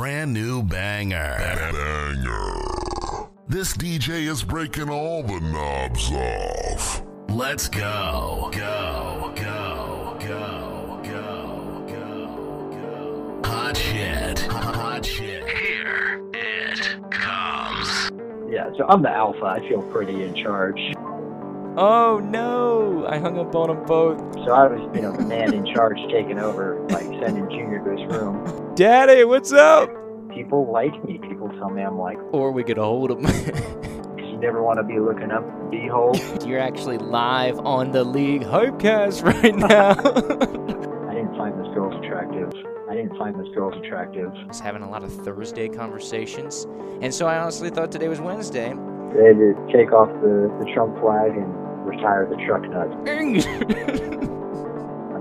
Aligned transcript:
brand 0.00 0.32
new 0.32 0.62
banger. 0.62 1.36
Banger. 1.36 2.56
This 3.48 3.76
DJ 3.76 4.30
is 4.30 4.42
breaking 4.42 4.88
all 4.88 5.22
the 5.22 5.38
knobs 5.40 6.10
off. 6.10 7.02
Let's 7.28 7.68
go. 7.68 8.48
Go, 8.50 9.30
go, 9.36 10.16
go, 10.18 11.02
go, 11.04 11.86
go, 11.86 13.40
go. 13.42 13.42
Hot 13.44 13.76
shit. 13.76 14.38
Hot 14.38 15.04
shit. 15.04 15.46
Here 15.46 16.22
it 16.32 17.10
comes. 17.10 18.10
Yeah, 18.50 18.70
so 18.78 18.86
I'm 18.88 19.02
the 19.02 19.10
alpha. 19.10 19.44
I 19.44 19.68
feel 19.68 19.82
pretty 19.82 20.24
in 20.24 20.34
charge. 20.34 20.80
Oh 21.76 22.20
no! 22.24 23.06
I 23.06 23.18
hung 23.18 23.38
up 23.38 23.54
on 23.54 23.68
them 23.68 23.84
both. 23.84 24.18
So 24.46 24.52
I 24.52 24.66
was, 24.66 24.80
you 24.96 25.02
know, 25.02 25.12
the 25.12 25.26
man 25.26 25.52
in 25.52 25.66
charge 25.66 25.98
taking 26.10 26.38
over, 26.38 26.80
like 26.88 27.04
sending 27.20 27.50
Junior 27.50 27.84
to 27.84 27.90
his 27.90 28.10
room. 28.10 28.59
Daddy, 28.80 29.24
what's 29.24 29.52
up? 29.52 29.90
People 30.32 30.72
like 30.72 31.04
me. 31.04 31.18
People 31.18 31.50
tell 31.58 31.68
me 31.68 31.82
I'm 31.82 31.98
like, 31.98 32.16
Or 32.32 32.50
we 32.50 32.64
could 32.64 32.78
hold 32.78 33.10
them. 33.10 33.20
you 34.16 34.38
never 34.38 34.62
want 34.62 34.78
to 34.78 34.82
be 34.82 34.98
looking 34.98 35.30
up 35.30 35.44
the 35.44 35.76
beehole. 35.76 36.46
You're 36.48 36.60
actually 36.60 36.96
live 36.96 37.58
on 37.58 37.92
the 37.92 38.02
League 38.02 38.40
Hopecast 38.40 39.22
right 39.42 39.54
now. 39.54 39.90
I 41.10 41.14
didn't 41.14 41.36
find 41.36 41.60
this 41.60 41.68
girl 41.74 41.94
attractive. 42.02 42.50
I 42.88 42.94
didn't 42.94 43.18
find 43.18 43.38
this 43.38 43.48
girl 43.54 43.70
attractive. 43.78 44.32
I 44.34 44.46
was 44.46 44.60
having 44.60 44.80
a 44.80 44.88
lot 44.88 45.04
of 45.04 45.12
Thursday 45.26 45.68
conversations, 45.68 46.66
and 47.02 47.12
so 47.12 47.26
I 47.26 47.36
honestly 47.36 47.68
thought 47.68 47.92
today 47.92 48.08
was 48.08 48.22
Wednesday. 48.22 48.70
They 49.12 49.24
had 49.26 49.36
to 49.36 49.66
take 49.70 49.92
off 49.92 50.08
the, 50.22 50.48
the 50.58 50.64
Trump 50.72 50.98
flag 51.00 51.36
and 51.36 51.86
retire 51.86 52.26
the 52.26 52.36
truck 52.46 52.62
nuts. 52.62 52.94
I'm 53.06 53.34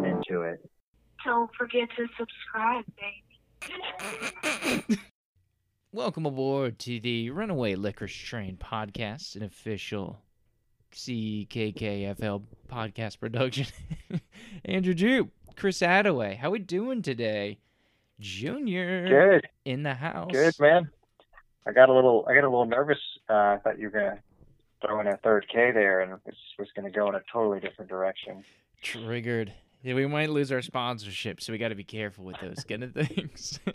into 0.05 0.43
it. 0.43 0.61
Don't 1.25 1.53
forget 1.57 1.89
to 1.97 2.07
subscribe, 2.17 2.85
baby. 2.95 3.28
Welcome 5.91 6.25
aboard 6.25 6.77
to 6.79 6.99
the 6.99 7.31
Runaway 7.31 7.75
Licorice 7.75 8.13
Train 8.13 8.57
podcast, 8.57 9.35
an 9.35 9.43
official 9.43 10.21
CKKFL 10.93 12.43
podcast 12.71 13.19
production. 13.19 13.65
Andrew 14.65 14.93
Jupe, 14.93 15.31
Chris 15.55 15.79
Attaway, 15.79 16.37
how 16.37 16.51
we 16.51 16.59
doing 16.59 17.01
today? 17.01 17.57
Junior 18.19 19.07
Good, 19.07 19.47
in 19.65 19.83
the 19.83 19.93
house. 19.93 20.31
good, 20.31 20.53
man. 20.59 20.89
I 21.65 21.71
got 21.71 21.89
a 21.89 21.93
little, 21.93 22.25
I 22.29 22.35
got 22.35 22.43
a 22.43 22.49
little 22.49 22.65
nervous. 22.65 22.99
Uh, 23.29 23.33
I 23.33 23.57
thought 23.63 23.79
you 23.79 23.85
were 23.85 23.99
gonna 23.99 24.19
throw 24.85 24.99
in 24.99 25.07
a 25.07 25.17
third 25.17 25.45
K 25.51 25.71
there, 25.71 26.01
and 26.01 26.13
it 26.13 26.35
was 26.57 26.67
gonna 26.75 26.91
go 26.91 27.07
in 27.09 27.15
a 27.15 27.21
totally 27.31 27.59
different 27.59 27.89
direction. 27.89 28.43
Triggered. 28.81 29.53
Yeah, 29.81 29.93
we 29.93 30.05
might 30.07 30.29
lose 30.29 30.51
our 30.51 30.61
sponsorship, 30.61 31.41
so 31.41 31.53
we 31.53 31.57
got 31.57 31.69
to 31.69 31.75
be 31.75 31.83
careful 31.85 32.25
with 32.25 32.39
those 32.41 32.63
kind 32.63 32.83
of 32.83 32.93
things. 32.93 33.59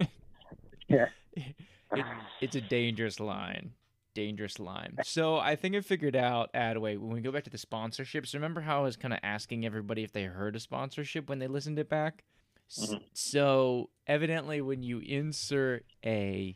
Yeah. 0.86 1.06
It, 1.34 2.04
it's 2.42 2.56
a 2.56 2.60
dangerous 2.60 3.18
line. 3.18 3.72
Dangerous 4.14 4.58
line. 4.58 4.96
So 5.02 5.38
I 5.38 5.56
think 5.56 5.74
I 5.74 5.80
figured 5.80 6.14
out, 6.14 6.52
Attaway, 6.52 6.98
when 6.98 7.10
we 7.14 7.20
go 7.22 7.32
back 7.32 7.44
to 7.44 7.50
the 7.50 7.56
sponsorships, 7.56 8.34
remember 8.34 8.60
how 8.60 8.80
I 8.80 8.82
was 8.82 8.96
kind 8.96 9.14
of 9.14 9.20
asking 9.22 9.64
everybody 9.64 10.02
if 10.04 10.12
they 10.12 10.24
heard 10.24 10.54
a 10.56 10.60
sponsorship 10.60 11.28
when 11.28 11.38
they 11.38 11.46
listened 11.46 11.78
it 11.78 11.88
back? 11.88 12.24
Mhm. 12.70 13.00
So 13.14 13.90
evidently, 14.06 14.60
when 14.60 14.82
you 14.82 14.98
insert 15.00 15.84
a 16.04 16.54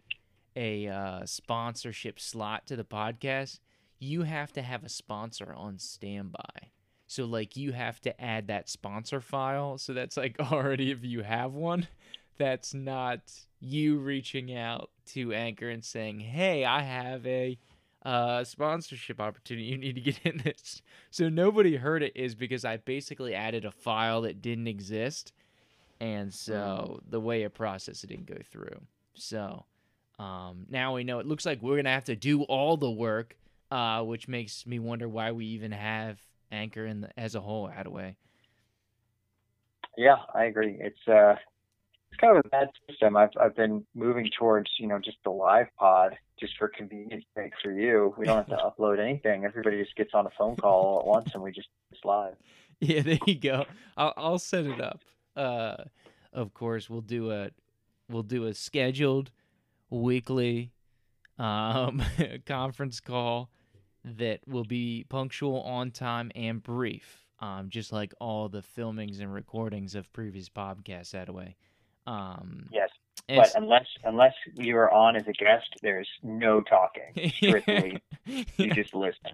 a 0.54 0.88
uh, 0.88 1.24
sponsorship 1.24 2.20
slot 2.20 2.66
to 2.66 2.76
the 2.76 2.84
podcast, 2.84 3.60
you 3.98 4.22
have 4.22 4.52
to 4.52 4.62
have 4.62 4.84
a 4.84 4.88
sponsor 4.88 5.52
on 5.54 5.78
standby. 5.78 6.70
So 7.08 7.24
like 7.24 7.56
you 7.56 7.72
have 7.72 8.00
to 8.02 8.22
add 8.22 8.48
that 8.48 8.68
sponsor 8.68 9.20
file. 9.20 9.78
So 9.78 9.94
that's 9.94 10.16
like 10.16 10.36
already 10.52 10.92
if 10.92 11.02
you 11.02 11.22
have 11.22 11.54
one, 11.54 11.88
that's 12.36 12.74
not 12.74 13.20
you 13.60 13.98
reaching 13.98 14.54
out 14.54 14.90
to 15.06 15.32
Anchor 15.32 15.70
and 15.70 15.84
saying, 15.84 16.20
"Hey, 16.20 16.64
I 16.64 16.82
have 16.82 17.26
a 17.26 17.58
uh, 18.04 18.44
sponsorship 18.44 19.20
opportunity. 19.20 19.66
You 19.66 19.78
need 19.78 19.94
to 19.94 20.00
get 20.02 20.20
in 20.24 20.38
this." 20.38 20.82
So 21.10 21.30
nobody 21.30 21.76
heard 21.76 22.02
it 22.02 22.12
is 22.14 22.34
because 22.34 22.64
I 22.64 22.76
basically 22.76 23.34
added 23.34 23.64
a 23.64 23.72
file 23.72 24.20
that 24.22 24.42
didn't 24.42 24.68
exist, 24.68 25.32
and 26.00 26.32
so 26.32 27.00
the 27.08 27.20
way 27.20 27.42
it 27.42 27.54
processed 27.54 28.04
it 28.04 28.08
didn't 28.08 28.26
go 28.26 28.38
through. 28.52 28.80
So 29.14 29.64
um, 30.18 30.66
now 30.68 30.94
we 30.94 31.04
know. 31.04 31.20
It 31.20 31.26
looks 31.26 31.46
like 31.46 31.62
we're 31.62 31.76
gonna 31.76 31.88
have 31.88 32.04
to 32.04 32.16
do 32.16 32.42
all 32.42 32.76
the 32.76 32.90
work, 32.90 33.34
uh, 33.70 34.02
which 34.02 34.28
makes 34.28 34.66
me 34.66 34.78
wonder 34.78 35.08
why 35.08 35.32
we 35.32 35.46
even 35.46 35.72
have 35.72 36.20
Anchor 36.50 36.86
in 36.86 37.02
the, 37.02 37.18
as 37.18 37.34
a 37.34 37.40
whole. 37.40 37.68
Attaway. 37.68 38.16
Yeah, 39.96 40.16
I 40.34 40.44
agree. 40.44 40.76
It's 40.80 41.08
uh, 41.08 41.34
it's 42.10 42.20
kind 42.20 42.36
of 42.36 42.44
a 42.44 42.48
bad 42.48 42.68
system. 42.88 43.16
I've 43.16 43.30
I've 43.40 43.56
been 43.56 43.84
moving 43.94 44.30
towards 44.38 44.70
you 44.78 44.86
know 44.86 44.98
just 44.98 45.18
the 45.24 45.30
live 45.30 45.66
pod 45.78 46.16
just 46.38 46.56
for 46.56 46.68
convenience 46.68 47.24
sake 47.36 47.52
for 47.62 47.72
you. 47.72 48.14
We 48.16 48.26
don't 48.26 48.36
have 48.36 48.46
to 48.46 48.56
upload 48.78 48.98
anything. 49.00 49.44
Everybody 49.44 49.82
just 49.82 49.96
gets 49.96 50.10
on 50.14 50.26
a 50.26 50.30
phone 50.38 50.56
call 50.56 50.84
all 50.84 51.00
at 51.00 51.06
once, 51.06 51.30
and 51.34 51.42
we 51.42 51.52
just 51.52 51.68
it's 51.90 52.04
live. 52.04 52.34
Yeah, 52.80 53.02
there 53.02 53.18
you 53.26 53.34
go. 53.38 53.66
I'll 53.96 54.14
I'll 54.16 54.38
set 54.38 54.66
it 54.66 54.80
up. 54.80 55.00
Uh, 55.36 55.76
of 56.32 56.54
course, 56.54 56.88
we'll 56.88 57.00
do 57.00 57.32
a 57.32 57.50
we'll 58.08 58.22
do 58.22 58.46
a 58.46 58.54
scheduled 58.54 59.30
weekly 59.90 60.70
um 61.38 62.02
conference 62.46 63.00
call 63.00 63.50
that 64.16 64.40
will 64.46 64.64
be 64.64 65.04
punctual, 65.08 65.60
on 65.62 65.90
time, 65.90 66.30
and 66.34 66.62
brief. 66.62 67.26
Um, 67.40 67.68
just 67.68 67.92
like 67.92 68.12
all 68.20 68.48
the 68.48 68.62
filmings 68.62 69.20
and 69.20 69.32
recordings 69.32 69.94
of 69.94 70.12
previous 70.12 70.48
podcasts 70.48 71.12
that 71.12 71.32
way. 71.32 71.56
Um, 72.06 72.66
Yes, 72.72 72.90
but 73.28 73.52
unless 73.54 73.86
unless 74.04 74.34
you 74.54 74.76
are 74.76 74.90
on 74.90 75.14
as 75.16 75.26
a 75.28 75.32
guest, 75.32 75.68
there's 75.82 76.08
no 76.22 76.62
talking. 76.62 77.30
Strictly, 77.36 78.02
you 78.56 78.70
just 78.70 78.94
listen. 78.94 79.32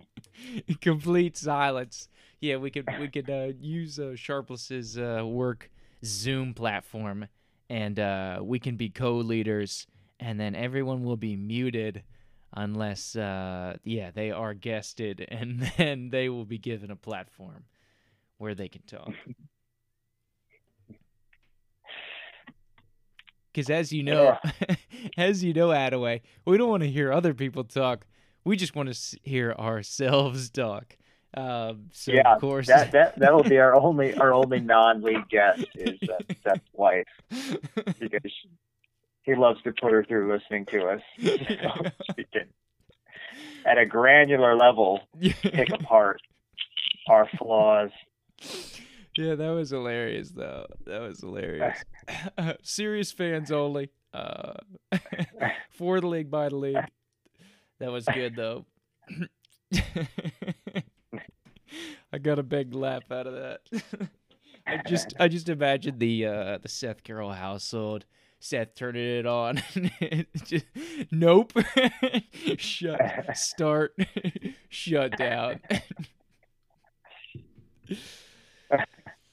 complete 0.81 1.37
silence. 1.37 2.09
Yeah, 2.41 2.56
we 2.56 2.71
could 2.71 2.89
we 2.99 3.09
could 3.09 3.31
uh, 3.31 3.53
use 3.59 3.99
uh, 3.99 4.15
Sharpless's 4.17 4.99
uh, 4.99 5.25
work 5.25 5.71
Zoom 6.05 6.55
platform, 6.55 7.29
and 7.71 7.99
uh, 7.99 8.41
we 8.43 8.59
can 8.59 8.77
be 8.77 8.91
co-leaders, 8.91 9.87
and 10.19 10.41
then 10.41 10.55
everyone 10.55 11.05
will 11.05 11.17
be 11.17 11.37
muted 11.37 12.03
unless 12.54 13.16
uh, 13.16 13.76
yeah 13.84 14.10
they 14.10 14.31
are 14.31 14.54
guested, 14.54 15.20
and 15.28 15.70
then 15.76 16.10
they 16.10 16.28
will 16.28 16.44
be 16.44 16.59
given 16.59 16.91
a 16.91 16.97
platform 16.97 17.65
where 18.38 18.54
they 18.54 18.69
can 18.69 18.82
talk. 18.82 19.12
Because 23.53 23.70
as 23.70 23.93
you 23.93 24.03
know, 24.03 24.37
as 25.16 25.44
you 25.44 25.53
know, 25.53 25.69
Attaway, 25.69 26.22
we 26.44 26.59
don't 26.59 26.69
want 26.69 26.82
to 26.82 26.91
hear 26.91 27.12
other 27.12 27.34
people 27.34 27.62
talk. 27.62 28.04
We 28.44 28.56
just 28.56 28.75
want 28.75 28.93
to 28.93 29.19
hear 29.22 29.53
ourselves 29.53 30.50
talk. 30.50 30.97
Um, 31.37 31.87
so 31.93 32.12
yeah, 32.12 32.34
of 32.34 32.41
course, 32.41 32.66
that 32.69 32.93
that 32.93 33.19
that'll 33.19 33.43
be 33.43 33.59
our 33.59 33.75
only 33.75 34.14
our 34.14 34.32
only 34.32 34.60
non-lead 34.60 35.28
guest 35.28 35.64
is 35.75 35.98
uh, 36.09 36.19
Seth's 36.43 36.69
wife 36.72 37.06
because 37.31 38.32
he 39.25 39.35
loves 39.35 39.61
to 39.62 39.73
put 39.73 39.93
her 39.93 40.05
through 40.05 40.33
listening 40.33 40.67
to 40.67 40.85
us. 40.87 41.01
So 41.19 41.91
she 42.17 42.25
can, 42.33 42.49
at 43.67 43.79
a 43.79 43.87
granular 43.87 44.55
level, 44.57 45.01
pick 45.21 45.71
apart 45.71 46.21
our 47.09 47.29
flaws. 47.39 47.91
yeah, 49.17 49.35
that 49.35 49.49
was 49.51 49.71
hilarious, 49.71 50.31
though. 50.31 50.67
That 50.87 51.01
was 51.01 51.21
hilarious. 51.21 51.83
Serious 52.62 53.12
fans 53.12 53.51
only. 53.51 53.91
Uh, 54.12 54.55
for 55.71 56.01
the 56.01 56.06
league, 56.06 56.31
by 56.31 56.49
the 56.49 56.56
league. 56.56 56.77
That 57.81 57.91
was 57.91 58.05
good, 58.05 58.37
though. 58.37 58.65
I 62.12 62.19
got 62.19 62.39
a 62.39 62.45
big 62.45 62.75
laugh 62.75 63.11
out 63.11 63.27
of 63.27 63.35
that. 63.35 63.61
I 64.67 64.81
just, 64.87 65.15
I 65.19 65.29
just 65.29 65.49
imagine 65.49 65.99
the 65.99 66.27
uh, 66.27 66.59
the 66.59 66.69
Seth 66.69 67.03
Carroll 67.03 67.33
household. 67.33 68.05
Seth 68.44 68.75
turning 68.75 69.21
it 69.21 69.25
on. 69.25 69.62
just, 70.44 70.66
nope. 71.11 71.55
Shut. 72.58 73.00
Start. 73.37 73.96
Shut 74.69 75.17
down. 75.17 75.61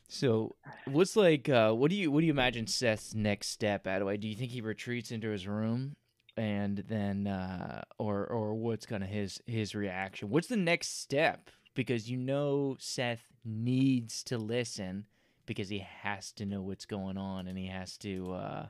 So, 0.07 0.55
what's 0.85 1.17
like? 1.17 1.49
Uh, 1.49 1.73
what 1.73 1.89
do 1.89 1.97
you 1.97 2.09
what 2.09 2.21
do 2.21 2.25
you 2.25 2.31
imagine 2.31 2.67
Seth's 2.67 3.13
next 3.13 3.49
step? 3.49 3.83
Attaway? 3.83 4.17
Do 4.17 4.29
you 4.29 4.35
think 4.35 4.51
he 4.51 4.61
retreats 4.61 5.11
into 5.11 5.29
his 5.29 5.45
room, 5.45 5.97
and 6.37 6.77
then, 6.87 7.27
uh, 7.27 7.81
or 7.99 8.25
or 8.25 8.53
what's 8.53 8.85
kind 8.85 9.03
of 9.03 9.09
his 9.09 9.41
his 9.45 9.75
reaction? 9.75 10.29
What's 10.29 10.47
the 10.47 10.55
next 10.55 11.01
step? 11.01 11.49
Because 11.75 12.09
you 12.09 12.15
know 12.15 12.77
Seth 12.79 13.33
needs 13.43 14.23
to 14.23 14.37
listen 14.37 15.05
because 15.45 15.67
he 15.67 15.79
has 15.79 16.31
to 16.33 16.45
know 16.45 16.61
what's 16.61 16.85
going 16.85 17.17
on, 17.17 17.47
and 17.47 17.57
he 17.57 17.67
has 17.67 17.97
to 17.97 18.31
uh, 18.31 18.65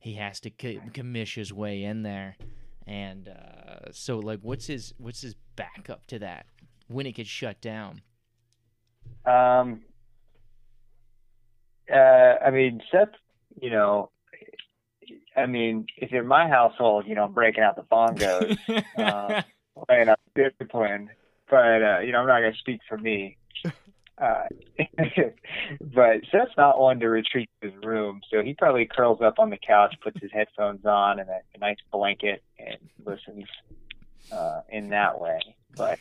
he 0.00 0.14
has 0.14 0.40
to 0.40 0.50
co- 0.50 0.80
commish 0.92 1.36
his 1.36 1.52
way 1.52 1.84
in 1.84 2.02
there. 2.02 2.36
And 2.86 3.28
uh, 3.28 3.92
so, 3.92 4.18
like, 4.18 4.40
what's 4.42 4.66
his 4.66 4.94
what's 4.98 5.20
his 5.20 5.36
backup 5.54 6.06
to 6.08 6.18
that 6.18 6.46
when 6.88 7.06
it 7.06 7.12
gets 7.12 7.28
shut 7.28 7.60
down? 7.60 8.00
Um, 9.24 9.82
uh, 11.92 11.96
I 12.44 12.50
mean, 12.50 12.80
Seth, 12.90 13.08
you 13.60 13.70
know, 13.70 14.10
I 15.36 15.46
mean, 15.46 15.86
if 15.98 16.12
in 16.12 16.26
my 16.26 16.48
household, 16.48 17.04
you 17.06 17.14
know, 17.14 17.24
I'm 17.24 17.32
breaking 17.32 17.62
out 17.62 17.76
the 17.76 17.82
bongos, 17.82 18.56
uh, 18.98 19.42
laying 19.88 20.08
up 20.08 20.20
discipline. 20.34 21.10
But 21.48 21.82
uh, 21.82 21.98
you 22.00 22.12
know, 22.12 22.20
I'm 22.20 22.26
not 22.26 22.40
gonna 22.40 22.54
speak 22.58 22.80
for 22.88 22.96
me. 22.96 23.36
Uh, 24.20 24.44
but 25.80 26.20
Seth's 26.30 26.52
not 26.56 26.78
one 26.78 27.00
to 27.00 27.08
retreat 27.08 27.48
to 27.62 27.70
his 27.70 27.84
room, 27.84 28.20
so 28.30 28.42
he 28.42 28.54
probably 28.54 28.86
curls 28.86 29.20
up 29.22 29.38
on 29.38 29.50
the 29.50 29.58
couch, 29.58 29.94
puts 30.02 30.20
his 30.20 30.30
headphones 30.32 30.84
on, 30.84 31.20
and 31.20 31.28
a, 31.28 31.40
a 31.54 31.58
nice 31.58 31.78
blanket, 31.90 32.42
and 32.58 32.78
listens 33.04 33.46
uh, 34.30 34.60
in 34.70 34.90
that 34.90 35.18
way. 35.20 35.40
But 35.76 35.98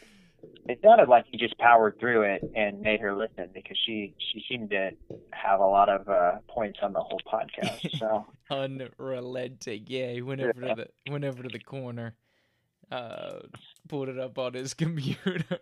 it 0.67 0.79
sounded 0.83 1.09
like 1.09 1.25
he 1.31 1.37
just 1.37 1.57
powered 1.57 1.99
through 1.99 2.23
it 2.23 2.51
and 2.55 2.81
made 2.81 2.99
her 2.99 3.15
listen 3.15 3.49
because 3.53 3.77
she 3.85 4.13
she 4.31 4.43
seemed 4.49 4.69
to 4.71 4.91
have 5.31 5.59
a 5.59 5.65
lot 5.65 5.89
of 5.89 6.07
uh, 6.07 6.37
points 6.47 6.79
on 6.81 6.93
the 6.93 7.01
whole 7.01 7.21
podcast. 7.25 7.97
So 7.97 8.25
Unrelenting. 8.51 9.85
Yeah, 9.87 10.11
he 10.11 10.21
went 10.21 10.41
over 10.41 10.53
to 10.53 10.75
the 10.75 11.11
went 11.11 11.23
over 11.23 11.43
to 11.43 11.49
the 11.49 11.59
corner, 11.59 12.15
uh, 12.91 13.39
pulled 13.87 14.09
it 14.09 14.19
up 14.19 14.37
on 14.37 14.53
his 14.53 14.73
computer. 14.75 15.59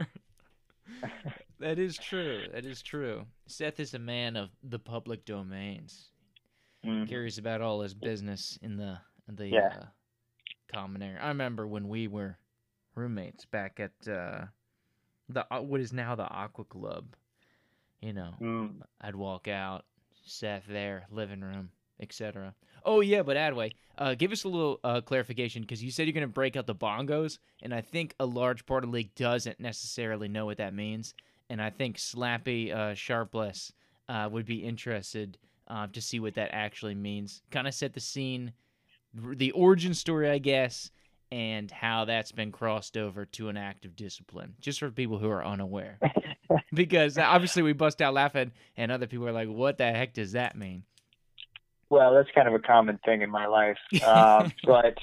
That 1.59 1.79
is 1.79 1.97
true. 1.97 2.43
That 2.53 2.65
is 2.65 2.81
true. 2.81 3.25
Seth 3.47 3.79
is 3.79 3.93
a 3.93 3.99
man 3.99 4.35
of 4.35 4.49
the 4.63 4.79
public 4.79 5.25
domains. 5.25 6.11
mm, 6.85 7.07
Curious 7.07 7.37
about 7.37 7.61
all 7.61 7.81
his 7.81 7.93
business 7.93 8.57
in 8.61 8.77
the 8.77 8.99
in 9.27 9.35
the 9.35 9.47
Yeah. 9.49 9.77
uh, 9.81 9.85
common 10.71 11.01
area. 11.01 11.19
I 11.21 11.29
remember 11.29 11.67
when 11.67 11.87
we 11.89 12.07
were 12.07 12.37
roommates 12.95 13.45
back 13.45 13.79
at 13.79 14.07
uh, 14.07 14.45
the 15.29 15.45
uh, 15.53 15.61
what 15.61 15.81
is 15.81 15.91
now 15.93 16.15
the 16.15 16.27
Aqua 16.29 16.65
Club. 16.65 17.15
You 18.01 18.13
know, 18.13 18.33
mm, 18.39 18.81
I'd 19.01 19.15
walk 19.15 19.47
out, 19.47 19.85
Seth 20.23 20.67
there, 20.67 21.07
living 21.09 21.41
room, 21.41 21.71
etc. 21.99 22.53
Oh 22.85 23.01
yeah, 23.01 23.23
but 23.23 23.35
Attaway, 23.35 23.71
uh, 23.97 24.13
give 24.13 24.31
us 24.31 24.43
a 24.43 24.49
little 24.49 24.79
uh, 24.83 25.01
clarification 25.01 25.63
because 25.63 25.83
you 25.83 25.89
said 25.89 26.05
you're 26.05 26.13
gonna 26.13 26.27
break 26.27 26.55
out 26.55 26.67
the 26.67 26.75
bongos, 26.75 27.39
and 27.63 27.73
I 27.73 27.81
think 27.81 28.13
a 28.19 28.25
large 28.27 28.65
part 28.67 28.83
of 28.83 28.91
the 28.91 28.93
league 28.95 29.15
doesn't 29.15 29.59
necessarily 29.59 30.27
know 30.27 30.45
what 30.45 30.57
that 30.57 30.75
means, 30.75 31.15
and 31.49 31.61
I 31.61 31.69
think 31.69 31.97
Slappy 31.97 32.73
uh, 32.73 32.93
Sharpless 32.93 33.71
uh, 34.09 34.29
would 34.31 34.45
be 34.45 34.63
interested 34.63 35.37
uh, 35.67 35.87
to 35.93 36.01
see 36.01 36.19
what 36.19 36.35
that 36.35 36.49
actually 36.53 36.95
means. 36.95 37.41
Kind 37.51 37.67
of 37.67 37.73
set 37.73 37.93
the 37.93 37.99
scene, 37.99 38.53
the 39.13 39.51
origin 39.51 39.93
story, 39.93 40.29
I 40.29 40.37
guess, 40.37 40.91
and 41.31 41.69
how 41.69 42.05
that's 42.05 42.31
been 42.31 42.51
crossed 42.51 42.97
over 42.97 43.25
to 43.25 43.49
an 43.49 43.57
act 43.57 43.85
of 43.85 43.95
discipline, 43.95 44.55
just 44.59 44.79
for 44.79 44.91
people 44.91 45.17
who 45.17 45.29
are 45.29 45.45
unaware. 45.45 45.99
because 46.73 47.17
obviously 47.17 47.63
we 47.63 47.73
bust 47.73 48.01
out 48.01 48.13
laughing, 48.13 48.51
and 48.75 48.91
other 48.91 49.07
people 49.07 49.27
are 49.27 49.33
like, 49.33 49.49
"What 49.49 49.77
the 49.77 49.91
heck 49.91 50.13
does 50.13 50.33
that 50.33 50.57
mean?" 50.57 50.83
well, 51.89 52.13
that's 52.13 52.29
kind 52.35 52.47
of 52.47 52.53
a 52.53 52.59
common 52.59 52.99
thing 53.05 53.21
in 53.21 53.29
my 53.29 53.45
life. 53.47 53.77
Um, 54.05 54.51
but 54.63 54.97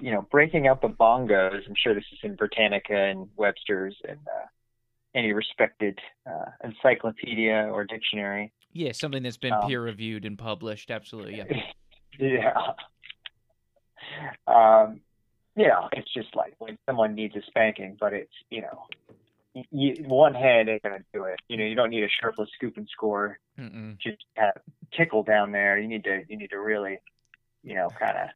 you 0.00 0.12
know, 0.12 0.26
breaking 0.30 0.66
out 0.66 0.82
the 0.82 0.88
bongos. 0.88 1.66
I'm 1.66 1.74
sure 1.76 1.94
this 1.94 2.04
is 2.12 2.18
in 2.22 2.36
Britannica 2.36 2.94
and 2.94 3.28
Webster's 3.36 3.96
and 4.06 4.18
uh, 4.26 4.46
any 5.16 5.32
respected 5.32 5.98
uh, 6.26 6.50
encyclopedia 6.62 7.68
or 7.72 7.84
dictionary. 7.84 8.52
Yeah, 8.72 8.92
something 8.92 9.22
that's 9.22 9.38
been 9.38 9.54
Um, 9.54 9.66
peer 9.66 9.82
reviewed 9.82 10.24
and 10.26 10.38
published. 10.38 10.90
Absolutely, 10.90 11.38
yeah. 11.38 11.62
yeah. 12.18 12.72
Um, 14.46 15.00
yeah, 15.56 15.88
it's 15.92 16.12
just 16.12 16.36
like 16.36 16.54
when 16.58 16.76
someone 16.86 17.14
needs 17.14 17.34
a 17.34 17.42
spanking, 17.46 17.96
but 17.98 18.12
it's 18.12 18.32
you 18.50 18.60
know, 18.60 18.86
you, 19.70 20.04
one 20.06 20.34
hand 20.34 20.68
ain't 20.68 20.82
gonna 20.82 21.04
do 21.14 21.24
it. 21.24 21.40
You 21.48 21.56
know, 21.56 21.64
you 21.64 21.74
don't 21.74 21.90
need 21.90 22.04
a 22.04 22.08
sharpless 22.20 22.50
scoop 22.54 22.76
and 22.76 22.86
score 22.92 23.38
Mm-mm. 23.58 23.98
just 23.98 24.18
kind 24.36 24.52
of 24.54 24.62
tickle 24.96 25.22
down 25.22 25.52
there. 25.52 25.78
You 25.78 25.88
need 25.88 26.04
to 26.04 26.22
you 26.28 26.36
need 26.36 26.50
to 26.50 26.60
really, 26.60 26.98
you 27.62 27.74
know, 27.74 27.88
kind 27.98 28.18
of 28.18 28.28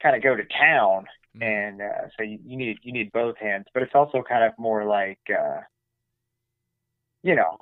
kind 0.00 0.14
of 0.14 0.22
go 0.22 0.36
to 0.36 0.44
town. 0.44 1.06
Mm. 1.36 1.42
And 1.42 1.82
uh, 1.82 2.08
so 2.16 2.22
you, 2.22 2.38
you 2.44 2.56
need 2.56 2.78
you 2.82 2.92
need 2.92 3.10
both 3.12 3.36
hands, 3.38 3.66
but 3.74 3.82
it's 3.82 3.94
also 3.94 4.22
kind 4.22 4.44
of 4.44 4.52
more 4.56 4.84
like, 4.84 5.18
uh, 5.28 5.60
you 7.22 7.34
know, 7.34 7.58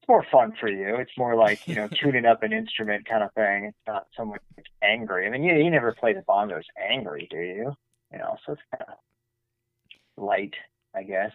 it's 0.00 0.08
more 0.08 0.24
fun 0.30 0.52
for 0.60 0.68
you. 0.68 0.96
It's 0.96 1.12
more 1.18 1.34
like 1.34 1.66
you 1.66 1.74
know 1.74 1.88
tuning 2.00 2.26
up 2.26 2.42
an 2.42 2.52
instrument 2.52 3.08
kind 3.08 3.22
of 3.22 3.32
thing. 3.34 3.64
It's 3.64 3.78
not 3.86 4.06
so 4.16 4.24
much 4.24 4.40
angry. 4.82 5.26
I 5.26 5.30
mean, 5.30 5.42
you 5.42 5.54
you 5.56 5.70
never 5.70 5.92
play 5.92 6.12
the 6.12 6.22
bongos 6.28 6.64
angry, 6.90 7.26
do 7.30 7.38
you? 7.38 7.72
You 8.12 8.18
know, 8.18 8.36
so 8.46 8.52
it's 8.52 8.62
kind 8.70 8.84
of 8.88 10.24
light, 10.24 10.54
I 10.94 11.02
guess. 11.02 11.32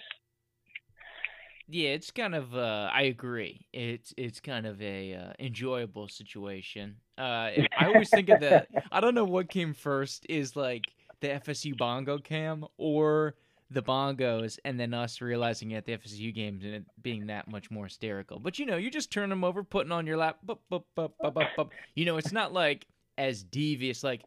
Yeah, 1.68 1.90
it's 1.92 2.12
kind 2.12 2.36
of. 2.36 2.56
Uh, 2.56 2.90
I 2.94 3.04
agree. 3.04 3.66
It's 3.72 4.14
it's 4.18 4.40
kind 4.40 4.66
of 4.66 4.82
a 4.82 5.14
uh, 5.14 5.34
enjoyable 5.40 6.10
situation. 6.10 6.98
Uh, 7.18 7.52
I 7.78 7.86
always 7.86 8.10
think 8.10 8.30
of 8.30 8.42
the. 8.42 8.68
I 8.92 9.00
don't 9.00 9.16
know 9.16 9.26
what 9.26 9.50
came 9.50 9.74
first. 9.74 10.26
Is 10.28 10.56
like 10.56 10.84
the 11.22 11.30
FSU 11.30 11.78
bongo 11.78 12.18
cam 12.18 12.66
or 12.78 13.36
the 13.72 13.82
bongos, 13.82 14.60
and 14.66 14.80
then 14.80 14.94
us 14.94 15.22
realizing 15.22 15.74
at 15.74 15.86
the 15.86 15.94
FSU 15.98 16.34
games 16.36 16.64
and 16.66 16.74
it 16.76 16.84
being 17.02 17.28
that 17.28 17.48
much 17.50 17.72
more 17.72 17.86
hysterical. 17.86 18.38
But 18.40 18.60
you 18.60 18.66
know, 18.66 18.76
you 18.78 18.92
just 18.92 19.12
turn 19.12 19.30
them 19.30 19.44
over, 19.44 19.64
putting 19.64 19.92
on 19.92 20.06
your 20.06 20.18
lap. 20.18 20.40
Bup, 20.44 20.60
bup, 20.70 20.86
bup, 20.96 21.14
bup, 21.22 21.34
bup, 21.34 21.48
bup. 21.56 21.70
You 21.96 22.06
know, 22.06 22.18
it's 22.18 22.32
not 22.34 22.52
like 22.54 22.86
as 23.18 23.44
devious. 23.44 24.04
Like 24.04 24.24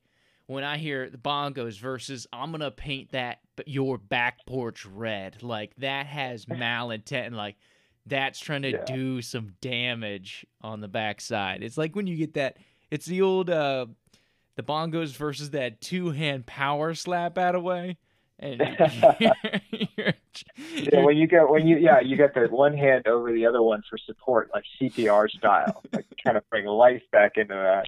when 0.46 0.64
I 0.64 0.78
hear 0.78 1.10
the 1.10 1.18
bongos 1.18 1.78
versus 1.78 2.26
I'm 2.32 2.50
gonna 2.52 2.70
paint 2.70 3.12
that 3.12 3.38
your 3.66 3.98
back 3.98 4.44
porch 4.46 4.86
red, 4.86 5.42
like 5.42 5.74
that 5.76 6.06
has 6.06 6.44
malintent 6.46 7.26
and 7.26 7.36
like 7.36 7.56
that's 8.06 8.38
trying 8.38 8.62
to 8.62 8.70
Yeah. 8.72 8.84
do 8.84 9.22
some 9.22 9.54
damage 9.60 10.46
on 10.62 10.80
the 10.80 10.88
backside. 10.88 11.62
It's 11.62 11.78
like 11.78 11.94
when 11.94 12.06
you 12.06 12.16
get 12.16 12.34
that 12.34 12.56
it's 12.90 13.06
the 13.06 13.22
old 13.22 13.50
uh 13.50 13.86
the 14.56 14.62
bongos 14.62 15.16
versus 15.16 15.50
that 15.50 15.80
two 15.80 16.10
hand 16.10 16.46
power 16.46 16.94
slap 16.94 17.36
out 17.38 17.54
of 17.54 17.62
way. 17.62 17.96
And 18.40 18.60
you're- 19.96 20.12
Yeah, 20.74 21.02
when 21.02 21.16
you 21.16 21.26
get 21.26 21.48
when 21.48 21.66
you 21.66 21.76
yeah 21.78 22.00
you 22.00 22.16
get 22.16 22.34
the 22.34 22.46
one 22.48 22.76
hand 22.76 23.06
over 23.06 23.32
the 23.32 23.46
other 23.46 23.62
one 23.62 23.82
for 23.88 23.96
support 23.98 24.50
like 24.52 24.64
CPR 24.80 25.30
style 25.30 25.82
like 25.92 26.06
kind 26.24 26.36
of 26.36 26.48
bring 26.50 26.66
life 26.66 27.02
back 27.12 27.36
into 27.36 27.54
that. 27.54 27.86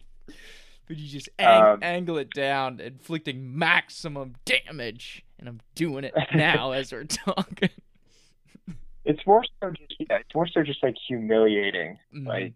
but 0.87 0.97
you 0.97 1.09
just 1.09 1.29
ang- 1.39 1.63
Um, 1.63 1.79
angle 1.83 2.17
it 2.19 2.31
down, 2.31 2.79
inflicting 2.81 3.59
maximum 3.59 4.35
damage. 4.45 5.25
And 5.39 5.49
I'm 5.49 5.61
doing 5.75 6.05
it 6.05 6.15
now 6.35 6.73
as 6.73 6.93
we're 6.93 7.05
talking. 7.27 7.69
It's 9.05 9.25
more 9.27 9.43
so 9.63 9.71
just 9.71 9.95
yeah, 9.99 10.19
it's 10.19 10.35
more 10.35 10.49
so 10.49 10.63
just 10.63 10.83
like 10.83 10.95
humiliating. 11.09 11.99
Mhm. 12.15 12.27
Like 12.27 12.55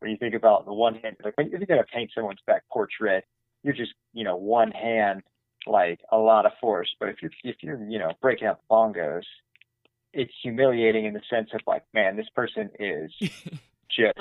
when 0.00 0.10
you 0.10 0.16
think 0.16 0.34
about 0.34 0.64
the 0.66 0.72
one 0.74 0.94
hand, 0.96 1.16
like 1.24 1.36
when 1.36 1.46
if 1.46 1.52
you're 1.52 1.66
gonna 1.66 1.84
paint 1.84 2.10
someone's 2.14 2.40
back 2.46 2.62
porch 2.70 2.92
red, 3.00 3.22
you're 3.62 3.74
just 3.74 3.92
you 4.12 4.24
know 4.24 4.36
one 4.36 4.70
hand 4.72 5.22
like 5.66 6.00
a 6.10 6.16
lot 6.16 6.46
of 6.46 6.52
force. 6.60 6.88
But 6.98 7.08
if 7.10 7.16
you're 7.22 7.30
if 7.44 7.56
you're 7.60 7.82
you 7.88 7.98
know 7.98 8.12
breaking 8.20 8.48
up 8.48 8.62
bongos, 8.70 9.22
it's 10.12 10.32
humiliating 10.42 11.04
in 11.06 11.14
the 11.14 11.22
sense 11.30 11.50
of 11.54 11.60
like 11.66 11.84
man, 11.92 12.16
this 12.16 12.28
person 12.34 12.70
is 12.78 13.12
just 13.90 14.18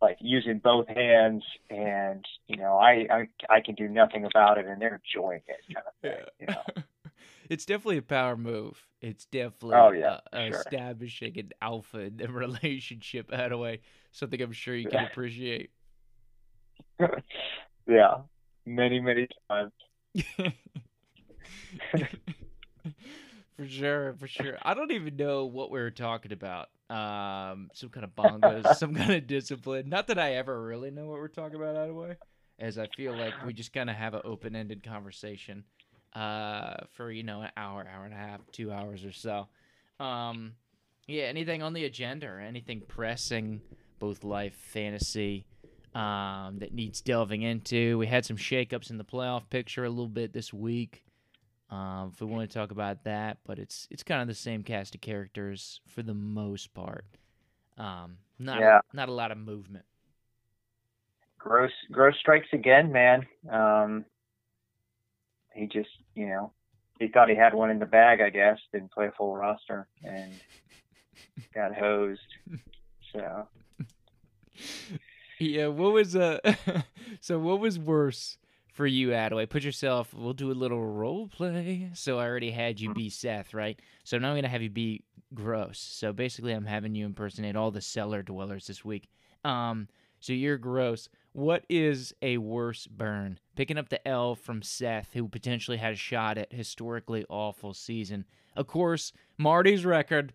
like 0.00 0.16
using 0.20 0.58
both 0.58 0.86
hands 0.88 1.42
and 1.70 2.24
you 2.46 2.56
know 2.56 2.78
I, 2.78 3.06
I 3.10 3.28
i 3.50 3.60
can 3.60 3.74
do 3.74 3.88
nothing 3.88 4.24
about 4.24 4.56
it 4.56 4.64
and 4.64 4.80
they're 4.80 5.00
enjoying 5.04 5.40
it 5.48 5.74
kind 5.74 5.86
of 5.88 5.92
thing 6.00 6.24
you 6.38 6.46
know 6.46 6.84
it's 7.50 7.64
definitely 7.64 7.96
a 7.98 8.02
power 8.02 8.36
move. 8.36 8.86
It's 9.00 9.24
definitely 9.24 9.76
Oh, 9.76 9.90
yeah, 9.90 10.20
uh, 10.32 10.46
sure. 10.48 10.50
establishing 10.50 11.38
an 11.38 11.50
alpha 11.62 11.98
in 12.00 12.16
the 12.16 12.28
relationship 12.30 13.32
out 13.32 13.52
of 13.52 13.58
way. 13.60 13.80
Something 14.12 14.40
I'm 14.40 14.52
sure 14.52 14.74
you 14.74 14.88
can 14.88 15.02
appreciate. 15.04 15.70
yeah 17.86 18.18
many 18.66 19.00
many 19.00 19.26
times 19.48 19.72
for 23.56 23.66
sure, 23.66 24.14
for 24.18 24.26
sure. 24.26 24.58
I 24.62 24.74
don't 24.74 24.92
even 24.92 25.16
know 25.16 25.46
what 25.46 25.70
we 25.70 25.80
were 25.80 25.90
talking 25.90 26.32
about. 26.32 26.68
Um, 26.90 27.70
some 27.74 27.90
kind 27.90 28.04
of 28.04 28.14
bongos, 28.16 28.74
some 28.76 28.94
kind 28.94 29.12
of 29.12 29.26
discipline. 29.26 29.88
Not 29.88 30.06
that 30.08 30.18
I 30.18 30.34
ever 30.36 30.62
really 30.62 30.90
know 30.90 31.06
what 31.06 31.18
we're 31.18 31.28
talking 31.28 31.56
about 31.56 31.76
out 31.76 31.90
of 31.90 31.96
way, 31.96 32.16
as 32.58 32.78
I 32.78 32.86
feel 32.96 33.14
like 33.14 33.34
we 33.44 33.52
just 33.52 33.72
kind 33.72 33.90
of 33.90 33.96
have 33.96 34.14
an 34.14 34.22
open-ended 34.24 34.82
conversation, 34.82 35.64
uh, 36.14 36.74
for 36.94 37.10
you 37.10 37.22
know 37.22 37.42
an 37.42 37.50
hour, 37.56 37.86
hour 37.86 38.04
and 38.04 38.14
a 38.14 38.16
half, 38.16 38.40
two 38.52 38.72
hours 38.72 39.04
or 39.04 39.12
so. 39.12 39.48
Um, 40.00 40.54
yeah. 41.06 41.24
Anything 41.24 41.62
on 41.62 41.72
the 41.72 41.84
agenda 41.84 42.26
or 42.28 42.40
anything 42.40 42.82
pressing, 42.86 43.60
both 43.98 44.24
life, 44.24 44.54
fantasy, 44.54 45.46
um, 45.98 46.58
that 46.58 46.72
needs 46.72 47.00
delving 47.00 47.42
into. 47.42 47.98
We 47.98 48.06
had 48.06 48.24
some 48.24 48.36
shakeups 48.36 48.90
in 48.90 48.98
the 48.98 49.04
playoff 49.04 49.48
picture 49.50 49.84
a 49.84 49.88
little 49.90 50.08
bit 50.08 50.32
this 50.32 50.52
week. 50.52 51.04
Um, 51.70 52.10
if 52.14 52.20
we 52.20 52.26
want 52.26 52.48
to 52.50 52.54
talk 52.58 52.70
about 52.70 53.04
that, 53.04 53.38
but 53.46 53.58
it's 53.58 53.88
it's 53.90 54.02
kind 54.02 54.22
of 54.22 54.28
the 54.28 54.34
same 54.34 54.62
cast 54.62 54.94
of 54.94 55.00
characters 55.00 55.80
for 55.86 56.02
the 56.02 56.14
most 56.14 56.72
part. 56.72 57.04
Um, 57.76 58.18
not 58.38 58.60
Yeah. 58.60 58.80
not 58.92 59.08
a 59.08 59.12
lot 59.12 59.30
of 59.32 59.38
movement. 59.38 59.84
gross 61.38 61.70
gross 61.92 62.14
strikes 62.20 62.48
again 62.52 62.90
man 62.92 63.26
um 63.50 64.04
he 65.54 65.66
just 65.66 65.88
you 66.14 66.26
know 66.26 66.52
he 66.98 67.08
thought 67.08 67.28
he 67.28 67.36
had 67.36 67.54
one 67.54 67.70
in 67.70 67.78
the 67.78 67.86
bag 67.86 68.20
i 68.20 68.28
guess 68.28 68.58
didn't 68.72 68.90
play 68.92 69.06
a 69.06 69.12
full 69.12 69.36
roster 69.36 69.86
and 70.02 70.32
got 71.54 71.74
hosed 71.74 72.20
so 73.12 73.48
Yeah, 75.38 75.68
what 75.68 75.92
was 75.92 76.16
uh 76.16 76.38
so 77.20 77.38
what 77.38 77.60
was 77.60 77.78
worse 77.78 78.38
for 78.72 78.86
you, 78.86 79.08
Attaway? 79.08 79.48
Put 79.48 79.62
yourself 79.62 80.12
we'll 80.12 80.32
do 80.32 80.50
a 80.50 80.52
little 80.52 80.84
role 80.84 81.28
play. 81.28 81.90
So 81.94 82.18
I 82.18 82.26
already 82.26 82.50
had 82.50 82.80
you 82.80 82.92
be 82.92 83.08
Seth, 83.10 83.54
right? 83.54 83.80
So 84.04 84.18
now 84.18 84.30
I'm 84.30 84.36
gonna 84.36 84.48
have 84.48 84.62
you 84.62 84.70
be 84.70 85.04
gross. 85.34 85.78
So 85.78 86.12
basically 86.12 86.52
I'm 86.52 86.66
having 86.66 86.94
you 86.94 87.06
impersonate 87.06 87.56
all 87.56 87.70
the 87.70 87.80
cellar 87.80 88.22
dwellers 88.22 88.66
this 88.66 88.84
week. 88.84 89.08
Um 89.44 89.88
so 90.20 90.32
you're 90.32 90.58
gross. 90.58 91.08
What 91.32 91.64
is 91.68 92.12
a 92.22 92.38
worse 92.38 92.88
burn? 92.88 93.38
Picking 93.54 93.78
up 93.78 93.88
the 93.88 94.06
L 94.06 94.34
from 94.34 94.62
Seth, 94.62 95.10
who 95.14 95.28
potentially 95.28 95.76
had 95.76 95.92
a 95.92 95.96
shot 95.96 96.38
at 96.38 96.52
historically 96.52 97.24
awful 97.28 97.72
season. 97.72 98.24
Of 98.56 98.66
course, 98.66 99.12
Marty's 99.36 99.84
record 99.84 100.32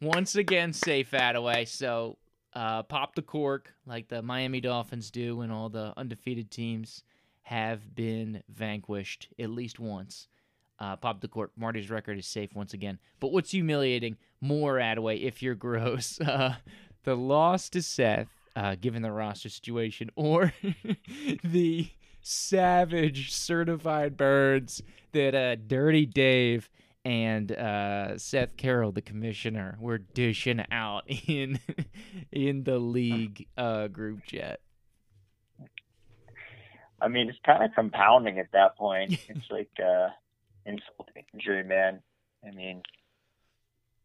once 0.00 0.34
again 0.34 0.72
safe 0.72 1.10
Attaway. 1.10 1.68
So 1.68 2.16
uh, 2.54 2.82
pop 2.82 3.14
the 3.14 3.22
cork 3.22 3.72
like 3.86 4.08
the 4.08 4.22
Miami 4.22 4.60
Dolphins 4.60 5.10
do 5.10 5.36
when 5.36 5.50
all 5.50 5.68
the 5.68 5.92
undefeated 5.96 6.50
teams 6.50 7.02
have 7.42 7.94
been 7.94 8.42
vanquished 8.48 9.28
at 9.38 9.50
least 9.50 9.78
once. 9.78 10.28
Uh, 10.78 10.96
pop 10.96 11.20
the 11.20 11.28
cork. 11.28 11.52
Marty's 11.56 11.90
record 11.90 12.18
is 12.18 12.26
safe 12.26 12.54
once 12.54 12.74
again. 12.74 12.98
But 13.20 13.32
what's 13.32 13.52
humiliating 13.52 14.16
more, 14.40 14.74
Attaway, 14.74 15.22
if 15.22 15.42
you're 15.42 15.54
gross? 15.56 16.20
Uh, 16.20 16.56
the 17.04 17.16
loss 17.16 17.68
to 17.70 17.82
Seth, 17.82 18.28
uh, 18.56 18.76
given 18.80 19.02
the 19.02 19.12
roster 19.12 19.48
situation, 19.48 20.10
or 20.16 20.52
the 21.44 21.88
savage 22.20 23.32
certified 23.32 24.16
birds 24.16 24.82
that 25.12 25.34
uh, 25.34 25.56
Dirty 25.56 26.06
Dave 26.06 26.68
and 27.04 27.50
uh, 27.50 28.16
Seth 28.18 28.56
Carroll, 28.56 28.92
the 28.92 29.02
commissioner, 29.02 29.76
were 29.80 29.98
dishing 29.98 30.64
out 30.70 31.04
in 31.26 31.58
in 32.30 32.64
the 32.64 32.78
league 32.78 33.48
uh, 33.56 33.88
group 33.88 34.24
chat. 34.24 34.60
I 37.00 37.08
mean, 37.08 37.28
it's 37.28 37.38
kind 37.44 37.64
of 37.64 37.74
compounding 37.74 38.38
at 38.38 38.52
that 38.52 38.76
point. 38.76 39.18
It's 39.28 39.50
like 39.50 39.70
uh, 39.82 40.08
insult 40.64 41.10
injury, 41.34 41.64
man. 41.64 42.00
I 42.46 42.52
mean, 42.52 42.82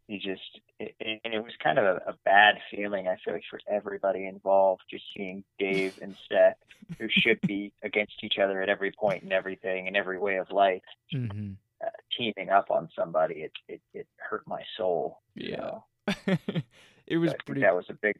you 0.07 0.17
just, 0.17 0.59
it, 0.79 0.95
it, 0.99 1.21
and 1.23 1.33
it 1.33 1.43
was 1.43 1.53
kind 1.63 1.77
of 1.77 1.85
a, 1.85 2.01
a 2.07 2.13
bad 2.25 2.55
feeling. 2.71 3.07
I 3.07 3.17
feel 3.23 3.35
like 3.35 3.43
for 3.49 3.59
everybody 3.69 4.25
involved, 4.25 4.81
just 4.89 5.03
seeing 5.15 5.43
Dave 5.59 5.93
and 6.01 6.15
Seth, 6.27 6.57
who 6.97 7.07
should 7.09 7.39
be 7.41 7.71
against 7.83 8.23
each 8.23 8.37
other 8.41 8.61
at 8.61 8.69
every 8.69 8.91
point 8.91 9.21
and 9.23 9.33
everything, 9.33 9.85
in 9.85 9.95
every 9.95 10.17
way 10.17 10.37
of 10.37 10.49
life, 10.49 10.81
hmm 11.11 11.29
uh, 11.29 11.66
teaming 12.17 12.49
up 12.49 12.71
on 12.71 12.89
somebody. 12.97 13.35
It 13.35 13.51
it, 13.67 13.81
it 13.93 14.07
hurt 14.17 14.47
my 14.47 14.61
soul. 14.77 15.21
Yeah. 15.35 15.57
know. 15.57 15.83
it 17.07 17.17
was 17.17 17.31
think 17.31 17.45
pretty. 17.45 17.61
that 17.61 17.75
was 17.75 17.85
a 17.89 17.93
big 17.93 18.15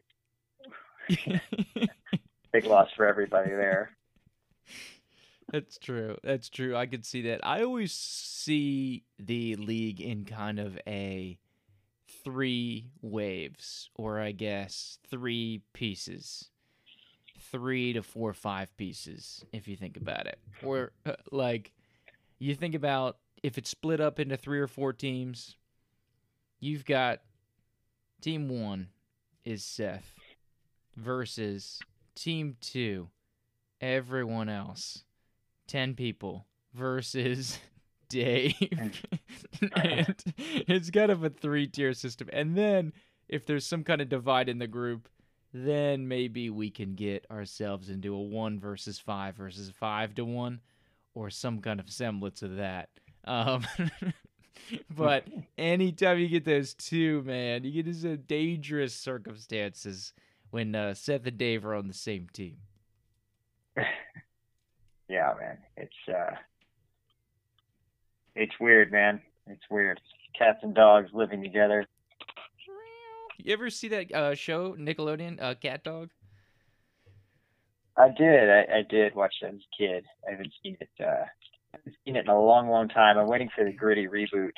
big 2.53 2.65
loss 2.65 2.89
for 2.95 3.07
everybody 3.07 3.49
there. 3.49 3.91
That's 5.51 5.77
true. 5.77 6.17
That's 6.23 6.49
true. 6.49 6.75
I 6.75 6.85
could 6.87 7.05
see 7.05 7.21
that. 7.23 7.39
I 7.45 7.63
always 7.63 7.93
see 7.93 9.03
the 9.17 9.55
league 9.55 10.01
in 10.01 10.25
kind 10.25 10.59
of 10.59 10.77
a 10.85 11.39
three 12.23 12.89
waves, 13.01 13.89
or 13.95 14.19
I 14.19 14.33
guess 14.33 14.99
three 15.09 15.61
pieces. 15.73 16.49
Three 17.51 17.93
to 17.93 18.03
four, 18.03 18.33
five 18.33 18.75
pieces, 18.75 19.45
if 19.53 19.67
you 19.67 19.77
think 19.77 19.95
about 19.95 20.25
it. 20.25 20.37
Or, 20.63 20.91
uh, 21.05 21.13
like, 21.31 21.71
you 22.39 22.55
think 22.55 22.75
about 22.75 23.17
if 23.47 23.57
it's 23.57 23.69
split 23.69 24.01
up 24.01 24.19
into 24.19 24.35
three 24.35 24.59
or 24.59 24.67
four 24.67 24.91
teams, 24.91 25.55
you've 26.59 26.83
got 26.83 27.21
team 28.19 28.49
one 28.49 28.89
is 29.45 29.63
Seth 29.63 30.11
versus 30.97 31.79
team 32.13 32.57
two, 32.59 33.07
everyone 33.79 34.49
else. 34.49 35.05
10 35.67 35.95
people 35.95 36.45
versus 36.73 37.57
Dave. 38.09 38.53
and 38.71 38.93
it's 40.67 40.89
kind 40.91 41.11
of 41.11 41.23
a 41.23 41.29
three 41.29 41.67
tier 41.67 41.93
system. 41.93 42.29
And 42.33 42.57
then 42.57 42.91
if 43.29 43.45
there's 43.45 43.65
some 43.65 43.85
kind 43.85 44.01
of 44.01 44.09
divide 44.09 44.49
in 44.49 44.59
the 44.59 44.67
group, 44.67 45.07
then 45.53 46.09
maybe 46.09 46.49
we 46.49 46.69
can 46.69 46.95
get 46.95 47.25
ourselves 47.31 47.89
into 47.89 48.13
a 48.13 48.21
one 48.21 48.59
versus 48.59 48.99
five 48.99 49.35
versus 49.35 49.71
five 49.77 50.15
to 50.15 50.25
one 50.25 50.59
or 51.13 51.29
some 51.29 51.61
kind 51.61 51.79
of 51.79 51.89
semblance 51.89 52.41
of 52.41 52.57
that. 52.57 52.89
Um, 53.27 53.65
but 54.95 55.27
anytime 55.57 56.19
you 56.19 56.27
get 56.27 56.45
those 56.45 56.73
two, 56.73 57.21
man, 57.23 57.63
you 57.63 57.71
get 57.71 57.87
into 57.87 58.17
dangerous 58.17 58.95
circumstances 58.95 60.13
when 60.49 60.73
uh, 60.73 60.93
Seth 60.93 61.27
and 61.27 61.37
Dave 61.37 61.65
are 61.65 61.75
on 61.75 61.87
the 61.87 61.93
same 61.93 62.27
team. 62.33 62.57
Yeah, 65.09 65.33
man. 65.39 65.57
It's 65.77 65.95
uh 66.09 66.35
it's 68.35 68.51
weird, 68.59 68.91
man. 68.91 69.21
It's 69.47 69.63
weird. 69.71 70.01
Cats 70.37 70.59
and 70.63 70.75
dogs 70.75 71.09
living 71.13 71.41
together. 71.41 71.85
You 73.37 73.53
ever 73.53 73.69
see 73.69 73.87
that 73.87 74.11
uh, 74.13 74.35
show 74.35 74.73
Nickelodeon, 74.73 75.41
uh, 75.41 75.55
Cat 75.55 75.83
Dog? 75.83 76.09
I 77.95 78.09
did. 78.09 78.49
I, 78.49 78.79
I 78.79 78.81
did 78.87 79.15
watch 79.15 79.33
that 79.41 79.53
as 79.53 79.61
a 79.61 79.77
kid. 79.81 80.05
I 80.27 80.31
haven't 80.31 80.51
seen 80.61 80.77
it. 80.79 80.89
Uh, 80.99 81.23
haven't 81.77 81.95
seen 82.05 82.15
it 82.15 82.25
in 82.25 82.29
a 82.29 82.39
long, 82.39 82.69
long 82.69 82.89
time. 82.89 83.17
I'm 83.17 83.27
waiting 83.27 83.49
for 83.55 83.63
the 83.63 83.71
gritty 83.71 84.07
reboot, 84.07 84.51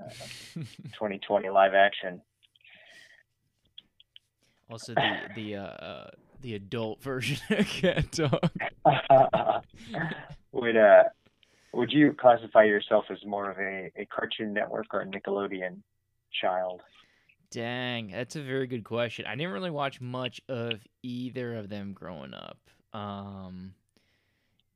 uh, 0.00 0.08
2020 0.54 1.48
live 1.50 1.74
action. 1.74 2.20
also, 4.70 4.94
the 4.94 5.16
the 5.34 5.56
uh, 5.56 5.62
uh, 5.62 6.10
the 6.40 6.54
adult 6.54 7.02
version 7.02 7.38
of 7.50 7.66
Cat 7.66 8.10
Dog. 8.12 8.50
would 10.52 10.76
uh, 10.76 11.04
would 11.72 11.92
you 11.92 12.14
classify 12.18 12.64
yourself 12.64 13.04
as 13.10 13.18
more 13.24 13.50
of 13.50 13.58
a, 13.58 13.90
a 13.96 14.06
Cartoon 14.06 14.52
Network 14.52 14.86
or 14.92 15.00
a 15.00 15.06
Nickelodeon 15.06 15.78
child? 16.40 16.82
Dang, 17.50 18.10
that's 18.10 18.36
a 18.36 18.42
very 18.42 18.66
good 18.66 18.84
question. 18.84 19.26
I 19.26 19.36
didn't 19.36 19.52
really 19.52 19.70
watch 19.70 20.00
much 20.00 20.40
of 20.48 20.80
either 21.02 21.54
of 21.54 21.68
them 21.68 21.92
growing 21.92 22.32
up. 22.32 22.58
Um, 22.94 23.74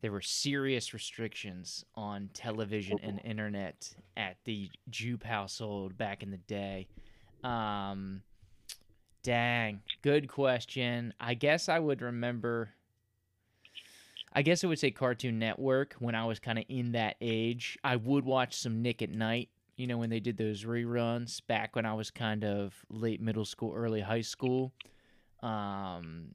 there 0.06 0.12
were 0.12 0.20
serious 0.20 0.94
restrictions 0.94 1.84
on 1.96 2.30
television 2.32 2.96
and 3.02 3.20
internet 3.25 3.92
at 4.16 4.36
the 4.44 4.70
Jupe 4.88 5.25
household 5.25 5.98
back 5.98 6.22
in 6.22 6.30
the 6.30 6.36
day. 6.36 6.86
Um, 7.42 8.22
dang, 9.25 9.80
good 10.02 10.28
question. 10.28 11.12
I 11.18 11.34
guess 11.34 11.68
I 11.68 11.80
would 11.80 12.02
remember. 12.02 12.68
I 14.32 14.42
guess 14.42 14.62
I 14.62 14.68
would 14.68 14.78
say 14.78 14.92
Cartoon 14.92 15.40
Network 15.40 15.96
when 15.98 16.14
I 16.14 16.25
was 16.25 16.38
kind 16.38 16.60
of 16.60 16.64
in 16.68 16.92
that 16.92 17.16
age. 17.20 17.76
I 17.82 17.96
would 17.96 18.25
watch 18.25 18.54
some 18.54 18.82
Nick 18.82 19.02
at 19.02 19.10
Night, 19.10 19.48
you 19.76 19.88
know, 19.88 19.98
when 19.98 20.10
they 20.10 20.20
did 20.20 20.36
those 20.36 20.62
reruns 20.62 21.44
back 21.48 21.75
when 21.75 21.84
I 21.84 21.94
was 21.94 22.12
kind 22.12 22.44
of 22.44 22.76
late 22.90 23.20
middle 23.20 23.44
school, 23.44 23.75
early 23.75 24.02
high 24.02 24.20
school. 24.20 24.72
Um, 25.42 26.28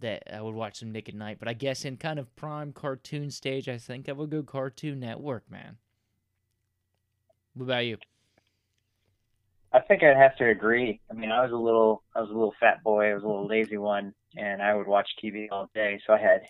that 0.00 0.22
I 0.32 0.40
would 0.42 0.54
watch 0.54 0.78
some 0.80 0.92
Nick 0.92 1.08
at 1.08 1.14
Night, 1.14 1.38
but 1.38 1.48
I 1.48 1.52
guess 1.54 1.84
in 1.84 1.96
kind 1.96 2.18
of 2.18 2.34
prime 2.36 2.72
cartoon 2.72 3.30
stage, 3.30 3.68
I 3.68 3.78
think 3.78 4.08
I 4.08 4.12
would 4.12 4.30
go 4.30 4.42
Cartoon 4.42 5.00
Network, 5.00 5.50
man. 5.50 5.78
What 7.54 7.64
about 7.64 7.84
you? 7.86 7.98
I 9.72 9.80
think 9.80 10.02
I'd 10.02 10.16
have 10.16 10.36
to 10.36 10.48
agree. 10.48 11.00
I 11.10 11.14
mean, 11.14 11.30
I 11.30 11.42
was 11.42 11.52
a 11.52 11.56
little, 11.56 12.02
I 12.14 12.20
was 12.20 12.30
a 12.30 12.32
little 12.32 12.54
fat 12.60 12.82
boy. 12.82 13.10
I 13.10 13.14
was 13.14 13.22
a 13.22 13.26
little 13.26 13.46
lazy 13.46 13.76
one, 13.76 14.14
and 14.36 14.62
I 14.62 14.74
would 14.74 14.86
watch 14.86 15.08
TV 15.22 15.48
all 15.50 15.70
day. 15.74 16.00
So 16.06 16.12
I 16.14 16.18
had 16.18 16.42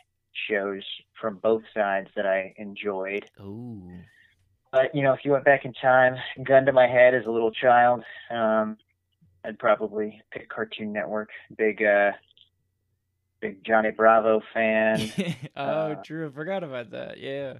shows 0.49 0.85
from 1.21 1.39
both 1.39 1.63
sides 1.75 2.11
that 2.15 2.27
I 2.27 2.55
enjoyed. 2.59 3.29
Oh, 3.39 4.07
But 4.73 4.95
you 4.95 5.03
know, 5.03 5.13
if 5.13 5.25
you 5.25 5.33
went 5.33 5.45
back 5.45 5.65
in 5.65 5.73
time, 5.75 6.17
gun 6.45 6.67
to 6.67 6.73
my 6.73 6.87
head 6.87 7.15
as 7.15 7.25
a 7.27 7.31
little 7.31 7.51
child, 7.51 8.05
um, 8.31 8.77
I'd 9.45 9.59
probably 9.59 10.23
pick 10.33 10.49
Cartoon 10.49 10.93
Network. 10.93 11.31
Big, 11.57 11.83
uh, 11.83 12.13
big 13.41 13.65
Johnny 13.65 13.91
Bravo 13.91 14.43
fan. 14.53 15.11
oh, 15.57 15.63
Uh, 15.63 15.95
true. 16.03 16.27
I 16.29 16.31
forgot 16.31 16.65
about 16.65 16.91
that. 16.91 17.19
Yeah. 17.19 17.55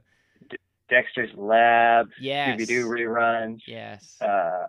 Dexter's 0.89 1.31
Lab, 1.37 2.09
Yes. 2.21 2.59
Scooby 2.61 2.67
Doo 2.67 2.89
reruns. 2.89 3.61
Yes. 3.67 4.17
Uh, 4.21 4.67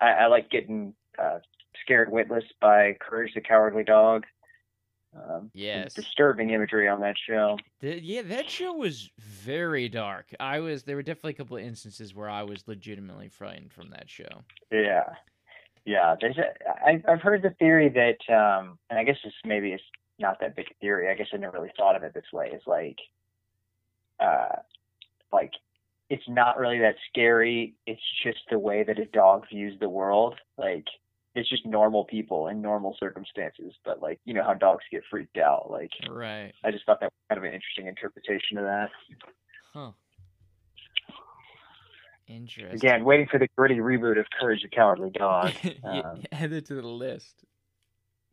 I, 0.00 0.10
I 0.12 0.26
like 0.26 0.50
getting 0.50 0.94
uh, 1.22 1.38
scared 1.82 2.10
witless 2.10 2.44
by 2.60 2.96
Courage 3.00 3.34
the 3.34 3.40
Cowardly 3.40 3.84
Dog. 3.84 4.24
Um, 5.14 5.50
Yes. 5.54 5.94
disturbing 5.94 6.50
imagery 6.50 6.88
on 6.88 7.00
that 7.00 7.16
show. 7.18 7.58
The- 7.80 8.00
yeah, 8.02 8.22
that 8.22 8.48
show 8.50 8.72
was 8.72 9.10
very 9.18 9.88
dark. 9.88 10.26
I 10.40 10.60
was 10.60 10.82
there 10.84 10.96
were 10.96 11.02
definitely 11.02 11.32
a 11.32 11.34
couple 11.34 11.56
of 11.56 11.62
instances 11.64 12.14
where 12.14 12.28
I 12.30 12.42
was 12.44 12.66
legitimately 12.68 13.28
frightened 13.28 13.72
from 13.72 13.90
that 13.90 14.08
show. 14.10 14.44
Yeah, 14.70 15.08
yeah. 15.84 16.14
There's 16.20 16.38
a, 16.38 16.52
I, 16.84 17.02
I've 17.08 17.20
heard 17.22 17.42
the 17.42 17.50
theory 17.50 17.88
that, 17.88 18.32
um, 18.32 18.78
and 18.88 18.98
I 19.00 19.04
guess 19.04 19.16
this 19.24 19.32
maybe 19.44 19.72
is 19.72 19.80
not 20.20 20.40
that 20.40 20.56
big 20.56 20.66
a 20.70 20.74
theory. 20.80 21.08
I 21.08 21.14
guess 21.14 21.28
I 21.32 21.36
never 21.36 21.58
really 21.58 21.72
thought 21.76 21.96
of 21.96 22.02
it 22.02 22.14
this 22.14 22.32
way. 22.32 22.48
Is 22.48 22.62
like, 22.66 22.98
uh, 24.18 24.56
like 25.32 25.52
it's 26.08 26.28
not 26.28 26.58
really 26.58 26.78
that 26.80 26.96
scary. 27.08 27.74
It's 27.86 28.02
just 28.22 28.40
the 28.50 28.58
way 28.58 28.82
that 28.82 28.98
a 28.98 29.06
dog 29.06 29.46
views 29.48 29.78
the 29.80 29.88
world. 29.88 30.34
Like 30.58 30.86
it's 31.34 31.48
just 31.48 31.64
normal 31.64 32.04
people 32.04 32.48
in 32.48 32.60
normal 32.60 32.96
circumstances. 32.98 33.74
But 33.84 34.02
like 34.02 34.20
you 34.24 34.34
know 34.34 34.42
how 34.42 34.54
dogs 34.54 34.84
get 34.90 35.02
freaked 35.10 35.38
out. 35.38 35.70
Like 35.70 35.90
Right. 36.08 36.52
I 36.64 36.70
just 36.70 36.84
thought 36.86 37.00
that 37.00 37.06
was 37.06 37.28
kind 37.28 37.38
of 37.38 37.44
an 37.44 37.54
interesting 37.54 37.86
interpretation 37.86 38.58
of 38.58 38.64
that. 38.64 38.90
Huh. 39.72 39.90
Interesting. 42.26 42.76
Again, 42.76 43.04
waiting 43.04 43.26
for 43.26 43.38
the 43.38 43.48
gritty 43.56 43.78
reboot 43.78 44.18
of 44.18 44.26
Courage 44.40 44.62
the 44.62 44.68
Cowardly 44.68 45.10
Dog. 45.10 45.52
Um, 45.84 46.22
add 46.30 46.52
it 46.52 46.66
to 46.66 46.74
the 46.74 46.86
list. 46.86 47.44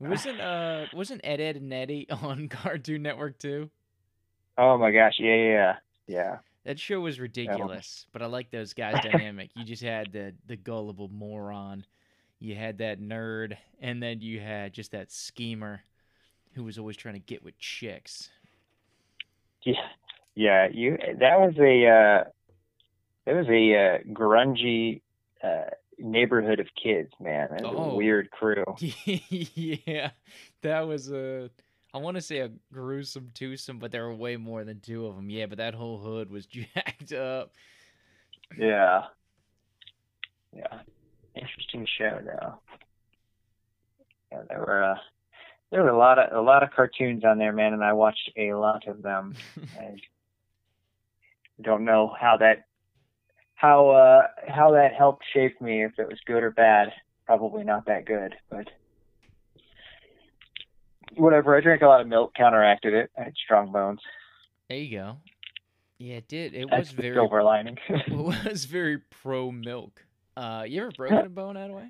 Wasn't 0.00 0.40
uh 0.40 0.86
wasn't 0.94 1.20
Ed 1.24 1.40
Edd 1.40 1.56
n 1.56 1.72
Eddy 1.72 2.06
on 2.22 2.48
Cartoon 2.48 3.02
Network 3.02 3.38
too? 3.38 3.70
oh 4.58 4.76
my 4.76 4.90
gosh, 4.90 5.14
yeah, 5.18 5.34
yeah, 5.34 5.44
yeah. 5.44 5.74
yeah. 6.06 6.36
That 6.64 6.78
show 6.78 7.00
was 7.00 7.18
ridiculous, 7.18 8.06
but 8.12 8.20
I 8.20 8.26
like 8.26 8.50
those 8.50 8.74
guys' 8.74 9.02
dynamic. 9.12 9.50
You 9.56 9.64
just 9.64 9.82
had 9.82 10.12
the 10.12 10.34
the 10.46 10.56
gullible 10.56 11.08
moron, 11.08 11.84
you 12.38 12.54
had 12.54 12.78
that 12.78 13.00
nerd, 13.00 13.56
and 13.80 14.02
then 14.02 14.20
you 14.20 14.40
had 14.40 14.72
just 14.72 14.92
that 14.92 15.10
schemer 15.10 15.82
who 16.54 16.64
was 16.64 16.78
always 16.78 16.96
trying 16.96 17.14
to 17.14 17.20
get 17.20 17.42
with 17.44 17.58
chicks. 17.58 18.30
Yeah, 19.62 19.74
yeah. 20.34 20.68
You 20.72 20.98
that 21.18 21.40
was 21.40 21.54
a 21.58 21.86
uh, 21.86 22.24
that 23.26 23.34
was 23.34 23.46
a 23.48 23.74
uh, 23.74 23.98
grungy 24.12 25.02
uh, 25.42 25.70
neighborhood 26.00 26.60
of 26.60 26.66
kids, 26.80 27.12
man. 27.20 27.48
Oh. 27.64 27.90
a 27.90 27.94
weird 27.94 28.30
crew. 28.30 28.64
yeah, 28.78 30.10
that 30.62 30.80
was 30.80 31.10
a. 31.10 31.50
I 31.92 31.98
want 31.98 32.16
to 32.16 32.20
say 32.20 32.38
a 32.38 32.50
gruesome 32.72 33.30
twosome, 33.34 33.78
but 33.78 33.90
there 33.90 34.06
were 34.06 34.14
way 34.14 34.36
more 34.36 34.64
than 34.64 34.80
two 34.80 35.06
of 35.06 35.16
them. 35.16 35.28
Yeah, 35.28 35.46
but 35.46 35.58
that 35.58 35.74
whole 35.74 35.98
hood 35.98 36.30
was 36.30 36.46
jacked 36.46 37.12
up. 37.12 37.52
Yeah, 38.56 39.04
yeah. 40.54 40.80
Interesting 41.34 41.86
show, 41.98 42.20
though. 42.24 42.54
Yeah, 44.32 44.42
there 44.48 44.58
were 44.58 44.84
uh, 44.84 44.98
there 45.70 45.82
were 45.82 45.88
a 45.88 45.98
lot 45.98 46.18
of 46.18 46.36
a 46.36 46.40
lot 46.40 46.62
of 46.62 46.70
cartoons 46.70 47.24
on 47.24 47.38
there, 47.38 47.52
man, 47.52 47.72
and 47.72 47.84
I 47.84 47.92
watched 47.92 48.30
a 48.36 48.54
lot 48.54 48.86
of 48.86 49.02
them. 49.02 49.34
I 49.78 49.96
don't 51.60 51.84
know 51.84 52.14
how 52.18 52.36
that 52.38 52.66
how 53.60 53.90
uh 53.90 54.22
how 54.48 54.72
that 54.72 54.94
helped 54.94 55.22
shape 55.34 55.60
me 55.60 55.84
if 55.84 55.92
it 55.98 56.08
was 56.08 56.18
good 56.26 56.42
or 56.42 56.50
bad. 56.50 56.88
Probably 57.26 57.62
not 57.62 57.84
that 57.86 58.06
good, 58.06 58.34
but 58.50 58.66
whatever. 61.16 61.56
I 61.56 61.60
drank 61.60 61.82
a 61.82 61.86
lot 61.86 62.00
of 62.00 62.08
milk, 62.08 62.32
counteracted 62.34 62.94
it. 62.94 63.10
I 63.18 63.24
had 63.24 63.34
strong 63.36 63.70
bones. 63.70 64.00
There 64.68 64.78
you 64.78 64.98
go. 64.98 65.16
Yeah, 65.98 66.16
it 66.16 66.28
did. 66.28 66.54
It 66.54 66.68
That's 66.70 66.88
was 66.88 66.90
very. 66.92 67.14
silver 67.14 67.42
lining. 67.42 67.76
It 67.88 68.10
was 68.10 68.64
very 68.64 68.98
pro 68.98 69.52
milk. 69.52 70.02
Uh, 70.36 70.64
you 70.66 70.80
ever 70.80 70.90
broken 70.96 71.18
a 71.18 71.28
bone 71.28 71.56
that 71.56 71.70
way? 71.70 71.88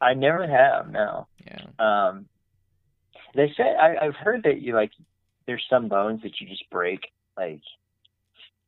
I 0.00 0.14
never 0.14 0.46
have, 0.46 0.90
no. 0.90 1.26
Yeah. 1.44 1.64
Um, 1.78 2.26
they 3.34 3.52
say 3.56 3.64
I, 3.64 3.96
I've 4.06 4.14
heard 4.14 4.44
that 4.44 4.60
you 4.60 4.74
like 4.74 4.92
there's 5.46 5.64
some 5.68 5.88
bones 5.88 6.22
that 6.22 6.40
you 6.40 6.48
just 6.48 6.68
break, 6.70 7.00
like 7.36 7.62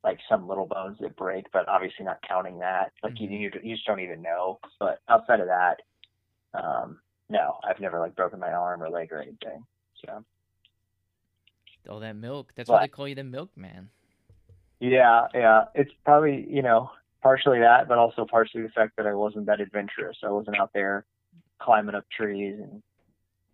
like 0.04 0.18
some 0.28 0.46
little 0.46 0.66
bones 0.66 0.98
that 1.00 1.16
break, 1.16 1.46
but 1.52 1.66
obviously 1.68 2.04
not 2.04 2.20
counting 2.28 2.58
that. 2.58 2.92
Like 3.02 3.18
you, 3.18 3.28
you 3.28 3.50
you 3.62 3.74
just 3.74 3.86
don't 3.86 4.00
even 4.00 4.22
know. 4.22 4.60
But 4.78 5.00
outside 5.08 5.40
of 5.40 5.46
that, 5.46 5.80
um, 6.52 7.00
no, 7.28 7.56
I've 7.68 7.80
never 7.80 7.98
like 7.98 8.14
broken 8.14 8.38
my 8.38 8.52
arm 8.52 8.82
or 8.82 8.90
leg 8.90 9.10
or 9.12 9.20
anything. 9.20 9.64
So 10.04 10.24
All 11.88 12.00
that 12.00 12.16
milk. 12.16 12.52
That's 12.54 12.68
why 12.68 12.82
they 12.82 12.88
call 12.88 13.08
you 13.08 13.14
the 13.14 13.24
milkman. 13.24 13.88
yeah, 14.78 15.26
yeah, 15.34 15.64
it's 15.74 15.92
probably 16.04 16.46
you 16.48 16.62
know 16.62 16.90
partially 17.22 17.60
that, 17.60 17.88
but 17.88 17.96
also 17.96 18.26
partially 18.30 18.62
the 18.62 18.68
fact 18.68 18.96
that 18.98 19.06
I 19.06 19.14
wasn't 19.14 19.46
that 19.46 19.60
adventurous. 19.60 20.18
I 20.22 20.30
wasn't 20.30 20.60
out 20.60 20.70
there 20.74 21.06
climbing 21.58 21.94
up 21.94 22.04
trees 22.14 22.56
and 22.60 22.82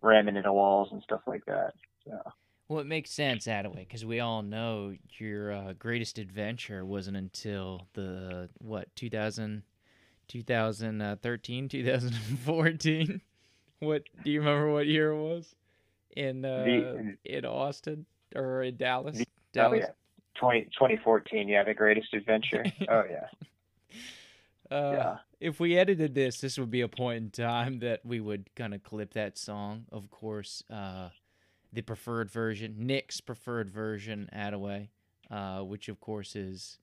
ramming 0.01 0.35
into 0.35 0.51
walls 0.51 0.89
and 0.91 1.01
stuff 1.01 1.21
like 1.25 1.45
that. 1.45 1.73
So. 2.05 2.19
Well, 2.71 2.79
it 2.79 2.87
makes 2.87 3.11
sense, 3.11 3.47
Attaway, 3.47 3.79
because 3.79 4.05
we 4.05 4.21
all 4.21 4.41
know 4.41 4.95
your 5.17 5.51
uh, 5.51 5.73
greatest 5.77 6.17
adventure 6.17 6.85
wasn't 6.85 7.17
until 7.17 7.89
the, 7.95 8.47
what, 8.59 8.95
2000, 8.95 9.63
2013, 10.29 11.67
2014? 11.67 13.21
What, 13.79 14.03
do 14.23 14.31
you 14.31 14.39
remember 14.39 14.71
what 14.71 14.87
year 14.87 15.11
it 15.11 15.21
was? 15.21 15.53
In, 16.15 16.45
uh, 16.45 16.63
The- 16.63 17.17
in 17.25 17.45
Austin 17.45 18.05
or 18.33 18.63
in 18.63 18.77
Dallas? 18.77 19.17
The- 19.17 19.25
Dallas? 19.51 19.83
Oh 19.83 19.87
yeah, 19.87 19.91
20, 20.35 20.61
2014. 20.67 21.49
Yeah, 21.49 21.65
the 21.65 21.73
greatest 21.73 22.13
adventure. 22.13 22.63
oh 22.89 23.03
yeah, 23.09 23.27
Uh, 24.71 24.91
yeah. 24.93 25.17
If 25.41 25.59
we 25.59 25.77
edited 25.77 26.15
this, 26.15 26.39
this 26.39 26.57
would 26.57 26.71
be 26.71 26.79
a 26.79 26.87
point 26.87 27.17
in 27.17 27.31
time 27.31 27.79
that 27.79 28.05
we 28.05 28.21
would 28.21 28.49
kind 28.55 28.73
of 28.73 28.81
clip 28.81 29.11
that 29.15 29.37
song. 29.37 29.87
Of 29.91 30.09
course, 30.09 30.63
uh, 30.69 31.09
the 31.73 31.81
preferred 31.81 32.29
version, 32.29 32.75
Nick's 32.77 33.21
preferred 33.21 33.69
version, 33.69 34.29
Attaway, 34.35 34.89
uh, 35.29 35.59
which 35.59 35.89
of 35.89 35.99
course 35.99 36.35
is 36.35 36.77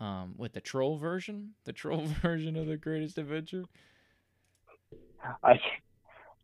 um, 0.00 0.34
with 0.36 0.52
the 0.52 0.60
troll 0.60 0.96
version, 0.96 1.54
the 1.64 1.72
troll 1.72 2.06
version 2.22 2.56
of 2.56 2.66
the 2.66 2.76
Greatest 2.76 3.18
Adventure. 3.18 3.64
I 5.42 5.58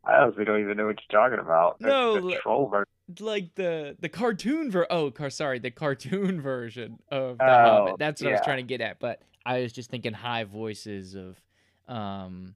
I 0.03 0.17
honestly 0.17 0.45
don't 0.45 0.61
even 0.61 0.77
know 0.77 0.85
what 0.85 0.97
you're 1.09 1.21
talking 1.21 1.39
about. 1.39 1.81
No, 1.81 2.15
the 2.15 2.21
li- 2.21 2.37
troll 2.41 2.67
version. 2.67 2.85
Like 3.19 3.55
the 3.55 3.95
the 3.99 4.09
cartoon 4.09 4.71
ver 4.71 4.87
oh 4.89 5.11
car 5.11 5.29
sorry 5.29 5.59
the 5.59 5.71
cartoon 5.71 6.41
version 6.53 6.99
of 7.09 7.37
the 7.37 7.45
Oh, 7.45 7.63
Hobbit. 7.63 7.99
That's 7.99 8.21
what 8.21 8.29
I 8.29 8.31
was 8.33 8.41
trying 8.43 8.57
to 8.57 8.63
get 8.63 8.81
at, 8.81 8.99
but 8.99 9.21
I 9.45 9.61
was 9.61 9.71
just 9.71 9.89
thinking 9.89 10.13
high 10.13 10.43
voices 10.43 11.15
of 11.15 11.39
um 11.87 12.55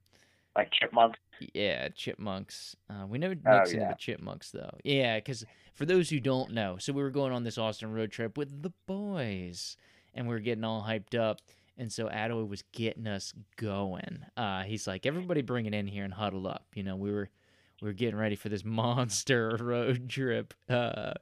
like 0.56 0.70
chipmunk. 0.72 1.16
Yeah, 1.54 1.88
chipmunks. 1.88 2.76
Uh, 2.88 3.06
we 3.06 3.18
Nick's 3.18 3.40
Oh, 3.46 3.62
into 3.62 3.76
yeah. 3.76 3.88
the 3.90 3.94
chipmunks 3.96 4.50
though. 4.50 4.76
Yeah, 4.84 5.16
because 5.18 5.44
for 5.74 5.84
those 5.86 6.10
who 6.10 6.20
don't 6.20 6.52
know, 6.52 6.76
so 6.78 6.92
we 6.92 7.02
were 7.02 7.10
going 7.10 7.32
on 7.32 7.44
this 7.44 7.58
Austin 7.58 7.92
road 7.92 8.10
trip 8.10 8.36
with 8.36 8.62
the 8.62 8.72
boys, 8.86 9.76
and 10.14 10.26
we 10.28 10.34
were 10.34 10.40
getting 10.40 10.64
all 10.64 10.82
hyped 10.82 11.18
up. 11.18 11.40
And 11.78 11.90
so 11.90 12.08
Addo 12.08 12.46
was 12.46 12.62
getting 12.72 13.06
us 13.06 13.32
going. 13.56 14.24
Uh, 14.36 14.62
he's 14.64 14.86
like, 14.86 15.06
everybody 15.06 15.40
bring 15.40 15.64
it 15.64 15.72
in 15.74 15.86
here 15.86 16.04
and 16.04 16.12
huddle 16.12 16.46
up. 16.46 16.66
You 16.74 16.82
know, 16.82 16.96
we 16.96 17.10
were 17.10 17.30
we 17.80 17.88
were 17.88 17.94
getting 17.94 18.18
ready 18.18 18.36
for 18.36 18.50
this 18.50 18.64
monster 18.66 19.56
road 19.58 20.08
trip. 20.08 20.52
Uh, 20.68 21.14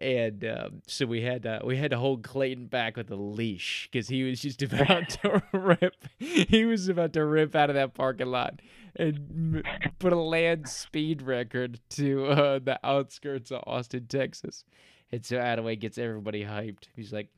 and 0.00 0.44
um, 0.44 0.82
so 0.86 1.06
we 1.06 1.22
had 1.22 1.42
to, 1.44 1.60
we 1.64 1.76
had 1.76 1.90
to 1.90 1.98
hold 1.98 2.22
Clayton 2.22 2.66
back 2.66 2.96
with 2.96 3.10
a 3.10 3.16
leash 3.16 3.88
because 3.90 4.08
he 4.08 4.22
was 4.24 4.40
just 4.40 4.62
about 4.62 5.10
to 5.10 5.42
rip. 5.52 5.94
He 6.18 6.64
was 6.64 6.88
about 6.88 7.12
to 7.14 7.24
rip 7.24 7.54
out 7.54 7.70
of 7.70 7.74
that 7.74 7.94
parking 7.94 8.28
lot 8.28 8.60
and 8.96 9.16
m- 9.56 9.62
put 9.98 10.12
a 10.12 10.16
land 10.16 10.68
speed 10.68 11.22
record 11.22 11.80
to 11.90 12.26
uh, 12.26 12.58
the 12.62 12.78
outskirts 12.84 13.50
of 13.50 13.62
Austin, 13.66 14.06
Texas. 14.06 14.64
And 15.12 15.24
so 15.24 15.36
Attaway 15.38 15.78
gets 15.78 15.98
everybody 15.98 16.44
hyped. 16.44 16.84
He's 16.94 17.12
like, 17.12 17.28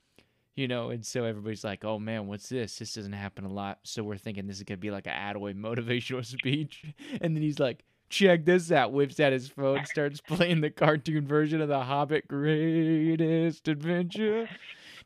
you 0.56 0.66
know, 0.66 0.90
and 0.90 1.06
so 1.06 1.22
everybody's 1.22 1.62
like, 1.62 1.84
"Oh 1.84 2.00
man, 2.00 2.26
what's 2.26 2.48
this? 2.48 2.78
This 2.78 2.94
doesn't 2.94 3.12
happen 3.12 3.44
a 3.44 3.52
lot." 3.52 3.78
So 3.84 4.02
we're 4.02 4.16
thinking 4.16 4.48
this 4.48 4.56
is 4.56 4.64
gonna 4.64 4.78
be 4.78 4.90
like 4.90 5.06
an 5.06 5.12
Attaway 5.12 5.54
motivational 5.56 6.24
speech, 6.26 6.84
and 7.20 7.36
then 7.36 7.42
he's 7.42 7.60
like, 7.60 7.84
"Check 8.08 8.44
this 8.44 8.70
out!" 8.72 8.92
Whips 8.92 9.20
out 9.20 9.32
his 9.32 9.48
phone, 9.48 9.84
starts 9.84 10.20
playing 10.20 10.60
the 10.60 10.70
cartoon 10.70 11.26
version 11.26 11.60
of 11.60 11.68
The 11.68 11.84
Hobbit: 11.84 12.28
Greatest 12.28 13.68
Adventure. 13.68 14.48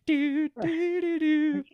Do, 0.04 0.48
do, 0.48 1.00
do, 1.00 1.18
do. 1.18 1.64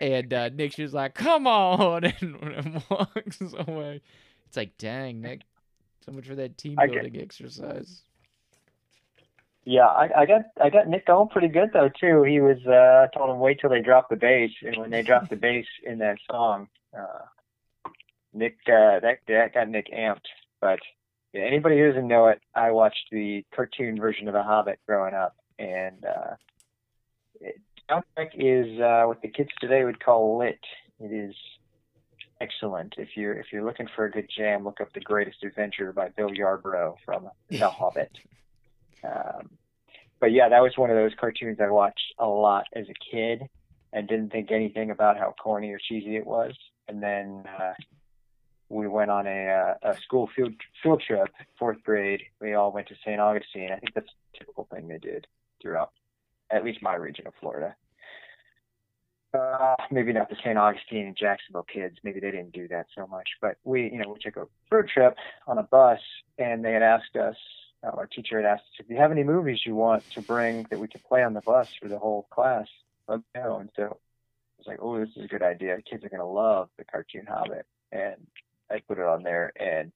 And 0.00 0.32
uh, 0.34 0.50
Nick's 0.50 0.76
just 0.76 0.94
like, 0.94 1.14
"Come 1.14 1.46
on," 1.46 2.04
and, 2.04 2.14
and 2.42 2.82
walks 2.90 3.40
away. 3.40 4.02
It's 4.46 4.56
like, 4.56 4.76
dang, 4.78 5.20
Nick, 5.20 5.42
so 6.04 6.12
much 6.12 6.26
for 6.26 6.34
that 6.34 6.58
team 6.58 6.76
I 6.78 6.86
get- 6.86 7.02
building 7.02 7.20
exercise. 7.20 8.02
Yeah, 9.64 9.84
I, 9.84 10.22
I 10.22 10.26
got 10.26 10.42
I 10.62 10.70
got 10.70 10.88
Nick 10.88 11.06
going 11.06 11.28
pretty 11.28 11.48
good 11.48 11.68
though 11.74 11.90
too. 11.90 12.22
He 12.22 12.40
was 12.40 12.56
uh 12.66 13.04
I 13.04 13.08
told 13.14 13.28
him 13.28 13.38
wait 13.38 13.60
till 13.60 13.68
they 13.68 13.82
drop 13.82 14.08
the 14.08 14.16
bass, 14.16 14.50
and 14.62 14.78
when 14.78 14.88
they 14.88 15.02
dropped 15.02 15.28
the 15.28 15.36
bass 15.36 15.66
in 15.84 15.98
that 15.98 16.16
song, 16.30 16.68
uh, 16.96 17.90
Nick 18.32 18.56
uh, 18.66 19.00
that 19.00 19.18
that 19.26 19.52
got 19.52 19.68
Nick 19.68 19.92
amped. 19.92 20.24
But 20.60 20.80
yeah, 21.32 21.42
anybody 21.42 21.78
who 21.78 21.88
doesn't 21.88 22.08
know 22.08 22.28
it, 22.28 22.40
I 22.54 22.70
watched 22.70 23.08
the 23.10 23.44
cartoon 23.54 23.98
version 24.00 24.28
of 24.28 24.34
The 24.34 24.42
Hobbit 24.42 24.80
growing 24.86 25.14
up, 25.14 25.36
and 25.58 26.04
uh, 26.04 26.34
it, 27.40 27.60
soundtrack 27.88 28.30
is 28.34 28.80
uh, 28.80 29.04
what 29.06 29.22
the 29.22 29.28
kids 29.28 29.50
today 29.60 29.84
would 29.84 30.02
call 30.02 30.38
lit. 30.38 30.60
It 31.00 31.12
is 31.12 31.34
excellent. 32.40 32.94
If 32.98 33.10
you're 33.16 33.34
if 33.34 33.46
you're 33.52 33.64
looking 33.64 33.88
for 33.94 34.04
a 34.04 34.10
good 34.10 34.28
jam, 34.34 34.64
look 34.64 34.80
up 34.80 34.92
The 34.92 35.00
Greatest 35.00 35.44
Adventure 35.44 35.92
by 35.92 36.08
Bill 36.08 36.30
Yarbrough 36.30 36.96
from 37.04 37.28
The 37.50 37.70
Hobbit. 37.70 38.12
Um, 39.04 39.50
but 40.20 40.32
yeah, 40.32 40.48
that 40.48 40.62
was 40.62 40.72
one 40.76 40.90
of 40.90 40.96
those 40.96 41.12
cartoons 41.18 41.58
I 41.60 41.68
watched 41.68 42.14
a 42.18 42.26
lot 42.26 42.64
as 42.74 42.86
a 42.88 43.14
kid 43.14 43.42
and 43.92 44.08
didn't 44.08 44.30
think 44.30 44.50
anything 44.50 44.90
about 44.90 45.16
how 45.16 45.34
corny 45.40 45.70
or 45.70 45.78
cheesy 45.78 46.16
it 46.16 46.26
was. 46.26 46.54
And 46.88 47.02
then 47.02 47.44
uh, 47.46 47.74
we 48.68 48.86
went 48.88 49.10
on 49.10 49.26
a, 49.26 49.48
uh, 49.48 49.90
a 49.90 49.96
school 50.00 50.28
field 50.34 50.54
field 50.82 51.02
trip, 51.06 51.28
fourth 51.58 51.82
grade. 51.84 52.22
We 52.40 52.54
all 52.54 52.72
went 52.72 52.88
to 52.88 52.94
St. 53.04 53.20
Augustine. 53.20 53.70
I 53.72 53.78
think 53.78 53.94
that's 53.94 54.08
a 54.34 54.38
typical 54.38 54.68
thing 54.72 54.88
they 54.88 54.98
did 54.98 55.26
throughout, 55.62 55.92
at 56.50 56.64
least 56.64 56.82
my 56.82 56.94
region 56.94 57.26
of 57.26 57.34
Florida. 57.40 57.74
uh, 59.34 59.76
maybe 59.90 60.12
not 60.12 60.28
the 60.30 60.36
St. 60.36 60.56
Augustine 60.56 61.06
and 61.06 61.16
Jacksonville 61.16 61.66
kids. 61.72 61.96
Maybe 62.02 62.20
they 62.20 62.30
didn't 62.30 62.52
do 62.52 62.68
that 62.68 62.86
so 62.94 63.06
much. 63.06 63.28
But 63.40 63.56
we, 63.64 63.90
you 63.90 63.98
know, 63.98 64.10
we 64.12 64.18
took 64.20 64.36
a 64.36 64.46
road 64.70 64.88
trip 64.88 65.16
on 65.46 65.58
a 65.58 65.62
bus, 65.62 66.00
and 66.38 66.64
they 66.64 66.72
had 66.72 66.82
asked 66.82 67.16
us. 67.16 67.36
Uh, 67.82 67.90
our 67.90 68.06
teacher 68.06 68.40
had 68.42 68.46
asked 68.46 68.64
us 68.64 68.80
if 68.80 68.90
you 68.90 68.96
have 68.96 69.12
any 69.12 69.22
movies 69.22 69.60
you 69.64 69.74
want 69.74 70.02
to 70.10 70.20
bring 70.22 70.66
that 70.70 70.80
we 70.80 70.88
could 70.88 71.04
play 71.04 71.22
on 71.22 71.32
the 71.34 71.40
bus 71.42 71.68
for 71.80 71.88
the 71.88 71.98
whole 71.98 72.26
class. 72.30 72.66
Let 73.06 73.18
me 73.18 73.24
know. 73.36 73.58
And 73.58 73.70
so 73.76 73.82
I 73.84 74.56
was 74.58 74.66
like, 74.66 74.78
oh, 74.82 74.98
this 74.98 75.10
is 75.16 75.24
a 75.24 75.28
good 75.28 75.42
idea. 75.42 75.80
Kids 75.82 76.04
are 76.04 76.08
gonna 76.08 76.28
love 76.28 76.70
the 76.76 76.84
cartoon 76.84 77.26
Hobbit, 77.28 77.66
and 77.92 78.16
I 78.70 78.80
put 78.86 78.98
it 78.98 79.06
on 79.06 79.22
there, 79.22 79.52
and 79.58 79.92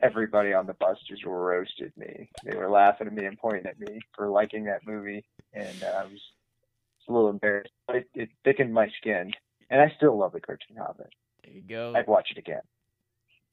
everybody 0.00 0.52
on 0.52 0.66
the 0.66 0.74
bus 0.74 0.98
just 1.08 1.24
roasted 1.24 1.92
me. 1.96 2.28
They 2.44 2.56
were 2.56 2.70
laughing 2.70 3.06
at 3.06 3.12
me 3.12 3.24
and 3.24 3.38
pointing 3.38 3.66
at 3.66 3.78
me 3.78 4.00
for 4.16 4.28
liking 4.28 4.64
that 4.64 4.86
movie, 4.86 5.24
and 5.52 5.82
uh, 5.82 5.98
I 5.98 6.04
was 6.04 6.20
a 7.08 7.12
little 7.12 7.30
embarrassed, 7.30 7.72
but 7.86 7.96
it, 7.96 8.08
it 8.14 8.28
thickened 8.44 8.72
my 8.72 8.88
skin. 8.98 9.30
And 9.70 9.80
I 9.80 9.92
still 9.96 10.16
love 10.18 10.32
the 10.32 10.40
cartoon 10.40 10.76
Hobbit. 10.76 11.12
There 11.42 11.54
you 11.54 11.62
go. 11.62 11.94
I'd 11.96 12.06
watch 12.06 12.28
it 12.30 12.38
again. 12.38 12.60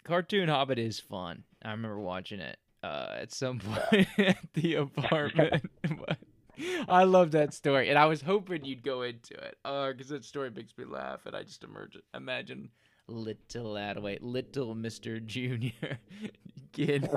Cartoon 0.04 0.50
Hobbit 0.50 0.78
is 0.78 1.00
fun. 1.00 1.44
I 1.64 1.72
remember 1.72 2.00
watching 2.00 2.40
it 2.40 2.58
uh, 2.84 3.16
at 3.20 3.32
some 3.34 3.60
point 3.60 4.08
at 4.18 4.54
the 4.54 4.76
apartment. 4.76 5.64
I 6.88 7.06
love 7.06 7.32
that 7.32 7.54
story, 7.54 7.90
and 7.90 7.98
I 7.98 8.06
was 8.06 8.22
hoping 8.22 8.66
you'd 8.66 8.84
go 8.84 9.02
into 9.04 9.34
it 9.34 9.58
because 9.64 10.10
that 10.10 10.26
story 10.26 10.52
makes 10.52 10.78
me 10.78 10.86
laugh, 10.86 11.26
and 11.26 11.36
I 11.36 11.44
just 11.44 11.64
emerge, 11.64 11.98
imagine 12.14 12.70
little 13.08 13.76
Attaway, 13.76 14.18
little 14.22 14.76
Mister 14.76 15.20
Junior, 15.20 16.00
getting 16.72 17.10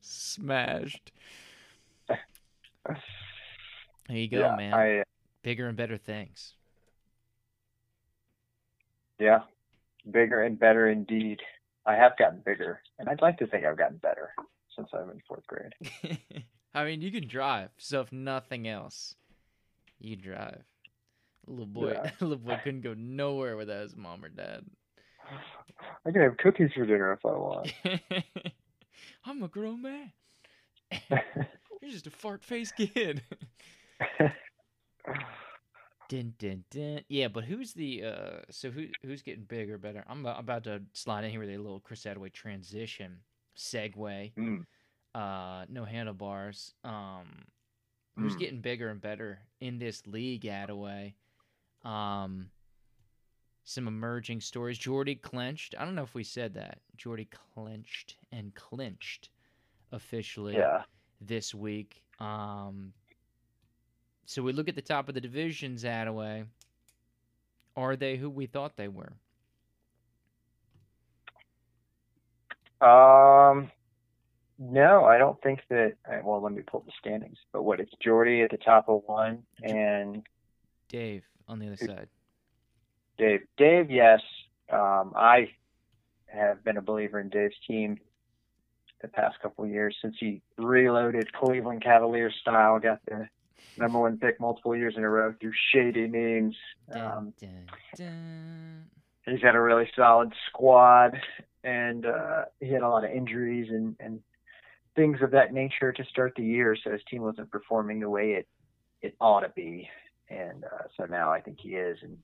smashed. 0.00 1.12
There 2.08 2.18
you 4.08 4.28
go, 4.28 4.40
yeah, 4.40 4.56
man. 4.56 4.74
I 4.74 5.02
Bigger 5.42 5.68
and 5.68 5.76
better 5.76 5.96
things. 5.96 6.54
yeah, 9.18 9.40
bigger 10.10 10.42
and 10.42 10.58
better 10.58 10.88
indeed. 10.88 11.40
I 11.86 11.94
have 11.94 12.16
gotten 12.18 12.42
bigger, 12.44 12.80
and 12.98 13.08
I'd 13.08 13.22
like 13.22 13.38
to 13.38 13.46
think 13.46 13.64
I've 13.64 13.78
gotten 13.78 13.96
better 13.98 14.34
since 14.76 14.88
I'm 14.92 15.10
in 15.10 15.20
fourth 15.26 15.46
grade. 15.46 15.72
I 16.74 16.84
mean, 16.84 17.00
you 17.00 17.10
can 17.10 17.26
drive, 17.26 17.70
so 17.78 18.00
if 18.02 18.12
nothing 18.12 18.68
else, 18.68 19.14
you 19.98 20.16
drive. 20.16 20.62
Little 21.46 21.66
boy, 21.66 21.92
Yeah. 21.92 22.10
little 22.20 22.36
boy 22.36 22.60
couldn't 22.62 22.82
go 22.82 22.94
nowhere 22.94 23.56
without 23.56 23.82
his 23.82 23.96
mom 23.96 24.24
or 24.24 24.28
dad. 24.28 24.64
I 26.06 26.10
can 26.10 26.22
have 26.22 26.36
cookies 26.38 26.70
for 26.74 26.84
dinner 26.86 27.12
if 27.12 27.24
I 27.24 27.32
want. 27.32 27.72
I'm 29.24 29.42
a 29.42 29.48
grown 29.48 29.82
man. 29.82 30.12
You're 31.10 31.90
just 31.90 32.06
a 32.06 32.10
fart 32.10 32.44
faced 32.44 32.76
kid. 32.76 33.22
Dun, 36.08 36.34
dun, 36.40 36.64
dun. 36.72 37.00
Yeah, 37.08 37.28
but 37.28 37.44
who's 37.44 37.72
the 37.72 38.02
uh? 38.04 38.40
So 38.50 38.70
who 38.72 38.86
who's 39.04 39.22
getting 39.22 39.44
bigger, 39.44 39.78
better? 39.78 40.02
I'm 40.08 40.26
about 40.26 40.64
to 40.64 40.82
slide 40.92 41.22
in 41.22 41.30
here 41.30 41.38
with 41.38 41.50
a 41.50 41.56
little 41.56 41.78
Chris 41.78 42.02
Attaway 42.02 42.32
transition 42.32 43.18
segue. 43.56 44.32
Mm. 44.36 44.64
Uh, 45.14 45.66
no 45.68 45.84
handlebars. 45.84 46.74
Um, 46.82 47.44
who's 48.16 48.34
Mm. 48.34 48.38
getting 48.40 48.60
bigger 48.60 48.88
and 48.88 49.00
better 49.00 49.38
in 49.60 49.78
this 49.78 50.04
league, 50.08 50.42
Attaway? 50.42 51.14
Um, 51.84 52.50
some 53.64 53.86
emerging 53.86 54.40
stories. 54.40 54.78
Jordy 54.78 55.14
clenched. 55.14 55.74
I 55.78 55.84
don't 55.84 55.94
know 55.94 56.02
if 56.02 56.14
we 56.14 56.24
said 56.24 56.54
that. 56.54 56.78
Jordy 56.96 57.28
clenched 57.54 58.16
and 58.32 58.54
clinched 58.54 59.30
officially 59.92 60.56
Yeah. 60.56 60.84
this 61.20 61.54
week. 61.54 62.02
Um, 62.18 62.92
so 64.24 64.42
we 64.42 64.52
look 64.52 64.68
at 64.68 64.74
the 64.74 64.82
top 64.82 65.08
of 65.08 65.14
the 65.14 65.20
divisions, 65.20 65.84
Attaway. 65.84 66.46
Are 67.76 67.96
they 67.96 68.16
who 68.16 68.28
we 68.30 68.46
thought 68.46 68.76
they 68.76 68.88
were? 68.88 69.12
Um, 72.80 73.70
no, 74.58 75.04
I 75.04 75.18
don't 75.18 75.40
think 75.42 75.60
that. 75.68 75.96
Well, 76.24 76.40
let 76.40 76.52
me 76.52 76.62
pull 76.62 76.80
the 76.80 76.92
standings. 76.98 77.38
But 77.52 77.62
what? 77.62 77.80
It's 77.80 77.92
Jordy 78.02 78.42
at 78.42 78.50
the 78.50 78.56
top 78.56 78.88
of 78.88 79.02
one, 79.06 79.42
and 79.62 80.26
Dave 80.88 81.24
on 81.48 81.58
the 81.58 81.66
other 81.66 81.76
side. 81.76 82.08
Dave. 83.20 83.40
Dave, 83.58 83.90
yes. 83.90 84.20
Um, 84.72 85.12
I 85.14 85.50
have 86.26 86.64
been 86.64 86.78
a 86.78 86.82
believer 86.82 87.20
in 87.20 87.28
Dave's 87.28 87.54
team 87.66 87.98
the 89.02 89.08
past 89.08 89.36
couple 89.40 89.64
of 89.64 89.70
years 89.70 89.96
since 90.02 90.14
he 90.18 90.42
reloaded 90.58 91.32
Cleveland 91.32 91.82
Cavaliers 91.82 92.34
style, 92.40 92.78
got 92.78 93.00
the 93.06 93.28
number 93.76 93.98
one 93.98 94.18
pick 94.18 94.40
multiple 94.40 94.76
years 94.76 94.94
in 94.96 95.04
a 95.04 95.08
row 95.08 95.34
through 95.40 95.52
shady 95.72 96.06
means. 96.06 96.54
Um, 96.92 97.32
Dun, 97.40 97.50
dun, 97.50 97.66
dun. 97.96 98.84
he's 99.26 99.40
got 99.40 99.54
a 99.54 99.60
really 99.60 99.88
solid 99.96 100.32
squad, 100.48 101.18
and 101.64 102.06
uh, 102.06 102.44
he 102.60 102.68
had 102.68 102.82
a 102.82 102.88
lot 102.88 103.04
of 103.04 103.10
injuries 103.10 103.68
and, 103.70 103.96
and 104.00 104.20
things 104.96 105.18
of 105.22 105.30
that 105.32 105.52
nature 105.52 105.92
to 105.92 106.04
start 106.04 106.34
the 106.36 106.44
year. 106.44 106.76
So 106.82 106.90
his 106.90 107.02
team 107.10 107.22
wasn't 107.22 107.50
performing 107.50 108.00
the 108.00 108.10
way 108.10 108.32
it 108.32 108.48
it 109.02 109.14
ought 109.18 109.40
to 109.40 109.48
be, 109.50 109.88
and 110.28 110.64
uh, 110.64 110.84
so 110.96 111.04
now 111.04 111.32
I 111.32 111.40
think 111.40 111.58
he 111.60 111.70
is. 111.70 111.98
And 112.02 112.18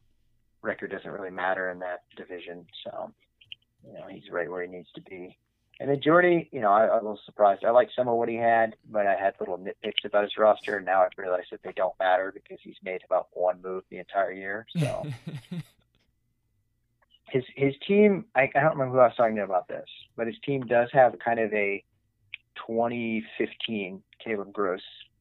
record 0.63 0.91
doesn't 0.91 1.11
really 1.11 1.31
matter 1.31 1.71
in 1.71 1.79
that 1.81 2.05
division. 2.17 2.67
So 2.85 3.13
you 3.87 3.93
know 3.95 4.07
he's 4.09 4.31
right 4.31 4.51
where 4.51 4.63
he 4.63 4.69
needs 4.69 4.89
to 4.95 5.01
be. 5.03 5.37
And 5.79 5.91
then 5.91 6.01
Jordy, 6.03 6.49
you 6.53 6.63
know, 6.63 6.73
I, 6.73 6.87
I 6.87 6.95
was 6.95 7.03
a 7.03 7.05
little 7.05 7.21
surprised. 7.27 7.63
I 7.65 7.71
liked 7.71 7.93
some 7.95 8.09
of 8.09 8.17
what 8.17 8.31
he 8.31 8.37
had, 8.37 8.77
but 8.91 9.07
I 9.07 9.15
had 9.15 9.35
little 9.39 9.59
nitpicks 9.59 10.07
about 10.07 10.23
his 10.23 10.39
roster, 10.39 10.79
and 10.79 10.87
now 10.87 11.03
I've 11.03 11.11
realized 11.19 11.49
that 11.53 11.63
they 11.63 11.73
don't 11.73 11.93
matter 11.99 12.33
because 12.33 12.59
he's 12.63 12.77
made 12.83 13.03
about 13.05 13.29
one 13.33 13.61
move 13.63 13.85
the 13.91 13.99
entire 13.99 14.33
year. 14.33 14.67
So 14.79 15.07
his 17.29 17.45
his 17.55 17.75
team 17.87 18.25
I, 18.35 18.51
I 18.55 18.61
don't 18.61 18.73
remember 18.73 18.95
who 18.95 19.01
I 19.01 19.09
was 19.09 19.17
talking 19.17 19.37
to 19.37 19.45
about 19.45 19.69
this, 19.69 19.89
but 20.17 20.27
his 20.27 20.37
team 20.45 20.63
does 20.63 20.89
have 20.93 21.15
kind 21.25 21.39
of 21.39 21.53
a 21.53 21.85
2015 22.67 24.03
Caleb 24.25 24.53
Gross 24.53 24.81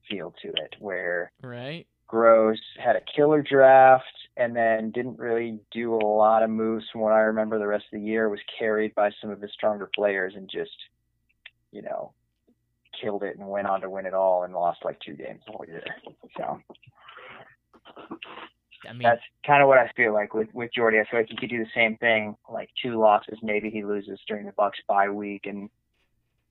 feel 0.09 0.33
to 0.41 0.49
it, 0.49 0.75
where 0.79 1.31
right? 1.41 1.87
Gross 2.07 2.59
had 2.77 2.95
a 2.95 3.01
killer 3.15 3.41
draft 3.41 4.05
and 4.37 4.55
then 4.55 4.91
didn't 4.91 5.17
really 5.17 5.59
do 5.71 5.95
a 5.95 6.05
lot 6.05 6.43
of 6.43 6.49
moves 6.49 6.85
from 6.91 7.01
what 7.01 7.13
I 7.13 7.19
remember 7.19 7.57
the 7.57 7.67
rest 7.67 7.85
of 7.91 7.99
the 7.99 8.05
year, 8.05 8.29
was 8.29 8.39
carried 8.59 8.93
by 8.95 9.11
some 9.21 9.29
of 9.29 9.41
his 9.41 9.51
stronger 9.53 9.89
players 9.95 10.33
and 10.35 10.49
just, 10.49 10.75
you 11.71 11.81
know, 11.81 12.13
killed 13.01 13.23
it 13.23 13.37
and 13.37 13.47
went 13.47 13.67
on 13.67 13.81
to 13.81 13.89
win 13.89 14.05
it 14.05 14.13
all 14.13 14.43
and 14.43 14.53
lost 14.53 14.79
like 14.83 14.99
two 14.99 15.13
games 15.13 15.41
all 15.47 15.65
year. 15.67 15.83
So 16.37 16.59
I 18.87 18.93
mean, 18.93 19.03
that's 19.03 19.21
kind 19.45 19.61
of 19.61 19.67
what 19.67 19.77
I 19.77 19.91
feel 19.95 20.13
like 20.13 20.33
with 20.33 20.49
with 20.53 20.71
Jordy. 20.73 20.99
I 20.99 21.09
feel 21.09 21.19
like 21.19 21.29
he 21.29 21.37
could 21.37 21.49
do 21.49 21.63
the 21.63 21.69
same 21.73 21.97
thing, 21.97 22.35
like 22.51 22.69
two 22.81 22.99
losses, 22.99 23.37
maybe 23.41 23.69
he 23.69 23.83
loses 23.83 24.19
during 24.27 24.45
the 24.45 24.51
Bucks 24.53 24.79
bye 24.87 25.09
week, 25.09 25.45
and 25.45 25.69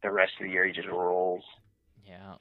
the 0.02 0.10
rest 0.10 0.32
of 0.40 0.46
the 0.46 0.52
year 0.52 0.66
he 0.66 0.72
just 0.72 0.88
rolls. 0.88 1.44
yeah, 2.06 2.34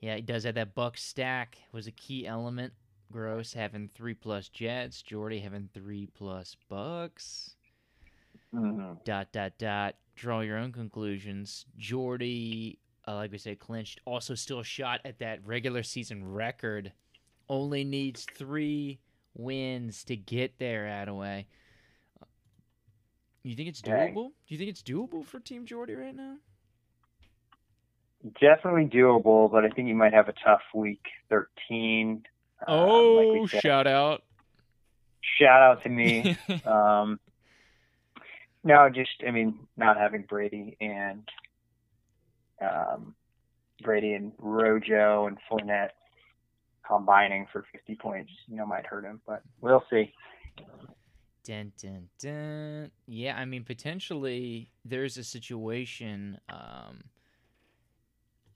yeah. 0.00 0.16
He 0.16 0.22
does 0.22 0.44
have 0.44 0.54
that 0.56 0.74
buck 0.74 0.96
stack 0.96 1.58
was 1.72 1.86
a 1.86 1.92
key 1.92 2.26
element. 2.26 2.72
Gross 3.12 3.52
having 3.52 3.90
three 3.94 4.14
plus 4.14 4.48
Jets, 4.48 5.02
Jordy 5.02 5.40
having 5.40 5.68
three 5.74 6.06
plus 6.14 6.56
Bucks. 6.68 7.56
Mm-hmm. 8.54 8.94
dot 9.04 9.30
dot 9.30 9.52
dot 9.58 9.94
draw 10.16 10.40
your 10.40 10.58
own 10.58 10.72
conclusions 10.72 11.66
jordy 11.78 12.80
uh, 13.06 13.14
like 13.14 13.30
we 13.30 13.38
said 13.38 13.60
clinched 13.60 14.00
also 14.04 14.34
still 14.34 14.64
shot 14.64 15.00
at 15.04 15.20
that 15.20 15.38
regular 15.46 15.84
season 15.84 16.24
record 16.32 16.90
only 17.48 17.84
needs 17.84 18.26
three 18.34 18.98
wins 19.34 20.02
to 20.02 20.16
get 20.16 20.58
there 20.58 20.82
Attaway. 20.86 21.44
you 23.44 23.54
think 23.54 23.68
it's 23.68 23.80
Dang. 23.82 24.14
doable 24.16 24.30
do 24.48 24.54
you 24.54 24.58
think 24.58 24.70
it's 24.70 24.82
doable 24.82 25.24
for 25.24 25.38
team 25.38 25.64
jordy 25.64 25.94
right 25.94 26.16
now 26.16 26.34
Definitely 28.40 28.86
doable, 28.86 29.50
but 29.50 29.64
I 29.64 29.70
think 29.70 29.88
he 29.88 29.94
might 29.94 30.12
have 30.12 30.28
a 30.28 30.34
tough 30.44 30.60
week 30.74 31.02
13. 31.30 32.22
Um, 32.66 32.76
like 32.76 32.86
oh 32.86 33.38
we 33.40 33.48
shout 33.48 33.86
out 33.86 34.22
shout 35.38 35.62
out 35.62 35.82
to 35.84 35.88
me. 35.88 36.36
um, 36.66 37.18
no, 38.62 38.90
just 38.90 39.10
I 39.26 39.30
mean, 39.30 39.58
not 39.76 39.96
having 39.96 40.26
Brady 40.28 40.76
and 40.80 41.28
um, 42.60 43.14
Brady 43.82 44.12
and 44.12 44.32
Rojo 44.38 45.26
and 45.26 45.38
Fournette 45.50 45.90
combining 46.86 47.46
for 47.52 47.64
50 47.72 47.94
points, 47.96 48.30
you 48.48 48.56
know, 48.56 48.66
might 48.66 48.84
hurt 48.84 49.04
him, 49.04 49.20
but 49.26 49.42
we'll 49.60 49.84
see. 49.88 50.12
Dun, 51.44 51.72
dun, 51.80 52.08
dun. 52.18 52.90
Yeah, 53.06 53.36
I 53.36 53.44
mean, 53.44 53.64
potentially 53.64 54.70
there's 54.84 55.16
a 55.16 55.24
situation. 55.24 56.38
Um, 56.48 57.04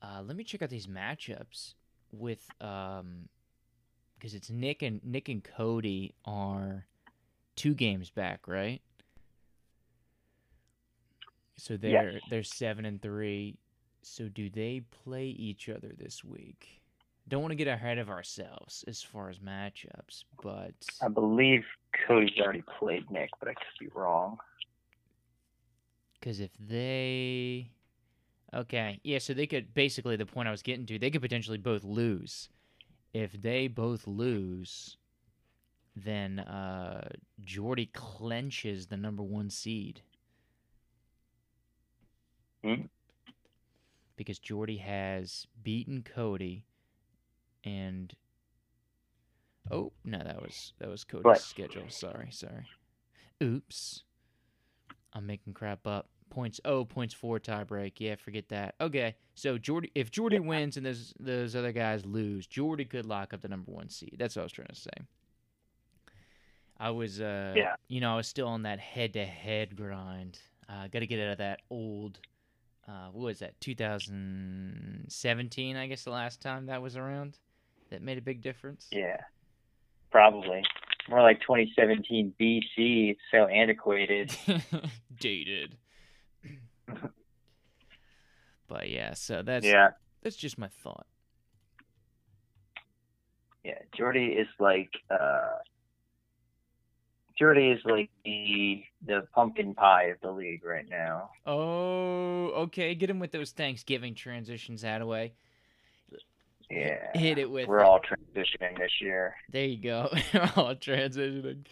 uh, 0.01 0.21
let 0.25 0.35
me 0.35 0.43
check 0.43 0.61
out 0.61 0.69
these 0.69 0.87
matchups 0.87 1.73
with 2.11 2.45
um, 2.61 3.27
because 4.17 4.33
it's 4.33 4.49
Nick 4.49 4.81
and 4.81 5.03
Nick 5.03 5.29
and 5.29 5.43
Cody 5.43 6.13
are 6.25 6.85
two 7.55 7.73
games 7.73 8.09
back, 8.09 8.47
right? 8.47 8.81
So 11.57 11.77
they're 11.77 12.11
Yes. 12.13 12.21
they're 12.29 12.43
seven 12.43 12.85
and 12.85 13.01
three. 13.01 13.57
So 14.01 14.27
do 14.27 14.49
they 14.49 14.81
play 15.03 15.25
each 15.27 15.69
other 15.69 15.91
this 15.97 16.23
week? 16.23 16.81
don't 17.27 17.41
want 17.41 17.51
to 17.51 17.55
get 17.55 17.67
ahead 17.67 17.97
of 17.97 18.07
ourselves 18.07 18.83
as 18.87 19.01
far 19.01 19.29
as 19.29 19.39
matchups, 19.39 20.25
but 20.43 20.75
I 21.01 21.07
believe 21.07 21.65
Cody's 22.07 22.37
already 22.39 22.63
played 22.77 23.09
Nick, 23.09 23.31
but 23.39 23.49
I 23.49 23.53
could 23.55 23.65
be 23.79 23.87
wrong. 23.95 24.37
because 26.19 26.39
if 26.39 26.51
they, 26.59 27.71
okay, 28.55 28.99
yeah, 29.03 29.19
so 29.19 29.33
they 29.33 29.47
could 29.47 29.73
basically 29.73 30.15
the 30.15 30.25
point 30.25 30.47
I 30.47 30.51
was 30.51 30.61
getting 30.61 30.85
to, 30.87 30.99
they 30.99 31.11
could 31.11 31.21
potentially 31.21 31.57
both 31.57 31.83
lose. 31.83 32.49
If 33.13 33.41
they 33.41 33.67
both 33.67 34.07
lose, 34.07 34.97
then 35.95 36.39
uh, 36.39 37.07
Jordy 37.43 37.89
clenches 37.93 38.87
the 38.87 38.97
number 38.97 39.23
one 39.23 39.49
seed. 39.49 40.01
Hmm. 42.63 42.87
Because 44.17 44.39
Jordy 44.39 44.77
has 44.77 45.45
beaten 45.61 46.03
Cody, 46.03 46.65
and 47.63 48.13
oh 49.69 49.91
no, 50.03 50.19
that 50.19 50.41
was 50.41 50.73
that 50.79 50.89
was 50.89 51.03
Cody's 51.03 51.43
schedule. 51.43 51.83
Sorry, 51.89 52.29
sorry. 52.31 52.65
Oops, 53.43 54.03
I'm 55.13 55.25
making 55.25 55.53
crap 55.53 55.85
up. 55.85 56.07
Points. 56.29 56.59
Oh, 56.65 56.83
points 56.85 57.13
four 57.13 57.39
tiebreak. 57.39 57.93
Yeah, 57.99 58.15
forget 58.15 58.49
that. 58.49 58.75
Okay, 58.81 59.15
so 59.35 59.57
Jordy, 59.57 59.89
if 59.95 60.11
Jordy 60.11 60.39
wins 60.39 60.75
and 60.75 60.85
those 60.85 61.13
those 61.19 61.55
other 61.55 61.71
guys 61.71 62.05
lose, 62.05 62.45
Jordy 62.47 62.83
could 62.85 63.05
lock 63.05 63.33
up 63.33 63.41
the 63.41 63.47
number 63.47 63.71
one 63.71 63.87
seed. 63.89 64.15
That's 64.17 64.35
what 64.35 64.41
I 64.41 64.45
was 64.45 64.51
trying 64.51 64.67
to 64.67 64.75
say. 64.75 64.89
I 66.77 66.89
was, 66.89 67.21
uh, 67.21 67.53
Yeah. 67.55 67.75
you 67.87 68.01
know, 68.01 68.11
I 68.13 68.17
was 68.17 68.27
still 68.27 68.49
on 68.49 68.63
that 68.63 68.79
head-to-head 68.79 69.77
grind. 69.77 70.39
Uh, 70.67 70.87
Got 70.89 70.99
to 70.99 71.07
get 71.07 71.21
out 71.25 71.31
of 71.31 71.37
that 71.37 71.61
old. 71.69 72.19
Uh, 72.85 73.07
what 73.13 73.23
was 73.25 73.39
that? 73.39 73.53
2017, 73.61 75.77
I 75.77 75.87
guess, 75.87 76.03
the 76.03 76.09
last 76.11 76.41
time 76.41 76.65
that 76.65 76.81
was 76.81 76.97
around. 76.97 77.37
That 77.91 78.01
made 78.01 78.17
a 78.17 78.21
big 78.21 78.41
difference. 78.41 78.87
Yeah, 78.91 79.21
probably 80.11 80.63
more 81.07 81.21
like 81.21 81.39
2017 81.41 82.33
BC. 82.39 83.11
It's 83.11 83.21
so 83.31 83.45
antiquated. 83.45 84.35
Dated. 85.19 85.77
but 88.67 88.89
yeah, 88.89 89.13
so 89.13 89.41
that's 89.41 89.65
yeah, 89.65 89.89
that's 90.23 90.35
just 90.35 90.57
my 90.57 90.67
thought. 90.67 91.05
yeah. 93.63 93.79
Jordy 93.97 94.27
is 94.27 94.47
like 94.59 94.91
uh, 95.09 95.57
Jordy 97.37 97.69
is 97.69 97.79
like 97.85 98.09
the 98.23 98.83
the 99.05 99.27
pumpkin 99.33 99.73
pie 99.73 100.05
of 100.05 100.17
the 100.21 100.31
league 100.31 100.63
right 100.63 100.87
now. 100.89 101.31
Oh, 101.45 102.47
okay. 102.63 102.95
Get 102.95 103.09
him 103.09 103.19
with 103.19 103.31
those 103.31 103.51
Thanksgiving 103.51 104.15
transitions 104.15 104.83
out 104.85 105.01
of 105.01 105.07
the 105.07 105.11
way. 105.11 105.33
Yeah, 106.71 107.11
Hit 107.13 107.37
it 107.37 107.51
with. 107.51 107.67
we're 107.67 107.83
all 107.83 107.99
transitioning 107.99 108.77
this 108.79 108.91
year. 108.99 109.35
There 109.51 109.65
you 109.65 109.77
go. 109.77 110.09
We're 110.33 110.49
all 110.55 110.73
transitioning. 110.73 111.65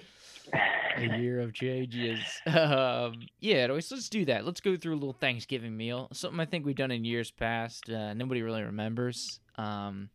A 0.97 1.17
year 1.19 1.39
of 1.39 1.53
changes. 1.53 2.19
Um, 2.45 3.21
yeah, 3.39 3.55
anyways, 3.57 3.91
let's 3.91 4.09
do 4.09 4.25
that. 4.25 4.45
Let's 4.45 4.61
go 4.61 4.75
through 4.77 4.93
a 4.93 4.95
little 4.95 5.13
Thanksgiving 5.13 5.75
meal. 5.75 6.07
Something 6.13 6.39
I 6.39 6.45
think 6.45 6.65
we've 6.65 6.75
done 6.75 6.91
in 6.91 7.03
years 7.03 7.31
past. 7.31 7.89
Uh, 7.89 8.13
nobody 8.13 8.41
really 8.41 8.61
remembers. 8.63 9.39
Um, 9.57 10.09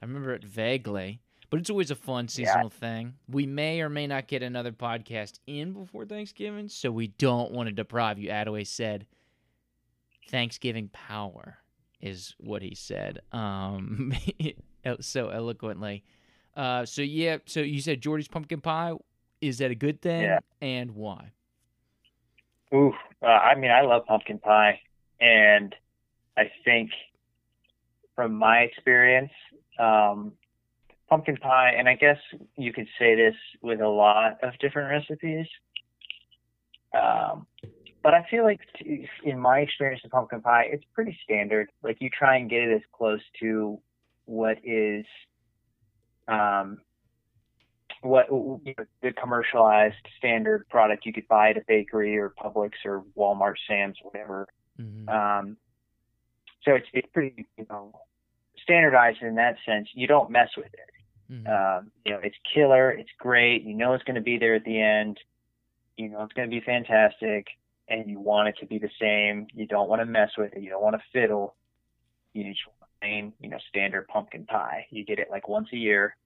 I 0.00 0.06
remember 0.06 0.32
it 0.34 0.44
vaguely, 0.44 1.20
but 1.50 1.58
it's 1.60 1.70
always 1.70 1.90
a 1.90 1.94
fun 1.96 2.24
Yeah. 2.26 2.28
seasonal 2.30 2.70
thing. 2.70 3.14
We 3.28 3.46
may 3.46 3.80
or 3.80 3.88
may 3.88 4.06
not 4.06 4.28
get 4.28 4.42
another 4.42 4.72
podcast 4.72 5.40
in 5.46 5.72
before 5.72 6.04
Thanksgiving, 6.06 6.68
so 6.68 6.90
we 6.90 7.08
don't 7.08 7.52
want 7.52 7.68
to 7.68 7.74
deprive 7.74 8.18
you. 8.18 8.28
Attaway 8.30 8.66
said, 8.66 9.06
"Thanksgiving 10.28 10.88
power." 10.92 11.58
Is 12.00 12.34
what 12.38 12.60
he 12.60 12.74
said. 12.74 13.20
Um, 13.32 14.12
so 15.00 15.28
eloquently. 15.30 16.04
Uh, 16.54 16.84
so 16.84 17.00
yeah, 17.00 17.38
so 17.46 17.60
you 17.60 17.80
said 17.80 18.02
Jordy's 18.02 18.28
pumpkin 18.28 18.60
pie. 18.60 18.92
Is 19.48 19.58
that 19.58 19.70
a 19.70 19.74
good 19.74 20.00
thing? 20.00 20.22
Yeah. 20.22 20.38
And 20.60 20.92
why? 20.92 21.32
Ooh, 22.72 22.92
uh, 23.22 23.26
I 23.26 23.54
mean, 23.54 23.70
I 23.70 23.82
love 23.82 24.06
pumpkin 24.06 24.38
pie, 24.38 24.80
and 25.20 25.74
I 26.36 26.50
think 26.64 26.90
from 28.16 28.34
my 28.34 28.60
experience, 28.60 29.30
um, 29.78 30.32
pumpkin 31.08 31.36
pie, 31.36 31.74
and 31.76 31.88
I 31.88 31.94
guess 31.94 32.16
you 32.56 32.72
could 32.72 32.88
say 32.98 33.14
this 33.14 33.34
with 33.60 33.80
a 33.80 33.88
lot 33.88 34.42
of 34.42 34.58
different 34.58 34.90
recipes. 34.90 35.46
Um, 36.94 37.46
but 38.02 38.14
I 38.14 38.26
feel 38.30 38.44
like, 38.44 38.60
t- 38.78 39.08
in 39.24 39.38
my 39.38 39.60
experience 39.60 40.02
with 40.02 40.12
pumpkin 40.12 40.40
pie, 40.40 40.64
it's 40.70 40.84
pretty 40.94 41.16
standard. 41.22 41.70
Like 41.82 41.98
you 42.00 42.10
try 42.10 42.36
and 42.36 42.48
get 42.48 42.62
it 42.62 42.74
as 42.74 42.82
close 42.92 43.20
to 43.40 43.78
what 44.24 44.58
is, 44.64 45.04
um, 46.28 46.78
what 48.04 48.28
you 48.30 48.74
know, 48.78 48.84
the 49.02 49.12
commercialized 49.12 49.96
standard 50.18 50.68
product 50.68 51.06
you 51.06 51.12
could 51.12 51.26
buy 51.28 51.50
at 51.50 51.56
a 51.56 51.62
bakery 51.66 52.16
or 52.18 52.30
Publix 52.30 52.72
or 52.84 53.04
Walmart, 53.16 53.54
Sam's, 53.66 53.96
whatever. 54.02 54.46
Mhm. 54.80 55.08
Um, 55.08 55.56
so 56.64 56.74
it's 56.74 56.86
it's 56.92 57.08
pretty 57.12 57.46
you 57.56 57.66
know 57.68 57.92
standardized 58.62 59.22
in 59.22 59.36
that 59.36 59.56
sense. 59.66 59.88
You 59.94 60.06
don't 60.06 60.30
mess 60.30 60.50
with 60.56 60.72
it. 60.72 61.32
Mhm. 61.32 61.48
Um, 61.48 61.90
you 62.04 62.12
know, 62.12 62.20
it's 62.22 62.36
killer. 62.52 62.90
It's 62.90 63.10
great. 63.18 63.62
You 63.62 63.74
know 63.74 63.94
it's 63.94 64.04
going 64.04 64.16
to 64.16 64.20
be 64.20 64.38
there 64.38 64.54
at 64.54 64.64
the 64.64 64.80
end. 64.80 65.18
You 65.96 66.08
know 66.10 66.22
it's 66.22 66.32
going 66.32 66.48
to 66.48 66.54
be 66.54 66.60
fantastic, 66.60 67.46
and 67.88 68.08
you 68.08 68.20
want 68.20 68.48
it 68.48 68.56
to 68.58 68.66
be 68.66 68.78
the 68.78 68.90
same. 69.00 69.46
You 69.54 69.66
don't 69.66 69.88
want 69.88 70.00
to 70.00 70.06
mess 70.06 70.30
with 70.36 70.52
it. 70.54 70.60
You 70.62 70.70
don't 70.70 70.82
want 70.82 70.96
to 70.96 71.02
fiddle. 71.12 71.56
You 72.32 72.44
just 72.44 72.66
want 72.66 72.90
plain, 73.00 73.32
you 73.40 73.48
know, 73.48 73.58
standard 73.68 74.08
pumpkin 74.08 74.46
pie. 74.46 74.86
You 74.90 75.04
get 75.04 75.18
it 75.18 75.30
like 75.30 75.48
once 75.48 75.68
a 75.72 75.76
year. 75.76 76.16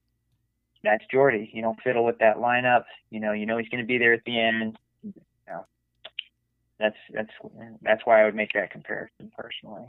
That's 0.85 1.05
Jordy. 1.11 1.51
You 1.53 1.63
don't 1.63 1.81
fiddle 1.83 2.05
with 2.05 2.19
that 2.19 2.37
lineup. 2.37 2.85
You 3.11 3.21
know, 3.21 3.33
you 3.33 3.47
know 3.47 3.59
he's 3.59 3.69
going 3.69 3.83
to 3.83 3.87
be 3.87 3.99
there 3.99 4.13
at 4.13 4.25
the 4.25 4.39
end. 4.39 4.79
You 5.03 5.13
know, 5.49 5.65
that's 6.79 6.97
that's 7.13 7.31
that's 7.83 8.03
why 8.05 8.23
I 8.23 8.25
would 8.25 8.35
make 8.35 8.53
that 8.55 8.71
comparison 8.71 9.33
personally. 9.37 9.87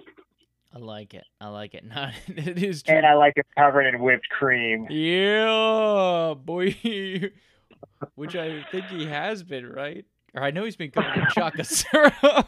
I 0.73 0.77
like 0.79 1.13
it. 1.13 1.25
I 1.41 1.47
like 1.47 1.73
it. 1.73 1.83
Not 1.95 2.13
it 2.27 2.61
is 2.61 2.83
true. 2.83 2.95
And 2.95 3.05
I 3.05 3.13
like 3.15 3.33
it 3.35 3.45
covered 3.57 3.83
in 3.87 3.99
whipped 4.01 4.29
cream. 4.29 4.87
yeah, 4.89 6.33
boy. 6.35 6.75
Which 8.15 8.35
I 8.35 8.65
think 8.71 8.85
he 8.85 9.05
has 9.05 9.43
been, 9.43 9.67
right? 9.67 10.05
Or 10.33 10.43
I 10.43 10.51
know 10.51 10.63
he's 10.63 10.75
been 10.75 10.91
covered 10.91 11.17
in 11.17 11.27
chocolate 11.31 11.67
syrup. 11.67 12.13
I 12.21 12.43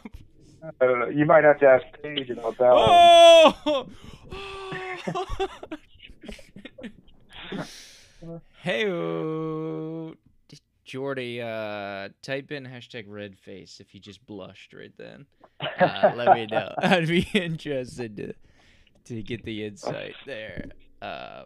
don't 0.80 1.00
know. 1.00 1.08
You 1.08 1.26
might 1.26 1.44
have 1.44 1.58
to 1.60 1.66
ask 1.66 1.84
Paige 2.02 2.30
about 2.30 2.56
that 2.58 2.72
one. 2.72 3.86
Oh! 4.30 5.68
hey, 8.62 8.84
Jordy, 10.84 11.40
uh, 11.40 12.08
type 12.22 12.52
in 12.52 12.64
hashtag 12.64 13.04
red 13.08 13.38
face 13.38 13.80
if 13.80 13.94
you 13.94 14.00
just 14.00 14.24
blushed 14.26 14.72
right 14.72 14.92
then. 14.96 15.26
Uh, 15.60 16.12
let 16.16 16.34
me 16.34 16.46
know. 16.46 16.72
I'd 16.82 17.08
be 17.08 17.26
interested 17.34 18.16
to 18.16 18.34
to 19.04 19.22
get 19.22 19.44
the 19.44 19.64
insight 19.64 20.14
there. 20.26 20.66
Uh, 21.00 21.44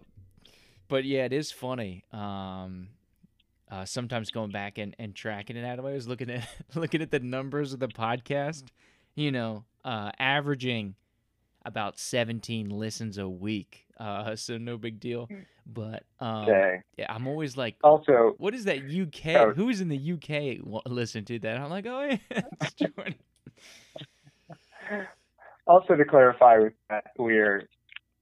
but 0.88 1.04
yeah, 1.04 1.24
it 1.24 1.32
is 1.32 1.50
funny. 1.50 2.04
Um, 2.12 2.88
uh, 3.70 3.84
sometimes 3.84 4.30
going 4.30 4.50
back 4.50 4.78
and, 4.78 4.94
and 4.98 5.14
tracking 5.14 5.56
it 5.56 5.64
out 5.64 5.78
of 5.78 5.86
I 5.86 5.92
was 5.92 6.06
looking 6.06 6.30
at 6.30 6.46
looking 6.74 7.00
at 7.00 7.10
the 7.10 7.20
numbers 7.20 7.72
of 7.72 7.80
the 7.80 7.88
podcast. 7.88 8.64
You 9.14 9.32
know, 9.32 9.64
uh, 9.84 10.12
averaging 10.18 10.94
about 11.66 11.98
17 11.98 12.70
listens 12.70 13.18
a 13.18 13.28
week. 13.28 13.84
Uh, 13.98 14.36
so 14.36 14.56
no 14.58 14.76
big 14.78 15.00
deal. 15.00 15.28
But 15.66 16.04
um, 16.20 16.46
yeah, 16.48 17.06
I'm 17.08 17.26
always 17.26 17.56
like, 17.56 17.76
Also, 17.82 18.34
what 18.38 18.54
is 18.54 18.64
that 18.64 18.78
UK? 18.78 19.34
Oh. 19.36 19.52
Who's 19.52 19.80
in 19.80 19.88
the 19.88 20.12
UK 20.12 20.64
wa- 20.64 20.82
listen 20.86 21.24
to 21.26 21.38
that? 21.40 21.58
I'm 21.58 21.70
like, 21.70 21.86
oh 21.86 22.02
yeah, 22.02 22.18
it's 22.60 22.72
Jordan. 22.74 23.14
also 25.66 25.96
to 25.96 26.04
clarify 26.04 26.58
with 26.58 26.72
that, 26.90 27.06
we're 27.18 27.68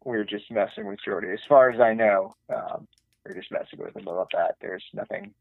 we're 0.04 0.24
just 0.24 0.50
messing 0.50 0.86
with 0.86 0.98
Jordy. 1.04 1.28
As 1.32 1.40
far 1.48 1.70
as 1.70 1.80
I 1.80 1.94
know, 1.94 2.34
um, 2.54 2.86
we're 3.24 3.34
just 3.34 3.50
messing 3.50 3.78
with 3.78 3.96
him 3.96 4.06
about 4.06 4.28
that. 4.32 4.56
There's 4.60 4.84
nothing 4.92 5.32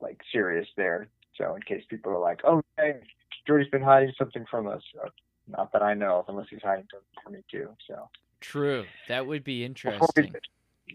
like 0.00 0.20
serious 0.32 0.68
there. 0.76 1.08
So 1.36 1.54
in 1.54 1.62
case 1.62 1.84
people 1.88 2.12
are 2.12 2.18
like, 2.20 2.40
"Oh, 2.44 2.62
hey, 2.76 3.00
Jordy's 3.46 3.70
been 3.70 3.82
hiding 3.82 4.12
something 4.18 4.44
from 4.50 4.68
us," 4.68 4.82
uh, 5.04 5.08
not 5.48 5.72
that 5.72 5.82
I 5.82 5.94
know 5.94 6.18
of, 6.18 6.28
unless 6.28 6.46
he's 6.50 6.62
hiding 6.62 6.86
me 7.30 7.42
too. 7.50 7.68
So 7.88 8.08
True. 8.40 8.84
That 9.08 9.26
would 9.26 9.42
be 9.42 9.66
before 9.66 10.08
we, 10.16 10.22
interesting. 10.22 10.34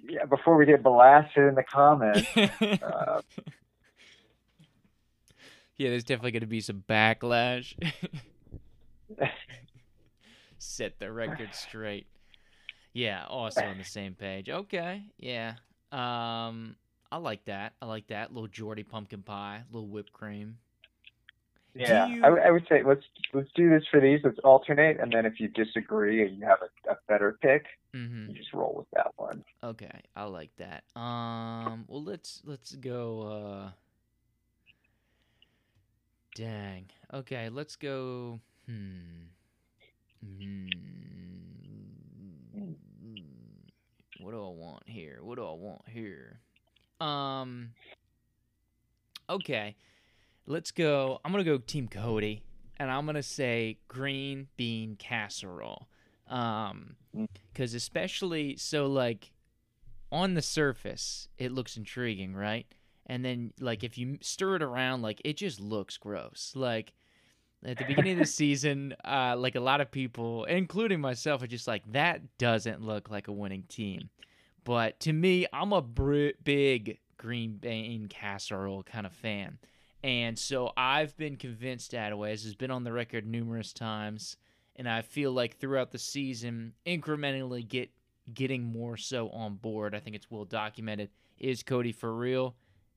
yeah, 0.08 0.26
before 0.26 0.56
we 0.56 0.66
get 0.68 0.84
blasted 0.84 1.48
in 1.48 1.56
the 1.56 1.64
comments, 1.64 2.28
uh, 2.36 3.22
yeah, 5.78 5.90
there's 5.90 6.04
definitely 6.04 6.32
going 6.32 6.42
to 6.42 6.48
be 6.48 6.62
some 6.62 6.84
backlash. 6.88 7.74
Set 10.60 11.00
the 11.00 11.12
record 11.12 11.50
straight. 11.54 12.06
Yeah, 12.94 13.26
also 13.28 13.62
on 13.62 13.78
the 13.80 13.84
same 13.84 14.14
page. 14.14 14.50
Okay, 14.50 15.04
yeah. 15.18 15.54
Um, 15.92 16.76
I 17.12 17.18
like 17.18 17.46
that. 17.46 17.74
I 17.82 17.88
like 17.88 18.08
that 18.08 18.32
little 18.32 18.48
Jordy 18.48 18.84
pumpkin 18.84 19.24
pie, 19.24 19.64
little 19.72 19.88
whipped 19.88 20.14
cream. 20.14 20.58
Yeah, 21.75 22.08
you- 22.08 22.23
I, 22.23 22.47
I 22.47 22.51
would 22.51 22.67
say 22.67 22.84
let's 22.84 23.03
let's 23.34 23.49
do 23.55 23.69
this 23.69 23.84
for 23.89 23.99
these. 23.99 24.21
Let's 24.23 24.39
alternate, 24.39 24.99
and 24.99 25.12
then 25.12 25.25
if 25.25 25.39
you 25.39 25.47
disagree 25.47 26.25
and 26.25 26.38
you 26.38 26.45
have 26.45 26.60
a, 26.62 26.91
a 26.91 26.97
better 27.08 27.38
pick, 27.41 27.65
mm-hmm. 27.93 28.29
you 28.29 28.36
just 28.36 28.53
roll 28.53 28.73
with 28.75 28.88
that 28.93 29.12
one. 29.17 29.43
Okay, 29.63 30.01
I 30.15 30.23
like 30.23 30.51
that. 30.58 30.84
Um, 30.99 31.86
well, 31.88 32.03
let's 32.03 32.41
let's 32.45 32.75
go. 32.75 33.21
Uh, 33.21 33.69
dang. 36.36 36.86
Okay, 37.13 37.49
let's 37.49 37.75
go. 37.75 38.39
Hmm. 38.65 39.27
Hmm. 40.25 40.67
What 44.19 44.32
do 44.32 44.38
I 44.38 44.49
want 44.49 44.84
here? 44.86 45.19
What 45.21 45.36
do 45.36 45.45
I 45.45 45.53
want 45.53 45.82
here? 45.88 46.39
Um. 46.99 47.69
Okay, 49.29 49.75
let's 50.50 50.72
go. 50.72 51.22
I'm 51.24 51.32
gonna 51.32 51.46
go 51.46 51.58
Team 51.58 51.88
Cody, 51.88 52.44
and 52.78 52.92
I'm 52.92 53.06
gonna 53.06 53.24
say 53.24 53.78
green 53.88 54.48
bean 54.58 54.98
casserole. 54.98 55.88
Um, 56.28 56.96
because 57.52 57.74
especially 57.74 58.56
so 58.58 58.86
like 58.86 59.32
on 60.12 60.34
the 60.34 60.42
surface 60.42 61.28
it 61.38 61.52
looks 61.52 61.78
intriguing 61.78 62.34
right 62.34 62.66
and 63.06 63.24
then 63.24 63.52
like 63.60 63.84
if 63.84 63.98
you 63.98 64.18
stir 64.22 64.56
it 64.56 64.62
around 64.62 65.02
like 65.02 65.22
it 65.26 65.38
just 65.38 65.60
looks 65.60 65.98
gross 65.98 66.54
like 66.56 66.94
at 67.66 67.78
the 67.78 67.86
beginning 67.86 68.14
of 68.14 68.20
the 68.20 68.26
season 68.26 68.94
uh 69.06 69.36
like 69.38 69.56
a 69.56 69.60
lot 69.60 69.82
of 69.82 69.92
people 69.92 70.46
including 70.46 71.02
myself 71.02 71.42
are 71.42 71.48
just 71.48 71.68
like 71.68 71.84
that 71.92 72.22
doesn't 72.38 72.82
look 72.82 73.10
like 73.10 73.28
a 73.28 73.32
winning 73.32 73.64
team 73.68 74.10
but 74.64 75.00
to 75.00 75.14
me 75.14 75.46
i'm 75.54 75.74
a 75.74 75.82
br- 75.82 76.30
big 76.44 77.00
green 77.18 77.58
bean 77.58 78.08
casserole 78.08 78.84
kind 78.84 79.06
of 79.06 79.14
fan 79.14 79.58
and 80.04 80.38
so 80.38 80.72
i've 80.78 81.16
been 81.18 81.36
convinced 81.36 81.92
Attaway, 81.92 82.32
as 82.32 82.44
has 82.44 82.56
been 82.56 82.72
on 82.72 82.84
the 82.84 82.92
record 82.92 83.26
numerous 83.26 83.74
times 83.74 84.38
and 84.80 84.88
I 84.88 85.02
feel 85.02 85.34
like 85.34 85.58
throughout 85.58 85.92
the 85.92 86.00
season, 86.00 86.72
incrementally 86.86 87.68
get 87.68 87.92
getting 88.34 88.64
more 88.64 88.96
so 88.96 89.30
on 89.30 89.56
board. 89.56 89.94
I 89.94 90.00
think 90.00 90.16
it's 90.16 90.32
well 90.32 90.46
documented. 90.46 91.10
Is 91.38 91.64
Cody 91.64 91.92
for 91.92 92.16
real? 92.16 92.56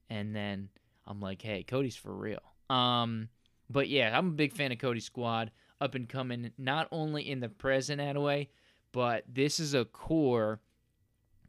And 0.08 0.34
then 0.34 0.68
I'm 1.08 1.20
like, 1.20 1.42
hey, 1.42 1.64
Cody's 1.64 1.96
for 1.96 2.14
real. 2.14 2.40
Um, 2.70 3.28
but 3.68 3.88
yeah, 3.88 4.16
I'm 4.16 4.28
a 4.28 4.32
big 4.32 4.52
fan 4.52 4.70
of 4.70 4.78
Cody's 4.78 5.06
squad, 5.06 5.50
up 5.80 5.96
and 5.96 6.08
coming, 6.08 6.52
not 6.56 6.86
only 6.92 7.28
in 7.28 7.40
the 7.40 7.48
present 7.48 8.00
Attaway, 8.00 8.48
but 8.92 9.24
this 9.28 9.58
is 9.58 9.74
a 9.74 9.84
core 9.84 10.60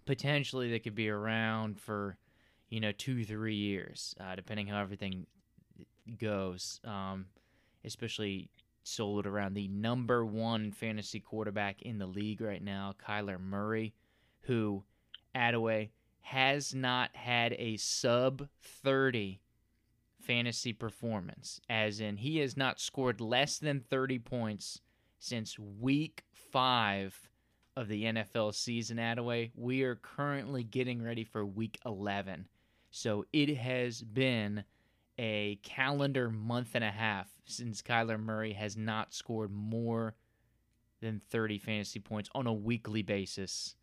potentially 0.06 0.72
that 0.72 0.84
could 0.84 0.96
be 0.96 1.10
around 1.10 1.80
for, 1.80 2.18
you 2.70 2.80
know, 2.80 2.92
two 2.92 3.24
three 3.24 3.56
years, 3.56 4.16
uh, 4.20 4.36
depending 4.36 4.66
how 4.66 4.82
everything 4.82 5.28
goes. 6.20 6.80
Um, 6.84 7.26
especially 7.86 8.50
sold 8.84 9.26
around 9.26 9.54
the 9.54 9.68
number 9.70 10.26
one 10.26 10.72
fantasy 10.72 11.20
quarterback 11.20 11.82
in 11.82 11.98
the 11.98 12.06
league 12.06 12.42
right 12.42 12.63
now, 12.63 12.94
Kyler 13.06 13.39
Murray, 13.39 13.94
who, 14.42 14.84
Attaway, 15.36 15.89
has 16.22 16.74
not 16.74 17.16
had 17.16 17.54
a 17.58 17.78
sub 17.78 18.48
30 18.62 19.39
fantasy 20.20 20.74
performance, 20.74 21.60
as 21.70 22.00
in 22.00 22.18
he 22.18 22.38
has 22.38 22.56
not 22.56 22.80
scored 22.80 23.20
less 23.20 23.58
than 23.58 23.82
30 23.82 24.20
points 24.20 24.82
since 25.20 25.60
week 25.60 26.24
five 26.32 27.30
of 27.76 27.88
the 27.88 28.04
NFL 28.04 28.54
season, 28.54 28.98
Attaway. 28.98 29.52
We 29.56 29.84
are 29.84 29.96
currently 29.96 30.63
getting 30.63 31.02
ready 31.02 31.24
for 31.24 31.46
week 31.46 31.80
11. 31.86 32.48
So 32.92 33.26
it 33.34 33.58
has 33.58 34.02
been 34.02 34.63
a 35.17 35.60
calendar 35.63 36.30
month 36.30 36.69
and 36.73 36.84
a 36.84 36.91
half 36.91 37.30
since 37.45 37.82
Kyler 37.82 38.19
Murray 38.19 38.54
has 38.54 38.76
not 38.78 39.13
scored 39.13 39.52
more 39.52 40.15
than 41.02 41.21
30 41.30 41.60
fantasy 41.60 41.99
points 41.99 42.30
on 42.34 42.47
a 42.47 42.54
weekly 42.54 43.02
basis, 43.02 43.76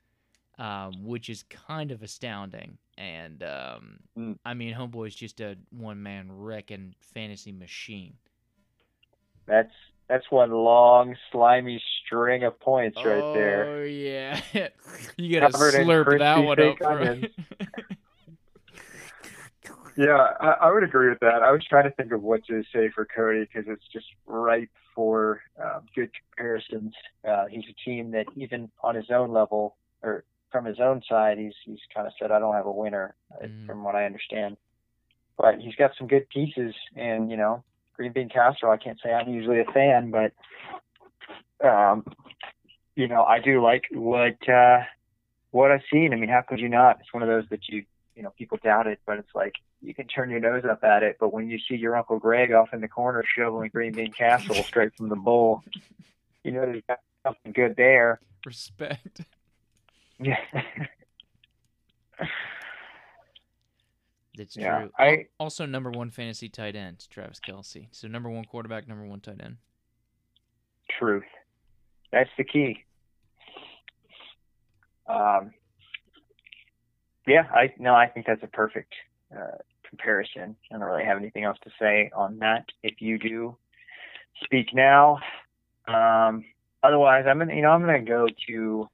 um, 0.58 1.04
which 1.04 1.28
is 1.28 1.42
kind 1.44 1.92
of 1.92 2.02
astounding. 2.02 2.78
And 2.98 3.42
um, 3.42 4.00
Mm. 4.18 4.38
I 4.44 4.54
mean, 4.54 4.74
Homeboy's 4.74 5.14
just 5.14 5.40
a 5.40 5.56
one 5.70 6.02
man 6.02 6.30
wrecking 6.30 6.94
fantasy 7.00 7.52
machine. 7.52 8.14
That's 9.46 9.72
that's 10.08 10.28
one 10.30 10.50
long 10.50 11.16
slimy 11.30 11.80
string 12.04 12.42
of 12.42 12.58
points 12.58 12.96
right 12.96 13.32
there. 13.32 13.64
Oh, 13.64 13.84
yeah. 13.84 14.40
you 15.16 15.38
got 15.40 15.46
to 15.46 15.52
Covered 15.52 15.74
slurp 15.74 16.18
that 16.18 16.38
one 16.38 16.60
up. 16.60 17.30
fake 20.00 20.12
bro. 20.16 20.26
onions. 20.40 20.40
Yeah, 20.40 20.68
I, 20.68 20.68
I 20.68 20.72
would 20.72 20.84
agree 20.84 21.08
with 21.10 21.20
that. 21.20 21.42
I 21.42 21.52
was 21.52 21.64
trying 21.68 21.84
to 21.84 21.90
think 21.96 22.12
of 22.12 22.22
what 22.22 22.44
to 22.46 22.62
say 22.72 22.90
for 22.94 23.06
Cody 23.06 23.40
because 23.40 23.64
it's 23.68 23.86
just 23.92 24.06
ripe 24.26 24.70
for 24.94 25.42
um, 25.62 25.82
good 25.94 26.10
comparisons. 26.36 26.94
Uh, 27.28 27.46
he's 27.50 27.64
a 27.70 27.90
team 27.90 28.10
that 28.12 28.26
even 28.36 28.70
on 28.82 28.94
his 28.94 29.10
own 29.10 29.32
level 29.32 29.76
or 30.02 30.24
from 30.52 30.64
his 30.64 30.80
own 30.80 31.02
side, 31.08 31.38
he's 31.38 31.54
he's 31.64 31.80
kind 31.94 32.06
of 32.06 32.12
said, 32.18 32.30
"I 32.32 32.38
don't 32.38 32.54
have 32.54 32.66
a 32.66 32.72
winner," 32.72 33.14
uh, 33.42 33.46
Mm. 33.46 33.66
from 33.66 33.84
what 33.84 33.94
I 33.94 34.06
understand. 34.06 34.56
But 35.38 35.60
he's 35.60 35.74
got 35.76 35.92
some 35.98 36.08
good 36.08 36.28
pieces, 36.28 36.74
and 36.96 37.30
you 37.30 37.36
know, 37.36 37.64
Green 37.94 38.12
Bean 38.12 38.28
Castro. 38.28 38.70
I 38.72 38.76
can't 38.78 38.98
say 39.02 39.12
I'm 39.12 39.32
usually 39.32 39.60
a 39.60 39.64
fan, 39.72 40.10
but 40.10 40.32
um, 41.66 42.04
you 42.96 43.08
know, 43.08 43.24
I 43.24 43.40
do 43.40 43.62
like 43.62 43.84
what 43.92 44.48
uh, 44.48 44.80
what 45.52 45.70
I've 45.70 45.82
seen. 45.92 46.12
I 46.12 46.16
mean, 46.16 46.28
how 46.30 46.42
could 46.42 46.60
you 46.60 46.68
not? 46.68 46.98
It's 47.00 47.12
one 47.14 47.22
of 47.22 47.28
those 47.28 47.48
that 47.50 47.68
you 47.68 47.84
you 48.16 48.22
know 48.22 48.30
people 48.38 48.58
doubt 48.62 48.86
it, 48.86 49.00
but 49.06 49.18
it's 49.18 49.34
like 49.34 49.54
you 49.82 49.94
can 49.94 50.06
turn 50.06 50.30
your 50.30 50.40
nose 50.40 50.64
up 50.70 50.84
at 50.84 51.02
it. 51.02 51.16
But 51.18 51.32
when 51.32 51.48
you 51.48 51.58
see 51.58 51.74
your 51.76 51.96
Uncle 51.96 52.18
Greg 52.18 52.52
off 52.52 52.72
in 52.72 52.80
the 52.80 52.88
corner 52.88 53.24
shoveling 53.36 53.70
green 53.72 53.92
bean 53.92 54.12
casserole 54.12 54.62
straight 54.62 54.94
from 54.96 55.08
the 55.08 55.16
bowl, 55.16 55.62
you 56.44 56.52
know 56.52 56.62
there's 56.66 56.82
got 56.88 57.00
something 57.24 57.52
good 57.52 57.76
there. 57.76 58.20
Respect. 58.44 59.22
Yeah, 60.22 60.36
That's 64.36 64.56
Yeah, 64.56 64.80
true. 64.80 64.90
I- 64.98 65.26
also 65.38 65.64
number 65.66 65.90
one 65.90 66.10
fantasy 66.10 66.48
tight 66.50 66.76
end, 66.76 67.06
Travis 67.10 67.40
Kelce. 67.40 67.88
So 67.90 68.06
number 68.06 68.28
one 68.30 68.44
quarterback, 68.44 68.86
number 68.86 69.04
one 69.06 69.20
tight 69.20 69.40
end. 69.42 69.56
truth. 70.98 71.24
That's 72.12 72.28
the 72.36 72.44
key. 72.44 72.84
Um, 75.06 75.52
yeah, 77.26 77.44
I 77.54 77.72
no, 77.78 77.94
I 77.94 78.06
think 78.08 78.26
that's 78.26 78.42
a 78.42 78.46
perfect 78.48 78.92
uh, 79.34 79.56
comparison. 79.90 80.56
I 80.70 80.78
don't 80.78 80.82
really 80.82 81.04
have 81.04 81.18
anything 81.18 81.44
else 81.44 81.58
to 81.64 81.70
say 81.78 82.10
on 82.16 82.38
that. 82.38 82.64
If 82.82 83.02
you 83.02 83.18
do, 83.18 83.56
speak 84.44 84.74
now. 84.74 85.18
Um, 85.86 86.44
otherwise, 86.82 87.26
I'm 87.28 87.38
gonna, 87.38 87.54
you 87.54 87.62
know, 87.62 87.70
I'm 87.70 87.80
gonna 87.80 88.00
go 88.02 88.26
to, 88.48 88.88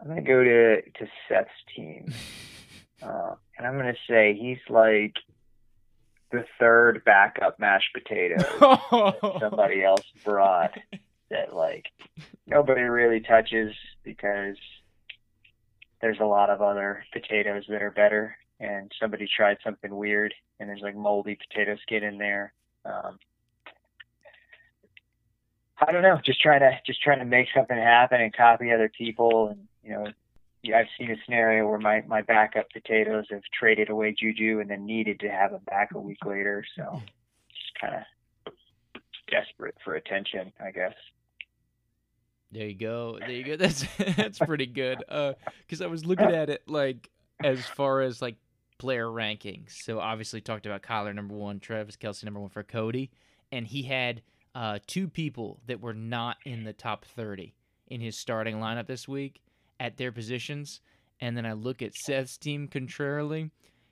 I'm 0.00 0.08
gonna 0.08 0.22
go 0.22 0.44
to 0.44 0.82
to 0.82 1.08
Seth's 1.28 1.50
team, 1.74 2.12
uh, 3.02 3.34
and 3.56 3.66
I'm 3.66 3.76
gonna 3.76 3.94
say 4.08 4.36
he's 4.38 4.58
like 4.68 5.14
the 6.30 6.44
third 6.58 7.02
backup 7.04 7.58
mashed 7.58 7.94
potato 7.94 8.36
that 8.36 9.38
somebody 9.40 9.82
else 9.82 10.04
brought 10.24 10.76
that 11.30 11.54
like 11.54 11.86
nobody 12.46 12.82
really 12.82 13.20
touches 13.20 13.74
because 14.04 14.56
there's 16.00 16.20
a 16.20 16.24
lot 16.24 16.50
of 16.50 16.62
other 16.62 17.04
potatoes 17.12 17.64
that 17.68 17.82
are 17.82 17.90
better 17.90 18.36
and 18.60 18.92
somebody 19.00 19.28
tried 19.34 19.58
something 19.64 19.94
weird 19.94 20.34
and 20.60 20.68
there's 20.68 20.82
like 20.82 20.96
moldy 20.96 21.36
potato 21.36 21.76
skin 21.82 22.02
in 22.04 22.18
there 22.18 22.52
um 22.84 23.18
i 25.80 25.92
don't 25.92 26.02
know 26.02 26.18
just 26.24 26.40
trying 26.40 26.60
to 26.60 26.70
just 26.86 27.02
trying 27.02 27.18
to 27.18 27.24
make 27.24 27.48
something 27.54 27.76
happen 27.76 28.20
and 28.20 28.36
copy 28.36 28.72
other 28.72 28.90
people 28.96 29.48
and 29.48 29.68
you 29.82 29.90
know 29.90 30.06
I've 30.74 30.86
seen 30.98 31.10
a 31.10 31.16
scenario 31.24 31.68
where 31.68 31.78
my, 31.78 32.02
my 32.06 32.22
backup 32.22 32.70
potatoes 32.72 33.26
have 33.30 33.42
traded 33.58 33.90
away 33.90 34.14
Juju 34.18 34.60
and 34.60 34.68
then 34.68 34.84
needed 34.84 35.20
to 35.20 35.28
have 35.28 35.52
him 35.52 35.60
back 35.66 35.90
a 35.94 35.98
week 35.98 36.24
later. 36.24 36.64
So 36.76 37.00
just 37.48 37.80
kind 37.80 37.94
of 37.94 38.52
desperate 39.30 39.76
for 39.84 39.94
attention, 39.94 40.52
I 40.60 40.70
guess. 40.70 40.94
There 42.50 42.66
you 42.66 42.74
go. 42.74 43.18
There 43.20 43.30
you 43.30 43.44
go. 43.44 43.56
That's 43.58 43.84
that's 44.16 44.38
pretty 44.38 44.66
good. 44.66 45.04
Uh, 45.08 45.34
because 45.60 45.82
I 45.82 45.86
was 45.86 46.06
looking 46.06 46.30
at 46.30 46.48
it 46.48 46.62
like 46.66 47.10
as 47.44 47.64
far 47.66 48.00
as 48.00 48.22
like 48.22 48.36
player 48.78 49.06
rankings. 49.06 49.82
So 49.82 50.00
obviously 50.00 50.40
talked 50.40 50.66
about 50.66 50.82
Kyler 50.82 51.14
number 51.14 51.34
one, 51.34 51.60
Travis 51.60 51.96
Kelce 51.96 52.24
number 52.24 52.40
one 52.40 52.50
for 52.50 52.62
Cody, 52.62 53.10
and 53.52 53.66
he 53.66 53.82
had 53.82 54.22
uh 54.54 54.78
two 54.86 55.08
people 55.08 55.60
that 55.66 55.80
were 55.80 55.94
not 55.94 56.38
in 56.44 56.64
the 56.64 56.72
top 56.72 57.04
thirty 57.04 57.54
in 57.88 58.00
his 58.00 58.16
starting 58.16 58.56
lineup 58.56 58.86
this 58.86 59.06
week 59.08 59.40
at 59.80 59.96
their 59.96 60.12
positions. 60.12 60.80
And 61.20 61.36
then 61.36 61.46
I 61.46 61.52
look 61.52 61.82
at 61.82 61.94
Seth's 61.94 62.38
team 62.38 62.68
contrarily. 62.68 63.50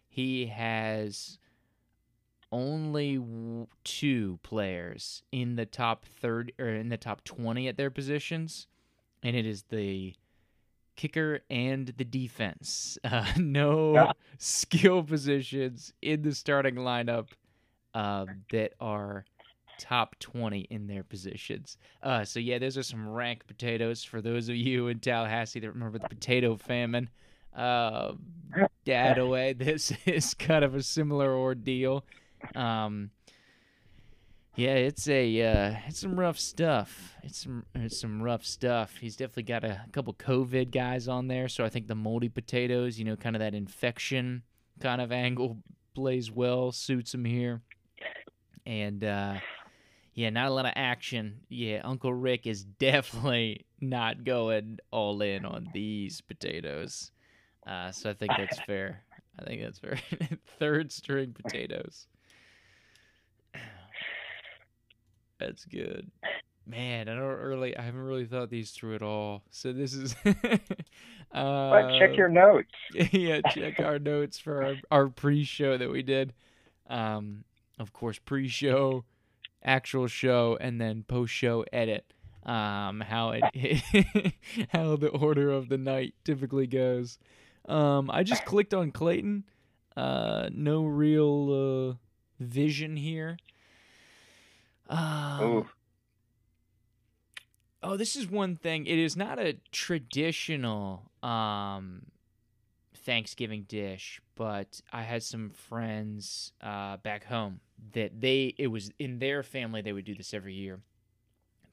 He 0.09 0.47
has 0.47 1.39
only 2.53 3.20
two 3.82 4.39
players 4.43 5.22
in 5.32 5.57
the 5.57 5.66
top 5.66 6.05
30 6.20 6.55
or 6.59 6.68
in 6.68 6.89
the 6.89 6.97
top 6.97 7.24
20 7.24 7.66
at 7.66 7.76
their 7.76 7.91
positions 7.91 8.68
and 9.22 9.34
it 9.34 9.45
is 9.45 9.64
the 9.64 10.14
kicker 10.97 11.40
and 11.51 11.88
the 11.97 12.05
defense 12.05 12.99
uh, 13.05 13.24
no 13.36 13.94
Yeah. 13.94 14.12
skill 14.38 15.03
positions 15.03 15.92
in 16.03 16.22
the 16.22 16.34
starting 16.34 16.74
lineup 16.76 17.28
uh, 17.94 18.26
that 18.51 18.72
are 18.80 19.24
top 19.78 20.18
20 20.20 20.61
in 20.70 20.86
their 20.86 21.03
positions. 21.05 21.76
Uh, 22.03 22.24
so, 22.24 22.40
yeah, 22.40 22.59
those 22.59 22.78
are 22.78 22.82
some 22.82 23.07
rank 23.09 23.47
potatoes 23.47 24.03
for 24.03 24.20
those 24.22 24.49
of 24.49 24.57
you 24.57 24.88
in 24.88 24.99
Tallahassee 25.01 25.61
that 25.61 25.70
remember 25.70 25.99
the 25.99 26.09
potato 26.09 26.57
famine. 26.57 27.09
Uh, 27.55 28.12
dad 28.84 29.18
away. 29.18 29.53
This 29.59 29.92
is 30.07 30.34
kind 30.34 30.64
of 30.64 30.74
a 30.74 30.82
similar 30.82 31.34
ordeal. 31.34 32.05
Um, 32.55 33.11
yeah, 34.57 34.75
it's 34.75 35.09
a 35.09 35.43
uh, 35.43 35.77
it's 35.87 36.01
some 36.01 36.19
rough 36.19 36.39
stuff. 36.39 37.15
It's 37.23 37.43
some 37.43 37.65
it's 37.75 38.01
some 38.01 38.23
rough 38.23 38.45
stuff. 38.45 38.97
He's 39.01 39.17
definitely 39.17 39.45
got 39.45 39.65
a 39.65 39.83
couple 39.93 40.15
COVID 40.15 40.71
guys 40.71 41.09
on 41.09 41.29
there, 41.29 41.49
so 41.49 41.65
I 41.65 41.69
think 41.69 41.87
the 41.87 41.95
moldy 41.95 42.29
potatoes, 42.29 42.99
you 42.99 43.05
know, 43.05 43.17
kind 43.17 43.37
of 43.37 43.41
that 43.41 43.55
infection 43.55 44.43
kind 44.81 45.01
of 45.01 45.13
angle 45.13 45.59
plays 45.95 46.31
well, 46.31 46.73
suits 46.73 47.15
him 47.15 47.25
here. 47.25 47.63
And 48.65 49.05
uh, 49.05 49.37
yeah, 50.15 50.31
not 50.31 50.49
a 50.49 50.51
lot 50.51 50.67
of 50.67 50.73
action. 50.75 51.41
Yeah, 51.49 51.83
Uncle 51.85 52.13
Rick 52.13 52.47
is 52.47 52.65
definitely 52.79 53.67
not 53.81 54.25
going 54.25 54.79
all 54.91 55.21
in 55.21 55.45
on 55.45 55.69
these 55.73 56.21
potatoes. 56.23 57.11
Uh, 57.67 57.91
so 57.93 58.11
I 58.11 58.15
think 58.15 58.33
that's 58.37 58.61
fair. 58.67 59.03
I 59.39 59.45
think 59.45 59.61
that's 59.63 59.79
fair. 59.79 59.99
Third 60.59 60.91
string 60.91 61.35
potatoes. 61.35 62.07
That's 65.39 65.64
good. 65.64 66.11
Man, 66.66 67.09
I 67.09 67.14
don't 67.14 67.39
really 67.41 67.76
I 67.76 67.82
haven't 67.82 68.03
really 68.03 68.26
thought 68.26 68.51
these 68.51 68.72
through 68.72 68.97
at 68.97 69.03
all. 69.03 69.45
So 69.51 69.72
this 69.72 69.95
is 69.95 70.16
uh 70.24 70.61
But 71.32 71.99
check 71.99 72.16
your 72.16 72.28
notes. 72.28 72.72
yeah, 73.12 73.41
check 73.53 73.78
our 73.78 74.01
notes 74.01 74.39
for 74.39 74.64
our, 74.64 74.74
our 74.91 75.09
pre-show 75.09 75.76
that 75.76 75.91
we 75.91 76.03
did. 76.03 76.32
Um 76.89 77.45
of 77.78 77.93
course 77.93 78.18
pre-show, 78.18 79.05
actual 79.62 80.09
show 80.09 80.59
and 80.61 80.80
then 80.80 81.05
post-show 81.07 81.64
edit. 81.72 82.12
Um 82.45 83.01
how 83.01 83.32
it 83.34 84.34
how 84.70 84.97
the 84.97 85.11
order 85.11 85.53
of 85.53 85.68
the 85.68 85.78
night 85.78 86.14
typically 86.24 86.66
goes. 86.66 87.18
Um 87.68 88.11
I 88.11 88.24
just 88.24 88.45
clicked 88.45 88.74
on 88.74 88.91
Clayton. 88.91 89.45
Uh 89.97 90.49
no 90.53 90.84
real 90.84 91.53
uh 91.53 91.95
vision 92.43 92.97
here. 92.97 93.37
Um, 94.89 95.66
Oh, 97.82 97.97
this 97.97 98.16
is 98.16 98.28
one 98.28 98.57
thing. 98.57 98.87
It 98.87 98.99
is 98.99 99.16
not 99.16 99.39
a 99.39 99.59
traditional 99.70 101.11
um, 101.22 102.07
Thanksgiving 102.97 103.64
dish, 103.68 104.20
but 104.34 104.80
I 104.93 105.03
had 105.03 105.22
some 105.22 105.51
friends 105.51 106.53
uh, 106.61 106.97
back 106.97 107.24
home 107.26 107.61
that 107.93 108.20
they 108.20 108.55
it 108.59 108.66
was 108.68 108.91
in 108.99 109.20
their 109.20 109.45
family 109.45 109.82
they 109.82 109.93
would 109.93 110.05
do 110.05 110.16
this 110.16 110.34
every 110.34 110.55
year. 110.55 110.80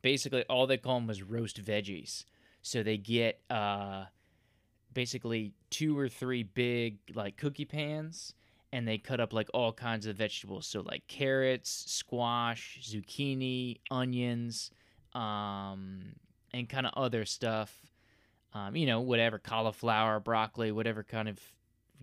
Basically, 0.03 0.43
all 0.43 0.67
they 0.67 0.77
call 0.77 0.99
them 0.99 1.07
was 1.07 1.23
roast 1.23 1.63
veggies. 1.63 2.25
So 2.61 2.83
they 2.83 2.97
get 2.97 3.41
uh, 3.49 4.05
basically 4.93 5.53
two 5.71 5.97
or 5.97 6.09
three 6.09 6.43
big 6.43 6.99
like 7.15 7.37
cookie 7.37 7.65
pans 7.65 8.35
and 8.73 8.87
they 8.87 8.97
cut 8.97 9.19
up 9.19 9.33
like 9.33 9.49
all 9.53 9.71
kinds 9.71 10.07
of 10.07 10.15
vegetables. 10.15 10.65
So 10.65 10.81
like 10.81 11.05
carrots, 11.07 11.69
squash, 11.69 12.79
zucchini, 12.81 13.77
onions, 13.91 14.71
um, 15.13 16.01
and 16.51 16.67
kind 16.67 16.87
of 16.87 16.93
other 16.97 17.23
stuff. 17.23 17.71
Um, 18.51 18.75
you 18.75 18.87
know, 18.87 18.99
whatever 18.99 19.37
cauliflower, 19.37 20.19
broccoli, 20.19 20.71
whatever 20.71 21.03
kind 21.03 21.29
of 21.29 21.39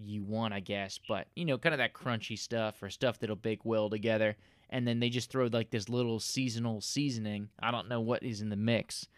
you 0.00 0.22
want, 0.22 0.54
I 0.54 0.60
guess. 0.60 1.00
But 1.08 1.26
you 1.34 1.44
know, 1.44 1.58
kind 1.58 1.74
of 1.74 1.78
that 1.78 1.92
crunchy 1.92 2.38
stuff 2.38 2.80
or 2.84 2.88
stuff 2.88 3.18
that'll 3.18 3.34
bake 3.34 3.64
well 3.64 3.90
together. 3.90 4.36
And 4.70 4.86
then 4.86 5.00
they 5.00 5.08
just 5.10 5.28
throw 5.28 5.46
like 5.52 5.70
this 5.70 5.88
little 5.88 6.20
seasonal 6.20 6.80
seasoning. 6.80 7.48
I 7.60 7.72
don't 7.72 7.88
know 7.88 8.00
what 8.00 8.22
is 8.22 8.42
in 8.42 8.48
the 8.48 8.54
mix, 8.56 9.08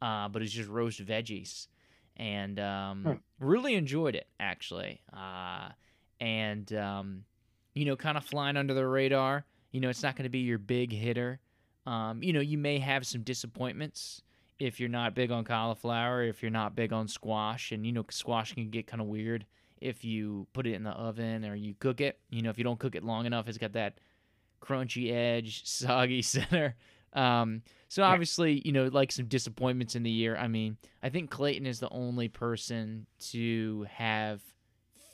uh, 0.00 0.28
but 0.28 0.40
it's 0.40 0.52
just 0.52 0.70
roast 0.70 1.04
veggies, 1.04 1.66
and 2.16 2.58
um, 2.58 3.02
Hmm. 3.04 3.12
really 3.38 3.74
enjoyed 3.74 4.14
it 4.14 4.28
actually. 4.40 5.02
Uh, 5.12 5.68
and 6.22 6.72
um, 6.74 7.24
you 7.74 7.84
know, 7.84 7.96
kind 7.96 8.16
of 8.16 8.24
flying 8.24 8.56
under 8.56 8.74
the 8.74 8.86
radar. 8.86 9.44
You 9.72 9.80
know, 9.80 9.88
it's 9.88 10.02
not 10.02 10.14
going 10.16 10.24
to 10.24 10.30
be 10.30 10.40
your 10.40 10.58
big 10.58 10.92
hitter. 10.92 11.40
Um, 11.84 12.22
you 12.22 12.32
know, 12.32 12.40
you 12.40 12.58
may 12.58 12.78
have 12.78 13.04
some 13.04 13.22
disappointments 13.22 14.22
if 14.60 14.78
you're 14.78 14.88
not 14.88 15.16
big 15.16 15.32
on 15.32 15.42
cauliflower, 15.42 16.22
if 16.22 16.40
you're 16.40 16.50
not 16.50 16.76
big 16.76 16.92
on 16.92 17.08
squash, 17.08 17.72
and 17.72 17.84
you 17.84 17.90
know, 17.90 18.04
squash 18.10 18.54
can 18.54 18.70
get 18.70 18.86
kind 18.86 19.00
of 19.00 19.08
weird 19.08 19.44
if 19.80 20.04
you 20.04 20.46
put 20.52 20.66
it 20.66 20.74
in 20.74 20.84
the 20.84 20.90
oven 20.90 21.44
or 21.44 21.56
you 21.56 21.74
cook 21.80 22.00
it. 22.00 22.20
You 22.30 22.42
know, 22.42 22.50
if 22.50 22.58
you 22.58 22.62
don't 22.62 22.78
cook 22.78 22.94
it 22.94 23.02
long 23.02 23.26
enough, 23.26 23.48
it's 23.48 23.58
got 23.58 23.72
that 23.72 23.98
crunchy 24.62 25.12
edge, 25.12 25.62
soggy 25.66 26.22
center. 26.22 26.76
Um, 27.14 27.62
so 27.88 28.04
obviously, 28.04 28.62
you 28.64 28.70
know, 28.70 28.86
like 28.86 29.10
some 29.10 29.26
disappointments 29.26 29.96
in 29.96 30.04
the 30.04 30.10
year. 30.10 30.36
I 30.36 30.46
mean, 30.46 30.76
I 31.02 31.08
think 31.08 31.30
Clayton 31.30 31.66
is 31.66 31.80
the 31.80 31.90
only 31.90 32.28
person 32.28 33.06
to 33.30 33.86
have 33.90 34.40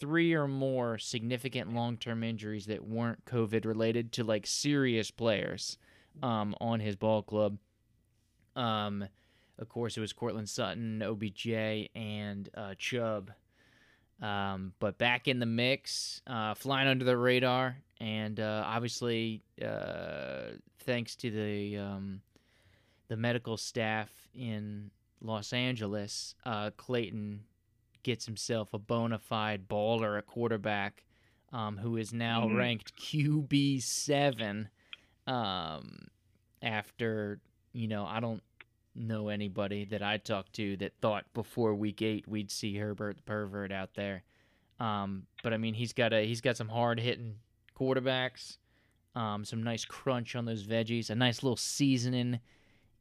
three 0.01 0.35
or 0.35 0.49
more 0.49 0.99
significant 0.99 1.75
long-term 1.75 2.23
injuries 2.23 2.67
that 2.67 2.87
weren't 2.87 3.25
COVID 3.25 3.65
related 3.65 4.13
to 4.13 4.25
like 4.25 4.47
serious 4.47 5.11
players 5.11 5.79
um, 6.23 6.55
on 6.61 6.81
his 6.81 6.97
ball 6.97 7.23
club. 7.23 7.59
Um, 8.57 9.07
of 9.59 9.69
course, 9.69 9.97
it 9.97 10.01
was 10.01 10.13
Courtland 10.13 10.49
Sutton, 10.49 11.03
OBJ, 11.03 11.89
and 11.95 12.49
uh, 12.55 12.75
Chubb. 12.79 13.33
Um, 14.21 14.73
but 14.81 14.99
back 14.99 15.29
in 15.29 15.39
the 15.39 15.47
mix, 15.47 16.23
uh, 16.27 16.55
flying 16.55 16.89
under 16.89 17.05
the 17.05 17.17
radar, 17.17 17.77
and 18.01 18.39
uh, 18.41 18.65
obviously, 18.67 19.43
uh, 19.65 20.55
thanks 20.81 21.15
to 21.17 21.31
the 21.31 21.79
um, 21.79 22.21
the 23.09 23.17
medical 23.17 23.57
staff 23.57 24.11
in 24.35 24.91
Los 25.21 25.53
Angeles, 25.53 26.35
uh, 26.45 26.71
Clayton 26.77 27.45
gets 28.03 28.27
himself 28.27 28.73
a 28.75 28.79
bona 28.79 29.19
fide 29.19 29.69
baller 29.69 30.19
a 30.19 30.23
quarterback, 30.23 31.05
um, 31.53 31.79
who 31.79 31.97
is 31.97 32.13
now 32.13 32.47
Mhm. 32.47 32.57
ranked 32.57 32.97
QB 32.97 33.81
seven. 33.81 34.69
Um, 35.27 36.09
after 36.63 37.41
you 37.73 37.87
know, 37.87 38.07
I 38.07 38.19
don't 38.21 38.43
know 38.95 39.29
anybody 39.29 39.85
that 39.85 40.03
I 40.03 40.17
talked 40.19 40.55
to 40.55 40.77
that 40.79 40.95
thought 41.01 41.33
before 41.35 41.75
week 41.75 42.03
eight 42.03 42.27
we'd 42.27 42.51
see 42.51 42.77
Herbert 42.77 43.17
the 43.17 43.23
pervert 43.23 43.71
out 43.71 43.95
there. 43.95 44.25
Um, 44.81 45.27
but 45.43 45.53
I 45.53 45.57
mean, 45.59 45.75
he's 45.75 45.93
got 45.93 46.13
a 46.13 46.27
he's 46.27 46.41
got 46.41 46.57
some 46.57 46.69
hard 46.71 46.99
hitting 46.99 47.37
quarterbacks, 47.77 48.57
um, 49.15 49.45
some 49.45 49.63
nice 49.63 49.85
crunch 49.85 50.35
on 50.35 50.45
those 50.47 50.67
veggies, 50.67 51.11
a 51.11 51.15
nice 51.15 51.43
little 51.43 51.57
seasoning 51.57 52.41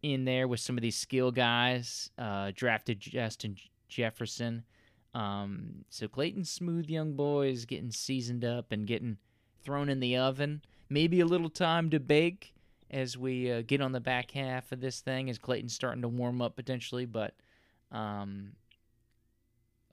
in 0.03 0.25
there 0.25 0.47
with 0.47 0.59
some 0.59 0.77
of 0.77 0.81
these 0.81 0.97
skill 0.97 1.31
guys. 1.31 2.11
Uh, 2.17 2.51
drafted 2.53 2.99
Justin 2.99 3.57
Jefferson. 3.87 4.63
Um, 5.14 5.86
so 5.89 6.08
Clayton's 6.08 6.49
smooth 6.49 6.89
young 6.89 7.14
boy 7.14 7.49
is 7.49 7.66
getting 7.66 7.91
seasoned 7.91 8.45
up 8.45 8.72
and 8.72 8.86
getting 8.86 9.18
thrown 9.64 9.89
in 9.89 9.99
the 9.99 10.18
oven. 10.18 10.62
Maybe 10.89 11.20
a 11.20 11.26
little 11.26 11.49
time 11.49 11.89
to 11.89 11.99
bake 11.99 12.53
as 12.89 13.18
we 13.18 13.51
uh, 13.51 13.64
get 13.66 13.82
on 13.82 13.91
the 13.91 13.99
back 13.99 14.32
half 14.32 14.72
of 14.72 14.80
this 14.80 15.01
thing 15.01 15.30
as 15.30 15.38
Clayton's 15.38 15.74
starting 15.74 16.01
to 16.01 16.08
warm 16.08 16.41
up 16.41 16.55
potentially, 16.55 17.05
but 17.05 17.34
um, 17.91 18.53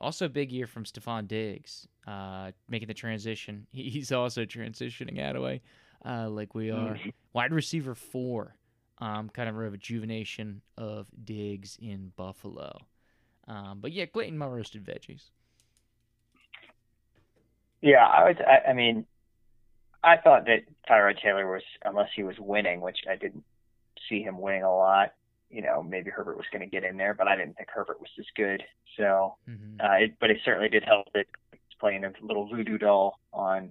also 0.00 0.26
a 0.26 0.28
big 0.28 0.52
year 0.52 0.66
from 0.66 0.84
Stefon 0.84 1.26
Diggs, 1.26 1.88
uh, 2.06 2.52
making 2.68 2.88
the 2.88 2.94
transition. 2.94 3.66
He's 3.72 4.12
also 4.12 4.44
transitioning 4.44 5.20
out 5.20 5.36
of 5.36 5.42
way, 5.42 5.62
uh, 6.04 6.28
like 6.28 6.54
we 6.54 6.70
are. 6.70 6.98
Wide 7.32 7.52
receiver 7.52 7.94
four, 7.94 8.54
um, 8.98 9.28
kind 9.28 9.48
of 9.48 9.56
a 9.56 9.70
rejuvenation 9.70 10.62
of 10.78 11.08
Diggs 11.24 11.76
in 11.80 12.12
Buffalo. 12.16 12.78
Um, 13.46 13.80
but 13.80 13.92
yeah, 13.92 14.06
Clayton, 14.06 14.38
my 14.38 14.46
roasted 14.46 14.84
veggies. 14.84 15.30
Yeah, 17.80 18.06
I 18.06 18.28
was. 18.28 18.36
I, 18.46 18.70
I 18.70 18.72
mean, 18.72 19.04
I 20.02 20.16
thought 20.16 20.46
that 20.46 20.60
Tyrod 20.88 21.20
Taylor 21.20 21.50
was, 21.50 21.62
unless 21.84 22.08
he 22.14 22.22
was 22.22 22.36
winning, 22.38 22.80
which 22.80 23.00
I 23.10 23.16
didn't 23.16 23.44
see 24.08 24.22
him 24.22 24.40
winning 24.40 24.62
a 24.62 24.74
lot. 24.74 25.12
You 25.50 25.62
know, 25.62 25.82
maybe 25.82 26.10
Herbert 26.10 26.36
was 26.36 26.46
going 26.50 26.62
to 26.62 26.70
get 26.70 26.84
in 26.84 26.96
there, 26.96 27.14
but 27.14 27.28
I 27.28 27.36
didn't 27.36 27.56
think 27.56 27.68
Herbert 27.68 28.00
was 28.00 28.10
as 28.18 28.26
good. 28.34 28.62
So, 28.96 29.36
hmm 29.46 29.80
uh, 29.80 29.94
it, 29.94 30.14
but 30.20 30.30
it 30.30 30.38
certainly 30.44 30.68
did 30.68 30.84
help 30.84 31.12
that 31.14 31.26
he 31.52 31.58
was 31.58 31.76
playing 31.80 32.04
a 32.04 32.12
little 32.22 32.48
voodoo 32.48 32.78
doll 32.78 33.18
on 33.32 33.70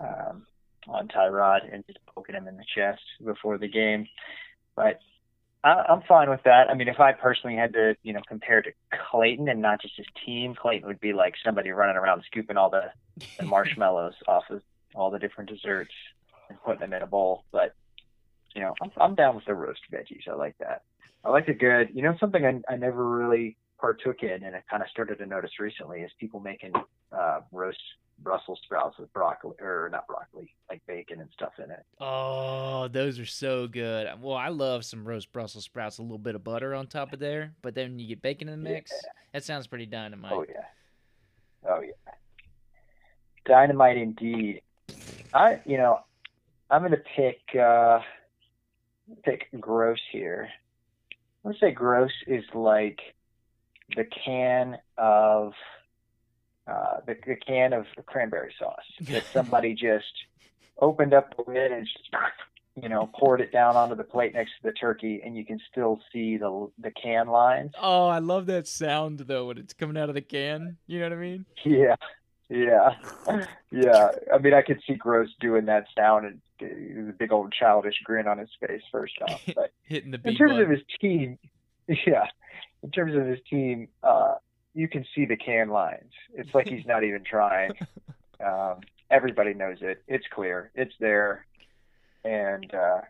um, 0.00 0.46
on 0.88 1.08
Tyrod 1.08 1.72
and 1.72 1.86
just 1.86 2.04
poking 2.06 2.34
him 2.34 2.48
in 2.48 2.56
the 2.56 2.64
chest 2.74 3.02
before 3.24 3.56
the 3.56 3.68
game. 3.68 4.08
But 4.74 5.00
I, 5.64 5.84
I'm 5.88 6.02
fine 6.02 6.28
with 6.30 6.42
that. 6.44 6.70
I 6.70 6.74
mean, 6.74 6.88
if 6.88 7.00
I 7.00 7.12
personally 7.12 7.56
had 7.56 7.72
to, 7.74 7.96
you 8.02 8.12
know, 8.12 8.20
compare 8.26 8.62
to 8.62 8.70
Clayton 9.10 9.48
and 9.48 9.62
not 9.62 9.80
just 9.80 9.96
his 9.96 10.06
team, 10.24 10.54
Clayton 10.54 10.86
would 10.88 11.00
be 11.00 11.12
like 11.12 11.34
somebody 11.44 11.70
running 11.70 11.96
around 11.96 12.24
scooping 12.26 12.56
all 12.56 12.70
the, 12.70 12.90
the 13.38 13.44
marshmallows 13.44 14.14
off 14.28 14.44
of 14.50 14.62
all 14.94 15.10
the 15.10 15.18
different 15.18 15.50
desserts 15.50 15.92
and 16.48 16.60
putting 16.62 16.80
them 16.80 16.92
in 16.92 17.02
a 17.02 17.06
bowl. 17.06 17.44
But 17.52 17.74
you 18.54 18.62
know, 18.62 18.74
I'm 18.82 18.90
I'm 19.00 19.14
down 19.14 19.34
with 19.34 19.44
the 19.46 19.54
roast 19.54 19.80
veggies. 19.90 20.28
I 20.28 20.34
like 20.34 20.56
that. 20.58 20.82
I 21.24 21.30
like 21.30 21.48
it 21.48 21.58
good. 21.58 21.90
You 21.94 22.02
know, 22.02 22.14
something 22.18 22.44
I 22.44 22.60
I 22.72 22.76
never 22.76 23.06
really 23.06 23.56
partook 23.78 24.22
in, 24.22 24.42
and 24.44 24.54
I 24.54 24.62
kind 24.70 24.82
of 24.82 24.88
started 24.90 25.18
to 25.18 25.26
notice 25.26 25.58
recently 25.58 26.00
is 26.00 26.10
people 26.18 26.40
making 26.40 26.72
uh, 27.12 27.40
roast 27.50 27.80
Brussels 28.18 28.60
sprouts 28.64 28.98
with 28.98 29.12
broccoli 29.12 29.54
or 29.60 29.88
not 29.90 30.06
broccoli, 30.06 30.54
like 30.70 30.80
bacon 30.86 31.20
and 31.20 31.28
stuff 31.32 31.52
in 31.58 31.70
it. 31.70 31.84
Oh, 32.00 32.88
those 32.88 33.18
are 33.18 33.26
so 33.26 33.66
good. 33.66 34.08
Well, 34.20 34.36
I 34.36 34.48
love 34.48 34.84
some 34.84 35.04
roast 35.04 35.32
Brussels 35.32 35.64
sprouts, 35.64 35.98
a 35.98 36.02
little 36.02 36.18
bit 36.18 36.34
of 36.34 36.44
butter 36.44 36.74
on 36.74 36.86
top 36.86 37.12
of 37.12 37.18
there, 37.18 37.52
but 37.62 37.74
then 37.74 37.98
you 37.98 38.06
get 38.06 38.22
bacon 38.22 38.48
in 38.48 38.62
the 38.62 38.70
mix. 38.70 38.92
That 39.32 39.44
sounds 39.44 39.66
pretty 39.66 39.86
dynamite. 39.86 40.32
Oh 40.32 40.44
yeah. 40.48 40.64
Oh 41.68 41.80
yeah. 41.80 42.12
Dynamite 43.44 43.96
indeed. 43.96 44.62
I 45.34 45.60
you 45.64 45.76
know, 45.76 46.00
I'm 46.70 46.82
gonna 46.82 46.96
pick 47.16 47.40
uh 47.58 48.00
pick 49.24 49.48
gross 49.58 50.00
here. 50.10 50.48
I'm 51.44 51.50
gonna 51.50 51.58
say 51.58 51.72
gross 51.72 52.12
is 52.26 52.44
like 52.54 53.00
the 53.96 54.04
can 54.04 54.78
of 54.96 55.54
uh 56.66 56.98
the, 57.06 57.16
the 57.26 57.36
can 57.36 57.72
of 57.72 57.86
cranberry 58.06 58.52
sauce 58.58 58.76
that 59.08 59.24
somebody 59.32 59.74
just 59.74 60.12
opened 60.80 61.12
up 61.14 61.34
the 61.36 61.50
lid 61.50 61.72
and 61.72 61.86
just 61.86 62.08
you 62.82 62.88
know 62.88 63.10
poured 63.18 63.40
it 63.40 63.52
down 63.52 63.76
onto 63.76 63.94
the 63.94 64.04
plate 64.04 64.32
next 64.34 64.50
to 64.60 64.68
the 64.68 64.72
turkey 64.72 65.20
and 65.24 65.36
you 65.36 65.44
can 65.44 65.58
still 65.70 66.00
see 66.12 66.36
the 66.38 66.70
the 66.78 66.90
can 66.92 67.26
lines. 67.28 67.72
Oh, 67.80 68.06
I 68.08 68.18
love 68.18 68.46
that 68.46 68.66
sound 68.66 69.20
though 69.20 69.46
when 69.48 69.58
it's 69.58 69.74
coming 69.74 69.96
out 69.96 70.08
of 70.08 70.14
the 70.14 70.22
can. 70.22 70.76
You 70.86 71.00
know 71.00 71.06
what 71.06 71.12
I 71.18 71.20
mean? 71.20 71.44
Yeah, 71.64 71.96
yeah, 72.48 72.96
yeah. 73.70 74.08
I 74.34 74.38
mean, 74.38 74.52
I 74.52 74.60
could 74.62 74.80
see 74.86 74.94
Gross 74.94 75.28
doing 75.40 75.64
that 75.66 75.86
sound 75.96 76.26
and 76.26 76.40
uh, 76.62 77.06
the 77.06 77.14
big 77.18 77.32
old 77.32 77.52
childish 77.58 77.94
grin 78.04 78.26
on 78.28 78.36
his 78.38 78.50
face 78.60 78.82
first 78.90 79.14
off. 79.26 79.40
But 79.54 79.72
Hitting 79.84 80.10
the 80.10 80.20
in 80.24 80.34
terms 80.36 80.52
button. 80.52 80.62
of 80.64 80.68
his 80.70 80.80
team, 81.00 81.38
yeah, 81.88 82.26
in 82.82 82.90
terms 82.90 83.16
of 83.16 83.24
his 83.26 83.38
team, 83.48 83.88
uh, 84.02 84.34
you 84.74 84.88
can 84.88 85.04
see 85.14 85.26
the 85.26 85.36
can 85.36 85.68
lines. 85.68 86.12
It's 86.34 86.52
like 86.54 86.68
he's 86.68 86.86
not 86.86 87.04
even 87.04 87.24
trying. 87.24 87.72
Um, 88.44 88.80
everybody 89.08 89.54
knows 89.54 89.76
it. 89.82 90.02
It's 90.08 90.24
clear. 90.34 90.72
It's 90.74 90.94
there, 90.98 91.46
and 92.24 92.74
uh, 92.74 93.02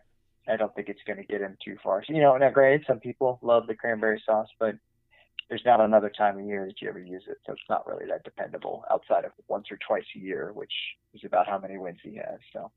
I 0.47 0.57
don't 0.57 0.73
think 0.75 0.89
it's 0.89 0.99
going 1.07 1.17
to 1.17 1.23
get 1.23 1.41
him 1.41 1.57
too 1.65 1.75
far. 1.83 2.03
So, 2.05 2.13
you 2.13 2.21
know, 2.21 2.37
now 2.37 2.51
granted, 2.51 2.85
some 2.87 2.99
people 2.99 3.39
love 3.41 3.65
the 3.65 3.73
cranberry 3.73 4.21
sauce, 4.25 4.49
but 4.59 4.75
there's 5.49 5.63
not 5.65 5.81
another 5.81 6.11
time 6.15 6.37
of 6.37 6.45
year 6.45 6.65
that 6.67 6.81
you 6.81 6.89
ever 6.89 6.99
use 6.99 7.23
it, 7.27 7.37
so 7.45 7.53
it's 7.53 7.61
not 7.69 7.87
really 7.87 8.05
that 8.07 8.23
dependable 8.23 8.83
outside 8.91 9.25
of 9.25 9.31
once 9.47 9.67
or 9.71 9.79
twice 9.87 10.05
a 10.15 10.19
year, 10.19 10.51
which 10.53 10.73
is 11.13 11.21
about 11.25 11.47
how 11.47 11.57
many 11.57 11.77
wins 11.77 11.99
he 12.03 12.15
has. 12.17 12.39
So. 12.51 12.71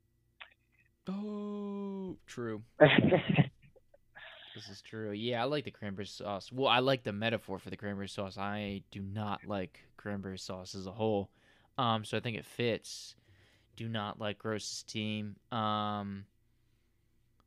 Oh, 1.09 2.16
true. 2.26 2.62
This 4.57 4.70
is 4.70 4.80
true. 4.80 5.12
Yeah, 5.12 5.42
I 5.42 5.44
like 5.44 5.64
the 5.64 5.70
cranberry 5.70 6.07
sauce. 6.07 6.50
Well, 6.50 6.68
I 6.68 6.78
like 6.78 7.04
the 7.04 7.12
metaphor 7.12 7.59
for 7.59 7.68
the 7.68 7.76
cranberry 7.76 8.09
sauce. 8.09 8.38
I 8.38 8.80
do 8.90 9.02
not 9.02 9.40
like 9.46 9.80
cranberry 9.98 10.38
sauce 10.38 10.74
as 10.74 10.86
a 10.86 10.92
whole. 10.92 11.28
Um, 11.76 12.07
so 12.07 12.16
I 12.16 12.20
think 12.20 12.38
it 12.38 12.46
fits. 12.46 13.16
Do 13.76 13.86
not 13.86 14.18
like 14.18 14.38
Gross's 14.38 14.82
team. 14.82 15.36
Um, 15.52 16.24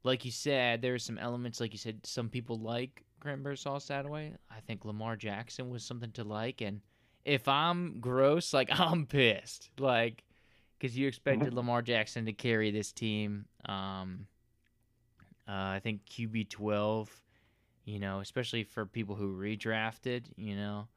like 0.03 0.23
you 0.23 0.29
said, 0.29 0.83
there 0.83 0.93
are 0.93 0.99
some 0.99 1.17
elements. 1.17 1.59
Like 1.59 1.71
you 1.71 1.79
said, 1.79 2.05
some 2.05 2.29
people 2.29 2.59
like 2.59 3.03
cranberry 3.19 3.57
sauce 3.57 3.87
that 3.87 4.07
way. 4.07 4.33
I 4.51 4.59
think 4.67 4.85
Lamar 4.85 5.15
Jackson 5.15 5.71
was 5.71 5.83
something 5.83 6.11
to 6.11 6.23
like, 6.23 6.61
and 6.61 6.79
if 7.25 7.47
I'm 7.47 7.99
gross, 8.01 8.53
like 8.53 8.69
I'm 8.79 9.07
pissed, 9.07 9.71
like 9.79 10.23
because 10.77 10.95
you 10.95 11.07
expected 11.07 11.53
Lamar 11.55 11.81
Jackson 11.81 12.25
to 12.25 12.33
carry 12.33 12.69
this 12.69 12.91
team. 12.91 13.45
Um, 13.65 14.27
uh, 15.49 15.73
I 15.75 15.79
think 15.81 16.05
QB 16.05 16.49
twelve, 16.49 17.09
you 17.85 17.99
know, 17.99 18.19
especially 18.19 18.63
for 18.63 18.85
people 18.85 19.15
who 19.15 19.35
redrafted, 19.35 20.25
you 20.35 20.55
know, 20.55 20.87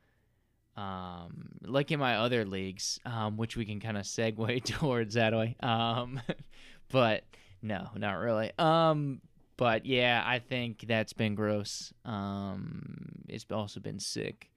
um, 0.76 1.53
like 1.62 1.90
in 1.90 1.98
my 1.98 2.16
other 2.16 2.44
leagues, 2.44 3.00
um, 3.07 3.36
which 3.36 3.57
we 3.57 3.64
can 3.64 3.80
kind 3.80 3.96
of 3.96 4.05
segue 4.05 4.64
towards 4.78 5.14
that 5.14 5.32
way. 5.32 5.57
Um, 5.61 6.20
but 6.90 7.24
no, 7.62 7.88
not 7.96 8.18
really. 8.18 8.53
Um, 8.59 9.20
but 9.57 9.86
yeah, 9.86 10.22
I 10.24 10.38
think 10.38 10.84
that's 10.86 11.12
been 11.12 11.34
gross. 11.34 11.92
Um, 12.05 13.22
it's 13.28 13.46
also 13.50 13.80
been 13.80 14.00
sick. 14.00 14.50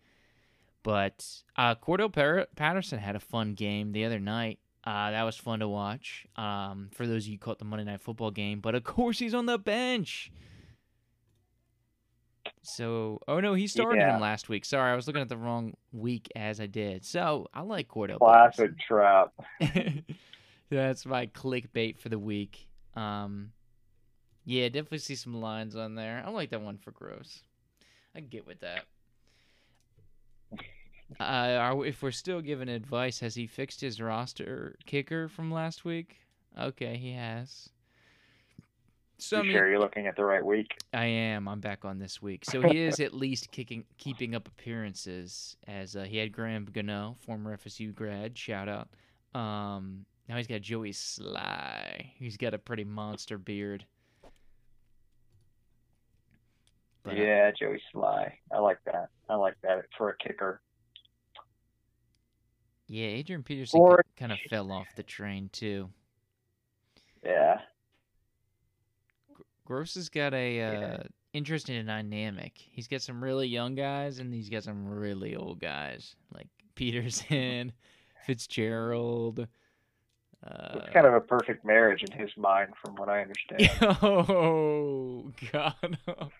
But 0.83 1.25
uh, 1.55 1.75
Cordarrelle 1.75 2.45
Patterson 2.55 2.99
had 2.99 3.15
a 3.15 3.19
fun 3.19 3.55
game 3.55 3.91
the 3.91 4.05
other 4.05 4.19
night. 4.19 4.59
Uh, 4.85 5.11
that 5.11 5.23
was 5.23 5.35
fun 5.35 5.59
to 5.59 5.67
watch. 5.67 6.27
Um, 6.35 6.89
for 6.93 7.07
those 7.07 7.23
of 7.23 7.27
you 7.27 7.33
who 7.33 7.39
caught 7.39 7.57
the 7.59 7.65
Monday 7.65 7.85
Night 7.85 8.01
Football 8.01 8.31
game, 8.31 8.59
but 8.59 8.75
of 8.75 8.83
course 8.85 9.17
he's 9.19 9.33
on 9.33 9.45
the 9.47 9.57
bench. 9.57 10.31
So, 12.61 13.19
oh 13.27 13.39
no, 13.39 13.53
he 13.53 13.67
started 13.67 13.97
Yeah. 13.97 14.15
him 14.15 14.21
last 14.21 14.49
week. 14.49 14.65
Sorry, 14.65 14.91
I 14.91 14.95
was 14.95 15.07
looking 15.07 15.21
at 15.21 15.29
the 15.29 15.37
wrong 15.37 15.73
week 15.91 16.31
as 16.35 16.59
I 16.59 16.67
did. 16.67 17.03
So 17.05 17.47
I 17.53 17.61
like 17.61 17.87
Cordarrelle. 17.87 18.19
Classic 18.19 18.71
trap. 18.79 19.33
That's 20.69 21.05
my 21.05 21.27
clickbait 21.27 21.97
for 21.97 22.09
the 22.09 22.19
week. 22.19 22.67
Um, 22.95 23.51
yeah, 24.45 24.67
definitely 24.69 24.99
see 24.99 25.15
some 25.15 25.41
lines 25.41 25.75
on 25.75 25.95
there. 25.95 26.23
I 26.25 26.29
like 26.29 26.51
that 26.51 26.61
one 26.61 26.77
for 26.77 26.91
gross. 26.91 27.41
I 28.15 28.19
can 28.19 28.29
get 28.29 28.47
with 28.47 28.61
that. 28.61 28.85
Uh, 31.25 31.57
are, 31.59 31.85
if 31.85 32.03
we're 32.03 32.11
still 32.11 32.41
giving 32.41 32.69
advice, 32.69 33.19
has 33.19 33.35
he 33.35 33.47
fixed 33.47 33.81
his 33.81 33.99
roster 33.99 34.75
kicker 34.85 35.27
from 35.27 35.51
last 35.51 35.83
week? 35.83 36.17
Okay, 36.57 36.97
he 36.97 37.13
has. 37.13 37.69
So 39.17 39.37
I 39.37 39.39
You 39.39 39.45
mean, 39.45 39.53
sure 39.53 39.69
you're 39.69 39.79
looking 39.79 40.07
at 40.07 40.15
the 40.15 40.25
right 40.25 40.45
week? 40.45 40.77
I 40.93 41.05
am. 41.05 41.47
I'm 41.47 41.61
back 41.61 41.83
on 41.85 41.99
this 41.99 42.21
week, 42.21 42.45
so 42.45 42.61
he 42.61 42.79
is 42.79 42.99
at 42.99 43.13
least 43.13 43.51
kicking, 43.51 43.85
keeping 43.97 44.35
up 44.35 44.47
appearances. 44.47 45.57
As 45.67 45.95
uh, 45.95 46.03
he 46.03 46.17
had 46.17 46.31
Graham 46.31 46.65
Gano, 46.65 47.15
former 47.25 47.57
FSU 47.57 47.95
grad, 47.95 48.37
shout 48.37 48.69
out. 48.69 48.89
Um, 49.33 50.05
now 50.27 50.37
he's 50.37 50.47
got 50.47 50.61
Joey 50.61 50.91
Slye. 50.91 52.07
He's 52.17 52.37
got 52.37 52.53
a 52.53 52.57
pretty 52.57 52.83
monster 52.83 53.37
beard. 53.37 53.85
But, 57.03 57.13
uh, 57.13 57.21
yeah, 57.21 57.51
Joey 57.51 57.81
Slye. 57.93 58.33
I 58.51 58.59
like 58.59 58.79
that. 58.85 59.09
I 59.29 59.35
like 59.35 59.55
that 59.63 59.85
for 59.97 60.09
a 60.09 60.17
kicker. 60.17 60.61
Yeah. 62.87 63.07
Adrian 63.07 63.43
Peterson 63.43 63.79
Or- 63.79 64.03
kind 64.17 64.31
of 64.31 64.39
fell 64.49 64.71
off 64.71 64.87
the 64.95 65.03
train 65.03 65.49
too. 65.51 65.89
Yeah. 67.23 67.59
Gross 69.65 69.95
has 69.95 70.09
got 70.09 70.33
a 70.33 70.61
uh, 70.61 70.71
Yeah. 70.81 71.03
interesting 71.33 71.83
dynamic. 71.85 72.53
He's 72.57 72.87
got 72.87 73.01
some 73.01 73.23
really 73.23 73.47
young 73.47 73.73
guys, 73.75 74.19
and 74.19 74.31
he's 74.33 74.49
got 74.49 74.63
some 74.63 74.87
really 74.87 75.35
old 75.35 75.59
guys 75.59 76.15
like 76.33 76.47
Peterson, 76.75 77.71
Fitzgerald. 78.27 79.47
Uh, 80.45 80.79
It's 80.79 80.93
kind 80.93 81.07
of 81.07 81.15
a 81.15 81.21
perfect 81.21 81.65
marriage 81.65 82.03
in 82.03 82.11
his 82.11 82.29
mind, 82.37 82.73
from 82.79 82.95
what 82.95 83.09
I 83.09 83.21
understand. 83.23 83.67
oh 84.03 85.31
God, 85.51 85.97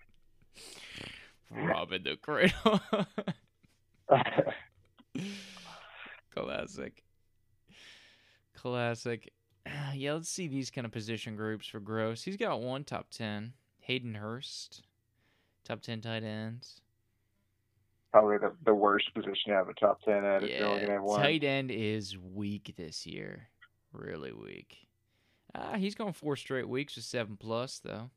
Robin 1.50 2.04
the 2.04 2.16
Cradle, 2.18 2.82
classic, 6.36 7.04
classic. 8.56 9.32
Yeah, 9.96 10.14
let's 10.14 10.30
see 10.30 10.48
these 10.48 10.70
kind 10.70 10.86
of 10.86 10.92
position 10.92 11.36
groups 11.36 11.66
for 11.66 11.80
Gross. 11.80 12.22
He's 12.24 12.38
got 12.38 12.62
one 12.62 12.84
top 12.84 13.10
ten. 13.10 13.54
Hayden 13.80 14.14
Hurst, 14.14 14.84
top 15.64 15.82
ten 15.82 16.02
tight 16.02 16.24
ends. 16.24 16.82
Probably 18.12 18.38
the, 18.38 18.54
the 18.64 18.74
worst 18.76 19.12
position 19.16 19.48
to 19.48 19.54
have 19.54 19.70
a 19.70 19.74
top 19.74 20.02
ten 20.04 20.24
at 20.24 20.44
if 20.44 20.50
you're 20.52 20.70
gonna 20.70 20.82
Yeah, 20.82 20.94
have 20.94 21.02
one. 21.02 21.20
tight 21.20 21.44
end 21.44 21.72
is 21.72 22.16
weak 22.18 22.76
this 22.78 23.08
year, 23.08 23.48
really 23.92 24.32
weak. 24.32 24.88
Ah, 25.56 25.76
he's 25.78 25.96
going 25.96 26.14
four 26.14 26.36
straight 26.36 26.70
weeks 26.70 26.96
with 26.96 27.06
seven 27.06 27.36
plus 27.38 27.80
though. 27.80 28.12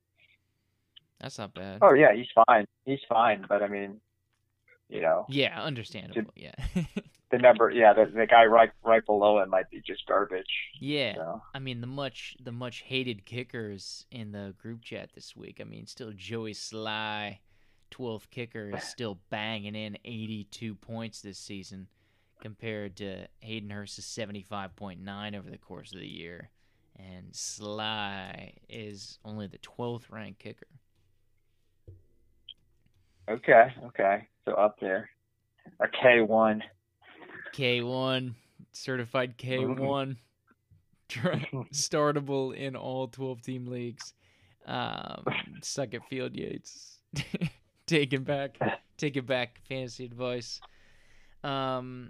That's 1.21 1.39
not 1.39 1.55
bad. 1.55 1.79
Oh 1.81 1.95
yeah, 1.95 2.14
he's 2.14 2.29
fine. 2.47 2.66
He's 2.85 3.01
fine, 3.09 3.47
but 3.49 3.62
I 3.62 3.69
mean, 3.69 4.01
you 4.91 5.01
know, 5.01 5.25
Yeah, 5.29 5.62
understandable. 5.62 6.33
Yeah, 6.37 6.55
the 7.31 7.39
number, 7.39 7.70
yeah, 7.70 7.93
the, 7.93 8.07
the 8.07 8.26
guy 8.26 8.45
right 8.45 8.70
right 8.85 9.05
below 9.05 9.41
him 9.41 9.51
might 9.51 9.70
be 9.70 9.83
just 9.87 10.07
garbage. 10.07 10.47
yeah. 10.81 11.14
So. 11.14 11.43
I 11.55 11.59
mean 11.59 11.81
the 11.81 11.87
much 11.87 12.37
the 12.43 12.53
much 12.53 12.81
hated 12.81 13.24
kickers 13.26 14.07
in 14.11 14.33
the 14.33 14.55
group 14.59 14.83
chat 14.83 15.11
this 15.14 15.37
week. 15.37 15.59
I 15.61 15.64
mean, 15.64 15.87
still 15.87 16.12
Joey 16.16 16.55
Slye, 16.55 17.39
twelfth 17.91 18.31
kicker, 18.31 18.70
is 18.74 18.85
still 18.89 19.18
banging 19.31 19.74
in 19.74 19.99
eighty 20.05 20.45
two 20.51 20.74
points 20.74 21.20
this 21.20 21.39
season, 21.39 21.89
compared 22.41 22.97
to 22.97 23.26
Hayden 23.41 23.70
Hurst's 23.70 24.07
seventy 24.07 24.43
five 24.43 24.74
point 24.74 25.01
nine 25.01 25.35
over 25.35 25.51
the 25.51 25.59
course 25.59 25.93
of 25.93 26.01
the 26.01 26.09
year, 26.09 26.51
and 26.97 27.33
Slye 27.33 28.53
is 28.68 29.18
only 29.24 29.49
the 29.49 29.59
twelfth 29.59 30.09
ranked 30.11 30.39
kicker. 30.39 30.66
Okay, 33.29 33.74
okay, 33.85 34.26
so 34.47 34.53
up 34.55 34.81
there, 34.81 35.11
a 35.81 35.89
K 35.89 36.22
one. 37.49 37.53
K 37.53 37.82
one, 37.82 38.34
certified 38.72 39.36
K 39.36 39.64
one, 39.64 40.16
startable 41.11 42.55
in 42.55 42.76
all 42.76 43.09
twelve 43.09 43.42
team 43.42 43.66
leagues. 43.66 44.14
Um, 44.66 45.24
suck 45.62 45.94
at 45.94 46.07
Field 46.09 46.36
Yates. 46.36 46.99
take 47.86 48.12
it 48.12 48.24
back, 48.24 48.59
Take 48.96 49.16
it 49.16 49.26
back 49.26 49.61
fantasy 49.68 50.05
advice. 50.05 50.61
Um, 51.42 52.09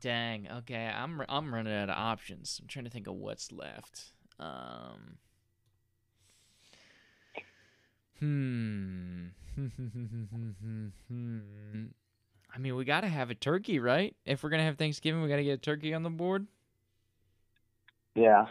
Dang. 0.00 0.48
Okay, 0.58 0.86
I'm 0.86 1.22
I'm 1.28 1.52
running 1.52 1.74
out 1.74 1.88
of 1.88 1.96
options. 1.96 2.58
I'm 2.60 2.68
trying 2.68 2.84
to 2.84 2.90
think 2.90 3.06
of 3.06 3.14
what's 3.14 3.50
left. 3.52 4.12
Um. 4.38 5.16
Hmm. 8.20 9.28
I 12.54 12.58
mean, 12.58 12.76
we 12.76 12.84
got 12.84 13.02
to 13.02 13.08
have 13.08 13.30
a 13.30 13.34
turkey, 13.34 13.78
right? 13.78 14.16
If 14.24 14.42
we're 14.42 14.50
gonna 14.50 14.64
have 14.64 14.76
Thanksgiving, 14.76 15.22
we 15.22 15.28
got 15.28 15.36
to 15.36 15.44
get 15.44 15.52
a 15.52 15.58
turkey 15.58 15.94
on 15.94 16.02
the 16.02 16.10
board. 16.10 16.46
Yeah. 18.14 18.46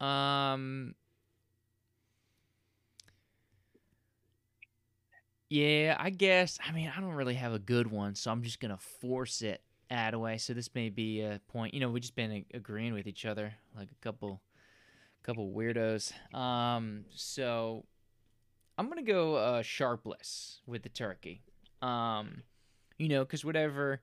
Um. 0.00 0.94
Yeah, 5.48 5.96
I 5.98 6.10
guess. 6.10 6.58
I 6.66 6.72
mean, 6.72 6.92
I 6.94 7.00
don't 7.00 7.14
really 7.14 7.34
have 7.34 7.52
a 7.52 7.58
good 7.58 7.90
one, 7.90 8.14
so 8.14 8.30
I'm 8.30 8.42
just 8.42 8.60
gonna 8.60 8.78
force 9.00 9.42
it 9.42 9.62
Attaway. 9.90 10.40
So 10.40 10.52
this 10.52 10.74
may 10.74 10.90
be 10.90 11.22
a 11.22 11.40
point. 11.48 11.74
You 11.74 11.80
know, 11.80 11.90
we've 11.90 12.02
just 12.02 12.14
been 12.14 12.44
agreeing 12.52 12.92
with 12.92 13.06
each 13.06 13.24
other 13.24 13.54
like 13.76 13.88
a 13.90 14.04
couple, 14.04 14.42
couple 15.22 15.50
weirdos. 15.50 16.12
Um. 16.34 17.06
So 17.14 17.84
I'm 18.78 18.88
gonna 18.88 19.02
go 19.02 19.34
uh, 19.34 19.62
sharpless 19.62 20.60
with 20.66 20.82
the 20.82 20.88
turkey. 20.88 21.42
Um, 21.82 22.42
you 22.98 23.08
know, 23.08 23.24
because 23.24 23.44
whatever 23.44 24.00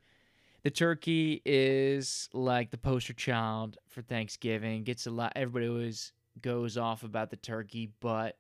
the 0.64 0.72
turkey 0.72 1.42
is 1.46 2.28
like 2.34 2.72
the 2.72 2.78
poster 2.78 3.14
child 3.14 3.78
for 3.88 4.02
Thanksgiving. 4.02 4.84
Gets 4.84 5.06
a 5.06 5.12
lot. 5.12 5.34
Everybody 5.36 5.68
always 5.68 6.12
goes 6.42 6.78
off 6.78 7.04
about 7.04 7.30
the 7.30 7.36
turkey, 7.36 7.92
but 8.00 8.38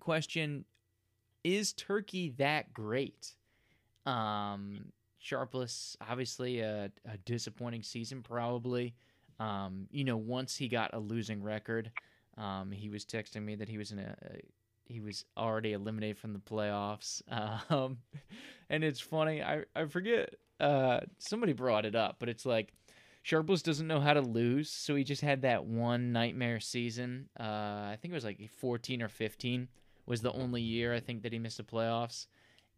question: 0.00 0.64
Is 1.44 1.72
turkey 1.72 2.34
that 2.38 2.72
great? 2.72 3.34
Um, 4.04 4.92
Sharpless, 5.20 5.96
obviously 6.00 6.60
a, 6.60 6.90
a 7.04 7.18
disappointing 7.24 7.82
season, 7.82 8.22
probably. 8.22 8.94
Um, 9.38 9.86
you 9.90 10.04
know, 10.04 10.16
once 10.16 10.56
he 10.56 10.68
got 10.68 10.94
a 10.94 10.98
losing 10.98 11.42
record, 11.42 11.90
um, 12.36 12.70
he 12.70 12.88
was 12.88 13.04
texting 13.04 13.42
me 13.42 13.54
that 13.56 13.68
he 13.68 13.78
was 13.78 13.92
in 13.92 13.98
a, 13.98 14.16
a 14.22 14.40
he 14.88 15.00
was 15.00 15.24
already 15.36 15.72
eliminated 15.72 16.18
from 16.18 16.32
the 16.32 16.38
playoffs. 16.38 17.22
Um, 17.70 17.98
and 18.70 18.84
it's 18.84 19.00
funny, 19.00 19.42
I, 19.42 19.64
I 19.74 19.86
forget, 19.86 20.34
uh, 20.60 21.00
somebody 21.18 21.52
brought 21.52 21.86
it 21.86 21.94
up, 21.94 22.16
but 22.18 22.28
it's 22.28 22.44
like 22.44 22.72
Sharpless 23.22 23.62
doesn't 23.62 23.86
know 23.86 24.00
how 24.00 24.14
to 24.14 24.20
lose. 24.20 24.70
So 24.70 24.94
he 24.94 25.04
just 25.04 25.22
had 25.22 25.42
that 25.42 25.64
one 25.64 26.12
nightmare 26.12 26.60
season. 26.60 27.28
Uh, 27.38 27.42
I 27.92 27.98
think 28.00 28.12
it 28.12 28.14
was 28.14 28.24
like 28.24 28.48
14 28.58 29.02
or 29.02 29.08
15 29.08 29.68
was 30.06 30.22
the 30.22 30.32
only 30.32 30.62
year 30.62 30.94
I 30.94 31.00
think 31.00 31.22
that 31.22 31.32
he 31.32 31.38
missed 31.38 31.58
the 31.58 31.62
playoffs. 31.62 32.26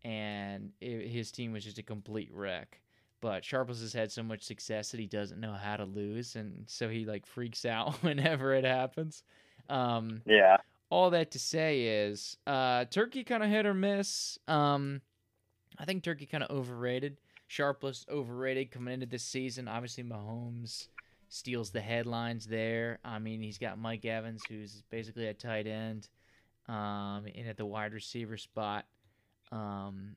And 0.03 0.73
it, 0.81 1.09
his 1.09 1.31
team 1.31 1.53
was 1.53 1.65
just 1.65 1.79
a 1.79 1.83
complete 1.83 2.31
wreck. 2.33 2.81
But 3.21 3.45
Sharpless 3.45 3.81
has 3.81 3.93
had 3.93 4.11
so 4.11 4.23
much 4.23 4.43
success 4.43 4.91
that 4.91 5.01
he 5.01 5.07
doesn't 5.07 5.41
know 5.41 5.53
how 5.53 5.77
to 5.77 5.85
lose. 5.85 6.37
And 6.37 6.65
so 6.67 6.89
he 6.89 7.05
like 7.05 7.27
freaks 7.27 7.65
out 7.65 7.95
whenever 8.03 8.55
it 8.55 8.65
happens. 8.65 9.23
Um, 9.69 10.23
Yeah. 10.27 10.57
All 10.91 11.11
that 11.11 11.31
to 11.31 11.39
say 11.39 11.83
is 11.83 12.37
uh, 12.47 12.85
Turkey 12.87 13.25
kind 13.25 13.43
of 13.43 13.49
hit 13.49 13.65
or 13.65 13.75
miss. 13.75 14.39
Um, 14.49 15.01
I 15.79 15.85
think 15.85 16.03
Turkey 16.03 16.27
kind 16.27 16.45
of 16.45 16.51
overrated. 16.51 17.17
Sharpless 17.47 18.05
overrated 18.09 18.71
coming 18.71 18.95
into 18.95 19.07
this 19.07 19.25
season. 19.25 19.67
Obviously, 19.67 20.05
Mahomes 20.05 20.89
steals 21.29 21.71
the 21.71 21.81
headlines 21.81 22.47
there. 22.47 22.99
I 23.05 23.19
mean, 23.19 23.41
he's 23.41 23.59
got 23.59 23.79
Mike 23.79 24.05
Evans, 24.05 24.43
who's 24.49 24.83
basically 24.91 25.27
a 25.27 25.35
tight 25.35 25.67
end, 25.67 26.09
um, 26.69 27.25
and 27.35 27.49
at 27.49 27.57
the 27.57 27.67
wide 27.67 27.93
receiver 27.93 28.37
spot. 28.37 28.85
Um, 29.51 30.17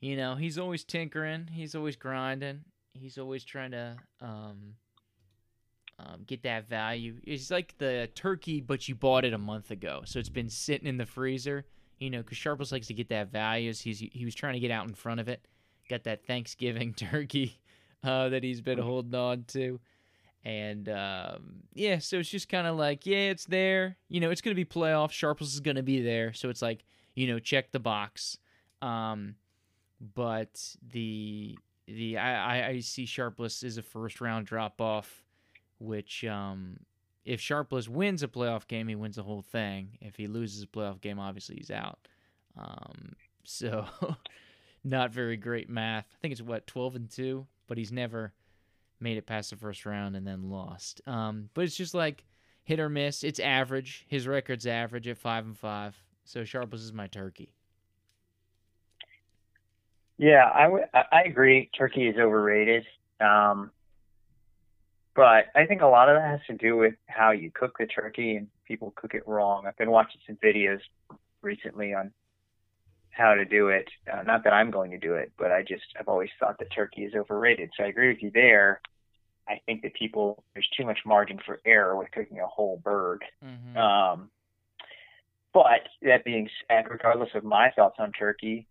you 0.00 0.16
know, 0.16 0.34
he's 0.34 0.58
always 0.58 0.84
tinkering. 0.84 1.48
He's 1.50 1.74
always 1.74 1.96
grinding. 1.96 2.60
He's 2.92 3.18
always 3.18 3.44
trying 3.44 3.72
to 3.72 3.96
um, 4.20 4.74
um, 5.98 6.22
get 6.26 6.42
that 6.42 6.68
value. 6.68 7.16
It's 7.24 7.50
like 7.50 7.76
the 7.78 8.08
turkey, 8.14 8.60
but 8.60 8.88
you 8.88 8.94
bought 8.94 9.24
it 9.24 9.32
a 9.32 9.38
month 9.38 9.70
ago, 9.70 10.02
so 10.04 10.18
it's 10.18 10.28
been 10.28 10.48
sitting 10.50 10.88
in 10.88 10.96
the 10.96 11.06
freezer. 11.06 11.64
You 11.98 12.10
know, 12.10 12.18
because 12.18 12.36
Sharpless 12.36 12.72
likes 12.72 12.88
to 12.88 12.94
get 12.94 13.08
that 13.10 13.30
value. 13.30 13.72
So 13.72 13.84
he's 13.84 14.00
he 14.00 14.24
was 14.24 14.34
trying 14.34 14.54
to 14.54 14.60
get 14.60 14.70
out 14.72 14.86
in 14.88 14.94
front 14.94 15.20
of 15.20 15.28
it. 15.28 15.46
Got 15.88 16.04
that 16.04 16.26
Thanksgiving 16.26 16.92
turkey 16.96 17.60
uh, 18.02 18.28
that 18.30 18.42
he's 18.42 18.60
been 18.60 18.78
holding 18.78 19.14
on 19.14 19.44
to, 19.48 19.78
and 20.44 20.88
um, 20.88 21.62
yeah, 21.72 21.98
so 21.98 22.18
it's 22.18 22.28
just 22.28 22.48
kind 22.48 22.66
of 22.66 22.76
like, 22.76 23.06
yeah, 23.06 23.30
it's 23.30 23.44
there. 23.46 23.96
You 24.08 24.20
know, 24.20 24.30
it's 24.30 24.40
gonna 24.40 24.54
be 24.56 24.64
playoff. 24.64 25.12
Sharpless 25.12 25.54
is 25.54 25.60
gonna 25.60 25.82
be 25.82 26.02
there, 26.02 26.32
so 26.32 26.48
it's 26.50 26.60
like, 26.62 26.84
you 27.14 27.26
know, 27.28 27.38
check 27.38 27.70
the 27.72 27.80
box. 27.80 28.36
Um, 28.82 29.36
but 30.14 30.60
the 30.92 31.56
the 31.86 32.18
I, 32.18 32.58
I- 32.62 32.66
I 32.68 32.80
see 32.80 33.06
Sharpless 33.06 33.62
is 33.62 33.78
a 33.78 33.82
first 33.82 34.20
round 34.20 34.46
drop 34.46 34.80
off 34.80 35.22
which 35.78 36.24
um, 36.24 36.78
if 37.24 37.40
Sharpless 37.40 37.88
wins 37.88 38.22
a 38.22 38.28
playoff 38.28 38.66
game, 38.66 38.88
he 38.88 38.94
wins 38.94 39.16
the 39.16 39.22
whole 39.22 39.42
thing. 39.42 39.98
If 40.00 40.16
he 40.16 40.26
loses 40.26 40.62
a 40.62 40.66
playoff 40.66 41.00
game, 41.00 41.18
obviously 41.18 41.56
he's 41.56 41.70
out. 41.70 41.98
Um, 42.58 43.14
so 43.44 43.86
not 44.84 45.12
very 45.12 45.36
great 45.36 45.68
math. 45.68 46.06
I 46.12 46.16
think 46.20 46.32
it's 46.32 46.42
what 46.42 46.66
twelve 46.66 46.94
and 46.96 47.10
two, 47.10 47.46
but 47.66 47.78
he's 47.78 47.92
never 47.92 48.32
made 49.00 49.16
it 49.18 49.26
past 49.26 49.50
the 49.50 49.56
first 49.56 49.84
round 49.84 50.16
and 50.16 50.26
then 50.26 50.50
lost. 50.50 51.00
Um, 51.06 51.50
but 51.54 51.64
it's 51.64 51.76
just 51.76 51.94
like 51.94 52.24
hit 52.62 52.80
or 52.80 52.88
miss. 52.88 53.22
It's 53.24 53.40
average. 53.40 54.04
His 54.08 54.26
record's 54.26 54.66
average 54.66 55.08
at 55.08 55.18
five 55.18 55.44
and 55.44 55.56
five. 55.58 55.96
So 56.24 56.44
Sharpless 56.44 56.80
is 56.82 56.92
my 56.92 57.06
turkey. 57.06 57.52
Yeah, 60.16 60.44
I 60.44 60.68
I- 60.94 61.06
I 61.12 61.22
agree. 61.24 61.70
Turkey 61.76 62.06
is 62.08 62.16
overrated. 62.16 62.86
Um, 63.20 63.70
but 65.14 65.46
I 65.54 65.66
think 65.66 65.82
a 65.82 65.86
lot 65.86 66.08
of 66.08 66.16
that 66.16 66.28
has 66.28 66.40
to 66.48 66.54
do 66.54 66.76
with 66.76 66.94
how 67.06 67.30
you 67.30 67.50
cook 67.52 67.78
the 67.78 67.86
turkey 67.86 68.36
and 68.36 68.48
people 68.66 68.92
cook 68.96 69.14
it 69.14 69.26
wrong. 69.26 69.64
I've 69.66 69.76
been 69.76 69.90
watching 69.90 70.20
some 70.26 70.36
videos 70.42 70.80
recently 71.42 71.94
on 71.94 72.12
how 73.10 73.34
to 73.34 73.44
do 73.44 73.68
it. 73.68 73.88
Uh, 74.12 74.22
not 74.22 74.44
that 74.44 74.52
I'm 74.52 74.70
going 74.70 74.90
to 74.90 74.98
do 74.98 75.14
it, 75.14 75.32
but 75.38 75.52
I 75.52 75.62
just 75.62 75.84
I've 75.98 76.08
always 76.08 76.30
thought 76.40 76.58
that 76.58 76.72
turkey 76.74 77.02
is 77.02 77.14
overrated. 77.14 77.70
So 77.76 77.84
I 77.84 77.88
agree 77.88 78.08
with 78.08 78.22
you 78.22 78.30
there. 78.32 78.80
I 79.48 79.60
think 79.66 79.82
that 79.82 79.94
people 79.94 80.42
there's 80.54 80.68
too 80.76 80.84
much 80.84 80.98
margin 81.06 81.38
for 81.44 81.60
error 81.64 81.96
with 81.96 82.10
cooking 82.10 82.40
a 82.40 82.46
whole 82.46 82.80
bird. 82.82 83.24
Mm-hmm. 83.44 83.76
Um, 83.76 84.30
but 85.52 85.88
that 86.02 86.24
being 86.24 86.48
said, 86.68 86.86
regardless 86.90 87.30
of 87.34 87.44
my 87.44 87.70
thoughts 87.70 87.96
on 88.00 88.10
Turkey, 88.12 88.66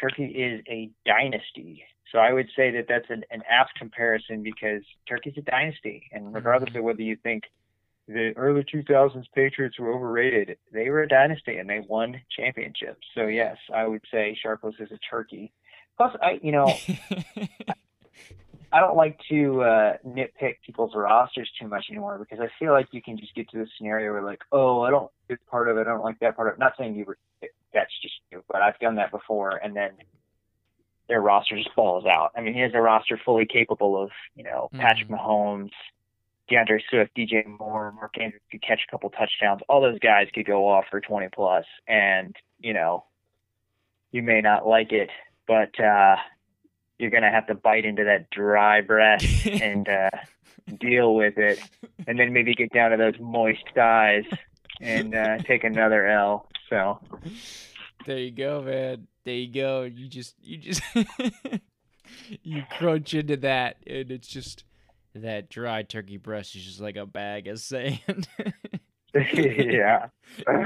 Turkey 0.00 0.26
is 0.26 0.62
a 0.68 0.90
dynasty. 1.04 1.82
So 2.12 2.18
I 2.18 2.32
would 2.32 2.48
say 2.56 2.70
that 2.72 2.86
that's 2.88 3.10
an, 3.10 3.24
an 3.30 3.42
apt 3.48 3.74
comparison 3.78 4.42
because 4.42 4.82
Turkey's 5.08 5.36
a 5.36 5.42
dynasty. 5.42 6.08
And 6.12 6.34
regardless 6.34 6.74
of 6.74 6.82
whether 6.82 7.02
you 7.02 7.16
think 7.22 7.44
the 8.06 8.32
early 8.36 8.64
2000s 8.64 9.24
Patriots 9.34 9.78
were 9.78 9.94
overrated, 9.94 10.56
they 10.72 10.88
were 10.88 11.02
a 11.02 11.08
dynasty 11.08 11.58
and 11.58 11.68
they 11.68 11.80
won 11.86 12.20
championships. 12.34 13.06
So 13.14 13.26
yes, 13.26 13.56
I 13.74 13.86
would 13.86 14.02
say 14.10 14.36
Sharpless 14.42 14.76
is 14.80 14.90
a 14.90 14.98
turkey. 15.10 15.52
Plus, 15.96 16.14
I 16.22 16.38
you 16.42 16.52
know 16.52 16.72
I 18.72 18.80
don't 18.80 18.96
like 18.96 19.18
to 19.30 19.62
uh, 19.62 19.96
nitpick 20.06 20.56
people's 20.64 20.92
rosters 20.94 21.50
too 21.60 21.68
much 21.68 21.86
anymore 21.90 22.18
because 22.18 22.38
I 22.40 22.48
feel 22.58 22.72
like 22.72 22.88
you 22.92 23.00
can 23.00 23.16
just 23.16 23.34
get 23.34 23.48
to 23.50 23.58
this 23.58 23.68
scenario 23.76 24.12
where 24.12 24.22
like, 24.22 24.42
oh, 24.52 24.82
I 24.82 24.90
don't 24.90 25.04
like 25.04 25.28
this 25.28 25.38
part 25.50 25.68
of 25.68 25.78
it, 25.78 25.82
I 25.86 25.90
don't 25.90 26.04
like 26.04 26.18
that 26.20 26.36
part 26.36 26.48
of 26.48 26.54
it. 26.54 26.58
Not 26.58 26.74
saying 26.78 26.94
you 26.94 27.06
were, 27.06 27.18
that's 27.72 27.92
just 28.02 28.14
you, 28.30 28.44
but 28.50 28.60
I've 28.60 28.78
done 28.78 28.96
that 28.96 29.10
before, 29.10 29.56
and 29.56 29.74
then 29.74 29.92
their 31.08 31.20
roster 31.20 31.56
just 31.56 31.72
falls 31.74 32.04
out. 32.04 32.32
I 32.36 32.40
mean, 32.40 32.54
he 32.54 32.60
has 32.60 32.72
a 32.74 32.80
roster 32.80 33.18
fully 33.24 33.46
capable 33.46 34.00
of, 34.00 34.10
you 34.34 34.44
know, 34.44 34.68
Patrick 34.76 35.08
Mhm. 35.08 35.18
Mahomes, 35.18 35.70
D'Andre 36.48 36.80
Swift, 36.88 37.14
DJ 37.14 37.44
Moore, 37.46 37.92
Mark 37.92 38.18
Andrews 38.20 38.42
could 38.50 38.62
catch 38.62 38.80
a 38.86 38.90
couple 38.90 39.10
touchdowns. 39.10 39.60
All 39.68 39.80
those 39.80 39.98
guys 39.98 40.28
could 40.34 40.46
go 40.46 40.68
off 40.68 40.86
for 40.90 41.00
20 41.00 41.28
plus, 41.28 41.64
and 41.86 42.34
you 42.58 42.72
know, 42.72 43.04
you 44.12 44.22
may 44.22 44.40
not 44.40 44.66
like 44.66 44.92
it, 44.92 45.10
but 45.46 45.78
uh, 45.80 46.16
you're 46.98 47.10
gonna 47.10 47.30
have 47.30 47.46
to 47.48 47.54
bite 47.54 47.84
into 47.84 48.04
that 48.04 48.30
dry 48.30 48.80
breath 48.80 49.22
and 49.62 49.88
uh, 49.88 50.10
deal 50.78 51.14
with 51.14 51.38
it, 51.38 51.58
and 52.06 52.18
then 52.18 52.32
maybe 52.32 52.54
get 52.54 52.72
down 52.72 52.90
to 52.90 52.96
those 52.96 53.18
moist 53.20 53.64
thighs 53.74 54.24
and 54.80 55.14
uh, 55.14 55.38
take 55.38 55.64
another 55.64 56.06
L. 56.06 56.46
So 56.70 56.98
There 58.08 58.16
you 58.16 58.30
go, 58.30 58.62
man. 58.62 59.06
There 59.24 59.34
you 59.34 59.52
go. 59.52 59.82
You 59.82 60.08
just 60.08 60.34
you 60.40 60.56
just 60.56 60.80
you 62.42 62.62
crunch 62.78 63.12
into 63.12 63.36
that 63.36 63.76
and 63.86 64.10
it's 64.10 64.28
just 64.28 64.64
that 65.14 65.50
dry 65.50 65.82
turkey 65.82 66.16
breast 66.16 66.56
is 66.56 66.64
just 66.64 66.80
like 66.80 66.96
a 66.96 67.04
bag 67.04 67.48
of 67.48 67.60
sand. 67.60 68.26
yeah, 69.14 70.06
Uh, 70.46 70.64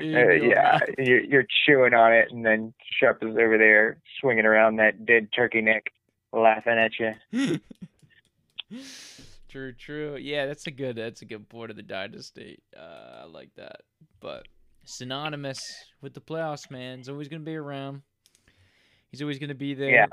yeah, 0.00 0.80
you're, 0.98 1.20
you're 1.20 1.46
chewing 1.64 1.94
on 1.94 2.12
it, 2.12 2.32
and 2.32 2.44
then 2.44 2.74
Sharp 2.98 3.22
is 3.22 3.36
over 3.36 3.56
there 3.56 4.00
swinging 4.20 4.44
around 4.44 4.74
that 4.76 5.06
dead 5.06 5.28
turkey 5.32 5.60
neck, 5.60 5.92
laughing 6.32 6.72
at 6.72 6.92
you. 6.98 7.60
true, 9.48 9.72
true. 9.74 10.16
Yeah, 10.16 10.46
that's 10.46 10.66
a 10.66 10.72
good 10.72 10.96
that's 10.96 11.22
a 11.22 11.24
good 11.24 11.48
point 11.48 11.70
of 11.70 11.76
the 11.76 11.82
dynasty. 11.84 12.58
Uh, 12.76 13.22
I 13.22 13.24
like 13.26 13.50
that. 13.54 13.82
But 14.18 14.48
synonymous 14.84 15.74
with 16.00 16.14
the 16.14 16.20
playoffs, 16.20 16.70
man. 16.70 16.98
He's 16.98 17.08
always 17.08 17.28
gonna 17.28 17.42
be 17.42 17.56
around. 17.56 18.02
He's 19.10 19.22
always 19.22 19.38
gonna 19.38 19.54
be 19.54 19.74
there. 19.74 19.90
Yeah. 19.90 20.06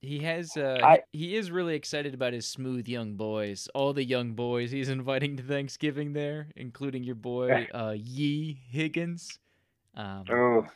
He 0.00 0.18
has. 0.20 0.54
Uh, 0.56 0.78
I- 0.82 1.02
he 1.12 1.34
is 1.34 1.50
really 1.50 1.74
excited 1.74 2.12
about 2.14 2.32
his 2.34 2.46
smooth 2.46 2.86
young 2.88 3.14
boys. 3.16 3.68
All 3.74 3.92
the 3.94 4.04
young 4.04 4.34
boys 4.34 4.70
he's 4.70 4.88
inviting 5.00 5.36
to 5.38 5.42
Thanksgiving 5.42 6.12
there, 6.12 6.48
including 6.56 7.04
your 7.04 7.14
boy 7.14 7.66
uh, 7.74 7.94
Yee 7.96 8.60
Higgins. 8.70 9.38
Um, 9.94 10.24
Ooh, 10.30 10.66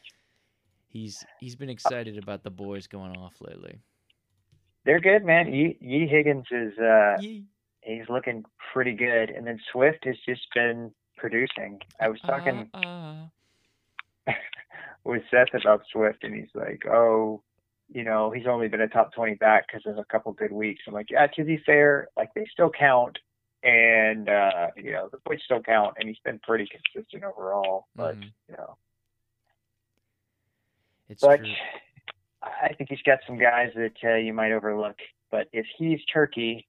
he's 0.89 1.25
he's 1.41 1.57
been 1.57 1.69
excited 1.69 2.17
about 2.19 2.43
the 2.43 2.51
boys 2.51 2.87
going 2.87 3.17
off 3.17 3.35
lately. 3.41 3.81
they're 4.85 5.01
good, 5.01 5.25
man. 5.25 5.53
Yee, 5.53 5.77
Yee 5.81 6.07
Higgins 6.07 6.47
is 6.51 6.79
uh, 6.79 7.17
Yee. 7.21 7.45
he's 7.83 8.09
looking 8.09 8.45
pretty 8.73 8.95
good, 8.95 9.29
and 9.31 9.47
then 9.47 9.59
Swift 9.73 10.05
has 10.07 10.17
just 10.27 10.47
been 10.55 10.91
producing. 11.19 11.81
I 12.01 12.09
was 12.09 12.21
talking 12.27 12.71
Uh, 12.75 12.79
uh. 12.79 14.33
with 15.05 15.23
Seth 15.31 15.55
about 15.55 15.83
Swift, 15.93 16.25
and 16.25 16.35
he's 16.35 16.55
like, 16.55 16.85
"Oh, 16.87 17.43
you 17.93 18.05
know, 18.05 18.31
he's 18.31 18.47
only 18.47 18.69
been 18.69 18.81
a 18.81 18.89
top 18.89 19.13
20 19.15 19.35
back 19.35 19.67
because 19.67 19.87
of 19.87 19.99
a 19.99 20.05
couple 20.05 20.33
good 20.33 20.53
weeks." 20.53 20.83
I'm 20.87 20.95
like, 20.95 21.11
"Yeah, 21.11 21.27
to 21.27 21.45
be 21.45 21.59
fair, 21.65 22.09
like 22.17 22.33
they 22.35 22.47
still 22.53 22.71
count, 22.71 23.19
and 23.63 24.29
uh, 24.29 24.69
you 24.77 24.93
know, 24.93 25.09
the 25.11 25.19
points 25.19 25.45
still 25.45 25.63
count, 25.63 25.95
and 25.99 26.09
he's 26.09 26.19
been 26.25 26.39
pretty 26.41 26.67
consistent 26.69 27.25
overall." 27.25 27.87
But 27.97 28.17
Mhm. 28.17 28.33
you 28.49 28.57
know, 28.57 28.77
It's 31.09 31.21
but 31.23 31.41
true. 31.41 31.53
I 32.43 32.73
think 32.75 32.91
he's 32.91 33.03
got 33.03 33.19
some 33.27 33.39
guys 33.39 33.73
that 33.75 33.97
uh, 34.05 34.15
you 34.17 34.33
might 34.33 34.53
overlook. 34.53 34.97
But 35.31 35.49
if 35.53 35.67
he's 35.77 36.05
Turkey, 36.07 36.67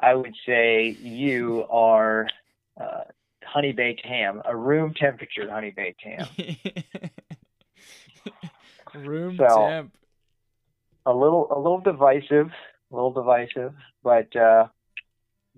I 0.00 0.14
would 0.14 0.34
say 0.44 0.96
you 1.00 1.64
are 1.70 2.28
uh, 2.80 3.04
honey 3.52 3.72
baked 3.72 4.04
ham, 4.04 4.40
a 4.44 4.56
room 4.56 4.94
temperature 4.94 5.50
honey 5.50 5.70
baked 5.70 6.02
ham. 6.02 6.26
Room 8.94 9.36
So- 9.38 9.66
temp. 9.68 9.92
a 11.06 11.12
little 11.14 11.48
a 11.50 11.58
little 11.58 11.80
divisive, 11.80 12.48
a 12.90 12.94
little 12.94 13.12
divisive, 13.12 13.72
but 14.02 14.34
uh, 14.36 14.68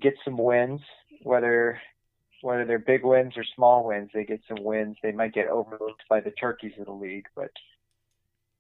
get 0.01 0.15
some 0.25 0.37
wins. 0.39 0.81
Whether 1.23 1.81
whether 2.43 2.65
they're 2.65 2.79
big 2.79 3.05
wins 3.05 3.37
or 3.37 3.45
small 3.57 3.87
wins, 3.87 4.11
they 4.15 4.25
get 4.25 4.41
some 4.47 4.63
wins. 4.63 4.97
They 5.03 5.13
might 5.13 5.33
get 5.35 5.49
overlooked 5.49 6.03
by 6.09 6.21
the 6.21 6.31
turkeys 6.33 6.73
of 6.79 6.87
the 6.87 6.93
league, 6.93 7.27
but 7.35 7.51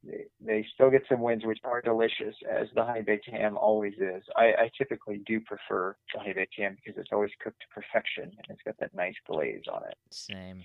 they, 0.07 0.24
they 0.40 0.66
still 0.74 0.90
get 0.90 1.02
some 1.09 1.20
wins, 1.20 1.44
which 1.44 1.59
are 1.64 1.80
delicious, 1.80 2.34
as 2.50 2.68
the 2.74 2.84
honey 2.84 3.02
baked 3.02 3.28
ham 3.28 3.57
always 3.57 3.94
is. 3.94 4.22
I, 4.36 4.44
I 4.44 4.70
typically 4.76 5.22
do 5.26 5.40
prefer 5.40 5.96
the 6.12 6.20
honey 6.20 6.34
baked 6.34 6.55
ham 6.59 6.76
because 6.76 6.98
it's 7.00 7.11
always 7.12 7.30
cooked 7.42 7.61
to 7.61 7.66
perfection 7.80 8.24
and 8.24 8.46
it's 8.48 8.62
got 8.64 8.78
that 8.80 8.94
nice 8.94 9.14
glaze 9.26 9.62
on 9.72 9.82
it. 9.88 9.94
Same. 10.11 10.62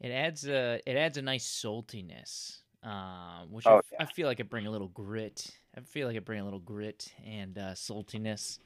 It 0.00 0.10
adds 0.10 0.48
a 0.48 0.80
it 0.86 0.96
adds 0.96 1.18
a 1.18 1.22
nice 1.22 1.46
saltiness, 1.46 2.58
uh, 2.82 3.44
which 3.50 3.66
I 3.66 3.72
Oh, 3.72 3.78
f- 3.78 3.84
yeah. 3.92 3.98
I 4.02 4.06
feel 4.06 4.26
like 4.26 4.40
it 4.40 4.48
bring 4.48 4.66
a 4.66 4.70
little 4.70 4.88
grit. 4.88 5.50
I 5.76 5.80
feel 5.80 6.06
like 6.06 6.16
it 6.16 6.24
bring 6.24 6.40
a 6.40 6.44
little 6.44 6.58
grit 6.58 7.12
and 7.24 7.56
uh, 7.58 7.72
saltiness 7.72 8.58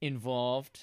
involved. 0.00 0.80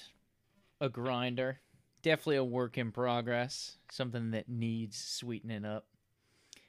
A 0.80 0.88
grinder, 0.88 1.60
definitely 2.02 2.36
a 2.36 2.44
work 2.44 2.78
in 2.78 2.92
progress. 2.92 3.78
Something 3.90 4.30
that 4.32 4.48
needs 4.48 4.96
sweetening 4.96 5.64
up. 5.64 5.86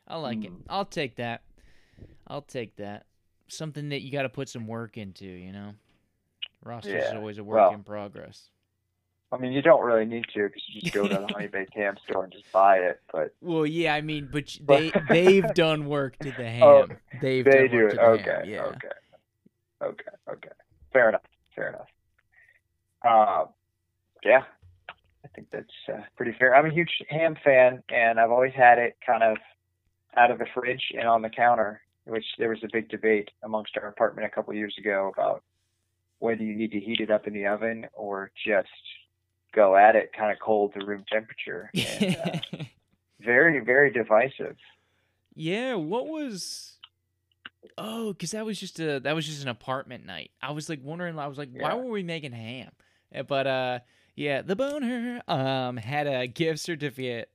I 0.10 0.18
like 0.18 0.43
it. 0.43 0.51
Mm. 0.51 0.62
I'll 0.70 0.86
take 0.86 1.16
that. 1.18 1.43
I'll 2.28 2.41
take 2.41 2.76
that. 2.78 3.05
Something 3.47 3.89
that 3.89 4.01
you 4.01 4.12
got 4.12 4.24
to 4.24 4.30
put 4.30 4.49
some 4.49 4.68
work 4.68 4.97
into, 4.97 5.26
you 5.26 5.51
know. 5.51 5.74
Roster's 6.64 7.05
is 7.05 7.14
always 7.14 7.38
a 7.38 7.43
work 7.43 7.57
well- 7.57 7.74
in 7.74 7.84
progress. 7.84 8.49
I 9.32 9.38
mean, 9.38 9.51
you 9.51 9.62
don't 9.62 9.84
really 9.86 10.05
need 10.05 10.26
to 10.34 10.47
because 10.47 10.64
you 10.68 10.82
just 10.82 10.91
go 10.91 11.07
to 11.07 11.14
the 11.14 11.28
honey 11.32 11.45
baked 11.45 11.76
ham 11.76 11.97
store 12.03 12.24
and 12.24 12.34
just 12.34 12.51
buy 12.51 12.78
it, 12.78 12.99
but 13.14 13.36
Well, 13.41 13.64
yeah, 13.64 13.93
I 13.93 14.01
mean, 14.01 14.28
but 14.32 14.57
they 14.68 14.91
they've 15.07 15.47
done 15.53 15.86
work 15.88 16.18
to 16.20 16.32
the 16.32 16.49
ham. 16.49 16.64
Oh, 16.64 16.88
they've 17.22 17.45
they 17.45 17.68
done 17.68 17.70
do 17.70 17.84
work 17.84 17.93
it. 17.93 17.99
Okay. 17.99 18.32
ham. 18.32 18.49
Yeah. 18.49 18.64
Okay. 18.64 18.88
Okay. 19.84 20.03
Okay. 20.32 20.49
Fair 20.91 21.10
enough. 21.10 21.22
Fair 21.55 21.70
enough. 21.70 21.88
Uh, 23.05 23.45
yeah, 24.24 24.41
I 25.24 25.28
think 25.36 25.51
that's 25.51 25.68
uh, 25.88 26.01
pretty 26.18 26.34
fair. 26.39 26.55
I'm 26.55 26.66
a 26.66 26.74
huge 26.74 26.89
ham 27.10 27.36
fan, 27.43 27.84
and 27.89 28.20
I've 28.20 28.32
always 28.32 28.53
had 28.55 28.80
it 28.80 28.97
kind 29.05 29.22
of 29.22 29.38
out 30.18 30.32
of 30.32 30.39
the 30.39 30.45
fridge 30.53 30.91
and 30.97 31.07
on 31.07 31.22
the 31.22 31.30
counter. 31.30 31.82
Which 32.05 32.26
there 32.39 32.49
was 32.49 32.64
a 32.64 32.70
big 32.74 32.89
debate 32.89 33.30
amongst 33.43 33.78
our 33.78 33.88
apartment 33.88 34.26
a 34.26 34.30
couple 34.32 34.51
years 34.55 34.74
ago 34.80 35.12
about 35.14 35.43
whether 36.18 36.41
you 36.43 36.55
need 36.55 36.72
to 36.72 36.80
heat 36.80 36.99
it 37.01 37.12
up 37.12 37.28
in 37.28 37.34
the 37.34 37.45
oven 37.45 37.86
or 37.93 38.32
just 38.47 38.68
go 39.53 39.76
at 39.76 39.95
it 39.95 40.12
kind 40.18 40.32
of 40.32 40.39
cold 40.39 40.74
to 40.74 40.84
room 40.86 41.03
temperature. 41.12 41.70
And, 42.01 42.18
uh, 42.18 42.64
very, 43.20 43.60
very 43.60 43.91
divisive. 43.91 44.55
yeah. 45.36 45.76
What 45.76 46.07
was? 46.07 46.78
Oh, 47.78 48.14
because 48.14 48.32
that 48.32 48.45
was 48.45 48.60
just 48.60 48.80
a 48.80 48.99
that 49.01 49.14
was 49.14 49.26
just 49.28 49.43
an 49.43 49.49
apartment 49.49 50.05
night. 50.05 50.32
I 50.41 50.51
was 50.51 50.70
like 50.70 50.80
wondering. 50.84 51.20
I 51.20 51.28
was 51.28 51.38
like, 51.38 51.49
why 51.53 51.76
were 51.76 51.91
we 51.91 52.01
making 52.03 52.32
ham? 52.32 52.72
Uh, 53.14 53.24
But 53.24 53.45
uh, 53.45 53.80
yeah, 54.16 54.41
the 54.41 54.55
boner 54.55 55.22
um 55.28 55.78
had 55.78 56.07
a 56.07 56.26
gift 56.28 56.60
certificate. 56.60 57.30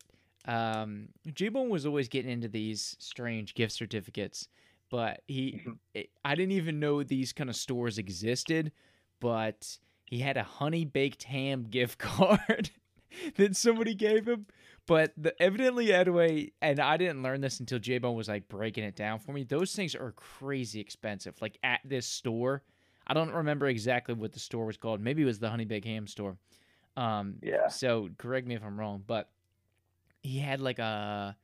Um, 0.47 1.09
J 1.33 1.49
Bone 1.49 1.69
was 1.71 1.87
always 1.87 2.09
getting 2.09 2.31
into 2.31 2.49
these 2.49 2.97
strange 2.99 3.55
gift 3.55 3.73
certificates, 3.73 4.49
but 4.91 5.23
he, 5.27 5.63
Mhm. 5.67 5.79
it, 5.95 6.11
I 6.25 6.35
didn't 6.35 6.53
even 6.53 6.79
know 6.81 7.03
these 7.03 7.33
kind 7.33 7.49
of 7.51 7.57
stores 7.57 7.99
existed. 7.99 8.73
But 9.21 9.79
he 10.07 10.19
had 10.19 10.37
a 10.37 10.43
honey 10.43 10.85
baked 10.85 11.23
ham 11.23 11.63
gift 11.71 11.99
card 11.99 12.71
that 13.37 13.57
somebody 13.57 13.95
gave 13.95 14.27
him. 14.29 14.47
But 14.87 15.15
the, 15.17 15.41
evidently, 15.41 15.95
anyway, 15.95 16.53
and 16.61 16.79
I 16.79 16.99
didn't 16.99 17.23
learn 17.23 17.41
this 17.41 17.59
until 17.61 17.79
J 17.79 17.97
Bone 17.99 18.15
was 18.17 18.29
like 18.29 18.49
breaking 18.49 18.85
it 18.85 18.97
down 18.97 19.19
for 19.19 19.33
me. 19.33 19.45
Those 19.45 19.75
things 19.75 19.95
are 19.95 20.13
crazy 20.13 20.79
expensive. 20.81 21.41
Like 21.41 21.59
at 21.63 21.81
this 21.87 22.07
store, 22.07 22.63
I 23.07 23.15
don't 23.15 23.31
remember 23.33 23.67
exactly 23.69 24.15
what 24.15 24.33
the 24.33 24.41
store 24.41 24.67
was 24.67 24.77
called. 24.77 25.01
Maybe 25.01 25.23
it 25.23 25.27
was 25.27 25.39
the 25.39 25.49
Honey 25.49 25.65
Baked 25.65 25.87
Ham 25.87 26.07
store. 26.07 26.37
Um, 26.97 27.37
Yeah. 27.43 27.69
so 27.69 28.11
correct 28.19 28.47
me 28.47 28.55
if 28.57 28.63
I'm 28.63 28.79
wrong, 28.79 29.03
but 29.07 29.31
he 30.25 30.39
had 30.39 30.61
like 30.61 30.79
a, 30.79 31.37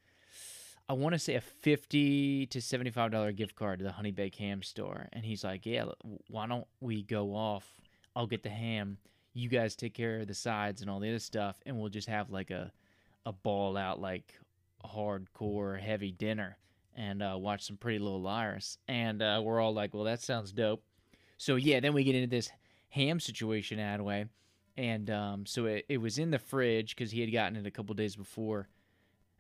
I 0.88 0.92
want 0.94 1.12
to 1.12 1.18
say 1.18 1.34
a 1.34 1.40
fifty 1.40 2.46
to 2.46 2.60
seventy-five 2.60 3.12
dollar 3.12 3.30
gift 3.30 3.54
card 3.54 3.78
to 3.78 3.84
the 3.84 3.92
Honey 3.92 4.10
Baked 4.10 4.38
Ham 4.38 4.62
store, 4.62 5.08
and 5.12 5.24
he's 5.24 5.44
like, 5.44 5.66
"Yeah, 5.66 5.84
why 6.28 6.46
don't 6.48 6.66
we 6.80 7.02
go 7.02 7.34
off? 7.36 7.70
I'll 8.16 8.26
get 8.26 8.42
the 8.42 8.48
ham. 8.48 8.98
You 9.34 9.48
guys 9.48 9.76
take 9.76 9.94
care 9.94 10.18
of 10.20 10.26
the 10.26 10.34
sides 10.34 10.80
and 10.80 10.90
all 10.90 10.98
the 10.98 11.10
other 11.10 11.20
stuff, 11.20 11.60
and 11.64 11.78
we'll 11.78 11.90
just 11.90 12.08
have 12.08 12.30
like 12.30 12.50
a, 12.50 12.72
a 13.24 13.32
ball 13.32 13.76
out 13.76 14.00
like 14.00 14.34
hardcore 14.84 15.78
heavy 15.78 16.10
dinner 16.10 16.56
and 16.96 17.22
uh, 17.22 17.36
watch 17.38 17.66
some 17.66 17.76
Pretty 17.76 17.98
Little 17.98 18.22
Liars." 18.22 18.78
And 18.88 19.22
uh, 19.22 19.42
we're 19.44 19.60
all 19.60 19.74
like, 19.74 19.92
"Well, 19.92 20.04
that 20.04 20.22
sounds 20.22 20.52
dope." 20.52 20.82
So 21.36 21.56
yeah, 21.56 21.80
then 21.80 21.92
we 21.92 22.02
get 22.02 22.14
into 22.14 22.28
this 22.28 22.50
ham 22.88 23.20
situation, 23.20 23.78
Attaway. 23.78 24.28
And 24.80 25.10
um, 25.10 25.44
so 25.44 25.66
it, 25.66 25.84
it 25.90 25.98
was 25.98 26.16
in 26.16 26.30
the 26.30 26.38
fridge 26.38 26.96
because 26.96 27.10
he 27.10 27.20
had 27.20 27.30
gotten 27.30 27.54
it 27.54 27.66
a 27.66 27.70
couple 27.70 27.94
days 27.94 28.16
before. 28.16 28.66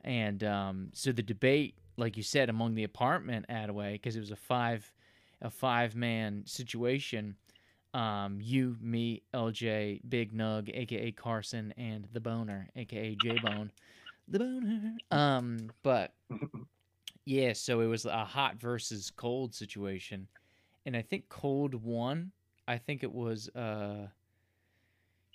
And 0.04 0.44
um, 0.44 0.90
so 0.92 1.12
the 1.12 1.22
debate, 1.22 1.78
like 1.96 2.18
you 2.18 2.22
said, 2.22 2.50
among 2.50 2.74
the 2.74 2.84
apartment 2.84 3.46
Attaway, 3.48 3.92
because 3.92 4.16
it 4.16 4.20
was 4.20 4.30
a 4.30 4.36
five 4.36 4.92
a 5.40 5.48
five 5.48 5.96
man 5.96 6.42
situation. 6.44 7.36
Um, 7.94 8.38
you, 8.42 8.76
me, 8.82 9.22
LJ, 9.32 10.02
Big 10.06 10.34
Nug, 10.34 10.70
aka 10.74 11.10
Carson, 11.12 11.72
and 11.78 12.06
the 12.12 12.20
Boner, 12.20 12.68
aka 12.76 13.16
J 13.22 13.38
Bone, 13.42 13.72
the 14.28 14.40
Boner. 14.40 14.96
Um, 15.10 15.70
but 15.82 16.12
yeah, 17.24 17.54
so 17.54 17.80
it 17.80 17.86
was 17.86 18.04
a 18.04 18.26
hot 18.26 18.60
versus 18.60 19.10
cold 19.10 19.54
situation, 19.54 20.28
and 20.84 20.94
I 20.94 21.00
think 21.00 21.30
cold 21.30 21.74
won. 21.74 22.32
I 22.68 22.76
think 22.76 23.02
it 23.02 23.12
was 23.12 23.48
uh, 23.56 24.08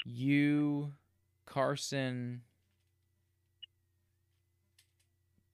you, 0.06 0.94
Carson, 1.46 2.42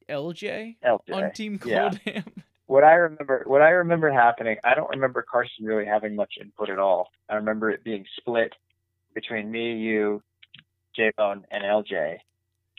LJ 0.10 0.76
LJ. 0.84 1.14
on 1.14 1.32
Team 1.32 1.60
yeah. 1.66 1.92
Ham. 2.06 2.24
what 2.68 2.84
I 2.84 2.94
remember, 2.94 3.44
what 3.48 3.62
I 3.62 3.70
remember 3.70 4.12
happening, 4.12 4.58
I 4.64 4.76
don't 4.76 4.90
remember 4.90 5.26
Carson 5.30 5.66
really 5.66 5.86
having 5.86 6.16
much 6.16 6.34
input 6.40 6.70
at 6.70 6.80
all. 6.80 7.10
I 7.30 7.36
remember 7.36 7.72
it 7.72 7.84
being 7.84 8.06
split 8.18 8.54
between 9.14 9.50
me, 9.50 9.78
you, 9.78 10.22
J 10.96 11.12
Bone, 11.18 11.46
and 11.52 11.64
LJ. 11.64 12.18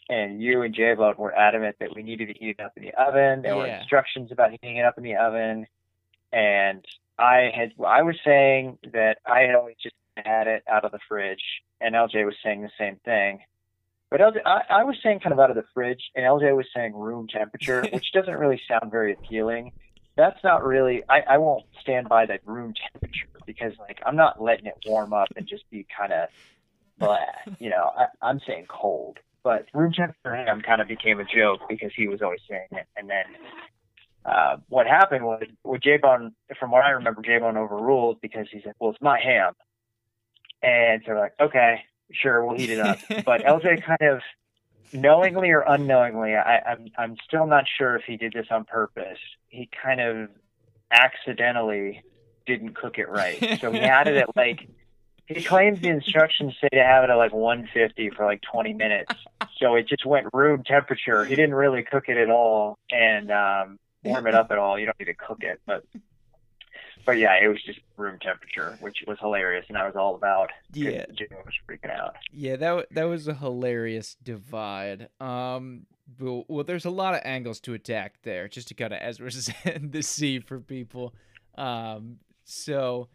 And 0.09 0.43
you 0.43 0.63
and 0.63 0.75
J 0.75 0.95
Bone 0.95 1.15
were 1.17 1.35
adamant 1.35 1.77
that 1.81 1.95
we 1.95 2.03
needed 2.03 2.29
to 2.29 2.35
heat 2.35 2.57
it 2.59 2.63
up 2.63 2.73
in 2.77 2.83
the 2.83 2.93
oven. 2.95 3.43
There 3.43 3.57
were 3.57 3.67
instructions 3.67 4.31
about 4.31 4.51
heating 4.51 4.77
it 4.77 4.85
up 4.85 4.99
in 4.99 5.05
the 5.05 5.17
oven. 5.17 5.67
And 6.33 6.85
I 7.19 7.51
had, 7.55 7.73
I 7.87 8.03
was 8.03 8.17
saying 8.25 8.79
that 8.93 9.19
I 9.27 9.41
had 9.41 9.55
always 9.55 9.77
just 9.83 9.95
had 10.17 10.47
it 10.47 10.63
out 10.69 10.85
of 10.85 10.93
the 10.93 10.99
fridge, 11.09 11.43
and 11.81 11.95
LJ 11.95 12.25
was 12.25 12.35
saying 12.45 12.63
the 12.63 12.71
same 12.79 12.97
thing. 13.05 13.41
But 14.11 14.21
LJ, 14.21 14.41
I, 14.45 14.61
I 14.69 14.85
was 14.85 14.97
saying 15.03 15.21
kind 15.21 15.33
of 15.33 15.41
out 15.41 15.51
of 15.51 15.57
the 15.57 15.65
fridge, 15.73 16.03
and 16.15 16.25
LJ 16.25 16.55
was 16.57 16.67
saying 16.75 16.95
room 16.95 17.29
temperature, 17.29 17.83
which 17.93 18.13
doesn't 18.13 18.35
really 18.35 18.61
sound 18.69 18.91
very 18.91 19.13
appealing. 19.15 19.73
That's 20.17 20.43
not 20.45 20.65
really. 20.65 21.03
I, 21.09 21.21
I 21.21 21.39
won't 21.39 21.65
stand 21.81 22.09
by 22.09 22.27
that 22.27 22.41
room 22.45 22.75
temperature 22.93 23.29
because, 23.47 23.73
like, 23.79 24.01
I'm 24.05 24.17
not 24.17 24.43
letting 24.43 24.67
it 24.67 24.75
warm 24.87 25.13
up 25.15 25.29
and 25.37 25.47
just 25.47 25.69
be 25.71 25.87
kind 25.97 26.13
of, 26.13 26.29
blah. 26.99 27.17
You 27.59 27.71
know, 27.71 27.91
I, 27.97 28.07
I'm 28.21 28.41
saying 28.47 28.67
cold. 28.69 29.19
But 29.43 29.67
room 29.73 29.93
temperature 29.93 30.37
ham 30.37 30.61
kind 30.61 30.81
of 30.81 30.89
became 30.89 31.19
a 31.19 31.25
joke 31.25 31.61
because 31.69 31.91
he 31.97 32.07
was 32.07 32.21
always 32.23 32.41
saying 32.49 32.69
it, 32.73 32.87
and 32.97 33.09
then 33.09 33.25
uh, 34.25 34.57
what 34.69 34.87
happened 34.87 35.25
was, 35.25 35.43
well, 35.65 35.81
J 35.83 35.97
Bone, 35.97 36.33
from 36.61 36.71
what 36.71 36.85
I 36.85 36.91
remember, 36.91 37.23
J 37.23 37.39
Bone 37.39 37.57
overruled 37.57 38.21
because 38.21 38.47
he 38.53 38.61
said, 38.63 38.75
"Well, 38.79 38.91
it's 38.91 39.01
my 39.01 39.19
ham," 39.21 39.55
and 40.63 41.03
so 41.05 41.13
we're 41.13 41.21
like, 41.21 41.35
"Okay, 41.41 41.83
sure, 42.13 42.45
we'll 42.45 42.57
heat 42.57 42.71
it 42.71 42.81
up." 42.81 42.99
but 43.25 43.43
LJ 43.43 43.85
kind 43.85 44.13
of, 44.13 44.21
knowingly 44.93 45.51
or 45.51 45.61
unknowingly, 45.67 46.35
I, 46.35 46.59
I'm 46.61 46.89
I'm 46.99 47.17
still 47.27 47.47
not 47.47 47.65
sure 47.79 47.97
if 47.97 48.05
he 48.05 48.17
did 48.17 48.33
this 48.33 48.47
on 48.51 48.65
purpose. 48.65 49.19
He 49.49 49.69
kind 49.83 50.01
of 50.01 50.29
accidentally 50.91 52.03
didn't 52.47 52.75
cook 52.75 52.99
it 52.99 53.09
right, 53.09 53.59
so 53.61 53.73
he 53.73 53.79
had 53.79 54.09
it 54.09 54.17
at 54.17 54.37
like. 54.37 54.69
He 55.27 55.43
claims 55.43 55.81
the 55.81 55.89
instructions 55.89 56.53
say 56.61 56.69
to 56.73 56.83
have 56.83 57.05
it 57.05 57.11
at 57.11 57.15
like 57.15 57.33
150 57.33 58.11
for 58.11 58.27
like 58.27 58.43
20 58.43 58.75
minutes, 58.75 59.15
so 59.57 59.77
it 59.77 59.89
just 59.89 60.05
went 60.05 60.27
room 60.35 60.63
temperature. 60.65 61.25
He 61.25 61.37
didn't 61.37 61.55
really 61.55 61.85
cook 61.85 62.09
it 62.09 62.19
at 62.19 62.29
all, 62.29 62.77
and 62.91 63.31
um, 63.31 63.79
warm 64.03 64.27
it 64.27 64.35
up 64.35 64.51
at 64.51 64.59
all. 64.59 64.79
You 64.79 64.87
don't 64.87 64.99
need 64.99 65.07
to 65.07 65.15
cook 65.15 65.43
it, 65.43 65.61
but 65.65 65.85
but 67.05 67.19
yeah, 67.19 67.35
it 67.43 67.49
was 67.49 67.63
just 67.63 67.81
room 67.97 68.19
temperature, 68.21 68.77
which 68.81 69.05
was 69.07 69.19
hilarious, 69.19 69.67
and 69.69 69.79
I 69.79 69.87
was 69.87 69.97
all 69.97 70.15
about. 70.15 70.51
Yeah. 70.73 71.05
Jimmy 71.17 71.37
was 71.45 71.55
freaking 71.69 71.91
out. 71.91 72.17
Yeah, 72.33 72.57
that 72.57 72.87
that 72.93 73.05
was 73.05 73.29
a 73.29 73.35
hilarious 73.35 74.17
divide. 74.23 75.09
Um, 75.21 75.87
well, 76.19 76.45
well, 76.49 76.65
there's 76.65 76.85
a 76.85 76.91
lot 76.91 77.15
of 77.15 77.21
angles 77.25 77.61
to 77.61 77.75
attack 77.75 78.17
there, 78.23 78.49
just 78.49 78.69
to 78.69 78.75
kind 78.75 78.93
of 78.93 79.01
as 79.01 79.21
we're 79.21 79.31
setting 79.31 79.91
the 79.91 80.03
scene 80.03 80.43
for 80.43 80.61
people. 80.61 81.15
Um, 81.57 82.19
so 82.45 83.09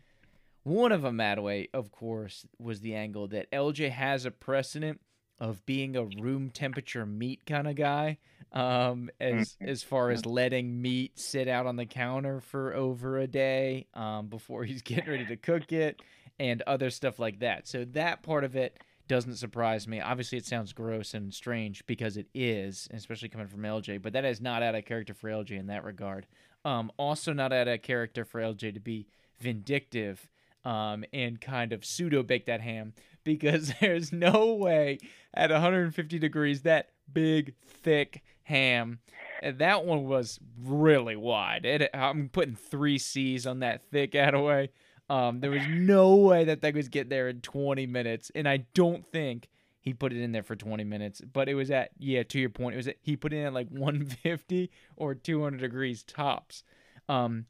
one 0.64 0.92
of 0.92 1.02
them, 1.02 1.18
Mataway, 1.18 1.70
of 1.74 1.92
course, 1.92 2.46
was 2.60 2.82
the 2.82 2.96
angle 2.96 3.28
that 3.30 3.52
LJ 3.52 3.92
has 3.92 4.26
a 4.26 4.32
precedent 4.32 5.00
of 5.40 5.66
being 5.66 5.96
a 5.96 6.06
room 6.06 6.50
temperature 6.50 7.06
meat 7.06 7.46
kind 7.46 7.68
of 7.68 7.76
guy. 7.76 8.18
Um, 8.54 9.10
as 9.20 9.56
Mhm. 9.62 9.68
as 9.68 9.84
far 9.84 10.10
as 10.10 10.26
letting 10.26 10.82
meat 10.82 11.20
sit 11.20 11.48
out 11.50 11.66
on 11.66 11.76
the 11.76 11.86
counter 11.86 12.40
for 12.40 12.74
over 12.74 13.18
a 13.20 13.28
day, 13.28 13.88
um, 13.94 14.28
before 14.28 14.64
he's 14.64 14.82
getting 14.84 15.10
ready 15.10 15.26
to 15.26 15.36
cook 15.36 15.72
it, 15.74 16.02
and 16.40 16.62
other 16.64 16.90
stuff 16.90 17.20
like 17.20 17.40
that. 17.40 17.68
So 17.68 17.84
that 17.86 18.24
part 18.24 18.44
of 18.44 18.56
it 18.56 18.80
doesn't 19.08 19.36
surprise 19.36 19.88
me. 19.88 20.00
Obviously, 20.00 20.38
it 20.38 20.46
sounds 20.46 20.72
gross 20.74 21.14
and 21.14 21.34
strange 21.34 21.86
because 21.88 22.16
it 22.18 22.28
is, 22.34 22.88
especially 22.92 23.30
coming 23.30 23.48
from 23.48 23.64
LJ. 23.66 23.98
But 24.02 24.14
that 24.14 24.26
is 24.26 24.40
not 24.42 24.64
out 24.64 24.76
of 24.76 24.86
character 24.86 25.14
for 25.14 25.30
LJ 25.30 25.58
in 25.58 25.68
that 25.68 25.84
regard. 25.84 26.26
Um, 26.66 26.92
also 26.98 27.34
not 27.34 27.52
out 27.54 27.68
of 27.68 27.82
character 27.82 28.24
for 28.26 28.40
LJ 28.42 28.72
to 28.74 28.80
be 28.80 29.08
vindictive 29.40 30.28
um, 30.66 31.06
and 31.14 31.40
kind 31.40 31.72
of 31.74 31.86
pseudo 31.86 32.24
bake 32.24 32.46
that 32.48 32.62
ham 32.62 32.94
because 33.28 33.74
there's 33.82 34.12
no 34.12 34.54
way 34.54 34.98
at 35.34 35.52
150 35.52 36.18
degrees 36.18 36.64
that 36.64 36.90
big 37.12 37.54
thick 37.84 38.24
ham. 38.44 39.00
And 39.42 39.60
that 39.60 39.86
one 39.86 40.06
was 40.06 40.40
really 40.64 41.16
wide. 41.16 41.66
It, 41.66 41.90
I'm 41.94 42.30
putting 42.30 42.56
three 42.56 42.98
C's 42.98 43.46
on 43.46 43.60
that 43.60 43.84
thick 43.92 44.12
Attaway. 44.14 44.70
Um, 45.10 45.40
there 45.42 45.52
was 45.52 45.64
no 45.70 46.16
way 46.16 46.46
that 46.46 46.62
thing 46.62 46.76
was 46.76 46.90
get 46.90 47.10
there 47.10 47.30
in 47.30 47.40
20 47.42 47.86
minutes, 47.86 48.32
and 48.36 48.48
I 48.48 48.66
don't 48.74 49.06
think 49.12 49.48
he 49.80 49.94
put 49.94 50.12
it 50.12 50.22
in 50.22 50.34
there 50.34 50.44
for 50.44 50.56
20 50.56 50.84
minutes. 50.84 51.22
But 51.22 51.48
it 51.48 51.54
was 51.54 51.72
at 51.72 51.92
yeah, 51.98 52.24
to 52.24 52.40
your 52.40 52.50
point, 52.50 52.74
it 52.74 52.78
was 52.78 52.88
at, 52.90 52.98
he 53.02 53.16
put 53.16 53.32
it 53.32 53.38
in 53.38 53.46
at 53.46 53.54
like 53.54 53.68
150 53.70 54.72
or 54.96 55.16
200 55.16 55.60
degrees 55.60 56.04
tops. 56.04 56.64
Um, 57.08 57.46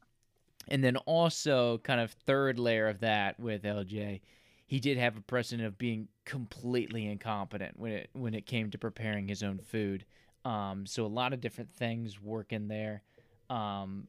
and 0.68 0.84
then 0.84 0.96
also 0.98 1.78
kind 1.78 2.00
of 2.00 2.10
third 2.10 2.58
layer 2.58 2.88
of 2.88 3.00
that 3.00 3.40
with 3.40 3.62
LJ, 3.62 4.20
he 4.68 4.80
did 4.80 4.98
have 4.98 5.16
a 5.16 5.22
precedent 5.22 5.66
of 5.66 5.78
being 5.78 6.08
completely 6.26 7.06
incompetent 7.06 7.78
when 7.78 7.90
it 7.90 8.10
when 8.12 8.34
it 8.34 8.46
came 8.46 8.70
to 8.70 8.78
preparing 8.78 9.26
his 9.26 9.42
own 9.42 9.58
food. 9.58 10.04
Um, 10.44 10.84
so 10.86 11.04
a 11.04 11.08
lot 11.08 11.32
of 11.32 11.40
different 11.40 11.74
things 11.74 12.20
work 12.20 12.52
in 12.52 12.68
there. 12.68 13.02
Um, 13.50 14.08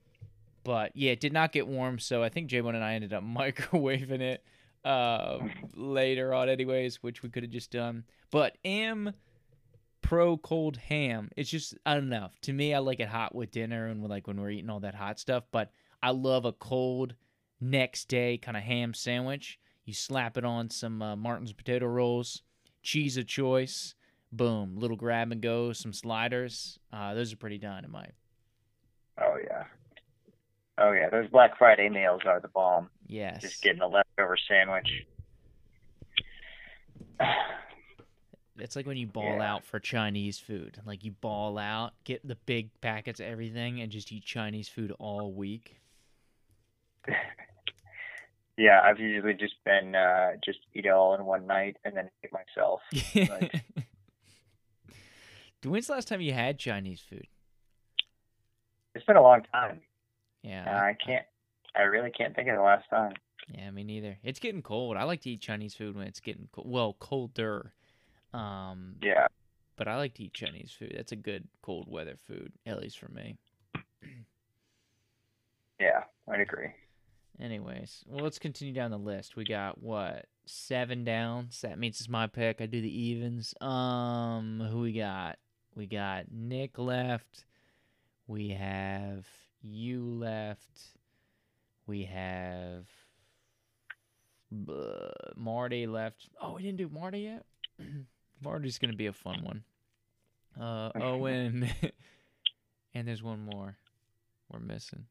but 0.66 0.92
yeah, 0.96 1.12
it 1.14 1.22
did 1.22 1.34
not 1.34 1.54
get 1.54 1.66
warm, 1.66 1.98
so 1.98 2.22
I 2.22 2.30
think 2.30 2.48
J-Bone 2.48 2.76
and 2.76 2.84
I 2.84 2.94
ended 2.94 3.14
up 3.14 3.24
microwaving 3.24 4.20
it 4.20 4.44
uh, 4.84 5.40
later 5.76 6.34
on, 6.34 6.50
anyways, 6.50 7.02
which 7.02 7.24
we 7.24 7.30
could 7.30 7.44
have 7.44 7.52
just 7.52 7.72
done. 7.72 8.04
But 8.30 8.58
am 8.66 9.14
pro 10.02 10.36
cold 10.38 10.76
ham. 10.76 11.30
It's 11.38 11.50
just 11.50 11.74
I 11.86 11.94
don't 11.94 12.10
know. 12.10 12.32
To 12.42 12.52
me, 12.52 12.74
I 12.74 12.80
like 12.80 13.00
it 13.00 13.08
hot 13.08 13.34
with 13.34 13.52
dinner 13.52 13.88
and 13.88 14.06
like 14.06 14.28
when 14.28 14.42
we're 14.42 14.50
eating 14.50 14.70
all 14.70 14.82
that 14.82 14.96
hot 14.96 15.20
stuff. 15.20 15.46
But 15.52 15.72
I 16.04 16.12
love 16.12 16.44
a 16.44 16.52
cold 16.52 17.16
next 17.62 18.10
day 18.10 18.38
kind 18.38 18.58
of 18.58 18.64
ham 18.64 18.94
sandwich. 18.94 19.58
You 19.90 19.94
slap 19.96 20.38
it 20.38 20.46
on 20.46 20.70
some 20.70 21.02
uh, 21.02 21.16
Martin's 21.16 21.52
potato 21.52 21.88
rolls, 21.88 22.44
cheese 22.84 23.18
of 23.18 23.26
choice, 23.26 23.96
boom, 24.32 24.76
little 24.78 24.96
grab 24.96 25.32
and 25.32 25.42
go, 25.42 25.74
some 25.74 25.94
sliders. 25.94 26.78
Uh, 26.94 27.16
those 27.16 27.34
are 27.34 27.38
pretty 27.38 27.58
dynamite. 27.58 28.12
Oh 29.20 29.38
yeah. 29.44 29.64
Oh 30.78 30.92
yeah, 30.92 31.10
those 31.10 31.28
Black 31.32 31.58
Friday 31.58 31.90
meals 31.90 32.22
are 32.28 32.40
the 32.40 32.50
bomb. 32.50 32.92
Yes. 33.08 33.42
Just 33.42 33.64
getting 33.64 33.82
a 33.82 33.88
leftover 33.88 34.38
sandwich. 34.48 34.88
It's 38.62 38.76
like 38.76 38.86
when 38.86 38.98
you 38.98 39.08
ball 39.08 39.38
Yeah. 39.38 39.54
out 39.54 39.64
for 39.64 39.80
Chinese 39.80 40.38
food. 40.38 40.80
Like 40.86 41.06
you 41.06 41.12
ball 41.12 41.58
out, 41.58 41.94
get 42.04 42.28
the 42.28 42.36
big 42.36 42.70
packets 42.82 43.22
of 43.22 43.26
everything, 43.26 43.80
and 43.82 43.90
just 43.90 44.12
eat 44.12 44.26
Chinese 44.26 44.68
food 44.68 44.92
all 45.00 45.32
week. 45.34 45.78
yeah, 48.60 48.82
I've 48.84 49.00
usually 49.00 49.34
just 49.34 49.56
been 49.66 49.96
uh 49.96 50.32
just 50.44 50.60
eat 50.74 50.86
it 50.86 50.90
all 50.90 51.16
in 51.16 51.24
one 51.26 51.48
night 51.48 51.78
and 51.86 51.96
then 51.96 52.10
eat 52.24 52.32
myself. 52.32 52.82
Right. 53.16 53.64
When's 55.64 55.88
the 55.88 55.94
last 55.94 56.08
time 56.08 56.22
you 56.22 56.32
had 56.34 56.58
Chinese 56.60 57.02
food? 57.02 57.28
It's 58.96 59.06
been 59.06 59.18
a 59.18 59.22
long 59.24 59.42
time. 59.52 59.82
Yeah. 60.44 60.68
and 60.68 60.78
I 60.78 60.96
can't 61.06 61.26
I 61.76 61.82
really 61.84 62.12
can't 62.12 62.36
think 62.36 62.50
of 62.50 62.56
the 62.56 62.62
last 62.62 62.90
time. 62.90 63.14
Yeah, 63.54 63.70
me 63.72 63.84
neither. 63.84 64.18
It's 64.24 64.40
getting 64.40 64.62
cold. 64.62 64.96
I 64.98 65.04
like 65.04 65.22
to 65.22 65.30
eat 65.32 65.42
Chinese 65.42 65.74
food 65.74 65.96
when 65.96 66.06
it's 66.08 66.20
getting 66.20 66.48
cold. 66.52 66.70
Well, 66.70 66.96
colder. 67.00 67.74
Um, 68.34 68.96
Yeah. 69.02 69.28
but 69.76 69.88
I 69.88 69.96
like 69.98 70.14
to 70.16 70.24
eat 70.24 70.34
Chinese 70.34 70.72
food. 70.78 70.94
That's 70.96 71.12
a 71.12 71.16
good 71.16 71.48
cold 71.62 71.88
weather 71.90 72.16
food, 72.28 72.52
at 72.66 72.80
least 72.80 73.00
for 73.00 73.10
me. 73.10 73.38
Yeah, 75.80 76.04
I'd 76.30 76.42
agree. 76.42 76.70
Anyways, 77.42 78.04
well, 78.06 78.24
let's 78.24 78.40
continue 78.40 78.74
down 78.74 78.92
the 78.92 78.98
list. 78.98 79.38
We 79.38 79.46
got 79.46 79.82
what 79.82 80.26
seven 80.46 81.06
downs. 81.06 81.62
That 81.62 81.80
means 81.80 82.00
it's 82.00 82.10
my 82.10 82.28
pick. 82.28 82.60
I 82.60 82.66
do 82.66 82.82
the 82.82 83.02
evens. 83.02 83.54
Um, 83.62 84.68
who 84.70 84.82
we 84.82 84.92
got? 84.92 85.38
We 85.74 85.86
got 85.86 86.26
Nick 86.32 86.78
left. 86.78 87.46
We 88.28 88.50
have 88.50 89.26
you 89.62 90.04
left. 90.04 90.82
We 91.88 92.04
have 92.06 92.88
uh, 94.68 95.32
Marty 95.36 95.88
left. 95.88 96.30
Oh, 96.42 96.56
we 96.56 96.64
didn't 96.64 96.78
do 96.78 96.90
Marty 96.90 97.20
yet. 97.20 97.46
Marty's 98.44 98.80
gonna 98.80 98.94
be 98.94 99.08
a 99.08 99.14
fun 99.14 99.44
one. 99.44 99.64
Uh, 100.60 100.92
Owen, 100.96 101.70
and 102.94 103.08
there's 103.08 103.24
one 103.24 103.40
more 103.40 103.78
we're 104.52 104.60
missing. 104.60 105.06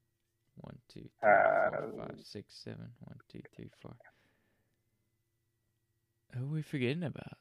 One, 0.60 0.76
two, 0.88 1.00
three, 1.00 1.08
four, 1.20 1.28
Uh, 1.28 2.06
five, 2.06 2.20
six, 2.24 2.54
seven. 2.64 2.88
One, 3.00 3.16
two, 3.30 3.40
three, 3.54 3.70
four. 3.80 3.94
Who 6.34 6.44
are 6.44 6.48
we 6.48 6.62
forgetting 6.62 7.04
about? 7.04 7.38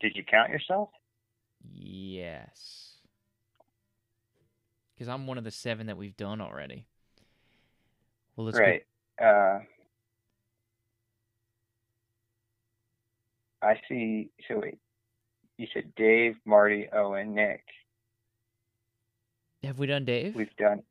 Did 0.00 0.16
you 0.16 0.24
count 0.24 0.50
yourself? 0.50 0.90
Yes. 1.72 2.98
Because 4.94 5.08
I'm 5.08 5.26
one 5.26 5.38
of 5.38 5.44
the 5.44 5.50
seven 5.50 5.86
that 5.86 5.96
we've 5.96 6.16
done 6.16 6.40
already. 6.40 6.86
Well, 8.36 8.46
let's 8.46 8.58
right. 8.58 8.84
Uh 9.20 9.60
I 13.62 13.80
see 13.88 14.30
so 14.46 14.60
wait. 14.60 14.78
You 15.56 15.66
said 15.72 15.94
Dave, 15.96 16.36
Marty, 16.44 16.88
Owen, 16.92 17.34
Nick. 17.34 17.64
Have 19.64 19.78
we 19.78 19.86
done 19.86 20.04
Dave? 20.04 20.34
We've 20.34 20.54
done 20.56 20.82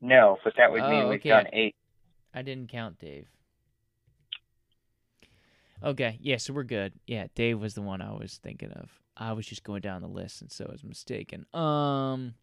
No, 0.00 0.38
but 0.44 0.54
that 0.56 0.70
would 0.70 0.82
mean 0.82 1.04
Oh, 1.04 1.08
we've 1.10 1.20
okay. 1.20 1.28
done 1.30 1.46
eight. 1.52 1.74
I 2.34 2.42
didn't 2.42 2.68
count 2.70 2.98
Dave. 2.98 3.26
Okay, 5.82 6.18
yeah, 6.20 6.36
so 6.38 6.52
we're 6.52 6.64
good. 6.64 6.92
Yeah, 7.06 7.26
Dave 7.34 7.60
was 7.60 7.74
the 7.74 7.82
one 7.82 8.02
I 8.02 8.12
was 8.12 8.38
thinking 8.42 8.70
of. 8.72 8.90
I 9.16 9.32
was 9.32 9.46
just 9.46 9.62
going 9.64 9.80
down 9.80 10.02
the 10.02 10.08
list, 10.08 10.40
and 10.42 10.50
so 10.50 10.66
I 10.68 10.72
was 10.72 10.82
mistaken. 10.84 11.46
Um, 11.54 12.34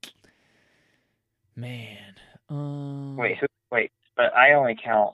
man, 1.55 2.15
um, 2.49 3.17
Wait, 3.17 3.37
who 3.37 3.47
wait, 3.71 3.91
but 4.15 4.33
I 4.35 4.53
only 4.53 4.75
count 4.81 5.13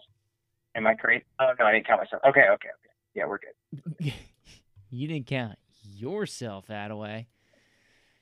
am 0.76 0.86
I 0.88 0.94
crazy? 0.96 1.24
Oh 1.40 1.52
no, 1.60 1.66
I 1.66 1.72
didn't 1.74 1.88
count 1.88 2.02
myself. 2.02 2.22
Okay, 2.28 2.42
okay, 2.42 2.52
okay. 2.70 2.94
Yeah, 3.16 3.26
we're 3.26 3.40
good. 3.40 4.14
you 4.90 5.08
didn't 5.08 5.28
count 5.28 5.58
yourself, 5.84 6.68
Attaway. 6.68 7.26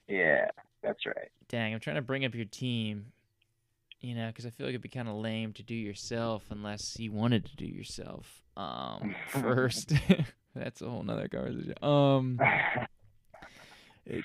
Yeah, 0.08 0.48
that's 0.84 1.06
right. 1.06 1.30
Dang, 1.48 1.74
I'm 1.74 1.80
trying 1.80 1.98
to 1.98 2.02
bring 2.02 2.26
up 2.26 2.36
your 2.36 2.46
team. 2.46 3.12
You 4.02 4.16
know, 4.16 4.28
because 4.28 4.46
I 4.46 4.50
feel 4.50 4.66
like 4.66 4.72
it'd 4.72 4.82
be 4.82 4.88
kind 4.88 5.10
of 5.10 5.16
lame 5.16 5.52
to 5.54 5.64
do 5.64 5.76
yourself 5.76 6.46
unless 6.52 6.98
you 6.98 7.12
wanted 7.12 7.46
to 7.48 7.56
do 7.58 7.66
yourself. 7.66 8.44
Um, 8.56 9.14
first, 9.28 9.92
that's 10.56 10.82
a 10.82 10.90
whole 10.90 11.04
nother 11.04 11.28
conversation. 11.28 11.74
Um, 11.82 12.40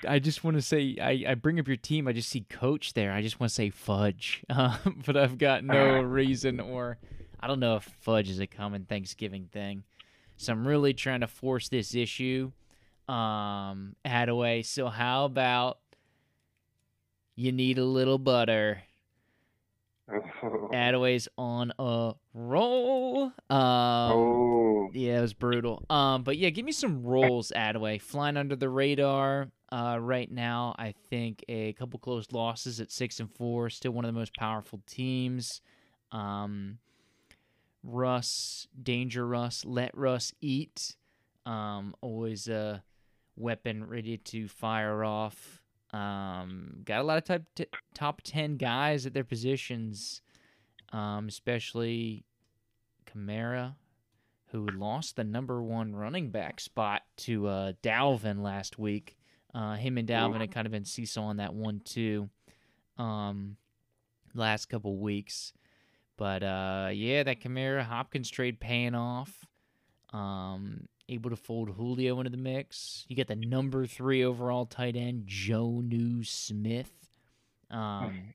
I 0.07 0.19
just 0.19 0.43
want 0.43 0.57
to 0.57 0.61
say, 0.61 0.97
I, 1.01 1.31
I 1.31 1.35
bring 1.35 1.59
up 1.59 1.67
your 1.67 1.77
team. 1.77 2.07
I 2.07 2.13
just 2.13 2.29
see 2.29 2.45
coach 2.49 2.93
there. 2.93 3.11
I 3.11 3.21
just 3.21 3.39
want 3.39 3.49
to 3.49 3.53
say 3.53 3.69
fudge, 3.69 4.43
uh, 4.49 4.77
but 5.05 5.15
I've 5.15 5.37
got 5.37 5.63
no 5.63 6.01
reason 6.01 6.59
or 6.59 6.97
I 7.39 7.47
don't 7.47 7.59
know 7.59 7.75
if 7.75 7.83
fudge 7.83 8.29
is 8.29 8.39
a 8.39 8.47
common 8.47 8.85
Thanksgiving 8.85 9.49
thing. 9.51 9.83
So 10.37 10.53
I'm 10.53 10.67
really 10.67 10.93
trying 10.93 11.21
to 11.21 11.27
force 11.27 11.69
this 11.69 11.93
issue. 11.93 12.51
Um, 13.07 13.95
Hadaway. 14.03 14.65
So 14.65 14.87
how 14.87 15.25
about 15.25 15.77
you 17.35 17.51
need 17.51 17.77
a 17.77 17.85
little 17.85 18.17
butter? 18.17 18.81
Hadaway's 20.11 21.27
on 21.37 21.73
a 21.79 22.13
roll. 22.33 23.23
Um, 23.49 24.11
oh, 24.11 24.89
yeah, 24.93 25.17
it 25.17 25.21
was 25.21 25.33
brutal. 25.33 25.83
Um, 25.89 26.23
but 26.23 26.37
yeah, 26.37 26.49
give 26.49 26.65
me 26.65 26.71
some 26.71 27.03
rolls, 27.03 27.51
Attaway. 27.55 27.99
Flying 28.01 28.37
under 28.37 28.55
the 28.55 28.69
radar. 28.69 29.49
Uh, 29.71 29.97
right 29.99 30.31
now, 30.31 30.75
I 30.77 30.93
think 31.09 31.43
a 31.49 31.73
couple 31.73 31.99
close 31.99 32.31
losses 32.31 32.79
at 32.79 32.91
six 32.91 33.19
and 33.19 33.33
four. 33.33 33.69
Still 33.69 33.91
one 33.91 34.05
of 34.05 34.13
the 34.13 34.19
most 34.19 34.35
powerful 34.35 34.81
teams. 34.85 35.61
Um, 36.11 36.77
Russ, 37.83 38.67
danger 38.81 39.27
Russ, 39.27 39.65
let 39.65 39.95
Russ 39.97 40.33
eat. 40.39 40.95
Um, 41.45 41.95
always 42.01 42.47
a 42.47 42.83
weapon 43.35 43.85
ready 43.85 44.17
to 44.17 44.47
fire 44.47 45.03
off. 45.03 45.61
Um, 45.93 46.81
got 46.83 47.01
a 47.01 47.03
lot 47.03 47.17
of 47.17 47.23
type 47.25 47.43
t- 47.55 47.67
top 47.93 48.21
ten 48.23 48.57
guys 48.57 49.05
at 49.05 49.13
their 49.13 49.23
positions, 49.23 50.21
um, 50.91 51.27
especially 51.27 52.25
Kamara, 53.05 53.75
who 54.47 54.67
lost 54.67 55.15
the 55.15 55.23
number 55.23 55.61
one 55.63 55.95
running 55.95 56.31
back 56.31 56.59
spot 56.59 57.03
to 57.17 57.47
uh, 57.47 57.73
Dalvin 57.83 58.41
last 58.41 58.77
week. 58.77 59.17
Uh, 59.53 59.75
him 59.75 59.97
and 59.97 60.07
Dalvin 60.07 60.41
had 60.41 60.51
kind 60.51 60.65
of 60.65 60.71
been 60.71 60.83
seesawing 60.83 61.37
that 61.37 61.53
one 61.53 61.81
too, 61.85 62.29
um, 62.97 63.55
last 64.33 64.65
couple 64.65 64.97
weeks. 64.97 65.53
But 66.17 66.43
uh, 66.43 66.89
yeah, 66.93 67.23
that 67.23 67.41
Kamara 67.41 67.83
Hopkins 67.83 68.29
trade 68.29 68.59
paying 68.59 68.95
off. 68.95 69.45
Um, 70.11 70.87
able 71.09 71.29
to 71.29 71.35
fold 71.35 71.69
Julio 71.75 72.19
into 72.19 72.31
the 72.31 72.37
mix. 72.37 73.05
You 73.07 73.15
get 73.15 73.27
the 73.27 73.35
number 73.35 73.85
three 73.85 74.23
overall 74.23 74.65
tight 74.65 74.95
end, 74.95 75.27
Jonnu 75.27 76.25
Smith, 76.25 76.91
um, 77.69 78.33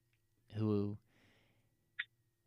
who 0.56 0.96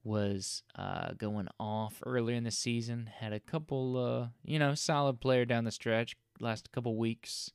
was 0.04 0.64
uh, 0.76 1.14
going 1.18 1.48
off 1.60 2.02
earlier 2.06 2.36
in 2.36 2.44
the 2.44 2.52
season. 2.52 3.10
Had 3.20 3.34
a 3.34 3.40
couple, 3.40 3.98
uh, 3.98 4.28
you 4.44 4.60
know, 4.60 4.76
solid 4.76 5.20
player 5.20 5.46
down 5.46 5.64
the 5.64 5.72
stretch. 5.72 6.16
Last 6.40 6.72
couple 6.72 6.98
weeks, 6.98 7.52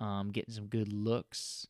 um, 0.00 0.30
getting 0.30 0.54
some 0.54 0.66
good 0.66 0.92
looks. 0.92 1.66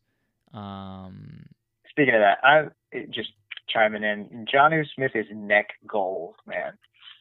Um, 0.53 1.47
speaking 1.89 2.15
of 2.15 2.21
that, 2.21 2.39
I 2.45 2.65
just 3.11 3.31
chiming 3.69 4.03
in. 4.03 4.47
Jonnu 4.53 4.85
Smith 4.95 5.13
is 5.15 5.27
neck 5.33 5.71
gold, 5.87 6.37
man. 6.47 6.73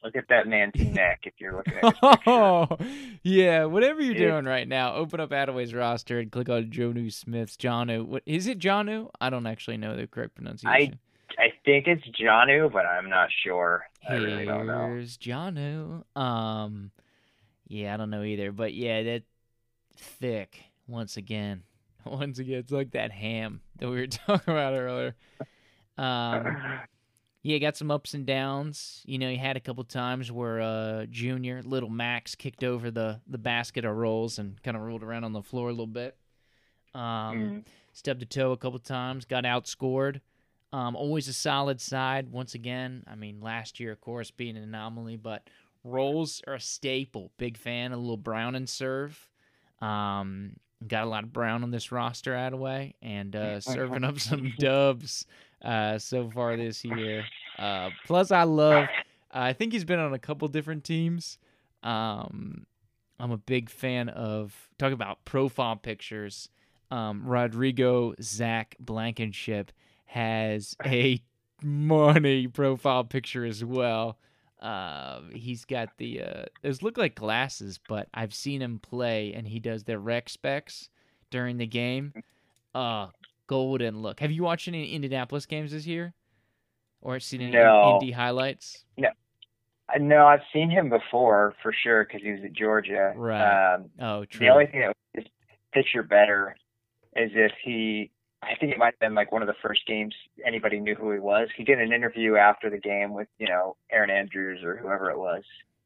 Look 0.04 0.16
at 0.16 0.28
that 0.30 0.47
man's 0.47 0.76
neck 0.76 1.22
if 1.24 1.34
you're 1.39 1.56
looking 1.56 1.76
at. 1.76 2.20
Oh, 2.28 2.68
yeah. 3.24 3.66
Whatever 3.66 4.02
you're 4.02 4.16
doing 4.16 4.45
right 4.45 4.68
now, 4.68 4.95
open 4.95 5.20
up 5.20 5.30
Attaway's 5.30 5.74
roster 5.74 6.20
and 6.20 6.32
click 6.32 6.49
on 6.49 6.72
Jonnu 6.72 7.12
Smith's 7.14 7.56
Jonu. 7.56 8.06
What 8.06 8.24
is 8.26 8.47
it, 8.47 8.60
Jonu? 8.60 9.10
I 9.20 9.30
don't 9.30 9.45
actually 9.45 9.78
know 9.78 9.95
the 9.95 10.08
correct 10.08 10.36
pronunciation. 10.36 10.99
I 11.38 11.43
I 11.43 11.54
think 11.66 11.88
it's 11.88 12.04
Johnu, 12.20 12.72
but 12.72 12.86
I'm 12.86 13.10
not 13.10 13.30
sure. 13.43 13.86
I 14.08 14.16
really 14.16 14.45
don't 14.45 14.68
know. 14.68 14.88
Here's 14.88 15.18
Jonu. 15.18 16.04
Um, 16.16 16.91
yeah, 17.68 17.93
I 17.93 17.97
don't 17.97 18.10
know 18.10 18.24
either, 18.24 18.52
but 18.52 18.74
yeah, 18.74 19.04
that 19.04 19.24
thick 19.95 20.64
once 20.88 21.18
again. 21.18 21.64
Once 22.06 22.39
again, 22.39 22.58
it's 22.58 22.72
like 22.72 22.91
that 22.93 23.12
ham 23.12 23.62
that 23.78 23.88
we 23.88 23.97
were 23.97 24.08
talking 24.08 24.52
about 24.52 24.74
earlier. 24.74 25.16
Um, 25.99 26.58
yeah, 27.44 27.58
got 27.58 27.76
some 27.78 27.89
ups 27.92 28.14
and 28.14 28.26
downs. 28.26 29.02
You 29.06 29.18
know, 29.18 29.30
he 29.30 29.38
had 29.38 29.58
a 29.58 29.60
couple 29.60 29.84
times 29.84 30.32
where 30.32 30.62
uh 30.62 31.06
Junior, 31.10 31.62
little 31.64 31.89
Max, 31.89 32.36
kicked 32.36 32.64
over 32.64 32.92
the 32.92 33.20
the 33.28 33.38
basket 33.38 33.86
of 33.86 33.96
rolls 33.96 34.38
and 34.39 34.62
kind 34.64 34.78
of 34.78 34.84
rolled 34.84 35.04
around 35.04 35.24
on 35.24 35.34
the 35.34 35.42
floor 35.44 35.68
a 35.70 35.72
little 35.72 35.88
bit. 35.88 36.16
Um, 36.94 37.02
Mm. 37.02 37.64
stubbed 37.94 38.22
a 38.22 38.26
toe 38.26 38.52
a 38.52 38.58
couple 38.58 38.80
times, 38.80 39.26
got 39.26 39.44
outscored. 39.44 40.22
Um, 40.74 40.96
always 40.96 41.28
a 41.28 41.34
solid 41.34 41.82
side. 41.82 42.32
Once 42.32 42.54
again, 42.56 43.04
I 43.08 43.16
mean, 43.16 43.42
last 43.42 43.80
year, 43.80 43.92
of 43.92 44.00
course, 44.02 44.32
being 44.32 44.56
an 44.56 44.64
anomaly, 44.64 45.18
but 45.18 45.50
rolls 45.84 46.42
are 46.48 46.54
a 46.54 46.60
staple. 46.62 47.32
Big 47.38 47.58
fan 47.58 47.92
of 47.92 47.98
a 48.00 48.02
little 48.02 48.16
brown 48.18 48.56
and 48.56 48.70
serve. 48.70 49.28
Um, 49.82 50.54
got 50.88 51.04
a 51.04 51.10
lot 51.10 51.24
of 51.24 51.34
brown 51.34 51.64
on 51.64 51.72
this 51.72 51.92
roster, 51.92 52.34
Attaway, 52.34 52.94
and 53.02 53.36
uh, 53.36 53.60
serving 53.60 54.04
up 54.04 54.20
some 54.20 54.54
dubs 54.60 55.26
uh, 55.64 55.97
so 55.97 56.30
far 56.30 56.57
this 56.57 56.84
year. 56.84 57.24
Uh, 57.57 57.89
plus, 58.05 58.32
I 58.32 58.43
love. 58.43 58.88
I 59.32 59.53
think 59.53 59.74
he's 59.74 59.86
been 59.86 59.99
on 59.99 60.14
a 60.14 60.20
couple 60.20 60.47
different 60.47 60.84
teams. 60.84 61.38
Um, 61.84 62.66
I'm 63.20 63.32
a 63.32 63.38
big 63.38 63.70
fan 63.70 64.09
of 64.09 64.70
talking 64.78 64.93
about 64.93 65.24
profile 65.26 65.76
pictures. 65.76 66.49
Um, 66.89 67.24
Rodrigo 67.26 68.14
Zach 68.22 68.76
Blankenship 68.80 69.72
has 70.05 70.76
a 70.86 71.22
money 71.64 72.47
profile 72.47 73.03
picture 73.03 73.45
as 73.45 73.64
well. 73.64 74.18
Uh, 74.59 75.22
he's 75.34 75.66
got 75.66 75.89
the 75.97 76.22
uh, 76.22 76.43
those 76.62 76.84
look 76.84 76.97
like 76.97 77.16
glasses, 77.16 77.80
but 77.88 78.07
I've 78.14 78.34
seen 78.34 78.62
him 78.62 78.80
play, 78.80 79.34
and 79.34 79.47
he 79.47 79.59
does 79.59 79.84
the 79.84 79.97
rec 79.97 80.30
specs 80.30 80.89
during 81.32 81.57
the 81.57 81.66
game. 81.66 82.14
Uh, 82.76 83.07
golden 83.52 84.02
look. 84.02 84.22
Have 84.22 84.32
you 84.32 84.43
watched 84.43 84.70
any 84.70 84.93
Indianapolis 84.95 85.45
games 85.45 85.74
this 85.74 85.86
year, 85.86 86.14
or 87.02 87.20
seen 87.20 87.41
any 87.41 87.52
No. 87.52 87.95
Indy 87.99 88.14
highlights? 88.14 88.86
No, 88.97 89.10
know 89.99 90.26
I've 90.26 90.39
seen 90.54 90.70
him 90.70 90.89
before 90.89 91.54
for 91.62 91.74
sure 91.84 92.06
because 92.06 92.22
he 92.22 92.32
was 92.32 92.39
at 92.45 92.54
Georgia. 92.54 93.12
Right. 93.14 93.74
Um, 93.74 93.89
Oh, 93.99 94.24
true. 94.24 94.45
the 94.45 94.54
only 94.54 94.68
thing 94.68 94.80
that 94.80 94.88
would 95.16 95.24
just 95.24 95.34
picture 95.74 96.02
better 96.02 96.56
is 97.18 97.32
if 97.36 97.52
he. 97.64 98.10
I 98.41 98.56
think 98.60 98.72
it 98.72 98.80
might 98.80 98.93
have 98.93 98.99
been 98.99 99.14
like 99.14 99.32
one 99.34 99.41
of 99.43 99.47
the 99.49 99.54
first 99.62 99.86
games 99.86 100.16
anybody 100.43 100.80
knew 100.80 100.95
who 100.95 101.12
he 101.12 101.20
was. 101.20 101.49
He 101.56 101.64
did 101.66 101.80
an 101.80 101.91
interview 101.93 102.38
after 102.38 102.70
the 102.72 102.80
game 102.80 103.14
with 103.14 103.28
you 103.38 103.47
know 103.49 103.76
Erin 103.91 104.10
Andrews 104.10 104.64
or 104.64 104.78
whoever 104.78 105.12
it 105.12 105.20
was, 105.20 105.43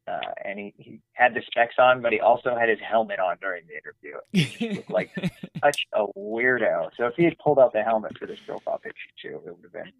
uh, 0.08 0.20
and 0.44 0.60
he 0.60 0.74
he 0.78 1.00
had 1.14 1.34
the 1.34 1.42
specs 1.48 1.76
on, 1.80 2.02
but 2.02 2.12
he 2.14 2.20
also 2.20 2.56
had 2.56 2.70
his 2.70 2.80
helmet 2.80 3.20
on 3.20 3.38
during 3.42 3.64
the 3.68 3.74
interview. 3.74 4.76
looked 4.78 4.90
like 4.90 5.12
Such 5.64 5.86
a 5.94 6.06
weirdo. 6.18 6.90
So 6.98 7.08
if 7.08 7.16
he 7.16 7.24
had 7.24 7.38
pulled 7.40 7.58
out 7.60 7.74
the 7.74 7.82
helmet 7.84 8.18
for 8.18 8.26
this 8.28 8.40
profile 8.46 8.78
picture 8.78 9.10
too, 9.22 9.42
it 9.46 9.56
would 9.56 9.64
have 9.64 9.74
been 9.74 9.92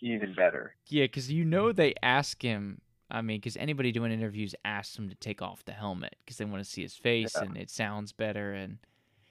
even 0.00 0.32
better. 0.34 0.74
Yeah, 0.86 1.04
because 1.04 1.30
you 1.30 1.44
know 1.44 1.72
they 1.72 1.94
ask 2.02 2.40
him. 2.42 2.80
I 3.10 3.22
mean, 3.22 3.38
because 3.38 3.56
anybody 3.56 3.90
doing 3.90 4.12
interviews 4.12 4.54
asks 4.64 4.96
him 4.98 5.08
to 5.08 5.14
take 5.14 5.40
off 5.40 5.64
the 5.64 5.72
helmet 5.72 6.16
because 6.24 6.36
they 6.36 6.44
want 6.44 6.62
to 6.62 6.68
see 6.70 6.82
his 6.82 6.94
face 6.94 7.34
Yeah. 7.36 7.44
and 7.44 7.56
it 7.56 7.70
sounds 7.70 8.12
better. 8.12 8.52
And 8.52 8.78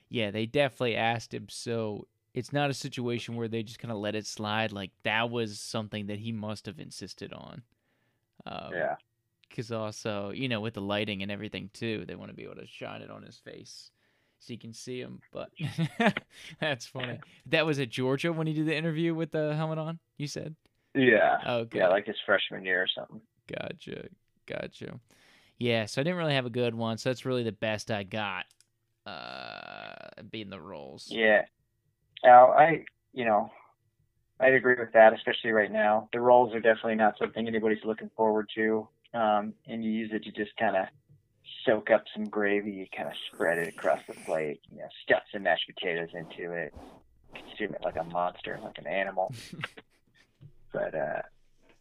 yeah, 0.10 0.32
they 0.32 0.46
definitely 0.48 0.96
asked 0.96 1.32
him. 1.34 1.48
So 1.50 2.08
it's 2.34 2.52
not 2.52 2.72
a 2.72 2.74
situation 2.74 3.36
where 3.36 3.48
they 3.48 3.62
just 3.62 3.78
kind 3.80 3.92
of 3.92 3.98
let 4.00 4.16
it 4.16 4.26
slide. 4.26 4.72
Like 4.72 4.92
that 5.04 5.30
was 5.30 5.60
something 5.60 6.08
that 6.08 6.20
he 6.20 6.32
must 6.32 6.66
have 6.66 6.80
insisted 6.80 7.34
on. 7.34 7.62
Um, 8.48 8.72
Yeah. 8.74 8.96
Because 9.50 9.72
also, 9.72 10.32
you 10.32 10.50
know, 10.50 10.62
with 10.62 10.74
the 10.76 10.82
lighting 10.82 11.22
and 11.24 11.32
everything 11.32 11.70
too, 11.74 12.06
they 12.08 12.16
want 12.16 12.30
to 12.30 12.36
be 12.36 12.44
able 12.44 12.56
to 12.56 12.68
shine 12.68 13.02
it 13.02 13.10
on 13.10 13.24
his 13.24 13.38
face 13.38 13.92
so 14.40 14.54
you 14.54 14.60
can 14.60 14.74
see 14.74 15.00
him. 15.00 15.20
But 15.32 15.50
that's 16.60 16.86
funny. 16.86 17.20
That 17.48 17.66
was 17.66 17.80
at 17.80 17.90
Georgia 17.90 18.34
when 18.34 18.46
he 18.48 18.54
did 18.54 18.66
the 18.68 18.76
interview 18.76 19.16
with 19.16 19.32
the 19.32 19.56
helmet 19.56 19.78
on. 19.80 20.00
You 20.18 20.28
said, 20.28 20.56
Yeah. 20.94 21.38
okay. 21.48 21.80
Yeah, 21.80 21.88
like 21.88 22.06
his 22.06 22.18
freshman 22.26 22.66
year 22.66 22.84
or 22.84 22.88
something. 22.88 23.22
Gotcha. 23.48 24.10
Gotcha. 24.46 25.00
Yeah, 25.58 25.86
so 25.86 26.02
I 26.02 26.04
didn't 26.04 26.18
really 26.18 26.36
have 26.36 26.46
a 26.46 26.52
good 26.52 26.76
one, 26.76 26.98
so 26.98 27.10
that's 27.10 27.26
really 27.26 27.44
the 27.44 27.52
best 27.52 27.90
I 27.90 28.04
got. 28.04 28.46
Uh 29.06 29.94
being 30.30 30.50
the 30.50 30.60
rolls. 30.60 31.08
Yeah. 31.10 31.44
Now 32.24 32.52
I 32.52 32.84
you 33.14 33.26
know, 33.26 33.50
I'd 34.40 34.54
agree 34.54 34.76
with 34.78 34.92
that, 34.94 35.14
especially 35.14 35.52
right 35.52 35.72
now. 35.72 36.10
The 36.14 36.20
rolls 36.20 36.54
are 36.54 36.60
definitely 36.60 36.96
not 36.96 37.16
something 37.18 37.48
anybody's 37.48 37.84
looking 37.86 38.12
forward 38.16 38.50
to. 38.56 38.88
Um, 39.18 39.54
and 39.68 39.84
you 39.84 39.90
use 39.90 40.12
it 40.14 40.24
to 40.26 40.32
just 40.32 40.56
kind 40.58 40.76
of 40.76 40.86
soak 41.66 41.90
up 41.90 42.04
some 42.14 42.26
gravy. 42.26 42.72
You 42.72 42.86
kind 42.96 43.10
of 43.10 43.16
spread 43.34 43.58
it 43.58 43.68
across 43.68 44.00
the 44.08 44.14
plate. 44.14 44.62
You 44.72 44.78
know, 44.78 44.88
stuff 45.04 45.24
some 45.34 45.44
mashed 45.44 45.66
potatoes 45.68 46.10
into 46.14 46.52
it. 46.52 46.74
Consume 47.34 47.74
it 47.74 47.82
like 47.84 47.96
a 47.96 48.04
monster, 48.04 48.60
like 48.64 48.78
an 48.78 48.86
animal. 48.86 49.34
but 50.72 50.94
uh, 50.94 51.22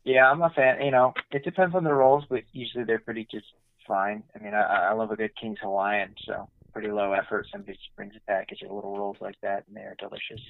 yeah, 0.04 0.30
I'm 0.30 0.40
a 0.40 0.48
fan. 0.50 0.82
You 0.82 0.90
know, 0.90 1.12
it 1.30 1.44
depends 1.44 1.74
on 1.74 1.84
the 1.84 1.92
rolls, 1.92 2.24
but 2.28 2.44
usually 2.52 2.84
they're 2.84 3.00
pretty 3.00 3.26
just 3.30 3.46
fine. 3.86 4.22
I 4.34 4.42
mean, 4.42 4.54
I, 4.54 4.62
I 4.62 4.92
love 4.94 5.10
a 5.10 5.16
good 5.16 5.36
King's 5.38 5.58
Hawaiian, 5.60 6.14
so 6.24 6.48
pretty 6.72 6.90
low 6.90 7.12
effort. 7.12 7.48
Somebody 7.52 7.74
just 7.74 7.94
brings 7.96 8.14
a 8.16 8.20
package 8.26 8.62
of 8.62 8.70
little 8.70 8.96
rolls 8.96 9.18
like 9.20 9.36
that, 9.42 9.64
and 9.68 9.76
they 9.76 9.82
are 9.82 9.96
delicious. 9.98 10.40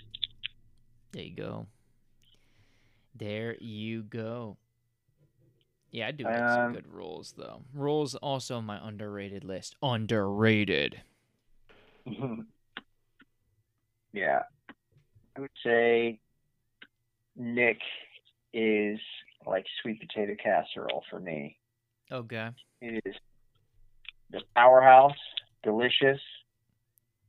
There 1.12 1.24
you 1.24 1.34
go. 1.34 1.66
There 3.16 3.56
you 3.58 4.02
go. 4.02 4.56
Yeah, 5.90 6.08
I 6.08 6.10
do 6.10 6.24
some 6.24 6.66
Um, 6.66 6.72
good 6.72 6.92
rolls 6.92 7.34
though. 7.36 7.62
Rolls 7.74 8.14
also 8.16 8.56
on 8.58 8.64
my 8.64 8.86
underrated 8.86 9.44
list. 9.44 9.76
Underrated. 9.82 11.00
yeah, 14.12 14.42
I 15.36 15.40
would 15.40 15.50
say 15.64 16.20
Nick 17.36 17.78
is 18.52 18.98
like 19.46 19.66
sweet 19.82 20.00
potato 20.00 20.34
casserole 20.42 21.04
for 21.10 21.20
me. 21.20 21.58
Okay. 22.10 22.50
It 22.80 23.02
is 23.04 23.14
the 24.30 24.42
powerhouse, 24.54 25.16
delicious, 25.62 26.20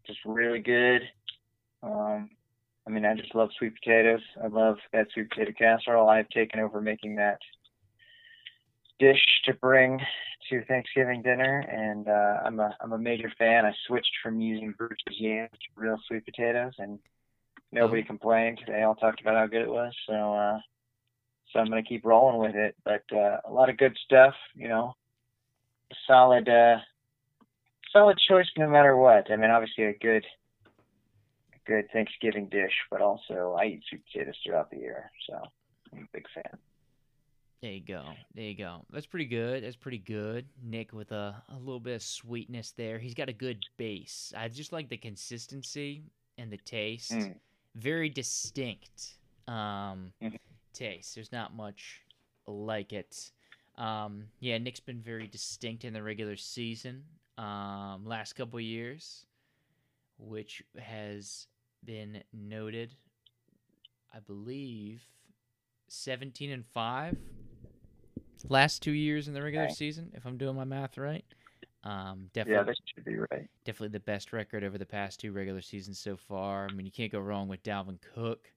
just 0.05 0.19
really 0.25 0.59
good. 0.59 1.01
Um, 1.83 2.29
I 2.87 2.89
mean, 2.89 3.05
I 3.05 3.13
just 3.15 3.35
love 3.35 3.49
sweet 3.57 3.73
potatoes. 3.75 4.21
I 4.43 4.47
love 4.47 4.77
that 4.93 5.07
sweet 5.13 5.29
potato 5.29 5.51
casserole. 5.57 6.09
I've 6.09 6.29
taken 6.29 6.59
over 6.59 6.81
making 6.81 7.15
that 7.15 7.39
dish 8.99 9.21
to 9.45 9.53
bring 9.53 9.99
to 10.49 10.63
Thanksgiving 10.65 11.21
dinner, 11.21 11.59
and 11.59 12.07
uh, 12.07 12.45
I'm 12.45 12.59
a 12.59 12.75
I'm 12.81 12.93
a 12.93 12.97
major 12.97 13.31
fan. 13.37 13.65
I 13.65 13.73
switched 13.87 14.13
from 14.23 14.39
using 14.39 14.73
Bruce's 14.77 15.19
yams 15.19 15.51
to 15.51 15.81
real 15.81 15.97
sweet 16.07 16.25
potatoes, 16.25 16.73
and 16.77 16.99
nobody 17.71 18.03
complained. 18.03 18.61
They 18.67 18.83
all 18.83 18.95
talked 18.95 19.21
about 19.21 19.35
how 19.35 19.47
good 19.47 19.61
it 19.61 19.69
was. 19.69 19.93
So, 20.07 20.33
uh, 20.33 20.59
so 21.51 21.59
I'm 21.59 21.67
gonna 21.67 21.83
keep 21.83 22.05
rolling 22.05 22.39
with 22.39 22.55
it. 22.55 22.75
But 22.83 23.03
uh, 23.11 23.37
a 23.45 23.51
lot 23.51 23.69
of 23.69 23.77
good 23.77 23.97
stuff, 24.05 24.33
you 24.55 24.67
know. 24.67 24.93
Solid, 26.05 26.49
uh, 26.49 26.77
solid 27.93 28.17
choice 28.27 28.47
no 28.57 28.69
matter 28.69 28.97
what. 28.97 29.31
I 29.31 29.37
mean, 29.37 29.51
obviously 29.51 29.85
a 29.85 29.93
good, 29.93 30.25
a 31.53 31.69
good 31.69 31.89
Thanksgiving 31.93 32.49
dish, 32.49 32.73
but 32.91 33.01
also 33.01 33.55
I 33.57 33.65
eat 33.65 33.83
sweet 33.89 34.03
potatoes 34.11 34.35
throughout 34.45 34.69
the 34.69 34.77
year, 34.77 35.11
so 35.29 35.41
I'm 35.93 35.99
a 35.99 36.07
big 36.13 36.25
fan. 36.33 36.57
There 37.61 37.71
you 37.71 37.81
go. 37.81 38.03
There 38.35 38.43
you 38.45 38.55
go. 38.55 38.85
That's 38.91 39.07
pretty 39.07 39.25
good. 39.25 39.63
That's 39.63 39.75
pretty 39.75 39.97
good. 39.97 40.45
Nick 40.63 40.93
with 40.93 41.11
a, 41.11 41.41
a 41.49 41.57
little 41.57 41.79
bit 41.79 41.95
of 41.95 42.03
sweetness 42.03 42.71
there. 42.77 42.99
He's 42.99 43.15
got 43.15 43.29
a 43.29 43.33
good 43.33 43.65
base. 43.77 44.31
I 44.37 44.47
just 44.47 44.71
like 44.71 44.89
the 44.89 44.97
consistency 44.97 46.03
and 46.37 46.51
the 46.51 46.57
taste. 46.57 47.11
Mm. 47.13 47.35
Very 47.75 48.09
distinct 48.09 49.15
um, 49.47 50.11
Mhm. 50.21 50.37
taste. 50.73 51.15
There's 51.15 51.31
not 51.31 51.55
much 51.55 52.01
like 52.45 52.93
it. 52.93 53.31
Um, 53.75 54.25
yeah, 54.39 54.57
Nick's 54.59 54.79
been 54.79 55.01
very 55.01 55.27
distinct 55.27 55.83
in 55.83 55.93
the 55.93 56.03
regular 56.03 56.35
season 56.35 57.03
um, 57.37 58.05
last 58.05 58.33
couple 58.33 58.59
years, 58.59 59.25
which 60.19 60.63
has 60.79 61.47
been 61.85 62.23
noted, 62.33 62.95
I 64.13 64.19
believe, 64.19 65.01
17 65.87 66.51
and 66.51 66.65
5 66.65 67.17
last 68.49 68.81
two 68.81 68.91
years 68.91 69.27
in 69.27 69.33
the 69.33 69.41
regular 69.41 69.65
Okay. 69.65 69.73
season, 69.73 70.11
if 70.13 70.25
I'm 70.25 70.37
doing 70.37 70.55
my 70.55 70.63
math 70.63 70.97
right. 70.97 71.25
Um, 71.83 72.29
definitely, 72.33 72.53
Yeah, 72.59 72.63
that 72.63 72.77
should 72.95 73.05
be 73.05 73.17
right. 73.17 73.49
definitely 73.65 73.89
the 73.89 73.99
best 74.01 74.33
record 74.33 74.63
over 74.63 74.77
the 74.77 74.85
past 74.85 75.19
two 75.19 75.31
regular 75.31 75.61
seasons 75.61 75.99
so 75.99 76.17
far. 76.17 76.67
I 76.69 76.73
mean, 76.73 76.85
you 76.85 76.91
can't 76.91 77.11
go 77.11 77.19
wrong 77.19 77.47
with 77.47 77.63
Dalvin 77.63 77.99
Cook. 78.01 78.51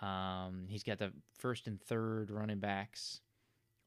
Um, 0.00 0.66
he's 0.68 0.82
got 0.82 0.98
the 0.98 1.12
first 1.38 1.66
and 1.66 1.80
third 1.80 2.30
running 2.30 2.58
backs. 2.60 3.20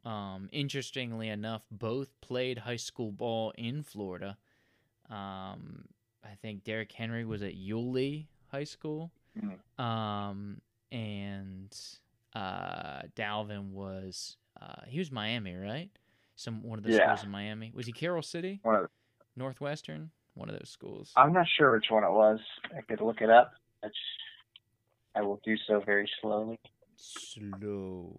Um, 0.06 0.50
interestingly 0.52 1.30
enough, 1.30 1.64
both 1.70 2.20
played 2.22 2.60
high 2.60 2.78
school 2.78 3.12
ball 3.12 3.52
in 3.58 3.84
Florida. 3.84 4.38
Um, 5.10 5.86
I 6.24 6.36
think 6.42 6.64
Derrick 6.64 6.92
Henry 6.92 7.26
was 7.26 7.42
at 7.44 7.56
Yulee 7.56 8.28
High 8.48 8.64
School. 8.64 9.12
Mhm. 9.38 9.60
Um, 9.84 10.62
and 10.92 11.76
uh, 12.36 13.02
Dalvin 13.16 13.72
was 13.72 14.38
uh, 14.62 14.82
he 14.88 15.00
was 15.00 15.12
Miami, 15.12 15.56
right? 15.56 15.90
Some 16.36 16.64
one 16.64 16.80
of 16.80 16.86
the 16.86 16.92
Yeah. 16.92 17.06
schools 17.06 17.24
in 17.24 17.30
Miami. 17.32 17.72
Was 17.76 17.86
he 17.86 17.92
Carol 17.92 18.22
City? 18.22 18.60
One 18.64 18.76
of 18.76 18.90
Northwestern? 19.36 20.12
One 20.36 20.50
of 20.50 20.58
those 20.58 20.70
schools. 20.70 21.12
I'm 21.18 21.34
not 21.34 21.48
sure 21.58 21.74
which 21.74 21.88
one 21.90 22.04
it 22.04 22.12
was. 22.12 22.40
I 22.78 22.82
could 22.82 23.02
look 23.02 23.22
it 23.22 23.30
up. 23.30 23.52
That's, 23.82 23.94
I 25.16 25.22
will 25.22 25.42
do 25.44 25.56
so 25.68 25.82
very 25.86 26.10
slowly. 26.22 26.58
Slowly. 26.96 28.14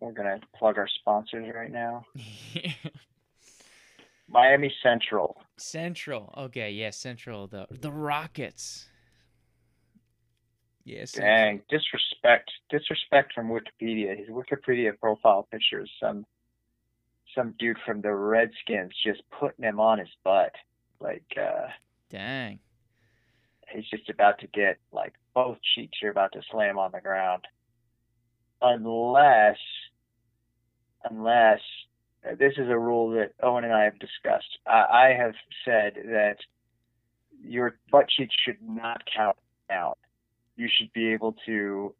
We're 0.00 0.12
gonna 0.12 0.40
plug 0.56 0.78
our 0.78 0.88
sponsors 0.88 1.46
right 1.54 1.70
now. 1.70 2.04
Miami 4.28 4.72
Central. 4.82 5.40
Central. 5.56 6.32
Okay, 6.36 6.70
yeah, 6.72 6.90
Central. 6.90 7.46
The 7.46 7.66
the 7.70 7.92
Rockets. 7.92 8.88
Central. 10.84 11.34
Dang, 11.34 11.62
disrespect, 11.70 12.50
disrespect 12.70 13.32
from 13.34 13.48
Wikipedia. 13.48 14.16
His 14.18 14.28
Wikipedia 14.28 14.98
profile 14.98 15.48
picture 15.50 15.82
is 15.82 15.90
some 16.00 16.26
some 17.34 17.54
dude 17.58 17.78
from 17.84 18.00
the 18.00 18.12
Redskins 18.12 18.92
just 19.04 19.22
putting 19.38 19.64
him 19.64 19.80
on 19.80 19.98
his 19.98 20.08
butt. 20.22 20.52
Like 21.00 21.24
uh 21.36 21.68
Dang. 22.10 22.60
he's 23.72 23.88
just 23.88 24.08
about 24.08 24.38
to 24.40 24.46
get 24.48 24.78
like 24.92 25.14
both 25.34 25.58
cheeks 25.74 25.98
are 26.02 26.10
about 26.10 26.32
to 26.32 26.42
slam 26.50 26.78
on 26.78 26.92
the 26.92 27.00
ground. 27.00 27.44
Unless 28.60 29.58
unless 31.10 31.60
uh, 32.26 32.34
this 32.38 32.54
is 32.56 32.68
a 32.68 32.78
rule 32.78 33.10
that 33.10 33.32
Owen 33.42 33.64
and 33.64 33.72
I 33.72 33.84
have 33.84 33.98
discussed. 33.98 34.58
I, 34.66 34.84
I 35.10 35.16
have 35.18 35.34
said 35.64 35.94
that 36.06 36.36
your 37.42 37.78
butt 37.90 38.08
cheeks 38.08 38.34
should 38.44 38.58
not 38.62 39.02
count 39.14 39.36
out. 39.70 39.98
You 40.56 40.68
should 40.68 40.92
be 40.92 41.12
able 41.12 41.36
to 41.46 41.94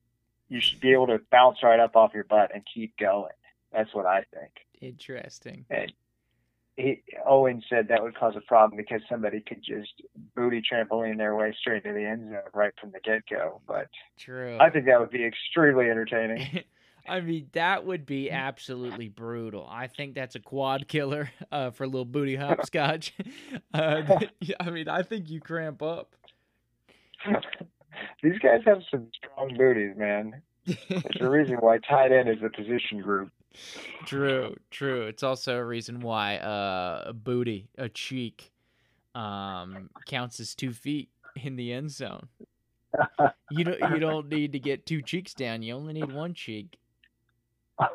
you 0.49 0.61
should 0.61 0.81
be 0.81 0.93
able 0.93 1.07
to 1.09 1.21
bounce 1.31 1.59
right 1.63 1.81
up 1.81 1.97
off 1.97 2.13
your 2.15 2.25
butt 2.25 2.51
and 2.55 2.63
keep 2.73 2.97
going. 2.99 3.33
That's 3.73 3.93
what 3.95 4.07
I 4.07 4.25
think. 4.33 4.53
Interesting. 4.81 5.65
He, 6.77 7.03
Owen 7.25 7.63
said 7.71 7.89
that 7.89 8.03
would 8.03 8.17
cause 8.17 8.35
a 8.37 8.41
problem 8.41 8.77
because 8.77 9.01
somebody 9.09 9.41
could 9.41 9.63
just 9.63 9.93
booty 10.35 10.61
trampoline 10.61 11.17
their 11.17 11.37
way 11.37 11.55
straight 11.61 11.85
to 11.85 11.93
the 11.93 12.05
end 12.05 12.31
zone 12.31 12.41
right 12.53 12.73
from 12.81 12.91
the 12.91 13.01
get 13.01 13.23
go. 13.31 13.61
But 13.67 13.89
True. 14.19 14.59
I 14.61 14.71
think 14.71 14.87
that 14.87 14.99
would 14.99 15.11
be 15.11 15.25
extremely 15.25 15.89
entertaining. 15.89 16.65
I 17.07 17.21
mean, 17.21 17.49
that 17.53 17.85
would 17.85 18.07
be 18.07 18.31
absolutely 18.31 19.09
brutal. 19.09 19.69
I 19.71 19.89
think 19.89 20.15
that's 20.15 20.35
a 20.37 20.41
quad 20.41 20.89
killer 20.89 21.31
uh, 21.53 21.71
for 21.71 21.87
little 21.87 22.05
booty 22.05 22.37
hopscotch. 22.37 23.13
uh, 23.73 24.21
I 24.61 24.71
mean, 24.71 24.89
I 24.89 25.03
think 25.03 25.31
you 25.31 25.41
cramp 25.41 25.83
up. 25.83 26.15
These 28.25 28.39
guys 28.39 28.63
have 28.65 28.81
some 28.91 29.09
strong 29.15 29.55
booties, 29.55 29.95
man. 29.99 30.41
There's 30.65 31.21
a 31.21 31.29
reason 31.29 31.57
why 31.57 31.77
tight 31.77 32.11
end 32.11 32.31
is 32.31 32.39
a 32.43 32.49
position 32.49 33.03
group. 33.03 33.31
True, 34.07 34.57
true. 34.71 35.03
It's 35.03 35.23
also 35.23 35.59
a 35.59 35.65
reason 35.65 36.01
why 36.01 36.39
uh, 36.39 37.03
a 37.09 37.13
booty, 37.13 37.69
a 37.77 37.91
cheek, 37.91 38.51
um, 39.15 39.91
counts 40.07 40.41
as 40.41 40.55
two 40.55 40.73
feet 40.73 41.11
in 41.37 41.57
the 41.57 41.71
end 41.75 41.91
zone. 41.91 42.29
You 43.51 43.65
don't 43.65 43.93
you 43.93 43.99
don't 43.99 44.31
need 44.31 44.53
to 44.53 44.59
get 44.59 44.87
two 44.87 45.03
cheeks 45.03 45.35
down. 45.35 45.63
You 45.63 45.75
only 45.75 45.93
need 45.93 46.11
one 46.11 46.33
cheek. 46.33 46.79
Uh, 47.79 47.89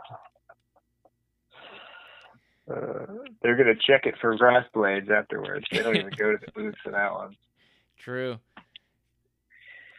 they're 3.41 3.57
gonna 3.57 3.73
check 3.73 4.05
it 4.05 4.13
for 4.21 4.37
grass 4.37 4.65
blades 4.75 5.09
afterwards. 5.09 5.65
They 5.71 5.79
don't 5.79 5.95
even 5.95 6.13
go 6.15 6.33
to 6.33 6.37
the 6.37 6.51
booth 6.51 6.75
for 6.83 6.91
that 6.91 7.11
one. 7.13 7.35
True. 7.97 8.37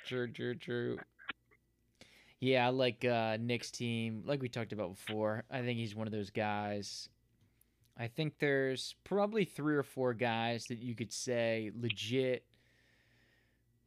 True, 0.06 0.30
true, 0.30 0.54
true. 0.54 0.98
Yeah, 2.40 2.68
like 2.68 3.04
uh, 3.04 3.36
Nick's 3.38 3.70
team. 3.70 4.22
Like 4.24 4.40
we 4.40 4.48
talked 4.48 4.72
about 4.72 4.96
before, 4.96 5.44
I 5.50 5.60
think 5.60 5.78
he's 5.78 5.94
one 5.94 6.06
of 6.06 6.12
those 6.12 6.30
guys. 6.30 7.08
I 7.98 8.08
think 8.08 8.38
there's 8.38 8.94
probably 9.04 9.44
three 9.44 9.76
or 9.76 9.82
four 9.82 10.14
guys 10.14 10.64
that 10.66 10.78
you 10.78 10.94
could 10.94 11.12
say 11.12 11.70
legit. 11.78 12.44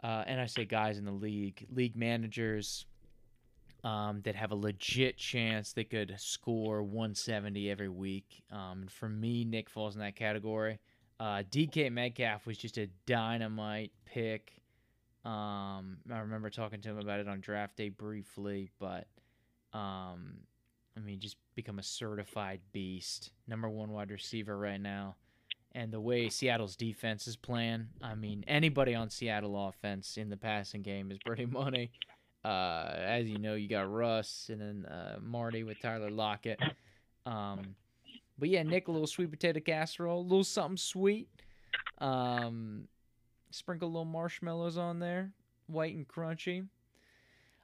Uh, 0.04 0.24
and 0.28 0.40
I 0.40 0.46
say 0.46 0.66
guys 0.66 0.98
in 0.98 1.06
the 1.06 1.12
league, 1.12 1.66
league 1.74 1.96
managers 1.96 2.86
um, 3.84 4.22
that 4.24 4.36
have 4.36 4.52
a 4.52 4.56
legit 4.56 5.18
chance 5.18 5.74
they 5.74 5.84
could 5.84 6.14
score 6.18 6.84
170 6.84 7.72
every 7.72 7.90
week. 7.90 8.44
Um, 8.52 8.82
and 8.82 8.92
for 8.92 9.10
me, 9.10 9.46
Nick 9.46 9.70
falls 9.70 9.96
in 9.96 10.02
that 10.02 10.16
category. 10.16 10.80
Uh, 11.20 11.44
DK 11.50 11.92
Metcalf 11.92 12.46
was 12.46 12.58
just 12.58 12.78
a 12.78 12.88
dynamite 13.06 13.92
pick. 14.06 14.62
Um, 15.26 15.98
I 16.12 16.20
remember 16.20 16.50
talking 16.50 16.82
to 16.82 16.90
him 16.90 17.00
about 17.00 17.20
it 17.20 17.28
on 17.28 17.40
draft 17.40 17.78
day 17.78 17.90
briefly, 17.90 18.70
but 18.80 19.08
um, 19.74 20.34
I 20.98 21.00
mean, 21.00 21.20
just 21.20 21.38
become 21.56 21.80
a 21.80 21.84
certified 21.84 22.60
beast, 22.72 23.32
number 23.48 23.70
one 23.70 23.92
wide 23.92 24.12
receiver 24.12 24.58
right 24.58 24.82
now. 24.82 25.16
And 25.76 25.92
the 25.92 26.00
way 26.00 26.30
Seattle's 26.30 26.76
defense 26.76 27.28
is 27.28 27.36
playing, 27.36 27.88
I 28.02 28.14
mean, 28.16 28.44
anybody 28.48 28.94
on 28.94 29.10
Seattle 29.10 29.68
offense 29.68 30.18
in 30.18 30.30
the 30.30 30.38
passing 30.38 30.84
game 30.84 31.10
is 31.10 31.18
pretty 31.26 31.46
money. 31.48 31.92
Uh, 32.46 32.94
as 32.96 33.28
you 33.28 33.40
know, 33.40 33.56
you 33.56 33.70
got 33.70 33.92
Russ 33.92 34.50
and 34.52 34.62
then 34.62 34.86
uh, 34.86 35.18
Marty 35.22 35.64
with 35.64 35.80
Tyler 35.80 36.12
Lockett. 36.12 36.60
Um, 37.26 37.76
but 38.38 38.50
yeah, 38.50 38.64
Nick, 38.64 38.88
a 38.88 38.92
little 38.92 39.08
sweet 39.08 39.32
potato 39.32 39.62
casserole, 39.62 40.20
a 40.20 40.22
little 40.22 40.44
something 40.44 40.78
sweet. 40.78 41.30
Um, 42.00 42.88
sprinkle 43.54 43.88
a 43.88 43.92
little 43.92 44.06
marshmallows 44.06 44.78
on 44.78 45.00
there, 45.00 45.32
white 45.68 45.96
and 45.96 46.08
crunchy. 46.08 46.68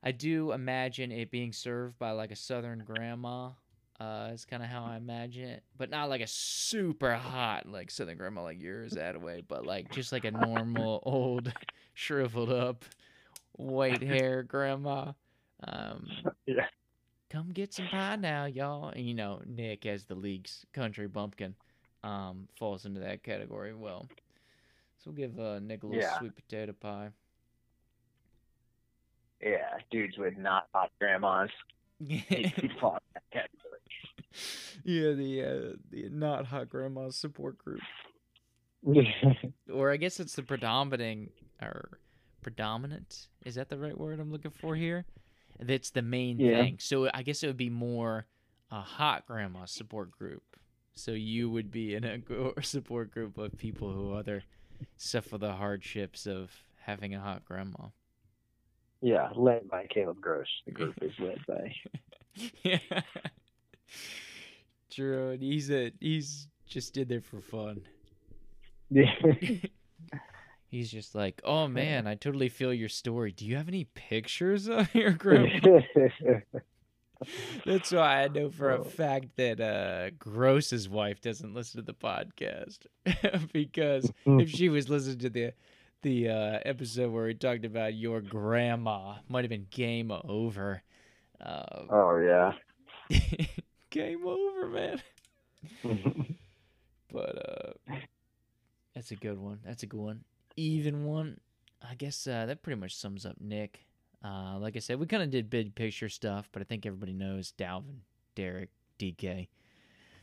I 0.03 0.11
do 0.11 0.51
imagine 0.53 1.11
it 1.11 1.29
being 1.31 1.51
served 1.51 1.99
by 1.99 2.11
like 2.11 2.31
a 2.31 2.35
southern 2.35 2.79
grandma. 2.85 3.51
Uh, 3.99 4.29
is 4.33 4.45
kind 4.45 4.63
of 4.63 4.69
how 4.69 4.85
I 4.85 4.95
imagine 4.95 5.43
it, 5.49 5.63
but 5.77 5.89
not 5.89 6.07
like 6.07 6.21
a 6.21 6.27
super 6.27 7.15
hot 7.15 7.67
like 7.67 7.91
Southern 7.91 8.17
grandma 8.17 8.43
like 8.43 8.61
yours 8.61 8.93
that 8.93 9.21
way, 9.21 9.43
but 9.45 9.65
like 9.65 9.91
just 9.91 10.13
like 10.13 10.23
a 10.23 10.31
normal 10.31 11.01
old 11.05 11.51
shriveled 11.95 12.49
up 12.49 12.85
white 13.53 14.01
hair 14.01 14.43
grandma. 14.43 15.11
Um, 15.67 16.07
Yeah. 16.45 16.65
come 17.29 17.49
get 17.51 17.73
some 17.73 17.89
pie 17.89 18.15
now, 18.15 18.45
y'all. 18.45 18.87
And 18.89 19.05
you 19.05 19.13
know, 19.13 19.41
Nick 19.45 19.85
as 19.85 20.05
the 20.05 20.15
league's 20.15 20.65
country 20.71 21.07
bumpkin, 21.09 21.55
um, 22.03 22.47
falls 22.57 22.85
into 22.85 23.01
that 23.01 23.21
category. 23.23 23.73
Well, 23.73 24.07
so 25.03 25.11
we'll 25.11 25.15
give 25.15 25.39
uh, 25.39 25.59
Nick 25.59 25.83
a 25.83 25.87
little 25.87 26.01
Yeah. 26.01 26.17
sweet 26.17 26.35
potato 26.35 26.73
pie. 26.73 27.09
Yeah, 29.41 29.77
dudes 29.89 30.17
with 30.17 30.37
not 30.37 30.67
hot 30.73 30.91
grandmas. 30.99 31.49
He, 32.05 32.17
he 32.29 32.69
fall 32.79 32.95
in 32.95 32.99
that 33.15 33.23
category. 33.31 33.79
yeah, 34.83 35.11
the 35.13 35.43
uh, 35.43 35.75
the 35.91 36.09
not 36.09 36.45
hot 36.45 36.69
grandma 36.69 37.09
support 37.09 37.57
group, 37.57 37.81
or 39.73 39.91
I 39.91 39.97
guess 39.97 40.19
it's 40.19 40.35
the 40.35 40.43
predominating 40.43 41.29
or 41.61 41.99
predominant. 42.41 43.27
Is 43.45 43.55
that 43.55 43.69
the 43.69 43.77
right 43.77 43.97
word 43.97 44.19
I'm 44.19 44.31
looking 44.31 44.51
for 44.51 44.75
here? 44.75 45.05
That's 45.59 45.89
the 45.89 46.01
main 46.01 46.37
Yeah. 46.39 46.63
thing. 46.63 46.77
So 46.79 47.09
I 47.13 47.23
guess 47.23 47.43
it 47.43 47.47
would 47.47 47.57
be 47.57 47.69
more 47.69 48.25
a 48.71 48.79
hot 48.81 49.25
grandma 49.25 49.65
support 49.65 50.11
group. 50.11 50.43
So 50.93 51.11
you 51.11 51.49
would 51.49 51.71
be 51.71 51.95
in 51.95 52.03
a 52.05 52.19
support 52.61 53.11
group 53.11 53.37
of 53.37 53.57
people 53.57 53.91
who 53.91 54.13
other 54.13 54.43
suffer 54.97 55.37
the 55.37 55.53
hardships 55.53 56.25
of 56.25 56.51
having 56.81 57.13
a 57.15 57.19
hot 57.19 57.45
grandma. 57.45 57.87
yeah, 59.01 59.29
led 59.35 59.69
by 59.69 59.85
Caleb 59.89 60.19
Gross. 60.21 60.47
The 60.65 60.71
group 60.71 60.95
is 61.01 61.11
led 61.19 61.39
by. 61.47 61.75
yeah. 62.63 63.01
True, 64.91 65.37
he's 65.39 65.69
a 65.71 65.91
he's 65.99 66.47
just 66.67 66.97
in 66.97 67.07
there 67.07 67.21
for 67.21 67.41
fun. 67.41 67.81
He's 70.67 70.91
just 70.91 71.15
like, 71.15 71.41
oh 71.43 71.67
man, 71.67 72.05
I 72.05 72.13
totally 72.13 72.47
feel 72.49 72.71
your 72.71 72.89
story. 72.89 73.31
Do 73.31 73.43
you 73.45 73.55
have 73.55 73.67
any 73.67 73.85
pictures 73.85 74.67
of 74.69 74.93
your 74.93 75.11
grandma? 75.13 75.79
That's 77.65 77.91
why 77.91 78.23
I 78.23 78.27
know 78.27 78.49
for 78.49 78.71
a 78.71 78.83
fact 78.83 79.35
that 79.37 79.59
uh, 79.59 80.11
Gross's 80.17 80.87
wife 80.87 81.21
doesn't 81.21 81.53
listen 81.53 81.81
to 81.81 81.85
the 81.85 81.93
podcast 81.93 82.79
because 83.53 84.11
if 84.25 84.49
she 84.49 84.69
was 84.69 84.89
listening 84.89 85.19
to 85.19 85.29
the 85.29 85.53
the 86.01 86.29
uh, 86.29 86.59
episode 86.63 87.11
where 87.11 87.25
we 87.25 87.33
talked 87.33 87.65
about 87.65 87.93
your 87.93 88.21
grandma, 88.21 89.15
might 89.27 89.43
have 89.43 89.49
been 89.49 89.67
game 89.69 90.11
over. 90.11 90.81
Uh, 91.43 91.83
oh 91.89 92.17
yeah. 92.17 92.53
game 93.89 94.25
over, 94.25 94.67
man. 94.69 95.01
But 97.11 97.75
uh, 97.89 97.95
that's 98.95 99.11
a 99.11 99.15
good 99.15 99.39
one. 99.39 99.59
That's 99.65 99.83
a 99.83 99.87
good 99.87 99.99
one. 99.99 100.23
Even 100.55 101.05
one. 101.05 101.39
I 101.81 101.95
guess 101.95 102.27
uh, 102.27 102.45
that 102.45 102.61
pretty 102.61 102.79
much 102.79 102.95
sums 102.95 103.25
up 103.25 103.35
Nick. 103.39 103.85
Uh, 104.23 104.57
like 104.59 104.75
I 104.75 104.79
said, 104.79 104.99
we 104.99 105.05
kind 105.05 105.23
of 105.23 105.29
did 105.29 105.49
big 105.49 105.75
picture 105.75 106.09
stuff, 106.09 106.49
but 106.51 106.61
I 106.61 106.65
think 106.65 106.85
everybody 106.85 107.13
knows 107.13 107.53
Dalvin, 107.57 107.99
Derrick, 108.35 108.69
DK, 108.99 109.47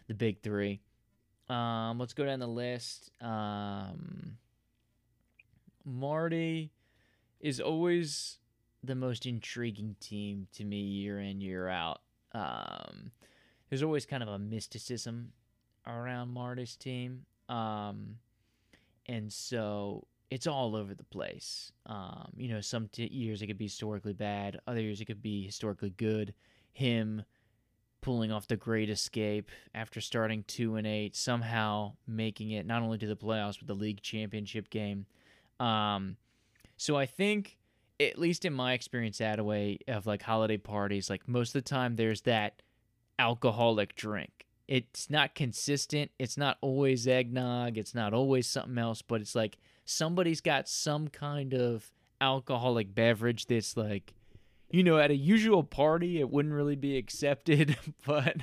the 0.06 0.14
big 0.14 0.42
three. 0.42 0.80
Um, 1.48 1.98
let's 1.98 2.12
go 2.12 2.26
down 2.26 2.40
the 2.40 2.46
list. 2.46 3.10
Um, 3.20 4.36
Marty 5.84 6.72
is 7.40 7.60
always 7.60 8.38
the 8.82 8.94
most 8.94 9.26
intriguing 9.26 9.96
team 10.00 10.48
to 10.54 10.64
me 10.64 10.80
year 10.80 11.20
in 11.20 11.40
year 11.40 11.68
out. 11.68 12.00
Um, 12.32 13.12
there's 13.70 13.82
always 13.82 14.04
kind 14.04 14.22
of 14.22 14.28
a 14.28 14.38
mysticism 14.38 15.32
around 15.86 16.28
Marty's 16.28 16.76
team. 16.76 17.24
Um, 17.48 18.16
and 19.06 19.32
so 19.32 20.06
it's 20.30 20.46
all 20.46 20.74
over 20.74 20.94
the 20.94 21.04
place. 21.04 21.72
Um, 21.86 22.32
you 22.36 22.48
know, 22.48 22.60
some 22.60 22.88
t- 22.88 23.06
years 23.06 23.42
it 23.42 23.46
could 23.46 23.58
be 23.58 23.66
historically 23.66 24.12
bad, 24.12 24.58
other 24.66 24.80
years 24.80 25.00
it 25.00 25.04
could 25.06 25.22
be 25.22 25.44
historically 25.44 25.90
good. 25.90 26.34
Him 26.72 27.22
pulling 28.00 28.30
off 28.30 28.46
the 28.46 28.56
great 28.56 28.90
escape 28.90 29.50
after 29.74 30.00
starting 30.00 30.44
2 30.46 30.76
and 30.76 30.86
8, 30.86 31.16
somehow 31.16 31.94
making 32.06 32.50
it 32.50 32.66
not 32.66 32.82
only 32.82 32.98
to 32.98 33.06
the 33.06 33.16
playoffs 33.16 33.58
but 33.58 33.66
the 33.66 33.74
league 33.74 34.02
championship 34.02 34.70
game. 34.70 35.06
Um, 35.58 36.16
so 36.76 36.96
I 36.96 37.06
think 37.06 37.56
at 37.98 38.18
least 38.18 38.44
in 38.44 38.52
my 38.52 38.74
experience 38.74 39.18
that 39.18 39.44
way 39.44 39.78
of 39.88 40.06
like 40.06 40.22
holiday 40.22 40.58
parties, 40.58 41.08
like 41.08 41.26
most 41.26 41.50
of 41.50 41.64
the 41.64 41.68
time 41.68 41.96
there's 41.96 42.22
that 42.22 42.62
alcoholic 43.18 43.96
drink. 43.96 44.46
It's 44.68 45.08
not 45.08 45.34
consistent. 45.34 46.10
It's 46.18 46.36
not 46.36 46.58
always 46.60 47.06
eggnog. 47.06 47.78
It's 47.78 47.94
not 47.94 48.12
always 48.12 48.46
something 48.46 48.76
else, 48.76 49.00
but 49.00 49.20
it's 49.20 49.34
like 49.34 49.58
somebody's 49.86 50.42
got 50.42 50.68
some 50.68 51.08
kind 51.08 51.54
of 51.54 51.90
alcoholic 52.20 52.94
beverage 52.94 53.46
that's 53.46 53.76
like, 53.76 54.12
you 54.70 54.82
know, 54.82 54.98
at 54.98 55.10
a 55.10 55.16
usual 55.16 55.62
party, 55.62 56.20
it 56.20 56.28
wouldn't 56.28 56.54
really 56.54 56.76
be 56.76 56.98
accepted, 56.98 57.76
but 58.06 58.36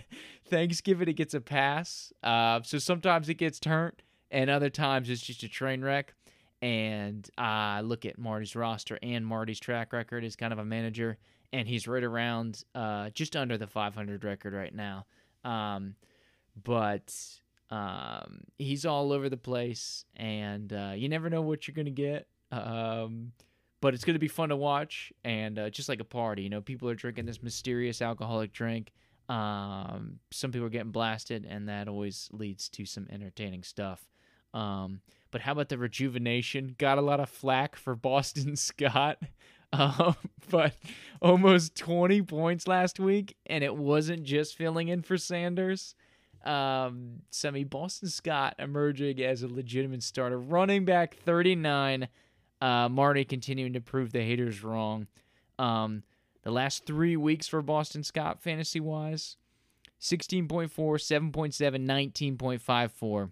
Thanksgiving, 0.49 1.09
it 1.09 1.13
gets 1.13 1.33
a 1.33 1.41
pass. 1.41 2.11
Uh, 2.23 2.61
so 2.63 2.79
sometimes 2.79 3.29
it 3.29 3.35
gets 3.35 3.59
turned, 3.59 4.01
and 4.31 4.49
other 4.49 4.69
times 4.69 5.09
it's 5.09 5.21
just 5.21 5.43
a 5.43 5.49
train 5.49 5.83
wreck. 5.83 6.15
And 6.61 7.29
I 7.37 7.81
look 7.81 8.05
at 8.05 8.17
Marty's 8.17 8.55
roster 8.55 8.97
and 9.03 9.25
Marty's 9.27 9.59
track 9.59 9.91
record 9.91 10.23
as 10.23 10.37
kind 10.37 10.53
of 10.53 10.59
a 10.59 10.65
manager, 10.65 11.17
and 11.51 11.67
he's 11.67 11.89
right 11.89 12.03
around 12.03 12.63
uh, 12.73 13.09
just 13.09 13.35
under 13.35 13.57
the 13.57 13.67
500 13.67 14.23
record 14.23 14.53
right 14.53 14.73
now. 14.73 15.05
Um, 15.43 15.95
but 16.63 17.13
um, 17.73 18.41
he's 18.59 18.85
all 18.85 19.11
over 19.11 19.29
the 19.29 19.37
place, 19.37 20.05
and 20.15 20.71
uh, 20.71 20.93
you 20.95 21.09
never 21.09 21.27
know 21.27 21.41
what 21.41 21.67
you're 21.67 21.73
gonna 21.73 21.89
get. 21.89 22.27
Um, 22.51 23.31
but 23.81 23.95
it's 23.95 24.05
gonna 24.05 24.19
be 24.19 24.27
fun 24.27 24.49
to 24.49 24.55
watch, 24.55 25.11
and 25.23 25.57
uh, 25.57 25.69
just 25.71 25.89
like 25.89 25.99
a 25.99 26.05
party, 26.05 26.43
you 26.43 26.49
know, 26.49 26.61
people 26.61 26.87
are 26.87 26.93
drinking 26.93 27.25
this 27.25 27.41
mysterious 27.41 27.99
alcoholic 27.99 28.53
drink. 28.53 28.93
Um, 29.27 30.19
some 30.29 30.51
people 30.51 30.67
are 30.67 30.69
getting 30.69 30.91
blasted, 30.91 31.47
and 31.49 31.67
that 31.67 31.87
always 31.87 32.29
leads 32.31 32.69
to 32.69 32.85
some 32.85 33.07
entertaining 33.09 33.63
stuff. 33.63 34.07
Um, 34.53 35.01
but 35.31 35.41
how 35.41 35.53
about 35.53 35.69
the 35.69 35.79
rejuvenation? 35.79 36.75
Got 36.77 36.99
a 36.99 37.01
lot 37.01 37.19
of 37.19 37.27
flack 37.27 37.75
for 37.75 37.95
Boston 37.95 38.55
Scott. 38.55 39.17
Um, 39.75 40.15
but 40.51 40.75
almost 41.19 41.73
20 41.73 42.21
points 42.21 42.67
last 42.67 42.99
week, 42.99 43.35
and 43.47 43.63
it 43.63 43.75
wasn't 43.75 44.21
just 44.21 44.55
filling 44.55 44.89
in 44.89 45.01
for 45.01 45.17
Sanders. 45.17 45.95
Um, 46.43 47.21
Semi 47.29 47.63
Boston 47.63 48.09
Scott 48.09 48.55
emerging 48.59 49.21
as 49.21 49.43
a 49.43 49.47
legitimate 49.47 50.03
starter, 50.03 50.37
running 50.37 50.85
back 50.85 51.15
39. 51.15 52.07
Uh, 52.61 52.89
Marty 52.89 53.25
continuing 53.25 53.73
to 53.73 53.81
prove 53.81 54.11
the 54.11 54.21
haters 54.21 54.63
wrong. 54.63 55.07
Um, 55.59 56.03
the 56.43 56.51
last 56.51 56.85
three 56.85 57.15
weeks 57.15 57.47
for 57.47 57.61
Boston 57.61 58.03
Scott 58.03 58.41
fantasy 58.41 58.79
wise 58.79 59.37
16.4, 60.01 60.69
7.7, 60.69 62.11
19.54. 62.11 63.31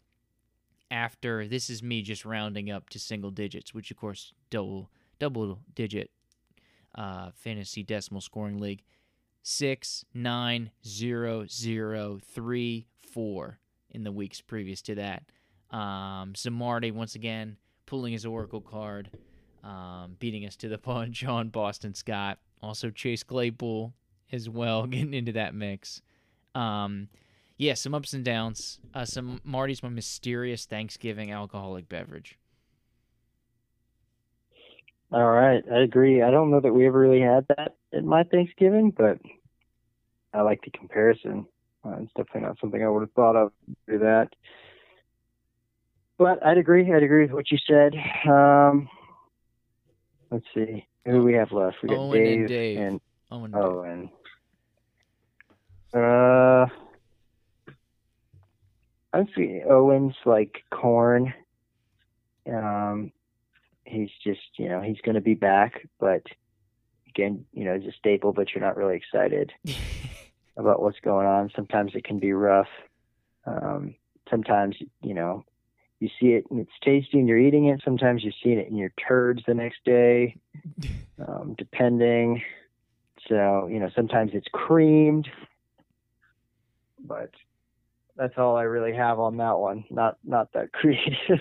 After 0.90 1.48
this 1.48 1.70
is 1.70 1.82
me 1.82 2.02
just 2.02 2.26
rounding 2.26 2.70
up 2.70 2.90
to 2.90 3.00
single 3.00 3.32
digits, 3.32 3.74
which 3.74 3.92
of 3.92 3.98
course 3.98 4.34
double 4.50 4.90
double 5.20 5.60
digit 5.76 6.12
uh, 6.96 7.32
fantasy 7.34 7.84
decimal 7.84 8.22
scoring 8.22 8.60
league. 8.60 8.84
Six, 9.44 10.06
nine, 10.14 10.72
zero, 10.86 11.46
zero, 11.48 12.20
three, 12.34 12.88
four 13.02 13.60
in 13.90 14.04
the 14.04 14.12
weeks 14.12 14.42
previous 14.42 14.82
to 14.84 14.96
that. 14.96 15.24
Um, 15.76 16.34
Marty 16.52 16.92
once 16.92 17.16
again 17.16 17.58
pulling 17.86 18.14
his 18.14 18.26
oracle 18.26 18.62
card, 18.62 19.10
um, 19.64 20.16
beating 20.20 20.46
us 20.46 20.56
to 20.58 20.70
the 20.70 20.78
punch 20.78 21.24
on 21.26 21.50
Boston 21.50 21.94
Scott. 21.94 22.40
Also 22.62 22.90
Chase 22.90 23.24
Claypool 23.24 23.94
as 24.32 24.50
well, 24.50 24.86
getting 24.88 25.14
into 25.14 25.34
that 25.34 25.54
mix. 25.54 26.02
Um, 26.56 27.10
yeah, 27.58 27.74
some 27.74 27.94
ups 27.94 28.14
and 28.14 28.26
downs. 28.26 28.80
Uh, 28.94 29.06
some 29.06 29.42
Marty's 29.44 29.84
my 29.84 29.90
mysterious 29.90 30.66
Thanksgiving 30.66 31.32
alcoholic 31.32 31.88
beverage. 31.90 32.38
All 35.12 35.30
right, 35.30 35.64
I 35.72 35.82
agree. 35.82 36.22
I 36.22 36.32
don't 36.32 36.50
know 36.50 36.62
that 36.62 36.74
we 36.74 36.88
ever 36.88 37.00
really 37.00 37.20
had 37.20 37.46
that 37.50 37.76
at 37.94 38.04
my 38.04 38.24
Thanksgiving, 38.24 38.92
but 38.96 39.20
I 40.34 40.42
like 40.42 40.62
the 40.64 40.72
comparison. 40.72 41.46
Uh, 41.84 41.98
it's 42.02 42.12
definitely 42.16 42.42
not 42.42 42.60
something 42.60 42.84
I 42.84 42.90
would 42.90 43.02
have 43.02 43.12
thought 43.14 43.36
of 43.36 43.52
do 43.88 44.00
that. 44.00 44.30
But 46.18 46.46
I'd 46.46 46.58
agree. 46.58 46.92
I'd 46.94 47.04
agree 47.04 47.24
with 47.24 47.32
what 47.32 47.52
you 47.52 47.58
said. 47.68 47.96
Um, 48.30 48.88
let's 50.30 50.46
see. 50.54 50.86
Who 51.06 51.14
do 51.14 51.24
we 51.24 51.34
have 51.34 51.52
left? 51.52 51.78
We 51.82 51.90
got 51.90 51.98
Owen 51.98 52.24
Dave 52.24 52.40
and 52.40 52.48
Dave. 52.48 52.78
and 52.78 53.02
and 53.32 53.56
Owen. 53.56 54.12
Uh, 55.94 56.68
I 59.14 59.26
feel 59.36 59.64
Owen's 59.70 60.16
like 60.26 60.64
corn. 60.72 61.34
Um, 62.48 63.12
he's 63.86 64.10
just 64.24 64.42
you 64.58 64.70
know 64.70 64.82
he's 64.82 65.02
going 65.04 65.16
to 65.16 65.22
be 65.22 65.34
back, 65.34 65.88
but 66.00 66.22
again, 67.16 67.46
you 67.54 67.66
know, 67.66 67.76
is 67.76 67.86
a 67.86 67.92
staple, 67.92 68.34
but 68.34 68.54
you're 68.54 68.64
not 68.64 68.78
really 68.78 68.96
excited. 68.96 69.52
about 70.58 70.82
what's 70.82 71.00
going 71.00 71.28
on. 71.28 71.52
Sometimes 71.56 71.92
it 71.96 72.04
can 72.04 72.20
be 72.20 72.34
rough. 72.34 72.68
Um, 73.46 73.96
sometimes 74.30 74.76
you 75.02 75.14
know 75.14 75.44
you 76.00 76.10
see 76.20 76.28
it 76.28 76.46
and 76.50 76.60
it's 76.60 76.72
tasty 76.84 77.20
and 77.20 77.28
you're 77.28 77.38
eating 77.38 77.66
it. 77.68 77.82
Sometimes 77.84 78.24
you 78.24 78.32
see 78.44 78.52
it 78.52 78.68
in 78.68 78.78
your 78.78 78.92
turds 79.08 79.42
the 79.46 79.54
next 79.54 79.84
day, 79.86 80.38
um, 81.28 81.56
depending. 81.58 82.42
So 83.28 83.68
you 83.70 83.80
know 83.80 83.90
sometimes 83.96 84.32
it's 84.34 84.48
creamed, 84.52 85.28
but 87.00 87.32
that's 88.16 88.38
all 88.38 88.56
I 88.58 88.64
really 88.64 88.96
have 88.96 89.20
on 89.20 89.38
that 89.38 89.58
one. 89.58 89.86
Not 89.90 90.18
not 90.24 90.54
that 90.54 90.72
creative. 90.74 91.40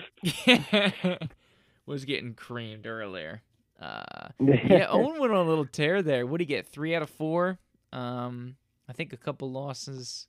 was 1.85 2.05
getting 2.05 2.33
creamed 2.33 2.85
earlier. 2.85 3.41
Uh, 3.81 4.29
yeah, 4.39 4.87
Owen 4.89 5.19
went 5.19 5.33
on 5.33 5.45
a 5.45 5.49
little 5.49 5.65
tear 5.65 6.01
there. 6.01 6.25
What 6.27 6.37
did 6.37 6.47
he 6.47 6.55
get? 6.55 6.67
Three 6.67 6.95
out 6.95 7.01
of 7.01 7.09
four. 7.09 7.57
Um, 7.91 8.55
I 8.87 8.93
think 8.93 9.11
a 9.11 9.17
couple 9.17 9.51
losses. 9.51 10.27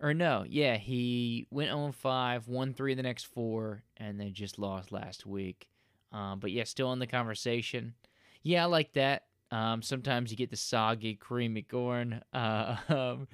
Or 0.00 0.12
no, 0.12 0.44
yeah, 0.48 0.76
he 0.76 1.46
went 1.50 1.70
on 1.70 1.92
5, 1.92 2.48
won 2.48 2.74
three 2.74 2.92
of 2.92 2.96
the 2.96 3.02
next 3.02 3.24
four, 3.24 3.84
and 3.96 4.18
then 4.18 4.32
just 4.34 4.58
lost 4.58 4.92
last 4.92 5.24
week. 5.24 5.68
Um, 6.12 6.40
but 6.40 6.50
yeah, 6.50 6.64
still 6.64 6.92
in 6.92 6.98
the 6.98 7.06
conversation. 7.06 7.94
Yeah, 8.42 8.64
I 8.64 8.66
like 8.66 8.92
that. 8.94 9.24
Um, 9.50 9.82
sometimes 9.82 10.30
you 10.30 10.36
get 10.36 10.50
the 10.50 10.56
soggy, 10.56 11.14
creamy 11.14 11.62
corn, 11.62 12.22
uh, 12.32 12.76
um, 12.88 13.28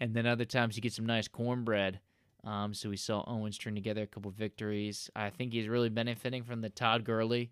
and 0.00 0.14
then 0.14 0.26
other 0.26 0.44
times 0.44 0.76
you 0.76 0.82
get 0.82 0.92
some 0.92 1.06
nice 1.06 1.28
cornbread. 1.28 2.00
Um, 2.44 2.74
so 2.74 2.88
we 2.88 2.96
saw 2.96 3.24
Owen 3.26 3.52
string 3.52 3.74
together 3.74 4.02
a 4.02 4.06
couple 4.06 4.30
victories. 4.30 5.10
I 5.16 5.30
think 5.30 5.52
he's 5.52 5.68
really 5.68 5.88
benefiting 5.88 6.44
from 6.44 6.60
the 6.60 6.70
Todd 6.70 7.04
Gurley. 7.04 7.50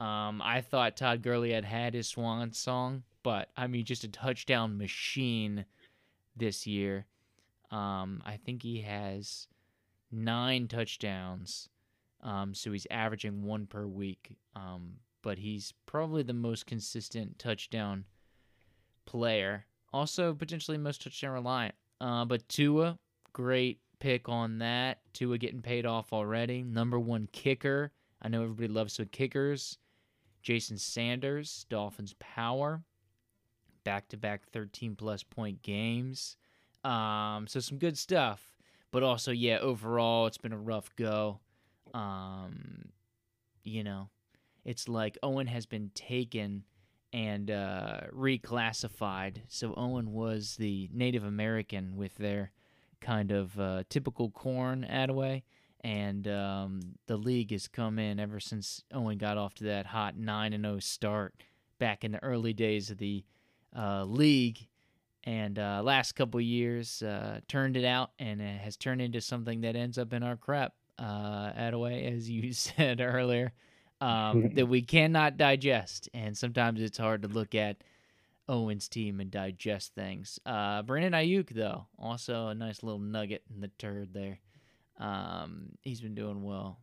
Um, 0.00 0.42
I 0.42 0.60
thought 0.60 0.96
Todd 0.96 1.22
Gurley 1.22 1.52
had 1.52 1.64
had 1.64 1.94
his 1.94 2.08
swan 2.08 2.52
song, 2.52 3.04
but 3.22 3.48
I 3.56 3.66
mean, 3.66 3.84
just 3.84 4.04
a 4.04 4.08
touchdown 4.08 4.76
machine 4.76 5.64
this 6.36 6.66
year. 6.66 7.06
Um, 7.70 8.22
I 8.24 8.36
think 8.36 8.62
he 8.62 8.80
has 8.82 9.48
nine 10.10 10.68
touchdowns. 10.68 11.68
Um, 12.22 12.54
so 12.54 12.72
he's 12.72 12.86
averaging 12.90 13.42
one 13.42 13.66
per 13.66 13.86
week. 13.86 14.36
Um, 14.56 14.94
but 15.22 15.38
he's 15.38 15.72
probably 15.86 16.22
the 16.22 16.32
most 16.32 16.66
consistent 16.66 17.38
touchdown 17.38 18.04
player. 19.06 19.66
Also, 19.92 20.34
potentially 20.34 20.76
most 20.76 21.02
touchdown 21.02 21.32
reliant. 21.32 21.74
Uh, 22.00 22.24
but 22.24 22.48
Tua, 22.48 22.98
great 23.32 23.80
pick 24.00 24.28
on 24.28 24.58
that. 24.58 24.98
Tua 25.12 25.38
getting 25.38 25.62
paid 25.62 25.86
off 25.86 26.12
already. 26.12 26.62
Number 26.62 26.98
one 26.98 27.28
kicker. 27.32 27.92
I 28.20 28.28
know 28.28 28.42
everybody 28.42 28.68
loves 28.68 28.96
the 28.96 29.06
kickers. 29.06 29.78
Jason 30.44 30.78
Sanders, 30.78 31.66
Dolphins 31.68 32.14
power. 32.20 32.84
Back 33.82 34.08
to 34.10 34.16
back 34.16 34.42
13 34.52 34.94
plus 34.94 35.22
point 35.22 35.62
games. 35.62 36.36
Um, 36.84 37.46
so 37.48 37.60
some 37.60 37.78
good 37.78 37.98
stuff. 37.98 38.54
But 38.92 39.02
also, 39.02 39.32
yeah, 39.32 39.58
overall, 39.58 40.26
it's 40.26 40.38
been 40.38 40.52
a 40.52 40.58
rough 40.58 40.94
go. 40.96 41.40
Um, 41.92 42.90
you 43.64 43.82
know, 43.82 44.10
it's 44.64 44.88
like 44.88 45.18
Owen 45.22 45.48
has 45.48 45.66
been 45.66 45.90
taken 45.94 46.62
and 47.12 47.50
uh, 47.50 48.00
reclassified. 48.12 49.38
So 49.48 49.74
Owen 49.76 50.12
was 50.12 50.56
the 50.56 50.88
Native 50.92 51.24
American 51.24 51.96
with 51.96 52.14
their 52.16 52.52
kind 53.00 53.30
of 53.32 53.58
uh, 53.58 53.84
typical 53.88 54.30
corn 54.30 54.86
Attaway. 54.88 55.42
And 55.84 56.26
um, 56.26 56.80
the 57.06 57.16
league 57.16 57.52
has 57.52 57.68
come 57.68 57.98
in 58.00 58.18
ever 58.18 58.40
since 58.40 58.82
Owen 58.92 59.18
got 59.18 59.38
off 59.38 59.54
to 59.56 59.64
that 59.64 59.86
hot 59.86 60.16
9 60.16 60.52
and 60.52 60.64
0 60.64 60.78
start 60.80 61.34
back 61.78 62.02
in 62.02 62.12
the 62.12 62.22
early 62.24 62.52
days 62.52 62.90
of 62.90 62.98
the 62.98 63.22
uh, 63.76 64.04
league 64.04 64.66
and 65.24 65.58
uh, 65.58 65.80
last 65.82 66.12
couple 66.12 66.40
years 66.40 67.02
uh, 67.02 67.40
turned 67.48 67.76
it 67.76 67.84
out 67.84 68.10
and 68.18 68.40
it 68.40 68.60
has 68.60 68.76
turned 68.76 69.00
into 69.00 69.20
something 69.20 69.62
that 69.62 69.74
ends 69.74 69.98
up 69.98 70.12
in 70.12 70.22
our 70.22 70.36
crap 70.36 70.74
uh, 70.98 71.52
Attaway, 71.52 72.14
as 72.14 72.28
you 72.28 72.52
said 72.52 73.00
earlier, 73.00 73.52
um, 74.00 74.50
that 74.54 74.66
we 74.66 74.82
cannot 74.82 75.36
digest. 75.36 76.08
And 76.12 76.36
sometimes 76.36 76.80
it's 76.80 76.98
hard 76.98 77.22
to 77.22 77.28
look 77.28 77.54
at 77.54 77.78
Owen's 78.48 78.88
team 78.88 79.20
and 79.20 79.30
digest 79.30 79.94
things. 79.94 80.38
Uh, 80.44 80.82
Brandon 80.82 81.12
Aiyuk, 81.12 81.50
though, 81.50 81.86
also 81.98 82.48
a 82.48 82.54
nice 82.54 82.82
little 82.82 83.00
nugget 83.00 83.42
in 83.52 83.60
the 83.60 83.70
turd 83.78 84.12
there. 84.12 84.38
Um, 84.98 85.70
he's 85.82 86.00
been 86.00 86.14
doing 86.14 86.42
well. 86.42 86.78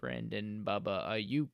Brandon 0.00 0.62
Baba 0.64 1.06
Aiyuk. 1.08 1.48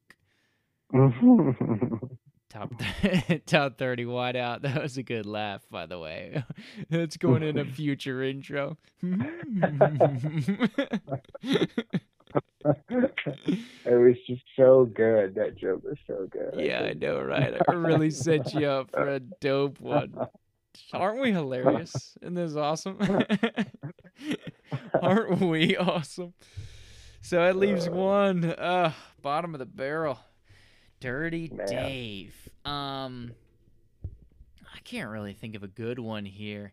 Top 2.51 2.73
top 3.47 3.79
thirty 3.79 4.05
wide 4.05 4.35
out. 4.35 4.63
That 4.63 4.83
was 4.83 4.99
a 4.99 5.05
good 5.05 5.25
laugh, 5.25 5.63
by 5.71 5.87
the 5.87 6.01
way. 6.01 6.43
That's 6.91 7.17
going 7.17 7.45
in 7.45 7.57
a 7.59 7.65
future 7.65 8.25
intro. 8.25 8.77
it 9.05 9.21
was 13.87 14.17
just 14.27 14.43
so 14.57 14.85
good. 14.85 15.37
That 15.37 15.57
joke 15.57 15.85
was 15.85 15.97
so 16.09 16.27
good. 16.29 16.55
yeah, 16.59 16.89
I 16.91 16.95
know, 16.95 17.21
right? 17.23 17.55
I 17.69 17.73
really 17.73 18.11
set 18.11 18.53
you 18.53 18.67
up 18.67 18.91
for 18.91 19.09
a 19.09 19.21
dope 19.21 19.81
one. 19.81 20.13
Aren't 20.93 21.21
we 21.21 21.31
hilarious? 21.31 22.19
Isn't 22.21 22.35
this 22.35 22.57
awesome? 22.57 22.99
Aren't 25.03 25.41
we 25.41 25.77
awesome? 25.77 26.35
So 27.23 27.47
it 27.49 27.57
leaves 27.57 27.89
one. 27.89 28.45
Uh, 28.45 28.93
bottom 29.23 29.55
of 29.55 29.59
the 29.59 29.67
barrel. 29.67 30.19
Dirty 31.01 31.51
Man. 31.53 31.67
Dave. 31.67 32.49
Um, 32.65 33.33
I 34.75 34.79
can't 34.85 35.11
really 35.11 35.33
think 35.33 35.55
of 35.55 35.63
a 35.63 35.69
good 35.69 35.99
one 35.99 36.25
here. 36.25 36.73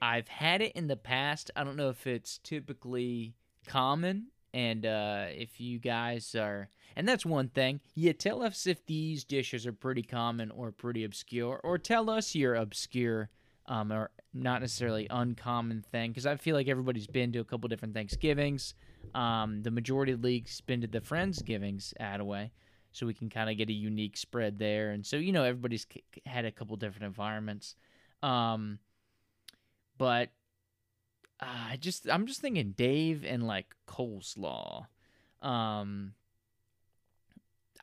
I've 0.00 0.28
had 0.28 0.62
it 0.62 0.72
in 0.72 0.86
the 0.86 0.96
past. 0.96 1.50
I 1.56 1.64
don't 1.64 1.76
know 1.76 1.90
if 1.90 2.06
it's 2.06 2.38
typically 2.38 3.34
common, 3.66 4.28
and 4.54 4.86
uh, 4.86 5.26
if 5.30 5.60
you 5.60 5.78
guys 5.78 6.34
are, 6.34 6.68
and 6.96 7.06
that's 7.06 7.26
one 7.26 7.48
thing. 7.48 7.80
Yeah, 7.94 8.12
tell 8.12 8.42
us 8.42 8.66
if 8.66 8.86
these 8.86 9.24
dishes 9.24 9.66
are 9.66 9.72
pretty 9.72 10.02
common 10.02 10.50
or 10.50 10.70
pretty 10.72 11.04
obscure, 11.04 11.60
or 11.64 11.78
tell 11.78 12.08
us 12.10 12.34
your 12.34 12.54
obscure, 12.54 13.30
um, 13.66 13.92
or 13.92 14.10
not 14.42 14.60
necessarily 14.60 15.06
uncommon 15.10 15.82
thing, 15.82 16.10
because 16.10 16.26
I 16.26 16.36
feel 16.36 16.54
like 16.54 16.68
everybody's 16.68 17.06
been 17.06 17.32
to 17.32 17.40
a 17.40 17.44
couple 17.44 17.68
different 17.68 17.94
Thanksgivings. 17.94 18.74
Um, 19.14 19.62
the 19.62 19.70
majority 19.70 20.12
of 20.12 20.22
leagues 20.22 20.60
been 20.60 20.80
to 20.82 20.86
the 20.86 21.00
Friendsgivings 21.00 21.92
Attaway 22.00 22.50
so 22.92 23.06
we 23.06 23.14
can 23.14 23.30
kind 23.30 23.50
of 23.50 23.56
get 23.56 23.68
a 23.68 23.72
unique 23.72 24.16
spread 24.16 24.58
there. 24.58 24.90
And 24.90 25.04
so 25.04 25.16
you 25.16 25.32
know 25.32 25.44
everybody's 25.44 25.86
c- 25.92 26.02
had 26.26 26.44
a 26.44 26.50
couple 26.50 26.76
different 26.76 27.04
environments, 27.04 27.74
um, 28.22 28.78
but 29.96 30.30
uh, 31.40 31.70
I 31.70 31.76
just 31.76 32.08
I'm 32.08 32.26
just 32.26 32.40
thinking 32.40 32.72
Dave 32.76 33.24
and 33.24 33.46
like 33.46 33.74
coleslaw. 33.86 34.86
Um, 35.42 36.14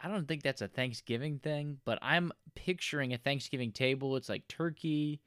I 0.01 0.07
don't 0.07 0.27
think 0.27 0.43
that's 0.43 0.61
a 0.61 0.67
Thanksgiving 0.67 1.39
thing, 1.39 1.79
but 1.85 1.97
I'm 2.01 2.31
picturing 2.53 3.13
a 3.13 3.17
Thanksgiving 3.17 3.71
table. 3.71 4.17
It's 4.17 4.29
like 4.29 4.47
turkey, 4.47 5.21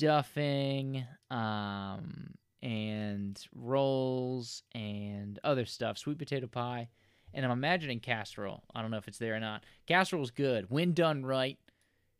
stuffing, 0.00 1.04
um, 1.30 2.34
and 2.62 3.40
rolls 3.54 4.62
and 4.74 5.38
other 5.44 5.64
stuff, 5.66 5.98
sweet 5.98 6.18
potato 6.18 6.46
pie 6.46 6.88
and 7.34 7.44
I'm 7.44 7.52
imagining 7.52 8.00
casserole. 8.00 8.64
I 8.74 8.82
don't 8.82 8.90
know 8.90 8.96
if 8.96 9.08
it's 9.08 9.18
there 9.18 9.34
or 9.34 9.40
not. 9.40 9.64
Casserole's 9.86 10.30
good 10.30 10.66
when 10.68 10.92
done 10.92 11.24
right. 11.24 11.58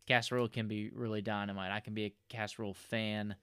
Casserole 0.07 0.49
can 0.49 0.69
be 0.69 0.91
really 0.91 1.23
dynamite. 1.23 1.71
I 1.71 1.81
can 1.81 1.95
be 1.95 2.07
a 2.07 2.15
casserole 2.29 2.75
fan. 2.75 3.35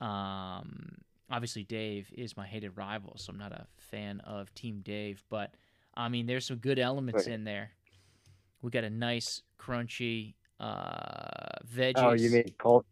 Um, 0.00 0.96
obviously, 1.30 1.64
Dave 1.64 2.10
is 2.16 2.36
my 2.36 2.46
hated 2.46 2.76
rival, 2.76 3.14
so 3.16 3.32
I'm 3.32 3.38
not 3.38 3.52
a 3.52 3.66
fan 3.78 4.20
of 4.20 4.52
Team 4.54 4.80
Dave. 4.82 5.22
But 5.28 5.54
I 5.94 6.08
mean, 6.08 6.26
there's 6.26 6.46
some 6.46 6.58
good 6.58 6.78
elements 6.78 7.26
Right. 7.26 7.34
in 7.34 7.44
there. 7.44 7.70
We 8.62 8.70
got 8.70 8.84
a 8.84 8.90
nice 8.90 9.42
crunchy 9.58 10.34
uh, 10.60 11.58
veggies. 11.74 11.94
Oh, 11.96 12.12
you 12.12 12.30
mean 12.30 12.54
col? 12.58 12.84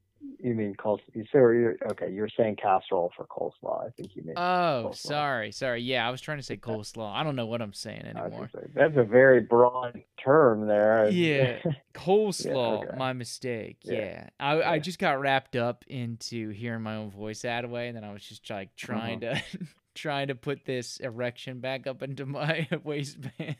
You 0.44 0.54
mean 0.54 0.74
col? 0.74 1.00
You 1.14 1.24
so 1.30 1.38
you're 1.38 1.76
okay. 1.92 2.10
You're 2.10 2.28
saying 2.36 2.56
casserole 2.56 3.12
for 3.16 3.26
coleslaw. 3.26 3.86
I 3.86 3.90
think 3.90 4.16
you 4.16 4.22
mean. 4.24 4.34
Oh, 4.36 4.88
coleslaw. 4.90 4.94
sorry, 4.96 5.52
sorry. 5.52 5.82
Yeah, 5.82 6.06
I 6.06 6.10
was 6.10 6.20
trying 6.20 6.38
to 6.38 6.42
say 6.42 6.56
coleslaw. 6.56 7.12
I 7.14 7.22
don't 7.22 7.36
know 7.36 7.46
what 7.46 7.62
I'm 7.62 7.72
saying 7.72 8.02
anymore. 8.02 8.50
That's 8.74 8.96
a 8.96 9.04
very 9.04 9.40
broad 9.40 10.02
term 10.22 10.66
there. 10.66 11.08
Yeah. 11.10 11.58
Coleslaw, 11.94 12.84
okay. 12.88 12.96
my 12.96 13.12
mistake. 13.12 13.78
Yeah. 13.84 13.94
Yeah, 13.94 14.28
I, 14.40 14.62
I 14.62 14.78
just 14.80 14.98
got 14.98 15.20
wrapped 15.20 15.54
up 15.56 15.84
into 15.86 16.50
hearing 16.50 16.82
my 16.82 16.96
own 16.96 17.10
voice 17.10 17.42
that 17.42 17.68
way, 17.70 17.88
and 17.88 17.96
then 17.96 18.02
I 18.04 18.12
was 18.12 18.24
just 18.24 18.48
like 18.50 18.74
trying 18.76 19.24
Uh-huh. 19.24 19.40
to 19.58 19.66
trying 19.94 20.28
to 20.28 20.34
put 20.34 20.64
this 20.64 20.96
erection 20.98 21.60
back 21.60 21.86
up 21.86 22.02
into 22.02 22.26
my 22.26 22.66
waistband. 22.84 23.56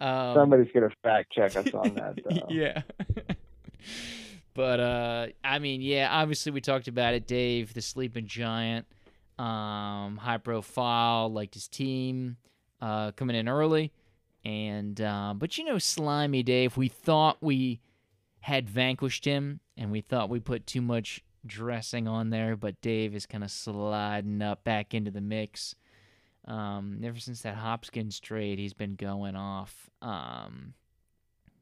Um, 0.00 0.34
Somebody's 0.34 0.68
gonna 0.72 0.90
fact 1.02 1.32
check 1.32 1.56
us 1.56 1.72
on 1.74 1.94
that. 1.94 2.18
Though. 2.24 2.46
yeah. 2.50 2.82
But 4.58 4.80
uh 4.80 5.28
I 5.44 5.60
mean, 5.60 5.80
yeah, 5.80 6.08
obviously 6.10 6.50
we 6.50 6.60
talked 6.60 6.88
about 6.88 7.14
it, 7.14 7.28
Dave, 7.28 7.74
the 7.74 7.80
sleeping 7.80 8.26
giant, 8.26 8.86
um, 9.38 10.16
high 10.16 10.40
profile, 10.42 11.32
liked 11.32 11.54
his 11.54 11.68
team, 11.68 12.38
uh, 12.82 13.12
coming 13.12 13.36
in 13.36 13.48
early. 13.48 13.92
And 14.44 15.00
um, 15.00 15.38
but 15.38 15.58
you 15.58 15.64
know, 15.64 15.78
slimy 15.78 16.42
Dave, 16.42 16.76
we 16.76 16.88
thought 16.88 17.36
we 17.40 17.78
had 18.40 18.68
vanquished 18.68 19.24
him, 19.24 19.60
and 19.76 19.92
we 19.92 20.00
thought 20.00 20.28
we 20.28 20.40
put 20.40 20.66
too 20.66 20.82
much 20.82 21.22
dressing 21.46 22.08
on 22.08 22.30
there, 22.30 22.56
but 22.56 22.80
Dave 22.80 23.14
is 23.14 23.26
kind 23.26 23.44
of 23.44 23.52
sliding 23.52 24.42
up 24.42 24.64
back 24.64 24.92
into 24.92 25.12
the 25.12 25.20
mix. 25.20 25.76
Um, 26.46 27.00
ever 27.04 27.20
since 27.20 27.42
that 27.42 27.54
Hopkins 27.54 28.18
trade, 28.18 28.58
he's 28.58 28.74
been 28.74 28.96
going 28.96 29.36
off. 29.36 29.88
Um, 30.02 30.74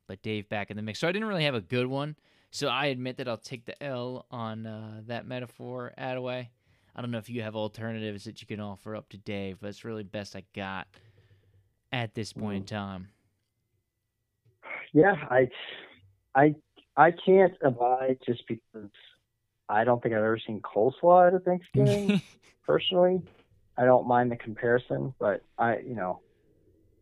but 0.07 0.23
Dave 0.23 0.49
back 0.49 0.71
in 0.71 0.79
the 0.79 0.83
mix. 0.83 1.01
So 1.01 1.09
I 1.09 1.13
didn't 1.13 1.29
really 1.29 1.45
have 1.45 1.55
a 1.55 1.61
good 1.61 1.89
one. 1.89 2.17
So 2.51 2.69
I 2.69 2.87
admit 2.87 3.19
that 3.19 3.29
I'll 3.29 3.37
take 3.37 3.67
the 3.67 3.81
L 3.83 4.27
on 4.31 4.67
uh, 4.67 5.03
that 5.07 5.27
metaphor, 5.27 5.93
Attaway. 5.99 6.49
I 6.95 7.01
don't 7.01 7.11
know 7.11 7.19
if 7.19 7.29
you 7.29 7.43
have 7.43 7.55
alternatives 7.55 8.25
that 8.25 8.41
you 8.41 8.47
can 8.47 8.61
offer 8.61 8.97
up 8.97 9.09
to 9.11 9.19
Dave, 9.19 9.59
but 9.61 9.69
it's 9.69 9.85
really 9.85 10.05
best 10.05 10.35
I 10.35 10.45
got 10.55 10.87
at 11.93 12.15
this 12.15 12.33
point 12.33 12.57
in 12.57 12.65
time. 12.65 13.09
Yeah, 14.95 15.15
I, 15.31 15.51
I, 16.35 16.55
I 16.97 17.11
can't 17.11 17.53
abide 17.63 18.19
just 18.25 18.45
because 18.49 18.91
I 19.69 19.85
don't 19.85 20.03
think 20.03 20.15
I've 20.15 20.23
ever 20.23 20.39
seen 20.47 20.63
coleslaw 20.63 21.29
at 21.29 21.35
a 21.35 21.39
Thanksgiving. 21.41 22.23
personally, 22.67 23.23
I 23.79 23.85
don't 23.85 24.07
mind 24.07 24.31
the 24.31 24.37
comparison, 24.37 25.15
but 25.19 25.43
I, 25.59 25.79
you 25.79 25.95
know, 25.95 26.21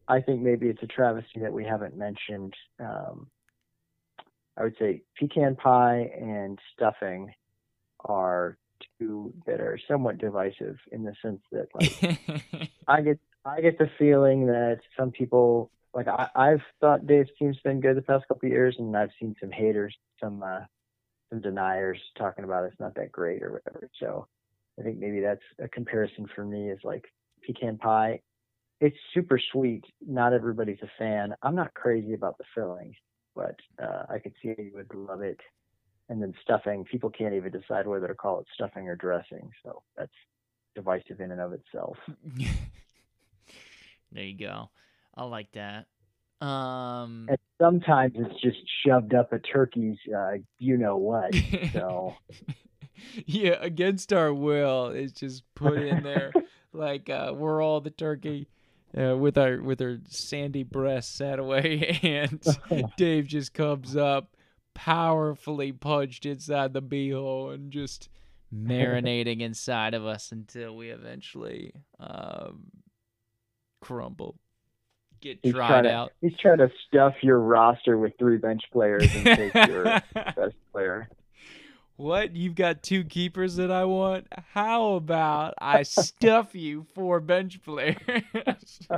I 0.07 0.21
think 0.21 0.43
maybe 0.43 0.69
it's 0.69 0.83
a 0.83 0.87
travesty 0.87 1.41
that 1.41 1.53
we 1.53 1.65
haven't 1.65 1.97
mentioned. 1.97 2.55
Um, 2.79 3.29
I 4.56 4.64
would 4.64 4.76
say 4.78 5.02
pecan 5.18 5.56
pie 5.56 6.10
and 6.20 6.59
stuffing 6.74 7.32
are 8.05 8.56
two 8.98 9.32
that 9.47 9.60
are 9.60 9.78
somewhat 9.89 10.18
divisive 10.18 10.76
in 10.93 11.05
the 11.05 11.14
sense 11.22 11.40
that 11.52 11.68
like 11.74 12.70
I 12.89 13.01
get 13.01 13.18
I 13.44 13.60
get 13.60 13.78
the 13.78 13.90
feeling 13.98 14.47
that 14.47 14.81
some 14.97 15.10
people 15.10 15.70
like 15.94 16.09
I, 16.09 16.28
I've 16.35 16.62
thought 16.81 17.06
Dave's 17.06 17.31
team's 17.39 17.59
been 17.62 17.81
good 17.81 17.97
the 17.97 18.02
past 18.02 18.26
couple 18.28 18.47
of 18.47 18.52
years, 18.52 18.76
and 18.78 18.97
I've 18.97 19.10
seen 19.20 19.35
some 19.40 19.51
haters, 19.51 19.94
some 20.20 20.43
uh, 20.43 20.60
some 21.31 21.40
deniers 21.40 22.01
talking 22.18 22.44
about 22.44 22.64
it's 22.64 22.81
not 22.81 22.94
that 22.97 23.12
great 23.12 23.43
or 23.43 23.52
whatever. 23.52 23.89
So 24.01 24.26
I 24.78 24.82
think 24.82 24.98
maybe 24.98 25.20
that's 25.20 25.43
a 25.62 25.68
comparison 25.68 26.26
for 26.35 26.44
me 26.44 26.70
is 26.70 26.81
like 26.85 27.05
pecan 27.47 27.78
pie. 27.78 28.20
It's 28.81 28.97
super 29.14 29.40
sweet. 29.52 29.85
Not 30.06 30.32
everybody's 30.32 30.82
a 30.82 30.90
fan. 30.98 31.35
I'm 31.43 31.55
not 31.55 31.72
crazy 31.74 32.12
about 32.12 32.39
the 32.39 32.44
filling, 32.55 32.94
but 33.35 33.56
uh, 33.82 34.05
I 34.09 34.19
could 34.19 34.35
see 34.43 34.55
you 34.59 34.73
would 34.74 34.94
love 34.94 35.23
it. 35.23 35.40
And 36.09 36.20
then 36.20 36.35
stuffing, 36.43 36.85
people 36.85 37.09
can't 37.09 37.35
even 37.35 37.51
decide 37.51 37.86
whether 37.86 38.06
to 38.06 38.15
call 38.15 38.40
it 38.40 38.47
stuffing 38.55 38.89
or 38.89 38.97
dressing. 38.97 39.51
So 39.65 39.82
that's 39.97 40.12
divisive 40.74 41.20
in 41.20 41.31
and 41.31 41.40
of 41.40 41.52
itself. 41.55 41.97
there 44.12 44.24
you 44.24 44.39
go. 44.39 44.69
I 45.15 45.24
like 45.24 45.51
that. 45.52 45.86
Um, 46.44 47.27
And 47.28 47.39
sometimes 47.59 48.15
it's 48.16 48.40
just 48.40 48.59
shoved 48.85 49.15
up 49.15 49.32
a 49.32 49.39
turkey's, 49.39 49.97
uh, 50.15 50.32
you 50.59 50.77
know 50.77 50.97
what. 50.98 51.35
So 51.73 52.15
yeah, 53.27 53.56
against 53.61 54.12
our 54.12 54.32
will, 54.32 54.89
it's 54.89 55.12
just 55.12 55.43
put 55.55 55.78
in 55.78 56.02
there 56.02 56.32
like 56.73 57.09
uh, 57.09 57.32
we're 57.35 57.62
all 57.62 57.81
the 57.81 57.90
turkey. 57.90 58.48
Uh, 58.97 59.16
with 59.16 59.37
our 59.37 59.61
with 59.61 59.83
our 59.83 59.99
sandy 60.09 60.62
breasts 60.62 61.16
sat 61.16 61.39
away, 61.41 61.99
and 62.03 62.41
Dave 62.97 63.27
just 63.27 63.53
comes 63.53 63.97
up, 63.97 64.37
powerfully 64.75 65.73
punched 65.73 66.27
inside 66.27 66.73
the 66.73 66.83
beehole, 66.83 67.53
and 67.53 67.73
just 67.73 68.09
marinating 68.55 69.41
inside 69.41 69.95
of 69.95 70.07
us 70.07 70.31
until 70.31 70.77
we 70.77 70.91
eventually 70.91 71.73
um, 71.99 72.66
crumble, 73.81 74.37
get 75.21 75.41
he's 75.43 75.53
dried 75.53 75.69
trying 75.69 75.85
to 75.85 75.91
out. 75.91 76.12
he's 76.21 76.37
trying 76.39 76.59
to 76.59 76.71
stuff 76.87 77.15
your 77.23 77.41
roster 77.41 77.99
with 77.99 78.12
three 78.19 78.39
bench 78.39 78.62
players 78.73 79.12
and 79.15 79.25
take 79.25 79.55
your 79.69 79.85
best 80.15 80.55
player. 80.73 81.09
What? 81.97 82.35
You've 82.35 82.55
got 82.57 82.83
two 82.83 83.05
keepers 83.05 83.57
that 83.57 83.71
I 83.71 83.85
want? 83.85 84.27
How 84.53 84.95
about 84.95 85.55
I 85.59 85.85
stuff 85.85 86.55
you 86.55 86.87
four 86.95 87.21
bench 87.21 87.62
players? 87.62 87.99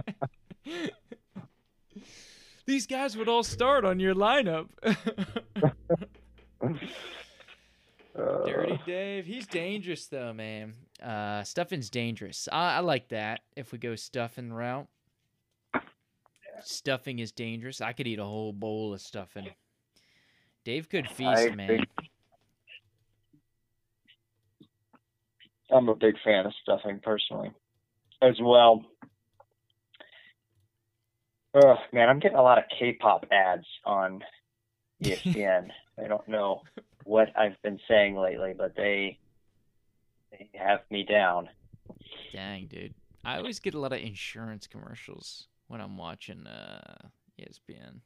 These 2.66 2.86
guys 2.86 3.16
would 3.16 3.28
all 3.28 3.42
start 3.44 3.84
on 3.84 4.00
your 4.00 4.14
lineup. 4.14 4.68
Dirty 8.16 8.80
Dave. 8.86 9.26
He's 9.26 9.46
dangerous 9.46 10.06
though, 10.06 10.32
man. 10.32 10.74
Uh 11.02 11.42
stuffing's 11.44 11.90
dangerous. 11.90 12.48
I, 12.50 12.76
I 12.76 12.80
like 12.80 13.08
that 13.08 13.40
if 13.56 13.72
we 13.72 13.78
go 13.78 13.94
stuffing 13.94 14.52
route. 14.52 14.88
Stuffing 16.64 17.18
is 17.18 17.30
dangerous. 17.32 17.82
I 17.82 17.92
could 17.92 18.06
eat 18.06 18.18
a 18.18 18.24
whole 18.24 18.54
bowl 18.54 18.94
of 18.94 19.02
stuffing. 19.02 19.48
Dave 20.64 20.88
could 20.88 21.06
feast, 21.08 21.54
man. 21.54 21.68
think- 21.68 21.88
I'm 25.70 25.88
a 25.88 25.94
big 25.94 26.14
fan 26.24 26.46
of 26.46 26.52
stuffing 26.62 27.00
personally, 27.02 27.50
as 28.22 28.36
well. 28.40 28.84
Oh 31.54 31.76
man, 31.92 32.08
I'm 32.08 32.18
getting 32.18 32.38
a 32.38 32.42
lot 32.42 32.58
of 32.58 32.64
K-pop 32.78 33.26
ads 33.32 33.66
on 33.84 34.22
ESPN. 35.02 35.68
I 36.02 36.06
don't 36.06 36.28
know 36.28 36.62
what 37.04 37.28
I've 37.36 37.60
been 37.62 37.80
saying 37.88 38.16
lately, 38.16 38.54
but 38.56 38.74
they 38.76 39.18
they 40.30 40.50
have 40.54 40.80
me 40.90 41.04
down. 41.04 41.48
Dang, 42.32 42.66
dude. 42.66 42.94
I 43.24 43.38
always 43.38 43.58
get 43.58 43.74
a 43.74 43.78
lot 43.80 43.92
of 43.92 44.00
insurance 44.00 44.66
commercials 44.66 45.48
when 45.68 45.80
I'm 45.80 45.96
watching 45.96 46.46
uh, 46.46 47.08
ESPN. 47.40 48.00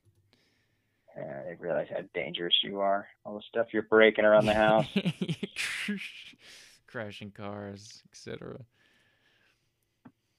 Uh, 1.17 1.51
I 1.51 1.57
realize 1.59 1.89
how 1.91 2.03
dangerous 2.15 2.55
you 2.63 2.81
are. 2.81 3.09
All 3.25 3.35
the 3.35 3.43
stuff 3.49 3.69
you're 3.73 3.83
breaking 3.83 4.25
around 4.25 4.47
the 4.47 4.55
house. 4.55 4.87
Crashing 6.91 7.31
cars, 7.31 8.03
etc. 8.13 8.59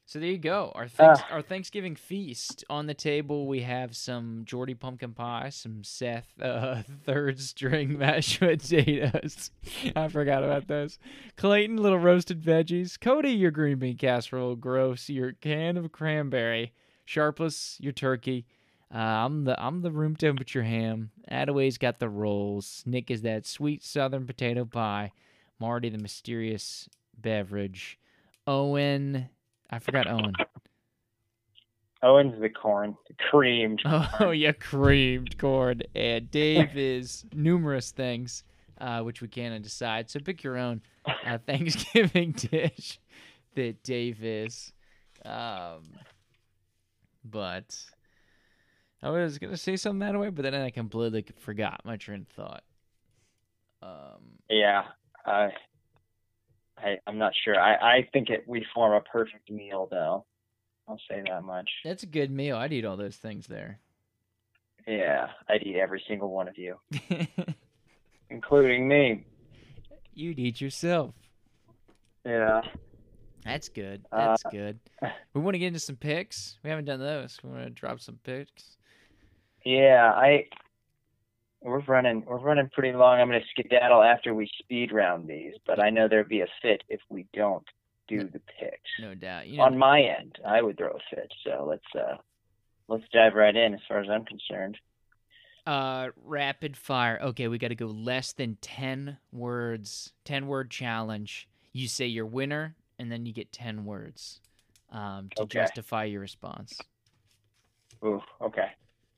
So 0.06 0.20
there 0.20 0.28
you 0.30 0.38
go. 0.38 0.74
Our 0.76 0.90
thanks- 0.90 1.22
Ah. 1.24 1.36
our 1.36 1.42
Thanksgiving 1.42 1.96
feast 1.96 2.66
on 2.70 2.88
the 2.88 2.94
table. 2.94 3.48
We 3.48 3.62
have 3.62 3.96
some 3.96 4.42
Jordy 4.44 4.74
pumpkin 4.74 5.14
pie, 5.14 5.48
some 5.50 5.86
Seth 5.86 6.34
uh, 6.42 6.84
third 7.06 7.40
string 7.40 7.98
mashed 7.98 8.40
potatoes. 8.42 9.52
I 9.96 10.10
forgot 10.10 10.44
about 10.44 10.68
those. 10.68 11.00
Clayton 11.38 11.78
little 11.78 12.00
roasted 12.00 12.42
veggies. 12.42 13.00
Cody 13.00 13.32
your 13.32 13.52
green 13.52 13.80
bean 13.80 13.96
casserole. 13.96 14.56
Gross 14.58 15.08
your 15.10 15.32
can 15.32 15.78
of 15.78 15.94
cranberry. 15.94 16.74
Sharpless 17.06 17.78
your 17.80 17.94
turkey. 17.94 18.46
Uh, 18.94 18.98
I'm 18.98 19.46
the 19.46 19.64
I'm 19.64 19.82
the 19.82 19.92
room 19.92 20.18
temperature 20.18 20.64
ham. 20.64 21.12
Attaway's 21.32 21.78
got 21.78 22.00
the 22.00 22.10
rolls. 22.10 22.84
Nick 22.86 23.10
is 23.10 23.22
that 23.22 23.46
sweet 23.46 23.82
southern 23.82 24.28
potato 24.28 24.66
pie. 24.66 25.14
Marty 25.62 25.90
the 25.90 26.00
mysterious 26.00 26.90
beverage. 27.16 28.00
Owen, 28.48 29.30
I 29.70 29.78
forgot 29.78 30.08
Owen. 30.08 30.34
Owen's 32.02 32.42
the 32.42 32.50
corn, 32.50 32.98
the 33.08 33.14
creamed. 33.30 33.84
Oh 34.20 34.32
yeah, 34.32 34.54
creamed 34.54 35.38
corn. 35.38 35.84
And 35.94 36.32
Dave 36.32 36.76
is 36.76 37.26
numerous 37.32 37.92
things, 37.92 38.44
uh, 38.80 39.02
which 39.02 39.22
we 39.22 39.28
can't 39.28 39.62
decide. 39.62 40.10
So 40.10 40.20
pick 40.20 40.44
your 40.44 40.58
own 40.58 40.82
uh, 41.06 41.38
Thanksgiving 41.46 42.32
dish 42.32 43.00
that 43.54 43.84
Dave 43.84 44.24
is. 44.24 44.74
Um, 45.24 45.84
but 47.24 47.78
I 49.04 49.12
was 49.12 49.38
gonna 49.38 49.58
say 49.58 49.76
something 49.76 50.00
that 50.00 50.20
way, 50.20 50.30
but 50.30 50.42
then 50.42 50.56
I 50.56 50.72
completely 50.72 51.24
forgot 51.38 51.82
my 51.86 51.98
train 51.98 52.22
of 52.22 52.28
thought. 52.30 52.64
Um, 53.84 54.40
Yeah, 54.50 54.86
I, 55.26 55.50
I, 56.78 56.98
I'm 57.08 57.18
not 57.18 57.34
sure. 57.44 57.60
I, 57.60 57.76
I 57.76 58.08
think 58.14 58.30
it 58.30 58.44
we 58.48 58.66
form 58.74 58.94
a 58.94 59.02
perfect 59.02 59.50
meal, 59.50 59.88
though. 59.90 60.26
I'll 60.88 61.00
say 61.10 61.24
that 61.28 61.44
much. 61.44 61.70
that's 61.86 62.04
a 62.04 62.08
good 62.08 62.32
meal. 62.32 62.58
I'd 62.58 62.74
eat 62.74 62.86
all 62.86 62.98
those 62.98 63.16
things 63.16 63.48
there. 63.48 63.80
Yeah, 64.88 65.28
I'd 65.48 65.64
eat 65.64 65.76
every 65.78 66.04
single 66.08 66.32
one 66.32 66.48
of 66.48 66.58
you, 66.58 66.76
including 68.30 68.88
me. 68.88 69.26
You'd 70.14 70.40
eat 70.40 70.60
yourself. 70.60 71.14
Yeah. 72.26 72.62
That's 73.46 73.70
good. 73.70 74.06
Uh, 74.12 74.28
That's 74.28 74.44
good. 74.52 74.80
We 75.34 75.42
want 75.42 75.56
to 75.56 75.60
get 75.60 75.68
into 75.68 75.80
some 75.80 75.96
picks. 75.96 76.58
We 76.64 76.70
haven't 76.70 76.86
done 76.86 77.00
those. 77.00 77.40
We 77.44 77.50
want 77.50 77.64
to 77.64 77.70
drop 77.70 78.00
some 78.00 78.20
picks. 78.24 78.78
Yeah, 79.66 80.12
I. 80.16 80.46
We're 81.62 81.82
running. 81.82 82.24
We're 82.26 82.40
running 82.40 82.70
pretty 82.74 82.96
long. 82.98 83.20
I'm 83.20 83.28
going 83.30 83.40
to 83.40 83.46
skedaddle 83.50 84.02
after 84.02 84.34
we 84.34 84.50
speed 84.60 84.92
round 84.92 85.28
these, 85.28 85.54
but 85.68 85.80
I 85.84 85.90
know 85.92 86.08
there'd 86.08 86.28
be 86.30 86.42
a 86.42 86.48
fit 86.62 86.84
if 86.90 87.00
we 87.10 87.28
don't 87.34 87.66
do 88.08 88.18
the 88.24 88.42
picks. 88.60 88.90
No 89.00 89.14
doubt. 89.14 89.48
You 89.48 89.58
know, 89.58 89.64
On 89.66 89.78
my 89.78 90.02
end, 90.02 90.38
I 90.46 90.62
would 90.62 90.78
throw 90.78 90.90
a 90.92 91.16
fit. 91.16 91.32
So 91.46 91.66
let's 91.70 91.86
uh, 91.96 92.18
let's 92.88 93.04
dive 93.14 93.34
right 93.36 93.56
in. 93.56 93.74
As 93.76 93.80
far 93.88 94.00
as 94.00 94.10
I'm 94.10 94.26
concerned. 94.26 94.78
uh, 95.68 96.08
rapid 96.26 96.76
fire. 96.76 97.20
Okay, 97.22 97.48
we 97.48 97.60
got 97.60 97.68
to 97.68 97.76
go 97.76 97.86
less 97.88 98.34
than 98.34 98.58
ten 98.62 99.18
words. 99.32 100.14
Ten 100.26 100.48
word 100.48 100.72
challenge. 100.72 101.48
You 101.74 101.88
say 101.88 102.08
your 102.08 102.26
winner, 102.26 102.76
and 102.98 103.12
then 103.12 103.26
you 103.28 103.34
get 103.34 103.52
ten 103.52 103.86
words 103.86 104.42
um, 104.92 105.30
to 105.36 105.44
Okay. 105.44 105.60
justify 105.60 106.06
your 106.06 106.22
response. 106.22 106.80
Ooh, 108.04 108.20
okay. 108.42 108.72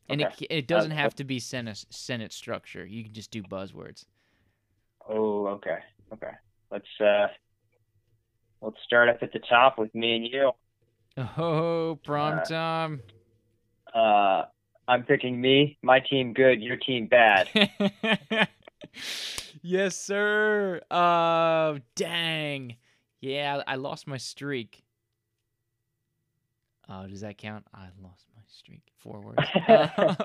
And 0.10 0.22
Okay. 0.22 0.22
it 0.22 0.36
it 0.50 0.68
doesn't 0.68 0.92
Uh, 1.04 1.10
have 1.10 1.14
to 1.16 1.24
be 1.26 1.40
Senate 1.40 1.86
Senate 1.90 2.32
structure. 2.32 2.86
You 2.86 3.04
can 3.04 3.14
just 3.14 3.32
do 3.32 3.44
buzzwords. 3.44 4.06
Oh, 5.08 5.48
okay, 5.48 5.80
okay. 6.14 6.32
Let's 6.72 6.88
uh, 7.00 7.28
let's 8.62 8.78
start 8.86 9.10
up 9.10 9.22
at 9.22 9.32
the 9.34 9.40
top 9.40 9.78
with 9.78 9.94
me 9.94 10.16
and 10.16 10.26
you. 10.28 10.52
Oh, 11.18 12.00
prom 12.04 12.40
Uh, 12.40 12.42
time. 12.42 13.02
Uh, 13.94 14.44
I'm 14.88 15.04
picking 15.04 15.40
me, 15.40 15.78
my 15.82 16.00
team 16.00 16.34
good, 16.34 16.62
your 16.62 16.78
team 16.78 17.08
bad. 17.08 17.50
yes, 19.62 19.96
sir. 19.98 20.82
Uh, 20.92 21.80
dang. 21.96 22.76
Yeah, 23.22 23.62
I 23.66 23.76
lost 23.76 24.08
my 24.08 24.18
streak. 24.18 24.84
Oh, 26.88 27.08
does 27.08 27.22
that 27.22 27.38
count? 27.38 27.66
I 27.74 27.90
lost 28.02 28.26
my 28.33 28.33
streak. 28.54 28.82
Four 29.00 29.22
words. 29.22 29.42
Uh, 29.68 30.16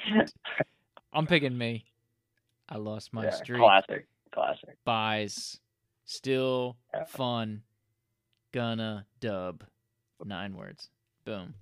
I'm 1.12 1.26
picking 1.26 1.56
me. 1.56 1.84
I 2.68 2.76
lost 2.76 3.12
my 3.12 3.24
Yeah, 3.24 3.30
streak. 3.30 3.60
classic, 3.60 4.06
classic. 4.32 4.76
Buys. 4.84 5.59
Still 6.05 6.76
Yeah. 6.94 7.05
fun. 7.05 7.62
Gonna 8.52 9.06
dub. 9.20 9.64
Nine 10.24 10.56
words. 10.56 10.88
Boom. 11.24 11.55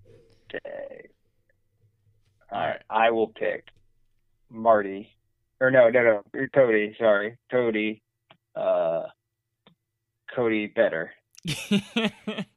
Okay. 0.54 1.08
All 2.50 2.58
All 2.58 2.60
right. 2.60 2.68
right, 2.74 2.82
I 2.88 3.10
will 3.10 3.28
pick 3.28 3.64
Marty, 4.50 5.10
or 5.60 5.70
no, 5.70 5.88
no, 5.90 6.22
no, 6.34 6.46
Cody. 6.54 6.94
Sorry, 6.98 7.36
Cody. 7.50 8.02
Uh, 8.54 9.02
Cody 10.34 10.66
better. 10.68 11.12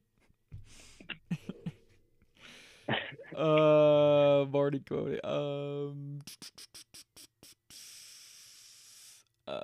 uh, 3.40 4.46
Marty 4.52 4.80
Cody. 4.80 5.20
Um. 5.24 6.20
Uh. 9.48 9.60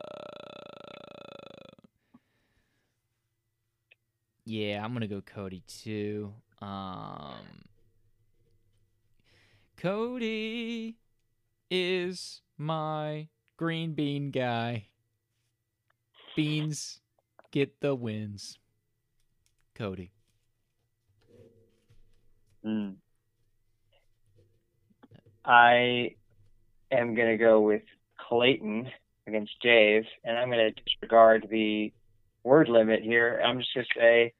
Yeah, 4.46 4.84
I'm 4.84 4.94
gonna 4.94 5.08
go 5.08 5.22
Cody 5.22 5.64
too. 5.68 6.34
Um. 6.62 7.66
Cody 9.78 10.96
is 11.70 12.42
my 12.58 13.28
green 13.58 13.94
bean 13.94 14.32
guy. 14.32 14.88
Beans 16.36 17.00
get 17.52 17.80
the 17.82 17.94
wins. 17.94 18.58
Cody. 19.76 20.12
Mm. 22.66 22.96
I 25.46 26.16
am 26.92 27.16
gonna 27.16 27.38
go 27.38 27.62
with 27.62 27.84
Clayton 28.30 28.90
against 29.28 29.54
Dave, 29.62 30.04
and 30.24 30.38
I'm 30.38 30.50
gonna 30.50 30.72
disregard 30.72 31.48
the 31.50 31.92
word 32.44 32.70
limit 32.70 33.02
here. 33.02 33.42
I'm 33.44 33.60
just 33.60 33.74
gonna 33.74 33.88
say 33.96 34.34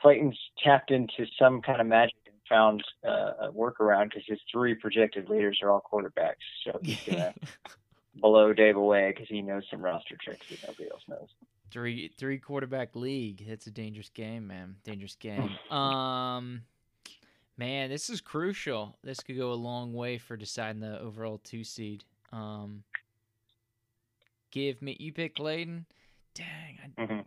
Clayton's 0.00 0.38
tapped 0.62 0.90
into 0.90 1.26
some 1.38 1.62
kind 1.62 1.80
of 1.80 1.86
magic 1.86 2.16
and 2.26 2.36
found 2.48 2.84
uh, 3.06 3.48
a 3.48 3.52
workaround 3.52 4.10
because 4.10 4.24
his 4.26 4.40
three 4.50 4.74
projected 4.74 5.28
leaders 5.28 5.60
are 5.62 5.70
all 5.70 5.82
quarterbacks. 5.90 6.34
So 6.64 6.78
he's 6.82 7.00
gonna 7.06 7.34
blow 8.14 8.52
Dave 8.52 8.76
away 8.76 9.12
because 9.12 9.28
he 9.28 9.42
knows 9.42 9.64
some 9.70 9.80
roster 9.80 10.16
tricks 10.22 10.46
that 10.50 10.66
nobody 10.66 10.90
else 10.90 11.02
knows. 11.08 11.28
Three 11.70 12.08
three 12.16 12.38
quarterback 12.38 12.96
league. 12.96 13.44
That's 13.46 13.66
a 13.66 13.70
dangerous 13.70 14.08
game, 14.10 14.46
man. 14.46 14.76
Dangerous 14.84 15.16
game. 15.16 15.50
Um 15.70 16.62
man, 17.58 17.90
this 17.90 18.08
is 18.08 18.20
crucial. 18.22 18.96
This 19.04 19.20
could 19.20 19.36
go 19.36 19.52
a 19.52 19.54
long 19.54 19.92
way 19.92 20.16
for 20.16 20.36
deciding 20.36 20.80
the 20.80 20.98
overall 21.00 21.38
two 21.44 21.64
seed. 21.64 22.04
Um 22.32 22.84
give 24.50 24.80
me 24.80 24.96
you 24.98 25.12
pick 25.12 25.36
Clayton? 25.36 25.84
Dang, 26.34 26.78
I, 26.96 27.02
Mhm. 27.02 27.24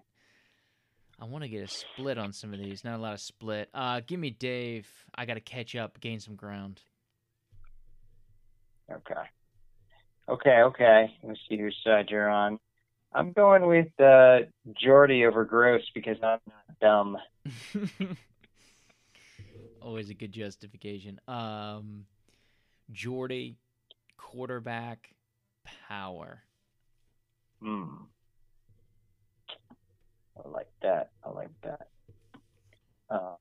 I 1.19 1.25
want 1.25 1.43
to 1.43 1.49
get 1.49 1.63
a 1.63 1.67
split 1.67 2.17
on 2.17 2.33
some 2.33 2.51
of 2.53 2.59
these. 2.59 2.83
Not 2.83 2.97
a 2.97 3.01
lot 3.01 3.13
of 3.13 3.19
split. 3.19 3.69
Uh 3.73 4.01
give 4.05 4.19
me 4.19 4.31
Dave. 4.31 4.87
I 5.13 5.25
gotta 5.25 5.39
catch 5.41 5.75
up, 5.75 5.99
gain 5.99 6.19
some 6.19 6.35
ground. 6.35 6.81
Okay. 8.91 9.21
Okay, 10.29 10.61
okay. 10.63 11.13
Let's 11.23 11.39
see 11.49 11.57
whose 11.57 11.77
side 11.83 12.09
you're 12.09 12.29
on. 12.29 12.59
I'm 13.13 13.33
going 13.33 13.65
with 13.65 13.87
uh, 13.99 14.39
Jordy 14.81 15.25
over 15.25 15.43
Gross 15.43 15.81
because 15.93 16.17
I'm 16.23 16.39
not 16.47 16.79
dumb. 16.79 17.17
Always 19.81 20.09
a 20.09 20.13
good 20.13 20.31
justification. 20.31 21.19
Um, 21.27 22.05
Jordy, 22.91 23.57
quarterback, 24.17 25.09
power. 25.87 26.43
Hmm. 27.61 27.85
I 30.37 30.47
like 30.47 30.69
that. 30.81 31.11
I 31.23 31.29
like 31.29 31.49
that. 31.63 31.87
Um, 33.09 33.35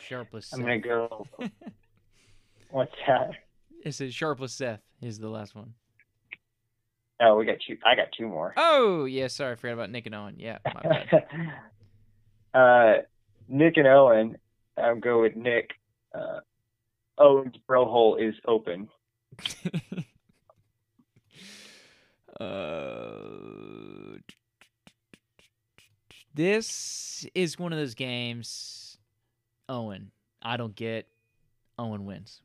Sharpless. 0.00 0.52
I'm 0.52 0.60
gonna 0.60 0.78
go. 0.78 1.26
What's 2.70 2.92
that? 3.06 3.30
It 3.84 3.92
says 3.92 4.14
Sharpless 4.14 4.52
Seth 4.52 4.80
is 5.02 5.18
the 5.18 5.28
last 5.28 5.54
one. 5.54 5.74
Oh, 7.20 7.36
we 7.36 7.46
got 7.46 7.56
two. 7.66 7.76
I 7.84 7.94
got 7.94 8.08
two 8.16 8.28
more. 8.28 8.52
Oh 8.56 9.04
yeah, 9.06 9.28
sorry, 9.28 9.52
I 9.52 9.54
forgot 9.56 9.74
about 9.74 9.90
Nick 9.90 10.06
and 10.06 10.14
Owen. 10.14 10.36
Yeah, 10.38 10.58
my 10.64 10.82
bad. 10.82 11.24
uh, 12.54 13.02
Nick 13.48 13.76
and 13.76 13.86
Owen. 13.86 14.36
I'll 14.76 14.96
go 14.96 15.22
with 15.22 15.36
Nick. 15.36 15.70
Uh, 16.14 16.40
Owen's 17.18 17.56
bro 17.66 17.84
hole 17.86 18.16
is 18.16 18.34
open. 18.46 18.88
uh, 22.40 24.18
this 26.34 27.26
is 27.34 27.58
one 27.58 27.72
of 27.72 27.78
those 27.78 27.94
games. 27.94 28.98
Owen, 29.68 30.10
I 30.42 30.56
don't 30.56 30.76
get. 30.76 31.06
Owen 31.78 32.04
wins. 32.06 32.40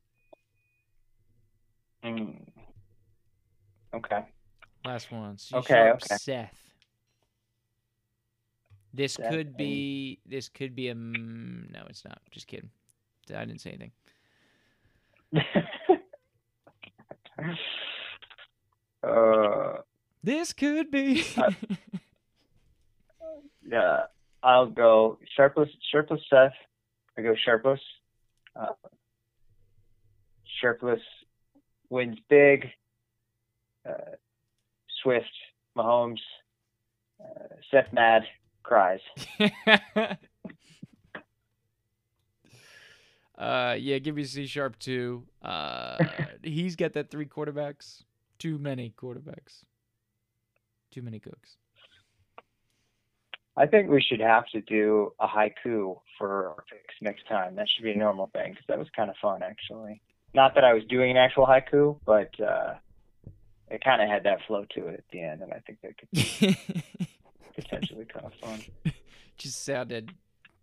Hmm. 2.03 2.31
Okay. 3.93 4.25
Last 4.83 5.11
one. 5.11 5.37
C 5.37 5.55
Okay, 5.55 5.91
okay. 5.91 6.15
Seth. 6.15 6.60
This 8.93 9.17
could 9.17 9.47
and- 9.47 9.57
be. 9.57 10.19
This 10.25 10.49
could 10.49 10.75
be 10.75 10.89
a. 10.89 10.95
No, 10.95 11.83
it's 11.89 12.05
not. 12.05 12.19
Just 12.31 12.47
kidding. 12.47 12.69
I 13.33 13.45
didn't 13.45 13.61
say 13.61 13.71
anything. 13.71 13.91
uh, 19.03 19.77
This 20.23 20.53
could 20.53 20.91
be. 20.91 21.23
Uh, 21.37 21.51
yeah, 23.65 24.01
I'll 24.43 24.67
go 24.67 25.17
Sharpless, 25.37 25.69
Sharpless 25.91 26.21
Seth. 26.29 26.53
I 27.17 27.21
go 27.21 27.35
Sharpless. 27.45 27.79
Uh, 28.55 28.67
Sharpless 30.61 31.01
wins 31.89 32.17
big. 32.29 32.67
Uh, 33.87 33.93
Swift, 35.01 35.25
Mahomes, 35.75 36.19
uh, 37.19 37.55
Seth 37.71 37.91
mad, 37.91 38.21
cries. 38.71 39.01
uh, 43.37 43.75
yeah, 43.77 43.97
give 43.97 44.15
me 44.15 44.23
C 44.23 44.47
sharp 44.47 44.79
too. 44.79 45.23
Uh, 45.41 45.97
he's 46.43 46.77
got 46.77 46.93
that 46.93 47.11
three 47.11 47.25
quarterbacks. 47.25 48.03
Too 48.39 48.57
many 48.57 48.93
quarterbacks. 48.97 49.65
Too 50.91 51.01
many 51.01 51.19
cooks. 51.19 51.57
I 53.57 53.65
think 53.65 53.89
we 53.89 54.01
should 54.01 54.21
have 54.21 54.45
to 54.53 54.61
do 54.61 55.11
a 55.19 55.27
haiku 55.27 55.99
for 56.17 56.47
our 56.47 56.63
picks 56.71 56.95
next 57.01 57.27
time. 57.27 57.55
That 57.55 57.67
should 57.67 57.83
be 57.83 57.91
a 57.91 57.97
normal 57.97 58.27
thing 58.31 58.51
because 58.51 58.65
that 58.69 58.79
was 58.79 58.87
kind 58.95 59.09
of 59.09 59.17
fun, 59.21 59.43
actually. 59.43 60.01
Not 60.33 60.55
that 60.55 60.63
I 60.63 60.73
was 60.73 60.83
doing 60.85 61.11
an 61.11 61.17
actual 61.17 61.45
haiku, 61.45 61.99
but 62.05 62.29
uh, 62.39 62.75
it 63.69 63.83
kind 63.83 64.01
of 64.01 64.07
had 64.07 64.23
that 64.23 64.37
flow 64.47 64.65
to 64.75 64.87
it 64.87 64.93
at 64.93 65.03
the 65.11 65.21
end, 65.21 65.41
and 65.41 65.51
I 65.51 65.59
think 65.59 65.81
that 65.81 65.97
could 65.97 66.09
be 66.11 66.57
potentially 67.63 68.05
kind 68.05 68.25
of 68.25 68.33
fun. 68.35 68.61
Just 69.37 69.63
sounded 69.65 70.11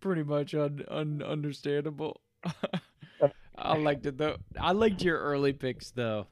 pretty 0.01 0.23
much 0.23 0.55
un, 0.55 0.85
un 0.89 1.23
understandable. 1.23 2.21
I 3.57 3.77
liked 3.77 4.07
it 4.07 4.19
though. 4.19 4.37
I 4.61 4.73
liked 4.73 5.03
your 5.03 5.19
early 5.19 5.53
picks 5.53 5.91
though. 5.91 6.27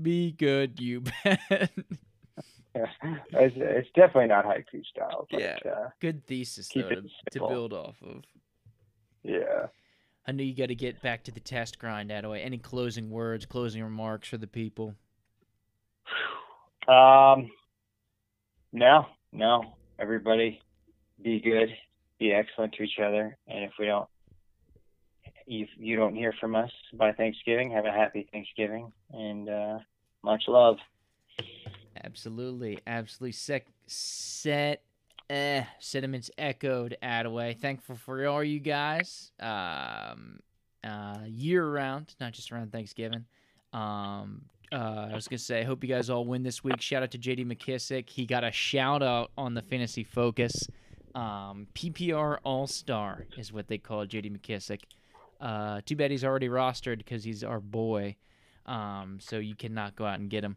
Be 0.00 0.32
good, 0.32 0.80
you 0.80 1.00
bet. 1.24 1.40
it's, 2.74 3.54
it's 3.56 3.88
definitely 3.94 4.26
not 4.26 4.44
haiku 4.44 4.84
style, 4.86 5.26
but 5.30 5.40
Yeah. 5.40 5.58
uh, 5.64 5.88
good 6.00 6.24
thesis 6.26 6.68
though 6.74 6.82
to, 6.88 7.02
to 7.32 7.38
build 7.48 7.72
off 7.72 7.96
of. 8.02 8.24
yeah. 9.22 9.66
I 10.26 10.32
know 10.32 10.42
you 10.42 10.54
got 10.54 10.66
to 10.66 10.74
get 10.74 11.00
back 11.00 11.24
to 11.24 11.30
the 11.32 11.40
test 11.40 11.78
grind, 11.78 12.10
Attaway. 12.10 12.44
Any 12.44 12.58
closing 12.58 13.08
words, 13.08 13.46
closing 13.46 13.82
remarks 13.82 14.28
for 14.28 14.36
the 14.38 14.46
people? 14.46 14.94
Um, 16.86 17.50
no, 18.72 19.04
no. 19.32 19.74
Everybody, 19.98 20.60
be 21.22 21.40
good, 21.40 21.68
be 22.18 22.32
excellent 22.32 22.72
to 22.74 22.82
each 22.82 22.98
other, 23.02 23.36
and 23.48 23.64
if 23.64 23.72
we 23.78 23.86
don't, 23.86 24.08
if 25.46 25.68
you 25.76 25.96
don't 25.96 26.14
hear 26.14 26.32
from 26.40 26.54
us 26.54 26.70
by 26.94 27.12
Thanksgiving, 27.12 27.70
have 27.72 27.86
a 27.86 27.90
happy 27.90 28.28
Thanksgiving 28.32 28.92
and 29.12 29.48
uh, 29.48 29.78
much 30.22 30.44
love. 30.46 30.76
Absolutely, 32.04 32.78
absolutely. 32.86 33.32
Sec- 33.32 33.72
set, 33.86 34.82
eh, 35.30 35.64
sentiments 35.80 36.30
echoed. 36.38 36.96
Attaway. 37.02 37.58
Thankful 37.58 37.96
for 37.96 38.26
all 38.26 38.44
you 38.44 38.60
guys. 38.60 39.32
Um, 39.40 40.40
uh, 40.84 41.20
year 41.26 41.66
round, 41.66 42.14
not 42.20 42.32
just 42.32 42.52
around 42.52 42.72
Thanksgiving. 42.72 43.24
Um, 43.72 44.42
uh, 44.72 45.08
I 45.10 45.14
was 45.14 45.28
gonna 45.28 45.38
say, 45.38 45.60
I 45.60 45.64
hope 45.64 45.82
you 45.82 45.88
guys 45.88 46.10
all 46.10 46.24
win 46.24 46.42
this 46.42 46.62
week. 46.62 46.80
Shout 46.80 47.02
out 47.02 47.10
to 47.12 47.18
JD 47.18 47.46
McKissic. 47.46 48.08
He 48.08 48.26
got 48.26 48.44
a 48.44 48.52
shout 48.52 49.02
out 49.02 49.30
on 49.36 49.54
the 49.54 49.62
Fantasy 49.62 50.04
Focus. 50.04 50.68
Um, 51.14 51.66
PPR 51.74 52.38
All 52.44 52.66
Star 52.66 53.26
is 53.36 53.52
what 53.52 53.68
they 53.68 53.78
call 53.78 54.06
JD 54.06 54.38
McKissic. 54.38 54.80
Uh, 55.40 55.80
too 55.86 55.96
bad 55.96 56.10
he's 56.10 56.24
already 56.24 56.48
rostered 56.48 56.98
because 56.98 57.24
he's 57.24 57.42
our 57.44 57.60
boy. 57.60 58.16
Um, 58.66 59.18
so 59.20 59.38
you 59.38 59.54
cannot 59.54 59.96
go 59.96 60.04
out 60.04 60.20
and 60.20 60.28
get 60.28 60.44
him. 60.44 60.56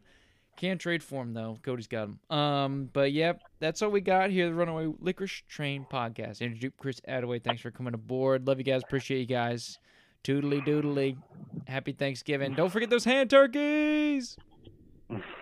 Can't 0.56 0.80
trade 0.80 1.02
for 1.02 1.22
him 1.22 1.32
though. 1.32 1.58
Cody's 1.62 1.86
got 1.86 2.08
him. 2.08 2.18
Um, 2.36 2.90
but 2.92 3.12
yep, 3.12 3.42
that's 3.58 3.80
all 3.80 3.90
we 3.90 4.02
got 4.02 4.30
here. 4.30 4.46
The 4.46 4.54
Runaway 4.54 4.92
Licorice 5.00 5.42
Train 5.48 5.86
podcast. 5.90 6.42
Andrew 6.42 6.58
Duke, 6.58 6.74
Chris 6.76 7.00
Attaway. 7.08 7.42
Thanks 7.42 7.62
for 7.62 7.70
coming 7.70 7.94
aboard. 7.94 8.46
Love 8.46 8.58
you 8.58 8.64
guys. 8.64 8.82
Appreciate 8.82 9.20
you 9.20 9.26
guys. 9.26 9.78
Toodly 10.24 10.64
doodly. 10.66 11.16
Happy 11.66 11.92
Thanksgiving. 11.92 12.54
Don't 12.54 12.70
forget 12.70 12.90
those 12.90 13.04
hand 13.04 13.30
turkeys. 13.30 14.36